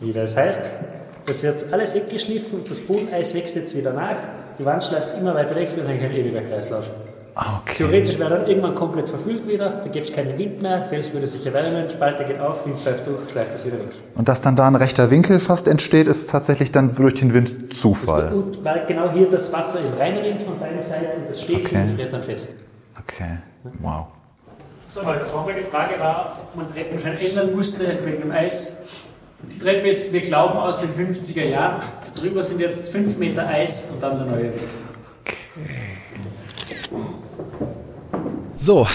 Wie 0.00 0.12
das 0.12 0.36
heißt, 0.36 0.70
das 1.26 1.36
ist 1.36 1.42
jetzt 1.42 1.72
alles 1.72 1.94
weggeschliffen 1.94 2.64
das 2.68 2.80
Bodeneis 2.80 3.34
wächst 3.34 3.56
jetzt 3.56 3.76
wieder 3.76 3.92
nach. 3.92 4.16
Die 4.58 4.64
Wand 4.64 4.84
schleift 4.84 5.16
immer 5.16 5.34
weiter 5.34 5.54
weg, 5.54 5.70
dann 5.76 5.86
ein 5.86 5.98
ewiger 5.98 6.42
Kreislauf. 6.42 6.84
Okay. 7.34 7.74
Theoretisch 7.78 8.18
wäre 8.18 8.28
dann 8.28 8.46
irgendwann 8.46 8.74
komplett 8.74 9.08
verfüllt 9.08 9.46
wieder, 9.46 9.80
da 9.82 9.88
gibt 9.88 10.06
es 10.06 10.14
keinen 10.14 10.36
Wind 10.36 10.60
mehr, 10.60 10.84
Fels 10.84 11.14
würde 11.14 11.26
sich 11.26 11.46
erwärmen, 11.46 11.88
Spalte 11.88 12.24
geht 12.24 12.38
auf, 12.38 12.66
Wind 12.66 12.80
pfeift 12.80 13.06
durch, 13.06 13.30
schleift 13.30 13.54
es 13.54 13.64
wieder 13.64 13.78
weg. 13.78 13.88
Und 14.14 14.28
dass 14.28 14.42
dann 14.42 14.54
da 14.54 14.66
ein 14.66 14.74
rechter 14.74 15.10
Winkel 15.10 15.40
fast 15.40 15.66
entsteht, 15.66 16.08
ist 16.08 16.30
tatsächlich 16.30 16.72
dann 16.72 16.94
durch 16.94 17.14
den 17.14 17.32
Wind 17.32 17.72
Zufall. 17.72 18.34
Und 18.34 18.62
weil 18.62 18.84
genau 18.86 19.10
hier 19.10 19.30
das 19.30 19.50
Wasser 19.50 19.78
im 19.80 19.98
reinrinnt 19.98 20.42
von 20.42 20.58
beiden 20.58 20.82
Seiten, 20.82 21.22
das 21.26 21.40
steht 21.40 21.64
okay. 21.64 21.82
und 21.82 21.94
friert 21.94 22.12
dann 22.12 22.22
fest. 22.22 22.56
Okay, 23.00 23.38
wow. 23.80 24.08
So, 24.86 25.00
die 25.00 25.24
zweite 25.24 25.62
Frage 25.62 25.98
war, 25.98 26.38
ob 26.42 26.54
man 26.54 26.70
Treppen 26.74 26.98
schon 26.98 27.16
ändern 27.16 27.54
musste 27.54 27.98
wegen 28.04 28.20
dem 28.20 28.30
Eis. 28.30 28.82
Die 29.50 29.58
Treppe 29.58 29.88
ist, 29.88 30.12
wir 30.12 30.20
glauben, 30.20 30.58
aus 30.58 30.80
den 30.80 30.90
50er 30.90 31.44
Jahren. 31.44 31.82
Drüber 32.14 32.42
sind 32.42 32.60
jetzt 32.60 32.90
5 32.90 33.16
Meter 33.16 33.46
Eis 33.46 33.90
und 33.92 34.02
dann 34.02 34.18
der 34.18 34.26
neue 34.26 34.44
Weg. 34.52 34.68
Okay. 35.24 35.91
So, 38.62 38.86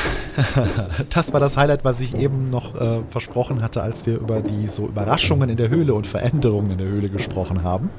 das 1.10 1.34
war 1.34 1.42
das 1.42 1.58
Highlight, 1.58 1.84
was 1.84 2.00
ich 2.00 2.16
eben 2.16 2.50
noch 2.50 2.80
äh, 2.80 3.00
versprochen 3.10 3.62
hatte, 3.62 3.82
als 3.82 4.06
wir 4.06 4.18
über 4.18 4.40
die 4.40 4.70
so 4.70 4.86
Überraschungen 4.88 5.50
in 5.50 5.58
der 5.58 5.68
Höhle 5.68 5.94
und 5.94 6.08
Veränderungen 6.08 6.72
in 6.72 6.78
der 6.78 6.88
Höhle 6.88 7.10
gesprochen 7.10 7.64
haben. 7.64 7.90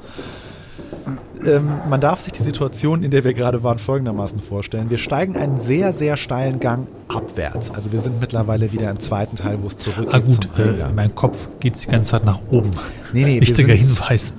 Ähm, 1.45 1.69
man 1.87 2.01
darf 2.01 2.21
sich 2.21 2.33
die 2.33 2.41
Situation, 2.41 3.03
in 3.03 3.11
der 3.11 3.23
wir 3.23 3.35
gerade 3.35 3.61
waren, 3.61 3.77
folgendermaßen 3.77 4.39
vorstellen. 4.39 4.89
Wir 4.89 4.97
steigen 4.97 5.37
einen 5.37 5.61
sehr, 5.61 5.93
sehr 5.93 6.17
steilen 6.17 6.59
Gang 6.59 6.87
abwärts. 7.07 7.69
Also 7.69 7.91
wir 7.91 8.01
sind 8.01 8.19
mittlerweile 8.19 8.71
wieder 8.71 8.89
im 8.89 8.99
zweiten 8.99 9.35
Teil, 9.35 9.59
wo 9.61 9.67
es 9.67 9.77
zurückgeht. 9.77 10.13
Ah 10.13 10.19
gut, 10.19 10.49
äh, 10.57 10.89
in 10.89 10.95
meinem 10.95 11.13
Kopf 11.13 11.49
geht 11.59 11.81
die 11.81 11.87
ganze 11.87 12.11
Zeit 12.11 12.25
nach 12.25 12.39
oben. 12.49 12.71
Nee, 13.13 13.25
nee, 13.25 13.41
Wichtiger 13.41 13.73
Hinweis 13.73 14.33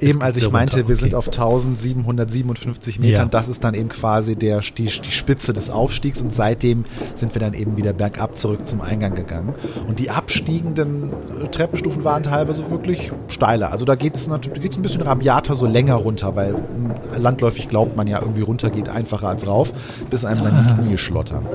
eben 0.00 0.22
als 0.22 0.36
ich 0.36 0.50
meinte, 0.50 0.76
runter, 0.76 0.84
okay. 0.84 0.88
wir 0.88 0.96
sind 0.96 1.14
auf 1.14 1.26
1757 1.26 2.98
Metern, 3.00 3.24
ja. 3.24 3.28
das 3.30 3.48
ist 3.48 3.64
dann 3.64 3.74
eben 3.74 3.88
quasi 3.88 4.36
der, 4.36 4.60
die, 4.60 4.86
die 4.86 5.12
Spitze 5.12 5.52
des 5.52 5.70
Aufstiegs 5.70 6.20
und 6.20 6.32
seitdem 6.32 6.84
sind 7.14 7.34
wir 7.34 7.40
dann 7.40 7.54
eben 7.54 7.76
wieder 7.76 7.92
bergab 7.92 8.36
zurück 8.36 8.66
zum 8.66 8.80
Eingang 8.80 9.14
gegangen. 9.14 9.54
Und 9.86 9.98
die 9.98 10.10
abstiegenden 10.10 11.10
Treppenstufen 11.50 12.04
waren 12.04 12.22
teilweise 12.22 12.70
wirklich 12.70 13.12
steiler. 13.28 13.72
Also 13.72 13.84
da 13.84 13.94
geht 13.94 14.14
es 14.14 14.30
geht's 14.60 14.76
ein 14.76 14.82
bisschen 14.82 15.02
rabiater 15.02 15.54
so 15.54 15.66
länger 15.66 15.94
runter, 15.94 16.36
weil 16.36 16.54
hm, 16.54 16.94
landläufig 17.18 17.68
glaubt 17.68 17.96
man 17.96 18.06
ja 18.06 18.20
irgendwie 18.20 18.42
runter 18.42 18.70
geht 18.70 18.88
einfacher 18.88 19.28
als 19.28 19.46
rauf, 19.46 19.72
bis 20.10 20.24
einem 20.24 20.42
dann 20.42 20.66
die 20.66 20.74
Knie 20.74 20.98
schlottern. 20.98 21.46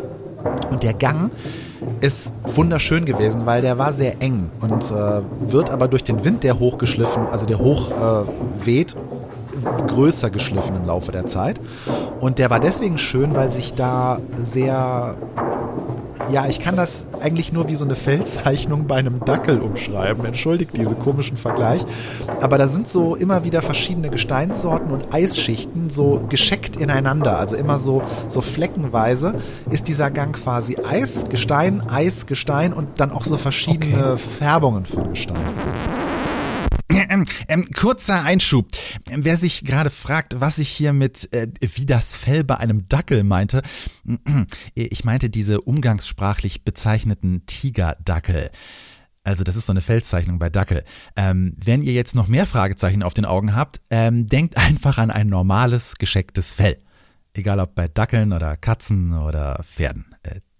Und 0.72 0.84
der 0.84 0.93
Gang 0.93 1.32
ist 2.02 2.34
wunderschön 2.43 3.06
gewesen, 3.06 3.46
weil 3.46 3.62
der 3.62 3.78
war 3.78 3.93
sehr 3.93 4.22
eng 4.22 4.50
und 4.62 4.91
äh, 4.91 5.22
wird 5.52 5.70
aber 5.70 5.88
durch 5.88 6.04
den 6.04 6.24
Wind, 6.26 6.43
der 6.43 6.60
hochgeschliffen, 6.60 7.28
also 7.28 7.46
der 7.46 7.60
hoch 7.60 7.91
äh, 7.91 8.66
weht, 8.66 8.96
größer 9.88 10.30
geschliffen 10.30 10.76
im 10.76 10.86
Laufe 10.86 11.12
der 11.12 11.26
Zeit. 11.26 11.60
Und 12.20 12.39
der 12.39 12.50
war 12.50 12.60
deswegen 12.60 12.98
schön, 12.98 13.36
weil 13.36 13.52
sich 13.52 13.74
da 13.74 14.20
sehr 14.36 15.16
ja, 16.32 16.47
ich 16.47 16.59
kann 16.59 16.76
das 16.76 17.07
eigentlich 17.21 17.53
nur 17.53 17.67
wie 17.67 17.76
so 17.76 17.86
eine 17.86 17.95
Feldzeichnung 17.95 18.88
bei 18.88 18.95
einem 18.95 19.23
Dackel 19.23 19.59
umschreiben. 19.59 20.26
Entschuldigt 20.26 20.78
diese 20.78 20.95
komischen 20.95 21.38
Vergleich. 21.38 21.86
Aber 22.41 22.57
da 22.57 22.67
sind 22.67 22.88
so 22.88 23.15
immer 23.15 23.43
wieder 23.43 23.61
verschiedene 23.61 24.09
Gesteinssorten 24.09 24.91
und 24.91 25.13
Eisschichten 25.13 25.89
so 25.89 26.26
gescheckt 26.30 26.76
ineinander. 26.76 27.38
Also 27.39 27.55
immer 27.55 27.80
so, 27.80 28.01
so 28.28 28.41
fleckenweise 28.41 29.36
ist 29.69 29.88
dieser 29.88 30.11
Gang 30.11 30.36
quasi 30.36 30.78
Eis, 30.84 31.30
Gestein, 31.30 31.84
Eis, 31.89 32.26
Gestein 32.26 32.73
und 32.73 32.99
dann 32.99 33.11
auch 33.11 33.23
so 33.23 33.38
verschiedene 33.38 34.13
okay. 34.13 34.17
Färbungen 34.17 34.86
von 34.86 35.09
Gestein. 35.09 35.95
Ähm, 37.47 37.55
ähm, 37.55 37.69
kurzer 37.71 38.23
Einschub. 38.23 38.67
Wer 39.09 39.38
sich 39.38 39.63
gerade 39.63 39.89
fragt, 39.89 40.39
was 40.39 40.59
ich 40.59 40.69
hier 40.69 40.93
mit 40.93 41.32
äh, 41.34 41.47
wie 41.59 41.86
das 41.86 42.15
Fell 42.15 42.43
bei 42.43 42.57
einem 42.57 42.88
Dackel 42.88 43.23
meinte, 43.23 43.61
ich 44.73 45.03
meinte 45.03 45.30
diese 45.30 45.61
umgangssprachlich 45.61 46.63
bezeichneten 46.63 47.45
Tigerdackel. 47.45 48.51
Also 49.23 49.43
das 49.43 49.55
ist 49.55 49.65
so 49.65 49.73
eine 49.73 49.82
Feldzeichnung 49.82 50.38
bei 50.38 50.49
Dackel. 50.49 50.84
Ähm, 51.15 51.55
wenn 51.57 51.82
ihr 51.82 51.93
jetzt 51.93 52.15
noch 52.15 52.28
mehr 52.28 52.45
Fragezeichen 52.45 53.01
auf 53.01 53.15
den 53.15 53.26
Augen 53.26 53.55
habt, 53.55 53.82
ähm, 53.89 54.28
denkt 54.28 54.57
einfach 54.57 54.97
an 54.97 55.11
ein 55.11 55.28
normales, 55.28 55.95
geschecktes 55.95 56.53
Fell. 56.53 56.78
Egal 57.34 57.59
ob 57.59 57.76
bei 57.76 57.88
Dackeln 57.88 58.32
oder 58.32 58.55
Katzen 58.55 59.17
oder 59.17 59.61
Pferden. 59.63 60.14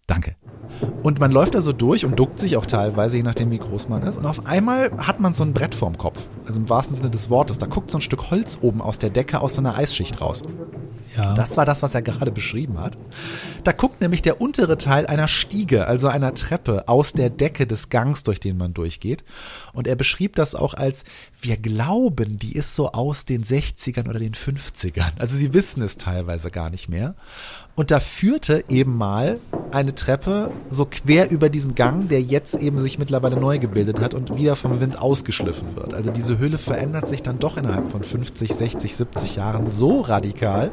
Danke. 0.08 0.36
Und 1.03 1.20
man 1.20 1.32
läuft 1.32 1.56
da 1.56 1.62
so 1.62 1.72
durch 1.72 2.06
und 2.06 2.18
duckt 2.18 2.39
sich 2.39 2.58
auch 2.58 2.66
teilweise, 2.66 3.18
je 3.18 3.24
nachdem 3.24 3.51
wie 3.51 3.58
groß 3.58 3.89
man 3.89 4.03
ist. 4.03 4.18
Und 4.18 4.26
auf 4.26 4.45
einmal 4.45 4.91
hat 4.97 5.20
man 5.20 5.34
so 5.34 5.43
ein 5.43 5.53
Brett 5.53 5.74
vorm 5.74 5.97
Kopf. 5.97 6.28
Also 6.45 6.60
im 6.60 6.70
wahrsten 6.70 6.95
Sinne 6.95 7.10
des 7.10 7.30
Wortes. 7.30 7.58
Da 7.58 7.66
guckt 7.66 7.89
so 7.89 7.97
ein 7.97 8.01
Stück 8.01 8.30
Holz 8.30 8.60
oben 8.62 8.82
aus 8.82 8.99
der 8.99 9.10
Decke 9.10 9.41
aus 9.41 9.56
so 9.56 9.62
einer 9.62 9.76
Eisschicht 9.76 10.22
raus. 10.22 10.43
Ja. 11.16 11.34
Das 11.34 11.58
war 11.58 11.66
das, 11.66 11.82
was 11.82 11.95
er 11.95 12.01
gerade 12.01 12.32
beschrieben 12.32 12.80
hat. 12.80 12.97
Da 13.64 13.72
guckt 13.72 14.01
nämlich 14.01 14.22
der 14.22 14.41
untere 14.41 14.78
Teil 14.78 15.08
einer 15.08 15.28
Stiege, 15.28 15.88
also 15.88 16.08
einer 16.08 16.34
Treppe, 16.34 16.88
aus 16.88 17.14
der 17.14 17.30
Decke 17.30 17.66
des 17.66 17.89
Gangs, 17.89 18.24
durch 18.24 18.39
den 18.39 18.58
man 18.58 18.74
durchgeht. 18.74 19.24
Und 19.76 19.88
er 19.88 19.95
beschrieb 19.95 20.36
das 20.36 20.55
auch 20.55 20.73
als, 20.73 21.03
wir 21.41 21.57
glauben, 21.57 22.39
die 22.39 22.55
ist 22.55 22.76
so 22.76 22.91
aus 22.91 23.26
den 23.26 23.43
60ern 23.43 24.09
oder 24.09 24.19
den 24.19 24.34
50ern. 24.34 25.19
Also 25.19 25.36
sie 25.36 25.53
wissen 25.53 25.84
es 25.84 25.97
teilweise 25.97 26.51
gar 26.51 26.69
nicht 26.69 26.89
mehr. 26.89 27.15
Und 27.76 27.91
da 27.91 27.99
führte 27.99 28.63
eben 28.69 28.95
mal 28.95 29.38
eine 29.71 29.93
Treppe 29.93 30.51
so 30.69 30.86
quer 30.86 31.30
über 31.30 31.49
diesen 31.49 31.76
Gang, 31.76 32.07
der 32.07 32.21
jetzt 32.21 32.55
eben 32.55 32.78
sich 32.78 32.99
mittlerweile 32.99 33.36
neu 33.36 33.59
gebildet 33.59 33.99
hat 33.99 34.13
und 34.13 34.38
wieder 34.38 34.55
vom 34.55 34.80
Wind 34.80 34.97
ausgeschliffen 34.97 35.76
wird. 35.76 35.93
Also 35.93 36.09
diese 36.11 36.39
Hülle 36.39 36.57
verändert 36.57 37.05
sich 37.05 37.21
dann 37.21 37.38
doch 37.39 37.57
innerhalb 37.57 37.89
von 37.89 38.01
50, 38.01 38.53
60, 38.53 38.95
70 38.95 39.36
Jahren 39.36 39.67
so 39.67 39.99
radikal, 39.99 40.71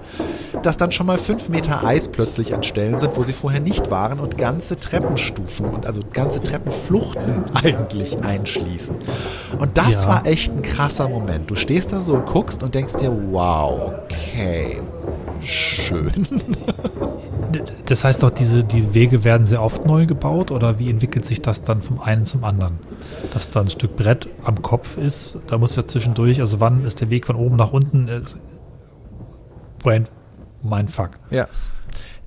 dass 0.62 0.76
dann 0.76 0.92
schon 0.92 1.07
mal 1.07 1.18
fünf 1.18 1.48
Meter 1.48 1.84
Eis 1.84 2.07
plötzlich 2.07 2.55
an 2.55 2.62
Stellen 2.62 3.00
sind, 3.00 3.16
wo 3.16 3.24
sie 3.24 3.32
vorher 3.32 3.61
nicht 3.61 3.90
waren 3.90 4.20
und 4.20 4.38
ganze 4.38 4.78
Treppenstufen 4.78 5.66
und 5.66 5.86
also 5.86 6.03
ganze 6.12 6.40
Treppenfluchten 6.40 7.44
eigentlich 7.55 8.24
einschließen. 8.24 8.91
Und 9.59 9.76
das 9.78 10.05
ja. 10.05 10.11
war 10.11 10.26
echt 10.26 10.53
ein 10.53 10.62
krasser 10.62 11.09
Moment. 11.09 11.51
Du 11.51 11.55
stehst 11.55 11.93
da 11.93 12.01
so 12.01 12.14
und 12.14 12.26
guckst 12.26 12.62
und 12.62 12.74
denkst 12.74 12.97
dir, 12.97 13.12
wow, 13.30 13.95
okay, 14.05 14.80
schön. 15.40 16.11
Das 17.84 18.05
heißt 18.05 18.22
doch, 18.22 18.30
diese, 18.30 18.64
die 18.64 18.95
Wege 18.95 19.24
werden 19.24 19.47
sehr 19.47 19.62
oft 19.62 19.84
neu 19.84 20.07
gebaut 20.07 20.51
oder 20.51 20.78
wie 20.78 20.88
entwickelt 20.88 21.26
sich 21.26 21.43
das 21.43 21.62
dann 21.62 21.82
vom 21.82 22.01
einen 22.01 22.24
zum 22.24 22.45
anderen? 22.45 22.78
Dass 23.34 23.51
da 23.51 23.61
ein 23.61 23.68
Stück 23.68 23.97
Brett 23.97 24.28
am 24.45 24.62
Kopf 24.62 24.97
ist, 24.97 25.38
da 25.49 25.59
muss 25.59 25.76
ja 25.76 25.86
zwischendurch, 25.86 26.40
also 26.40 26.61
wann 26.61 26.84
ist 26.84 27.03
der 27.03 27.11
Weg 27.11 27.26
von 27.26 27.36
oben 27.36 27.57
nach 27.57 27.72
unten? 27.72 28.09
Brain, 29.82 30.09
mein 30.62 30.88
Fuck. 30.88 31.11
Ja. 31.30 31.47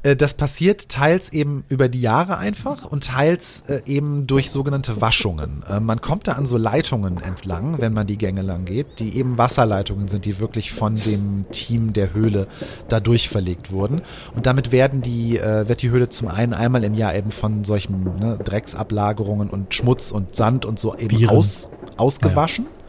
Äh, 0.06 0.16
das 0.16 0.36
passiert 0.36 0.90
teils 0.90 1.34
eben 1.34 1.66
über 1.68 1.90
die 1.90 2.02
Jahre 2.02 2.38
einfach 2.38 2.86
und 2.86 3.06
teils 3.06 3.62
äh, 3.68 3.82
eben 3.86 4.28
durch 4.28 4.52
sogenannte 4.52 5.02
Waschungen. 5.02 5.64
Äh, 5.68 5.80
man 5.80 6.00
kommt 6.00 6.28
da 6.28 6.34
an 6.34 6.46
so 6.46 6.58
Leitungen 6.58 7.22
entlang, 7.22 7.82
wenn 7.82 7.92
man 7.92 8.08
die 8.08 8.18
Gänge 8.18 8.44
lang 8.44 8.66
geht, 8.66 9.00
die 9.00 9.18
eben 9.18 9.38
Wasserleitungen 9.38 10.08
sind, 10.08 10.26
die 10.26 10.40
wirklich 10.40 10.72
von 10.72 10.96
dem 10.96 11.46
Team 11.52 11.94
der 11.94 12.14
Höhle 12.14 12.48
da 12.88 13.00
durchverlegt 13.00 13.72
wurden. 13.72 14.02
Und 14.36 14.46
damit 14.46 14.72
werden 14.72 15.02
die, 15.02 15.40
wird 15.40 15.82
die 15.82 15.90
Höhle 15.90 16.10
zum 16.10 16.28
einen 16.28 16.54
einmal 16.54 16.84
im 16.84 16.94
Jahr 16.94 17.16
eben 17.16 17.32
von 17.32 17.64
solchen 17.64 18.04
ne, 18.20 18.38
Drecksablagerungen 18.44 19.50
und 19.50 19.74
Schmutz 19.74 20.12
und 20.12 20.36
Sand 20.36 20.66
und 20.66 20.80
so 20.80 20.96
eben 20.96 21.28
aus, 21.28 21.72
ausgewaschen. 21.98 22.66
Ja, 22.66 22.72
ja 22.72 22.85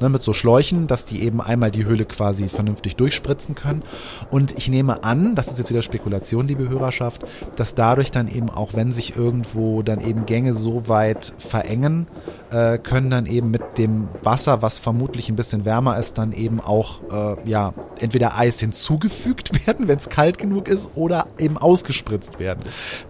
ne, 0.00 0.08
mit 0.08 0.22
so 0.22 0.32
Schläuchen, 0.32 0.86
dass 0.86 1.04
die 1.04 1.22
eben 1.22 1.40
einmal 1.40 1.70
die 1.70 1.84
Höhle 1.84 2.04
quasi 2.04 2.48
vernünftig 2.48 2.96
durchspritzen 2.96 3.54
können. 3.54 3.82
Und 4.30 4.58
ich 4.58 4.68
nehme 4.68 5.04
an, 5.04 5.34
das 5.34 5.48
ist 5.48 5.58
jetzt 5.58 5.70
wieder 5.70 5.82
Spekulation, 5.82 6.48
liebe 6.48 6.68
Hörerschaft, 6.68 7.24
dass 7.56 7.74
dadurch 7.74 8.10
dann 8.10 8.28
eben 8.28 8.50
auch, 8.50 8.74
wenn 8.74 8.92
sich 8.92 9.16
irgendwo 9.16 9.82
dann 9.82 10.00
eben 10.00 10.26
Gänge 10.26 10.54
so 10.54 10.88
weit 10.88 11.32
verengen, 11.38 12.06
äh, 12.50 12.78
können 12.78 13.10
dann 13.10 13.26
eben 13.26 13.50
mit 13.50 13.78
dem 13.78 14.08
Wasser, 14.22 14.62
was 14.62 14.78
vermutlich 14.78 15.28
ein 15.28 15.36
bisschen 15.36 15.64
wärmer 15.64 15.98
ist, 15.98 16.18
dann 16.18 16.32
eben 16.32 16.60
auch 16.60 17.02
äh, 17.10 17.48
ja 17.48 17.74
entweder 18.00 18.36
Eis 18.38 18.60
hinzugefügt 18.60 19.66
werden, 19.66 19.88
wenn 19.88 19.98
es 19.98 20.08
kalt 20.08 20.38
genug 20.38 20.68
ist, 20.68 20.90
oder 20.94 21.26
eben 21.38 21.58
ausgespritzt 21.58 22.38
werden. 22.38 22.60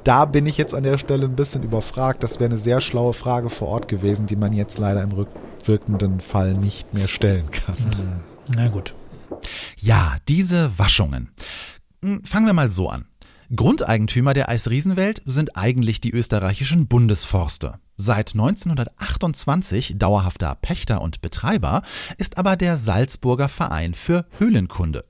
Da 0.05 0.25
bin 0.25 0.47
ich 0.47 0.59
jetzt 0.59 0.75
an 0.75 0.83
der 0.83 0.99
Stelle 0.99 1.27
ein 1.27 1.37
bisschen 1.37 1.63
überfragt. 1.63 2.23
Das 2.23 2.41
wäre 2.41 2.51
eine 2.51 2.59
sehr 2.59 2.81
schlaue 2.81 3.13
Frage 3.13 3.49
vor 3.49 3.69
Ort 3.69 3.89
gewesen, 3.89 4.27
die 4.27 4.37
man 4.37 4.53
jetzt 4.53 4.79
leider 4.79 5.03
im 5.03 5.13
Rücken 5.13 5.50
wirkenden 5.69 6.21
Fall 6.21 6.55
nicht 6.55 6.95
mehr 6.95 7.09
stellen 7.09 7.51
kann. 7.51 7.77
Hm. 7.77 8.21
Na 8.55 8.69
gut. 8.69 8.95
Ja, 9.77 10.17
diese 10.29 10.79
Waschungen. 10.79 11.31
Hm, 12.03 12.25
fangen 12.25 12.47
wir 12.47 12.53
mal 12.53 12.71
so 12.71 12.89
an. 12.89 13.07
Grundeigentümer 13.55 14.33
der 14.33 14.49
Eisriesenwelt 14.49 15.23
sind 15.27 15.57
eigentlich 15.57 16.01
die 16.01 16.13
österreichischen 16.13 16.87
Bundesforste. 16.87 17.81
Seit 17.97 18.33
1928 18.33 19.99
dauerhafter 19.99 20.55
Pächter 20.55 21.03
und 21.03 21.21
Betreiber 21.21 21.83
ist 22.17 22.39
aber 22.39 22.57
der 22.57 22.79
Salzburger 22.79 23.49
Verein 23.49 23.93
für 23.95 24.27
Höhlenkunde. 24.39 25.05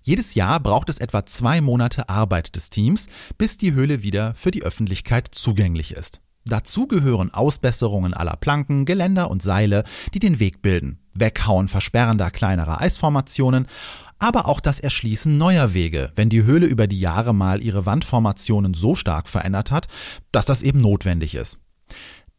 Jedes 0.00 0.36
Jahr 0.36 0.60
braucht 0.60 0.88
es 0.88 0.98
etwa 0.98 1.26
zwei 1.26 1.60
Monate 1.60 2.08
Arbeit 2.08 2.54
des 2.54 2.70
Teams, 2.70 3.08
bis 3.36 3.58
die 3.58 3.74
Höhle 3.74 4.02
wieder 4.02 4.34
für 4.34 4.52
die 4.52 4.62
Öffentlichkeit 4.62 5.28
zugänglich 5.32 5.92
ist. 5.92 6.20
Dazu 6.48 6.86
gehören 6.86 7.34
Ausbesserungen 7.34 8.14
aller 8.14 8.36
Planken, 8.36 8.84
Geländer 8.84 9.30
und 9.30 9.42
Seile, 9.42 9.82
die 10.14 10.20
den 10.20 10.38
Weg 10.38 10.62
bilden, 10.62 11.00
Weghauen 11.12 11.66
versperrender 11.66 12.30
kleinerer 12.30 12.80
Eisformationen, 12.80 13.66
aber 14.20 14.46
auch 14.46 14.60
das 14.60 14.78
Erschließen 14.78 15.36
neuer 15.36 15.74
Wege, 15.74 16.12
wenn 16.14 16.28
die 16.28 16.44
Höhle 16.44 16.66
über 16.66 16.86
die 16.86 17.00
Jahre 17.00 17.34
mal 17.34 17.60
ihre 17.62 17.84
Wandformationen 17.84 18.74
so 18.74 18.94
stark 18.94 19.28
verändert 19.28 19.72
hat, 19.72 19.88
dass 20.30 20.46
das 20.46 20.62
eben 20.62 20.80
notwendig 20.80 21.34
ist. 21.34 21.58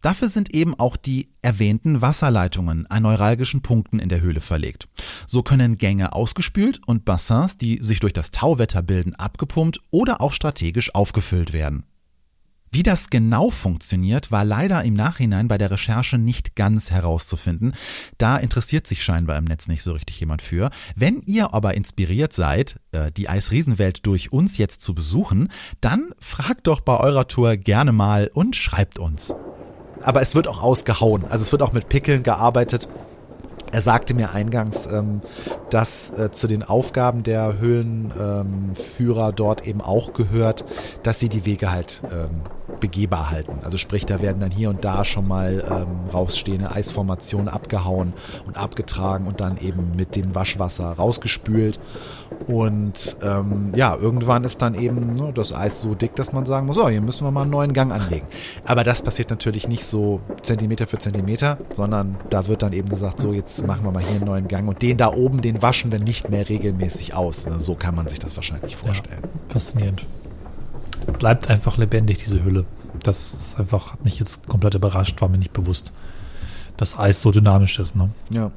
Dafür 0.02 0.30
sind 0.30 0.54
eben 0.54 0.80
auch 0.80 0.96
die 0.96 1.30
erwähnten 1.42 2.02
Wasserleitungen 2.02 2.88
an 2.88 3.04
neuralgischen 3.04 3.62
Punkten 3.62 4.00
in 4.00 4.10
der 4.10 4.22
Höhle 4.22 4.42
verlegt. 4.42 4.88
So 5.26 5.44
können 5.44 5.78
Gänge 5.78 6.14
ausgespült 6.14 6.80
und 6.86 7.04
Bassins, 7.04 7.58
die 7.58 7.80
sich 7.82 8.00
durch 8.00 8.14
das 8.14 8.32
Tauwetter 8.32 8.84
bilden, 8.84 9.16
abgepumpt 9.16 9.82
oder 9.90 10.22
auch 10.22 10.32
strategisch 10.32 10.96
aufgefüllt 10.96 11.52
werden. 11.52 11.84
Wie 12.72 12.84
das 12.84 13.10
genau 13.10 13.50
funktioniert, 13.50 14.32
war 14.32 14.44
leider 14.44 14.84
im 14.84 14.94
Nachhinein 14.94 15.48
bei 15.48 15.58
der 15.58 15.72
Recherche 15.72 16.18
nicht 16.18 16.56
ganz 16.56 16.92
herauszufinden. 16.92 17.74
Da 18.18 18.38
interessiert 18.38 18.88
sich 18.88 19.04
scheinbar 19.04 19.38
im 19.38 19.46
Netz 19.46 19.68
nicht 19.68 19.84
so 19.84 19.94
richtig 19.94 20.20
jemand 20.20 20.42
für. 20.42 20.70
Wenn 20.96 21.22
ihr 21.26 21.54
aber 21.54 21.76
inspiriert 21.76 22.34
seid, 22.34 22.80
äh, 22.92 23.12
die 23.12 23.30
Eisriesenwelt 23.30 24.06
durch 24.06 24.32
uns 24.32 24.58
jetzt 24.58 24.82
zu 24.82 24.94
besuchen, 24.94 25.50
dann 25.82 26.12
fragt 26.20 26.68
doch 26.68 26.82
bei 26.82 27.00
eurer 27.00 27.28
Tour 27.28 27.56
gerne 27.56 27.94
mal 27.94 28.30
und 28.34 28.56
schreibt 28.56 29.00
uns. 29.00 29.34
Aber 30.02 30.22
es 30.22 30.36
wird 30.36 30.48
auch 30.48 30.62
ausgehauen. 30.62 31.24
Also 31.26 31.44
es 31.44 31.52
wird 31.52 31.62
auch 31.62 31.74
mit 31.74 31.90
Pickeln 31.90 32.24
gearbeitet. 32.24 32.88
Er 33.72 33.82
sagte 33.82 34.14
mir 34.14 34.32
eingangs, 34.32 34.88
ähm, 34.92 35.22
dass 35.70 36.10
äh, 36.12 36.32
zu 36.32 36.48
den 36.48 36.64
Aufgaben 36.64 37.24
der 37.24 37.60
Höhlenführer 37.60 39.30
ähm, 39.30 39.36
dort 39.36 39.68
eben 39.68 39.82
auch 39.82 40.14
gehört, 40.14 40.66
dass 41.04 41.20
sie 41.20 41.30
die 41.30 41.46
Wege 41.46 41.72
halt 41.72 42.02
ähm, 42.06 42.42
begehbar 42.80 43.32
halten. 43.32 43.60
Also 43.64 43.78
sprich, 43.78 44.06
da 44.06 44.22
werden 44.22 44.40
dann 44.40 44.52
hier 44.52 44.70
und 44.70 44.84
da 44.86 45.04
schon 45.06 45.28
mal 45.28 45.64
ähm, 45.70 46.10
rausstehende 46.14 46.72
Eisformationen 46.72 47.48
abgehauen 47.48 48.14
und 48.46 48.58
abgetragen 48.58 49.28
und 49.28 49.42
dann 49.42 49.58
eben 49.58 49.96
mit 49.96 50.16
dem 50.16 50.36
Waschwasser 50.36 50.94
rausgespült. 50.94 51.80
Und 52.48 53.18
ähm, 53.22 53.72
ja, 53.76 53.96
irgendwann 53.96 54.44
ist 54.44 54.62
dann 54.62 54.76
eben 54.76 55.16
ne, 55.16 55.32
das 55.34 55.54
Eis 55.54 55.82
so 55.82 55.96
dick, 55.96 56.16
dass 56.16 56.34
man 56.34 56.46
sagen 56.46 56.68
muss, 56.68 56.76
so, 56.76 56.88
hier 56.90 57.02
müssen 57.02 57.26
wir 57.26 57.32
mal 57.32 57.44
einen 57.44 57.52
neuen 57.52 57.74
Gang 57.74 57.92
anlegen. 57.92 58.28
Aber 58.66 58.84
das 58.84 59.02
passiert 59.02 59.30
natürlich 59.30 59.68
nicht 59.68 59.86
so 59.86 60.22
Zentimeter 60.42 60.88
für 60.88 60.98
Zentimeter, 60.98 61.58
sondern 61.74 62.18
da 62.30 62.48
wird 62.48 62.62
dann 62.62 62.74
eben 62.74 62.90
gesagt, 62.90 63.20
so, 63.20 63.34
jetzt 63.34 63.66
machen 63.66 63.84
wir 63.84 63.92
mal 63.92 64.04
hier 64.04 64.18
einen 64.18 64.26
neuen 64.26 64.48
Gang 64.48 64.68
und 64.68 64.82
den 64.82 64.98
da 64.98 65.14
oben, 65.14 65.42
den 65.42 65.62
waschen 65.62 65.92
wir 65.92 66.00
nicht 66.00 66.30
mehr 66.30 66.48
regelmäßig 66.48 67.14
aus. 67.14 67.48
Ne? 67.48 67.60
So 67.60 67.76
kann 67.76 67.96
man 67.96 68.08
sich 68.08 68.20
das 68.20 68.36
wahrscheinlich 68.36 68.76
vorstellen. 68.76 69.22
Ja, 69.24 69.54
faszinierend 69.54 70.06
bleibt 71.20 71.50
einfach 71.50 71.78
lebendig, 71.78 72.20
diese 72.20 72.44
Hülle. 72.44 72.66
Das 73.04 73.34
ist 73.34 73.60
einfach, 73.60 73.94
hat 73.94 74.04
mich 74.04 74.20
jetzt 74.20 74.48
komplett 74.48 74.74
überrascht, 74.74 75.22
war 75.22 75.30
mir 75.30 75.38
nicht 75.38 75.54
bewusst, 75.54 75.94
dass 76.78 76.98
Eis 76.98 77.22
so 77.22 77.32
dynamisch 77.32 77.80
ist. 77.80 77.96
Ne? 77.96 78.10
Ja, 78.30 78.52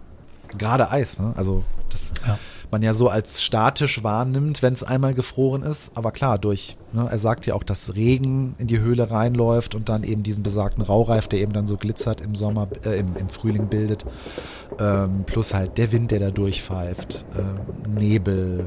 gerade 0.57 0.91
Eis, 0.91 1.21
ne? 1.21 1.33
Also 1.37 1.65
das 1.91 2.13
ja. 2.27 2.39
man 2.71 2.83
ja 2.83 2.95
so 2.95 3.09
als 3.09 3.43
statisch 3.43 4.03
wahrnimmt, 4.03 4.63
wenn 4.63 4.73
es 4.73 4.83
einmal 4.83 5.15
gefroren 5.15 5.63
ist. 5.63 5.97
Aber 5.97 6.13
klar, 6.13 6.39
durch, 6.39 6.77
ne, 6.93 7.07
er 7.11 7.19
sagt 7.19 7.47
ja 7.47 7.55
auch, 7.55 7.63
dass 7.63 7.95
Regen 7.97 8.55
in 8.59 8.67
die 8.67 8.81
Höhle 8.81 9.11
reinläuft 9.11 9.75
und 9.75 9.89
dann 9.89 10.05
eben 10.05 10.23
diesen 10.23 10.43
besagten 10.43 10.83
Raureif, 10.83 11.29
der 11.29 11.41
eben 11.41 11.53
dann 11.53 11.67
so 11.67 11.77
glitzert 11.77 12.21
im 12.21 12.35
Sommer, 12.35 12.69
äh, 12.85 12.99
im, 12.99 13.17
im 13.17 13.29
Frühling 13.29 13.69
bildet. 13.69 14.05
Ähm, 14.79 15.25
plus 15.27 15.55
halt 15.55 15.79
der 15.79 15.93
Wind, 15.93 16.11
der 16.11 16.21
da 16.21 16.31
durchpfeift, 16.31 17.27
ähm, 17.37 17.95
Nebel, 17.95 18.67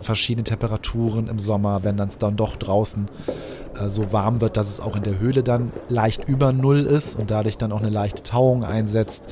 verschiedene 0.00 0.44
Temperaturen 0.44 1.28
im 1.28 1.38
Sommer, 1.38 1.82
wenn 1.82 1.96
dann 1.96 2.08
es 2.08 2.18
dann 2.18 2.36
doch 2.36 2.56
draußen 2.56 3.06
äh, 3.78 3.88
so 3.88 4.12
warm 4.12 4.40
wird, 4.40 4.56
dass 4.56 4.70
es 4.70 4.80
auch 4.80 4.96
in 4.96 5.02
der 5.02 5.18
Höhle 5.18 5.42
dann 5.42 5.72
leicht 5.88 6.28
über 6.28 6.52
Null 6.52 6.80
ist 6.80 7.18
und 7.18 7.30
dadurch 7.30 7.56
dann 7.56 7.72
auch 7.72 7.80
eine 7.80 7.90
leichte 7.90 8.22
Tauung 8.22 8.64
einsetzt. 8.64 9.28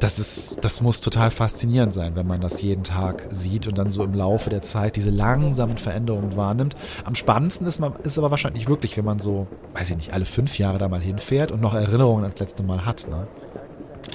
Das 0.00 0.18
ist, 0.18 0.64
das 0.64 0.80
muss 0.80 1.00
total 1.00 1.30
faszinierend 1.30 1.94
sein, 1.94 2.16
wenn 2.16 2.26
man 2.26 2.40
das 2.40 2.62
jeden 2.62 2.82
Tag 2.82 3.26
sieht 3.30 3.68
und 3.68 3.78
dann 3.78 3.90
so 3.90 4.02
im 4.02 4.14
Laufe 4.14 4.50
der 4.50 4.62
Zeit 4.62 4.96
diese 4.96 5.10
langsamen 5.10 5.76
Veränderungen 5.76 6.36
wahrnimmt. 6.36 6.74
Am 7.04 7.14
spannendsten 7.14 7.66
ist 7.66 7.78
man, 7.78 7.92
ist 8.02 8.18
aber 8.18 8.30
wahrscheinlich 8.30 8.68
wirklich, 8.68 8.96
wenn 8.96 9.04
man 9.04 9.18
so, 9.18 9.46
weiß 9.74 9.90
ich 9.90 9.96
nicht, 9.96 10.12
alle 10.12 10.24
fünf 10.24 10.58
Jahre 10.58 10.78
da 10.78 10.88
mal 10.88 11.00
hinfährt 11.00 11.52
und 11.52 11.60
noch 11.60 11.74
Erinnerungen 11.74 12.24
ans 12.24 12.38
letzte 12.38 12.62
Mal 12.62 12.84
hat, 12.84 13.06
ne? 13.08 13.28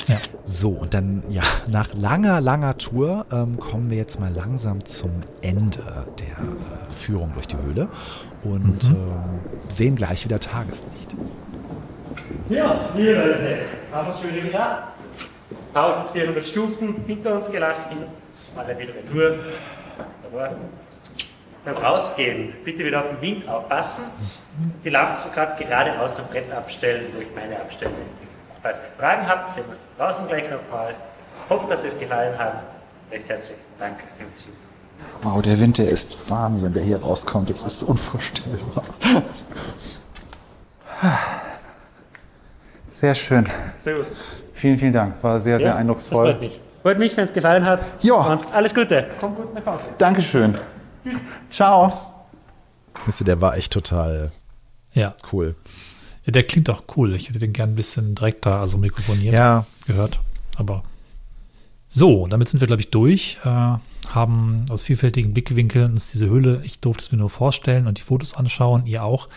Ja. 0.07 0.17
So, 0.43 0.69
und 0.69 0.93
dann, 0.93 1.23
ja, 1.29 1.43
nach 1.67 1.93
langer, 1.93 2.39
langer 2.39 2.77
Tour 2.77 3.25
ähm, 3.31 3.59
kommen 3.59 3.89
wir 3.89 3.97
jetzt 3.97 4.19
mal 4.19 4.31
langsam 4.31 4.85
zum 4.85 5.11
Ende 5.41 6.07
der 6.19 6.27
äh, 6.27 6.93
Führung 6.93 7.33
durch 7.33 7.47
die 7.47 7.57
Höhle 7.57 7.89
und 8.43 8.85
ähm, 8.85 9.39
sehen 9.67 9.95
gleich 9.95 10.23
wieder 10.23 10.39
Tageslicht. 10.39 11.15
Ja, 12.49 12.89
liebe 12.95 13.13
Leute, 13.13 13.59
haben 13.91 14.07
wir 14.07 14.13
es 14.13 14.21
schon 14.21 14.33
wieder 14.33 14.45
geschafft. 14.45 14.83
1400 15.73 16.45
Stufen 16.45 17.03
hinter 17.05 17.35
uns 17.35 17.51
gelassen. 17.51 17.97
Alle 18.55 18.77
wieder 18.79 18.93
Tour. 19.11 19.35
Aber 20.31 20.55
beim 21.65 21.77
Rausgehen 21.77 22.53
bitte 22.63 22.85
wieder 22.85 23.01
auf 23.01 23.09
den 23.09 23.21
Wind 23.21 23.47
aufpassen. 23.47 24.05
Die 24.83 24.89
Lampe 24.89 25.29
gerade 25.29 25.61
geradeaus 25.61 26.19
am 26.21 26.27
Brett 26.29 26.51
abstellen, 26.51 27.05
durch 27.13 27.27
meine 27.35 27.59
abstellen. 27.59 27.93
Falls 28.61 28.77
ihr 28.79 28.99
Fragen 28.99 29.27
habt, 29.27 29.49
sehen 29.49 29.63
wir 29.65 29.69
uns 29.71 29.79
draußen 29.97 30.27
gleich 30.27 30.43
nochmal. 30.49 30.93
Hoffe, 31.49 31.67
dass 31.69 31.83
es 31.85 31.97
gefallen 31.97 32.37
hat. 32.37 32.63
Recht 33.11 33.29
herzlichen 33.29 33.59
Dank 33.79 33.99
für 33.99 34.23
den 34.23 34.33
Besuch. 34.33 34.51
Wow, 35.21 35.41
der 35.41 35.59
Wind, 35.59 35.77
der 35.77 35.89
ist 35.89 36.29
Wahnsinn, 36.29 36.73
der 36.73 36.83
hier 36.83 37.01
rauskommt. 37.01 37.49
Das 37.49 37.63
ist 37.65 37.83
unvorstellbar. 37.83 38.83
Sehr 42.87 43.15
schön. 43.15 43.47
Sehr 43.75 43.95
gut. 43.97 44.05
Vielen, 44.53 44.77
vielen 44.79 44.93
Dank. 44.93 45.21
War 45.23 45.39
sehr, 45.39 45.57
sehr 45.59 45.67
Ja, 45.67 45.73
Das 45.73 45.79
eindrucksvoll. 45.81 46.31
freut 46.31 46.39
mich. 46.41 46.59
Freut 46.81 46.99
mich, 46.99 47.17
wenn 47.17 47.23
es 47.25 47.33
gefallen 47.33 47.65
hat. 47.67 47.79
Ja. 48.01 48.39
Alles 48.53 48.73
Gute. 48.73 49.07
Komm 49.19 49.35
gut 49.35 49.53
nach 49.53 49.65
Hause. 49.65 49.89
Dankeschön. 49.97 50.57
Ciao. 51.51 51.93
Wisst 53.05 53.21
ihr, 53.21 53.25
der 53.25 53.39
war 53.41 53.55
echt 53.55 53.71
total 53.73 54.31
Ja. 54.93 55.13
cool. 55.31 55.55
Ja, 56.27 56.31
der 56.31 56.43
klingt 56.43 56.69
auch 56.69 56.83
cool. 56.97 57.15
Ich 57.15 57.29
hätte 57.29 57.39
den 57.39 57.53
gern 57.53 57.69
ein 57.69 57.75
bisschen 57.75 58.13
direkter, 58.13 58.59
also 58.59 58.77
mikrofoniert 58.77 59.33
Ja, 59.33 59.65
gehört. 59.87 60.19
Aber 60.57 60.83
so, 61.87 62.27
damit 62.27 62.49
sind 62.49 62.59
wir, 62.59 62.67
glaube 62.67 62.81
ich, 62.81 62.91
durch. 62.91 63.37
Äh, 63.45 63.77
haben 64.09 64.65
aus 64.69 64.83
vielfältigen 64.83 65.33
Blickwinkeln 65.33 65.93
uns 65.93 66.11
diese 66.11 66.27
Höhle, 66.27 66.61
ich 66.63 66.79
durfte 66.81 67.03
es 67.03 67.11
mir 67.13 67.17
nur 67.17 67.29
vorstellen 67.29 67.87
und 67.87 67.97
die 67.97 68.01
Fotos 68.01 68.33
anschauen, 68.33 68.85
ihr 68.85 69.03
auch. 69.03 69.29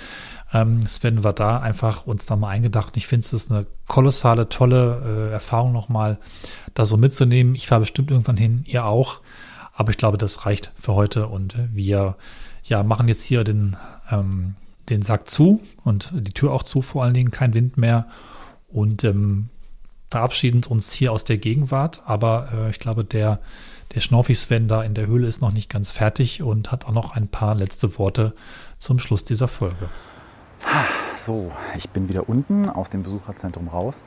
Ähm, 0.52 0.80
werden 1.02 1.22
wir 1.22 1.32
da 1.32 1.58
einfach 1.58 2.06
uns 2.06 2.26
da 2.26 2.34
mal 2.34 2.48
eingedacht. 2.48 2.96
Ich 2.96 3.06
finde 3.06 3.24
es 3.24 3.50
eine 3.50 3.66
kolossale, 3.86 4.48
tolle 4.48 5.28
äh, 5.30 5.32
Erfahrung 5.32 5.70
nochmal, 5.70 6.18
das 6.74 6.88
so 6.88 6.96
mitzunehmen. 6.96 7.54
Ich 7.54 7.68
fahre 7.68 7.82
bestimmt 7.82 8.10
irgendwann 8.10 8.36
hin, 8.36 8.64
ihr 8.66 8.84
auch. 8.84 9.20
Aber 9.74 9.90
ich 9.90 9.96
glaube, 9.96 10.18
das 10.18 10.44
reicht 10.44 10.72
für 10.76 10.94
heute 10.94 11.28
und 11.28 11.54
wir 11.72 12.16
ja, 12.64 12.82
machen 12.82 13.06
jetzt 13.06 13.22
hier 13.22 13.44
den, 13.44 13.76
ähm, 14.10 14.56
den 14.90 15.02
Sack 15.02 15.30
zu 15.30 15.60
und 15.84 16.10
die 16.12 16.32
Tür 16.32 16.52
auch 16.52 16.62
zu, 16.62 16.82
vor 16.82 17.04
allen 17.04 17.14
Dingen 17.14 17.30
kein 17.30 17.54
Wind 17.54 17.76
mehr 17.76 18.06
und 18.68 19.04
ähm, 19.04 19.48
verabschieden 20.10 20.62
uns 20.68 20.92
hier 20.92 21.12
aus 21.12 21.24
der 21.24 21.38
Gegenwart. 21.38 22.02
Aber 22.06 22.48
äh, 22.52 22.70
ich 22.70 22.80
glaube, 22.80 23.04
der, 23.04 23.40
der 23.94 24.00
Schnorfi-Sven 24.00 24.68
da 24.68 24.82
in 24.82 24.94
der 24.94 25.06
Höhle 25.06 25.26
ist 25.26 25.40
noch 25.40 25.52
nicht 25.52 25.70
ganz 25.70 25.90
fertig 25.90 26.42
und 26.42 26.72
hat 26.72 26.84
auch 26.84 26.92
noch 26.92 27.14
ein 27.14 27.28
paar 27.28 27.54
letzte 27.54 27.98
Worte 27.98 28.34
zum 28.78 28.98
Schluss 28.98 29.24
dieser 29.24 29.48
Folge. 29.48 29.88
So, 31.16 31.52
ich 31.76 31.88
bin 31.90 32.08
wieder 32.08 32.28
unten 32.28 32.68
aus 32.68 32.90
dem 32.90 33.02
Besucherzentrum 33.02 33.68
raus. 33.68 34.04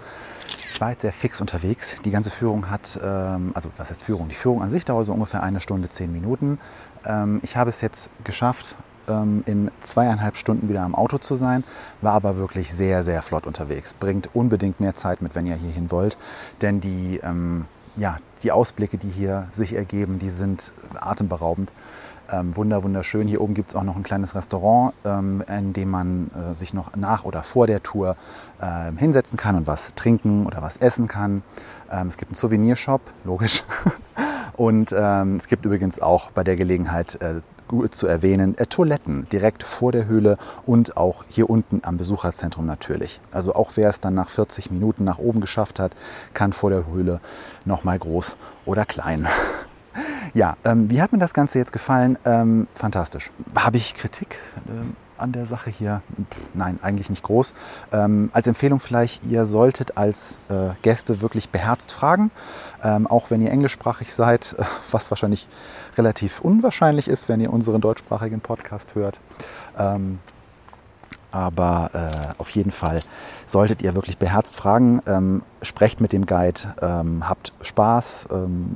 Ich 0.71 0.79
war 0.81 0.91
jetzt 0.91 1.01
sehr 1.01 1.13
fix 1.13 1.41
unterwegs. 1.41 2.01
Die 2.03 2.11
ganze 2.11 2.29
Führung 2.29 2.69
hat, 2.69 2.99
ähm, 3.03 3.51
also 3.55 3.69
was 3.77 3.89
heißt 3.89 4.03
Führung? 4.03 4.29
Die 4.29 4.35
Führung 4.35 4.61
an 4.61 4.69
sich 4.69 4.85
dauert 4.85 5.05
so 5.05 5.13
ungefähr 5.13 5.43
eine 5.43 5.59
Stunde, 5.59 5.89
zehn 5.89 6.11
Minuten. 6.11 6.59
Ähm, 7.05 7.39
ich 7.43 7.55
habe 7.55 7.69
es 7.69 7.81
jetzt 7.81 8.11
geschafft, 8.23 8.75
in 9.07 9.69
zweieinhalb 9.81 10.37
Stunden 10.37 10.69
wieder 10.69 10.81
am 10.81 10.95
Auto 10.95 11.17
zu 11.17 11.35
sein, 11.35 11.63
war 12.01 12.13
aber 12.13 12.37
wirklich 12.37 12.73
sehr, 12.73 13.03
sehr 13.03 13.21
flott 13.21 13.45
unterwegs. 13.45 13.93
Bringt 13.93 14.29
unbedingt 14.33 14.79
mehr 14.79 14.95
Zeit 14.95 15.21
mit, 15.21 15.35
wenn 15.35 15.45
ihr 15.45 15.55
hierhin 15.55 15.91
wollt, 15.91 16.17
denn 16.61 16.79
die, 16.79 17.19
ähm, 17.23 17.65
ja, 17.95 18.17
die 18.43 18.51
Ausblicke, 18.51 18.97
die 18.97 19.09
hier 19.09 19.47
sich 19.51 19.73
ergeben, 19.73 20.19
die 20.19 20.29
sind 20.29 20.73
atemberaubend. 20.95 21.73
Ähm, 22.31 22.55
wunder, 22.55 22.83
wunderschön. 22.83 23.27
Hier 23.27 23.41
oben 23.41 23.53
gibt 23.53 23.69
es 23.69 23.75
auch 23.75 23.83
noch 23.83 23.97
ein 23.97 24.03
kleines 24.03 24.33
Restaurant, 24.33 24.93
ähm, 25.03 25.43
in 25.47 25.73
dem 25.73 25.89
man 25.89 26.31
äh, 26.31 26.53
sich 26.53 26.73
noch 26.73 26.95
nach 26.95 27.25
oder 27.25 27.43
vor 27.43 27.67
der 27.67 27.83
Tour 27.83 28.15
ähm, 28.61 28.97
hinsetzen 28.97 29.37
kann 29.37 29.55
und 29.55 29.67
was 29.67 29.93
trinken 29.95 30.45
oder 30.45 30.61
was 30.61 30.77
essen 30.77 31.07
kann. 31.07 31.43
Ähm, 31.91 32.07
es 32.07 32.17
gibt 32.17 32.31
einen 32.31 32.35
Souvenirshop, 32.35 33.01
logisch. 33.25 33.63
und 34.55 34.95
ähm, 34.97 35.35
es 35.35 35.47
gibt 35.47 35.65
übrigens 35.65 36.01
auch 36.01 36.31
bei 36.31 36.43
der 36.43 36.55
Gelegenheit 36.55 37.21
äh, 37.21 37.41
zu 37.89 38.07
erwähnen, 38.07 38.57
äh, 38.57 38.65
Toiletten 38.65 39.27
direkt 39.31 39.63
vor 39.63 39.91
der 39.91 40.05
Höhle 40.05 40.37
und 40.65 40.97
auch 40.97 41.23
hier 41.29 41.49
unten 41.49 41.81
am 41.83 41.97
Besucherzentrum 41.97 42.65
natürlich. 42.65 43.19
Also 43.31 43.53
auch 43.55 43.71
wer 43.75 43.89
es 43.89 43.99
dann 43.99 44.13
nach 44.13 44.29
40 44.29 44.71
Minuten 44.71 45.03
nach 45.03 45.17
oben 45.17 45.41
geschafft 45.41 45.79
hat, 45.79 45.95
kann 46.33 46.53
vor 46.53 46.69
der 46.69 46.85
Höhle 46.87 47.19
nochmal 47.65 47.99
groß 47.99 48.37
oder 48.65 48.85
klein. 48.85 49.27
Ja, 50.33 50.57
ähm, 50.63 50.89
wie 50.89 50.99
hat 50.99 51.11
mir 51.11 51.19
das 51.19 51.35
Ganze 51.35 51.59
jetzt 51.59 51.71
gefallen? 51.71 52.17
Ähm, 52.25 52.67
fantastisch. 52.73 53.29
Habe 53.53 53.77
ich 53.77 53.93
Kritik 53.93 54.39
ähm, 54.67 54.95
an 55.23 55.31
der 55.31 55.45
Sache 55.45 55.69
hier? 55.69 56.01
Nein, 56.53 56.79
eigentlich 56.81 57.09
nicht 57.09 57.23
groß. 57.23 57.53
Ähm, 57.91 58.29
als 58.33 58.45
Empfehlung 58.45 58.79
vielleicht, 58.79 59.25
ihr 59.25 59.45
solltet 59.45 59.97
als 59.97 60.41
äh, 60.49 60.71
Gäste 60.81 61.21
wirklich 61.21 61.49
beherzt 61.49 61.91
fragen, 61.91 62.29
ähm, 62.83 63.07
auch 63.07 63.31
wenn 63.31 63.41
ihr 63.41 63.49
englischsprachig 63.49 64.13
seid, 64.13 64.55
was 64.91 65.09
wahrscheinlich 65.09 65.47
relativ 65.97 66.41
unwahrscheinlich 66.41 67.07
ist, 67.07 67.29
wenn 67.29 67.39
ihr 67.39 67.51
unseren 67.51 67.81
deutschsprachigen 67.81 68.41
Podcast 68.41 68.95
hört. 68.95 69.19
Ähm, 69.77 70.19
aber 71.33 71.89
äh, 71.93 72.33
auf 72.37 72.51
jeden 72.51 72.71
Fall 72.71 73.01
solltet 73.47 73.81
ihr 73.81 73.95
wirklich 73.95 74.19
beherzt 74.19 74.55
fragen. 74.55 75.01
Ähm, 75.07 75.43
sprecht 75.63 75.99
mit 75.99 76.13
dem 76.13 76.27
Guide, 76.27 76.61
ähm, 76.81 77.27
habt 77.27 77.53
Spaß, 77.61 78.27
ähm, 78.31 78.69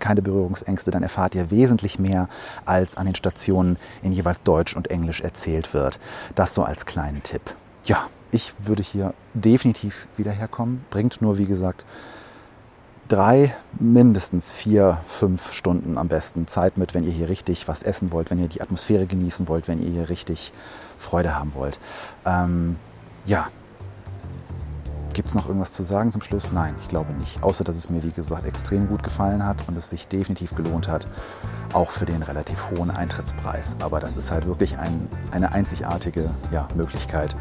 keine 0.00 0.20
Berührungsängste, 0.20 0.90
dann 0.90 1.04
erfahrt 1.04 1.34
ihr 1.36 1.50
wesentlich 1.50 2.00
mehr, 2.00 2.28
als 2.66 2.96
an 2.96 3.06
den 3.06 3.14
Stationen 3.14 3.78
in 4.02 4.12
jeweils 4.12 4.42
Deutsch 4.42 4.74
und 4.74 4.90
Englisch 4.90 5.20
erzählt 5.20 5.72
wird. 5.74 6.00
Das 6.34 6.54
so 6.54 6.64
als 6.64 6.86
kleinen 6.86 7.22
Tipp. 7.22 7.42
Ja, 7.84 7.98
ich 8.32 8.52
würde 8.64 8.82
hier 8.82 9.14
definitiv 9.34 10.08
wieder 10.16 10.32
herkommen. 10.32 10.84
Bringt 10.90 11.22
nur, 11.22 11.38
wie 11.38 11.46
gesagt, 11.46 11.86
drei, 13.06 13.54
mindestens 13.78 14.50
vier, 14.50 14.98
fünf 15.06 15.52
Stunden 15.52 15.98
am 15.98 16.08
besten 16.08 16.48
Zeit 16.48 16.78
mit, 16.78 16.94
wenn 16.94 17.04
ihr 17.04 17.12
hier 17.12 17.28
richtig 17.28 17.68
was 17.68 17.82
essen 17.82 18.10
wollt, 18.10 18.30
wenn 18.30 18.38
ihr 18.38 18.48
die 18.48 18.62
Atmosphäre 18.62 19.06
genießen 19.06 19.48
wollt, 19.48 19.68
wenn 19.68 19.82
ihr 19.82 19.90
hier 19.90 20.08
richtig 20.08 20.52
Freude 20.96 21.38
haben 21.38 21.54
wollt. 21.54 21.78
Ähm, 22.24 22.76
ja. 23.24 23.46
Gibt 25.12 25.28
es 25.28 25.34
noch 25.34 25.46
irgendwas 25.46 25.72
zu 25.72 25.82
sagen 25.82 26.10
zum 26.10 26.22
Schluss? 26.22 26.52
Nein, 26.52 26.74
ich 26.80 26.88
glaube 26.88 27.12
nicht. 27.12 27.42
Außer, 27.42 27.64
dass 27.64 27.76
es 27.76 27.90
mir, 27.90 28.02
wie 28.02 28.12
gesagt, 28.12 28.46
extrem 28.46 28.88
gut 28.88 29.02
gefallen 29.02 29.44
hat 29.44 29.68
und 29.68 29.76
es 29.76 29.90
sich 29.90 30.08
definitiv 30.08 30.54
gelohnt 30.54 30.88
hat, 30.88 31.06
auch 31.74 31.90
für 31.90 32.06
den 32.06 32.22
relativ 32.22 32.70
hohen 32.70 32.90
Eintrittspreis. 32.90 33.76
Aber 33.80 34.00
das 34.00 34.16
ist 34.16 34.30
halt 34.30 34.46
wirklich 34.46 34.78
ein, 34.78 35.08
eine 35.30 35.52
einzigartige 35.52 36.30
ja, 36.50 36.66
Möglichkeit, 36.74 37.36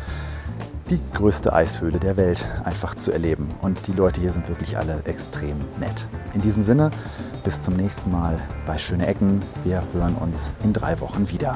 die 0.89 0.99
größte 1.13 1.53
Eishöhle 1.53 1.99
der 1.99 2.17
Welt 2.17 2.45
einfach 2.65 2.95
zu 2.95 3.13
erleben. 3.13 3.49
Und 3.61 3.87
die 3.87 3.93
Leute 3.93 4.19
hier 4.19 4.33
sind 4.33 4.49
wirklich 4.49 4.77
alle 4.77 5.01
extrem 5.05 5.57
nett. 5.79 6.07
In 6.33 6.41
diesem 6.41 6.61
Sinne, 6.61 6.91
bis 7.43 7.61
zum 7.61 7.75
nächsten 7.75 8.11
Mal 8.11 8.37
bei 8.65 8.77
Schöne 8.77 9.07
Ecken. 9.07 9.41
Wir 9.63 9.81
hören 9.93 10.15
uns 10.15 10.53
in 10.63 10.73
drei 10.73 10.99
Wochen 10.99 11.29
wieder. 11.29 11.55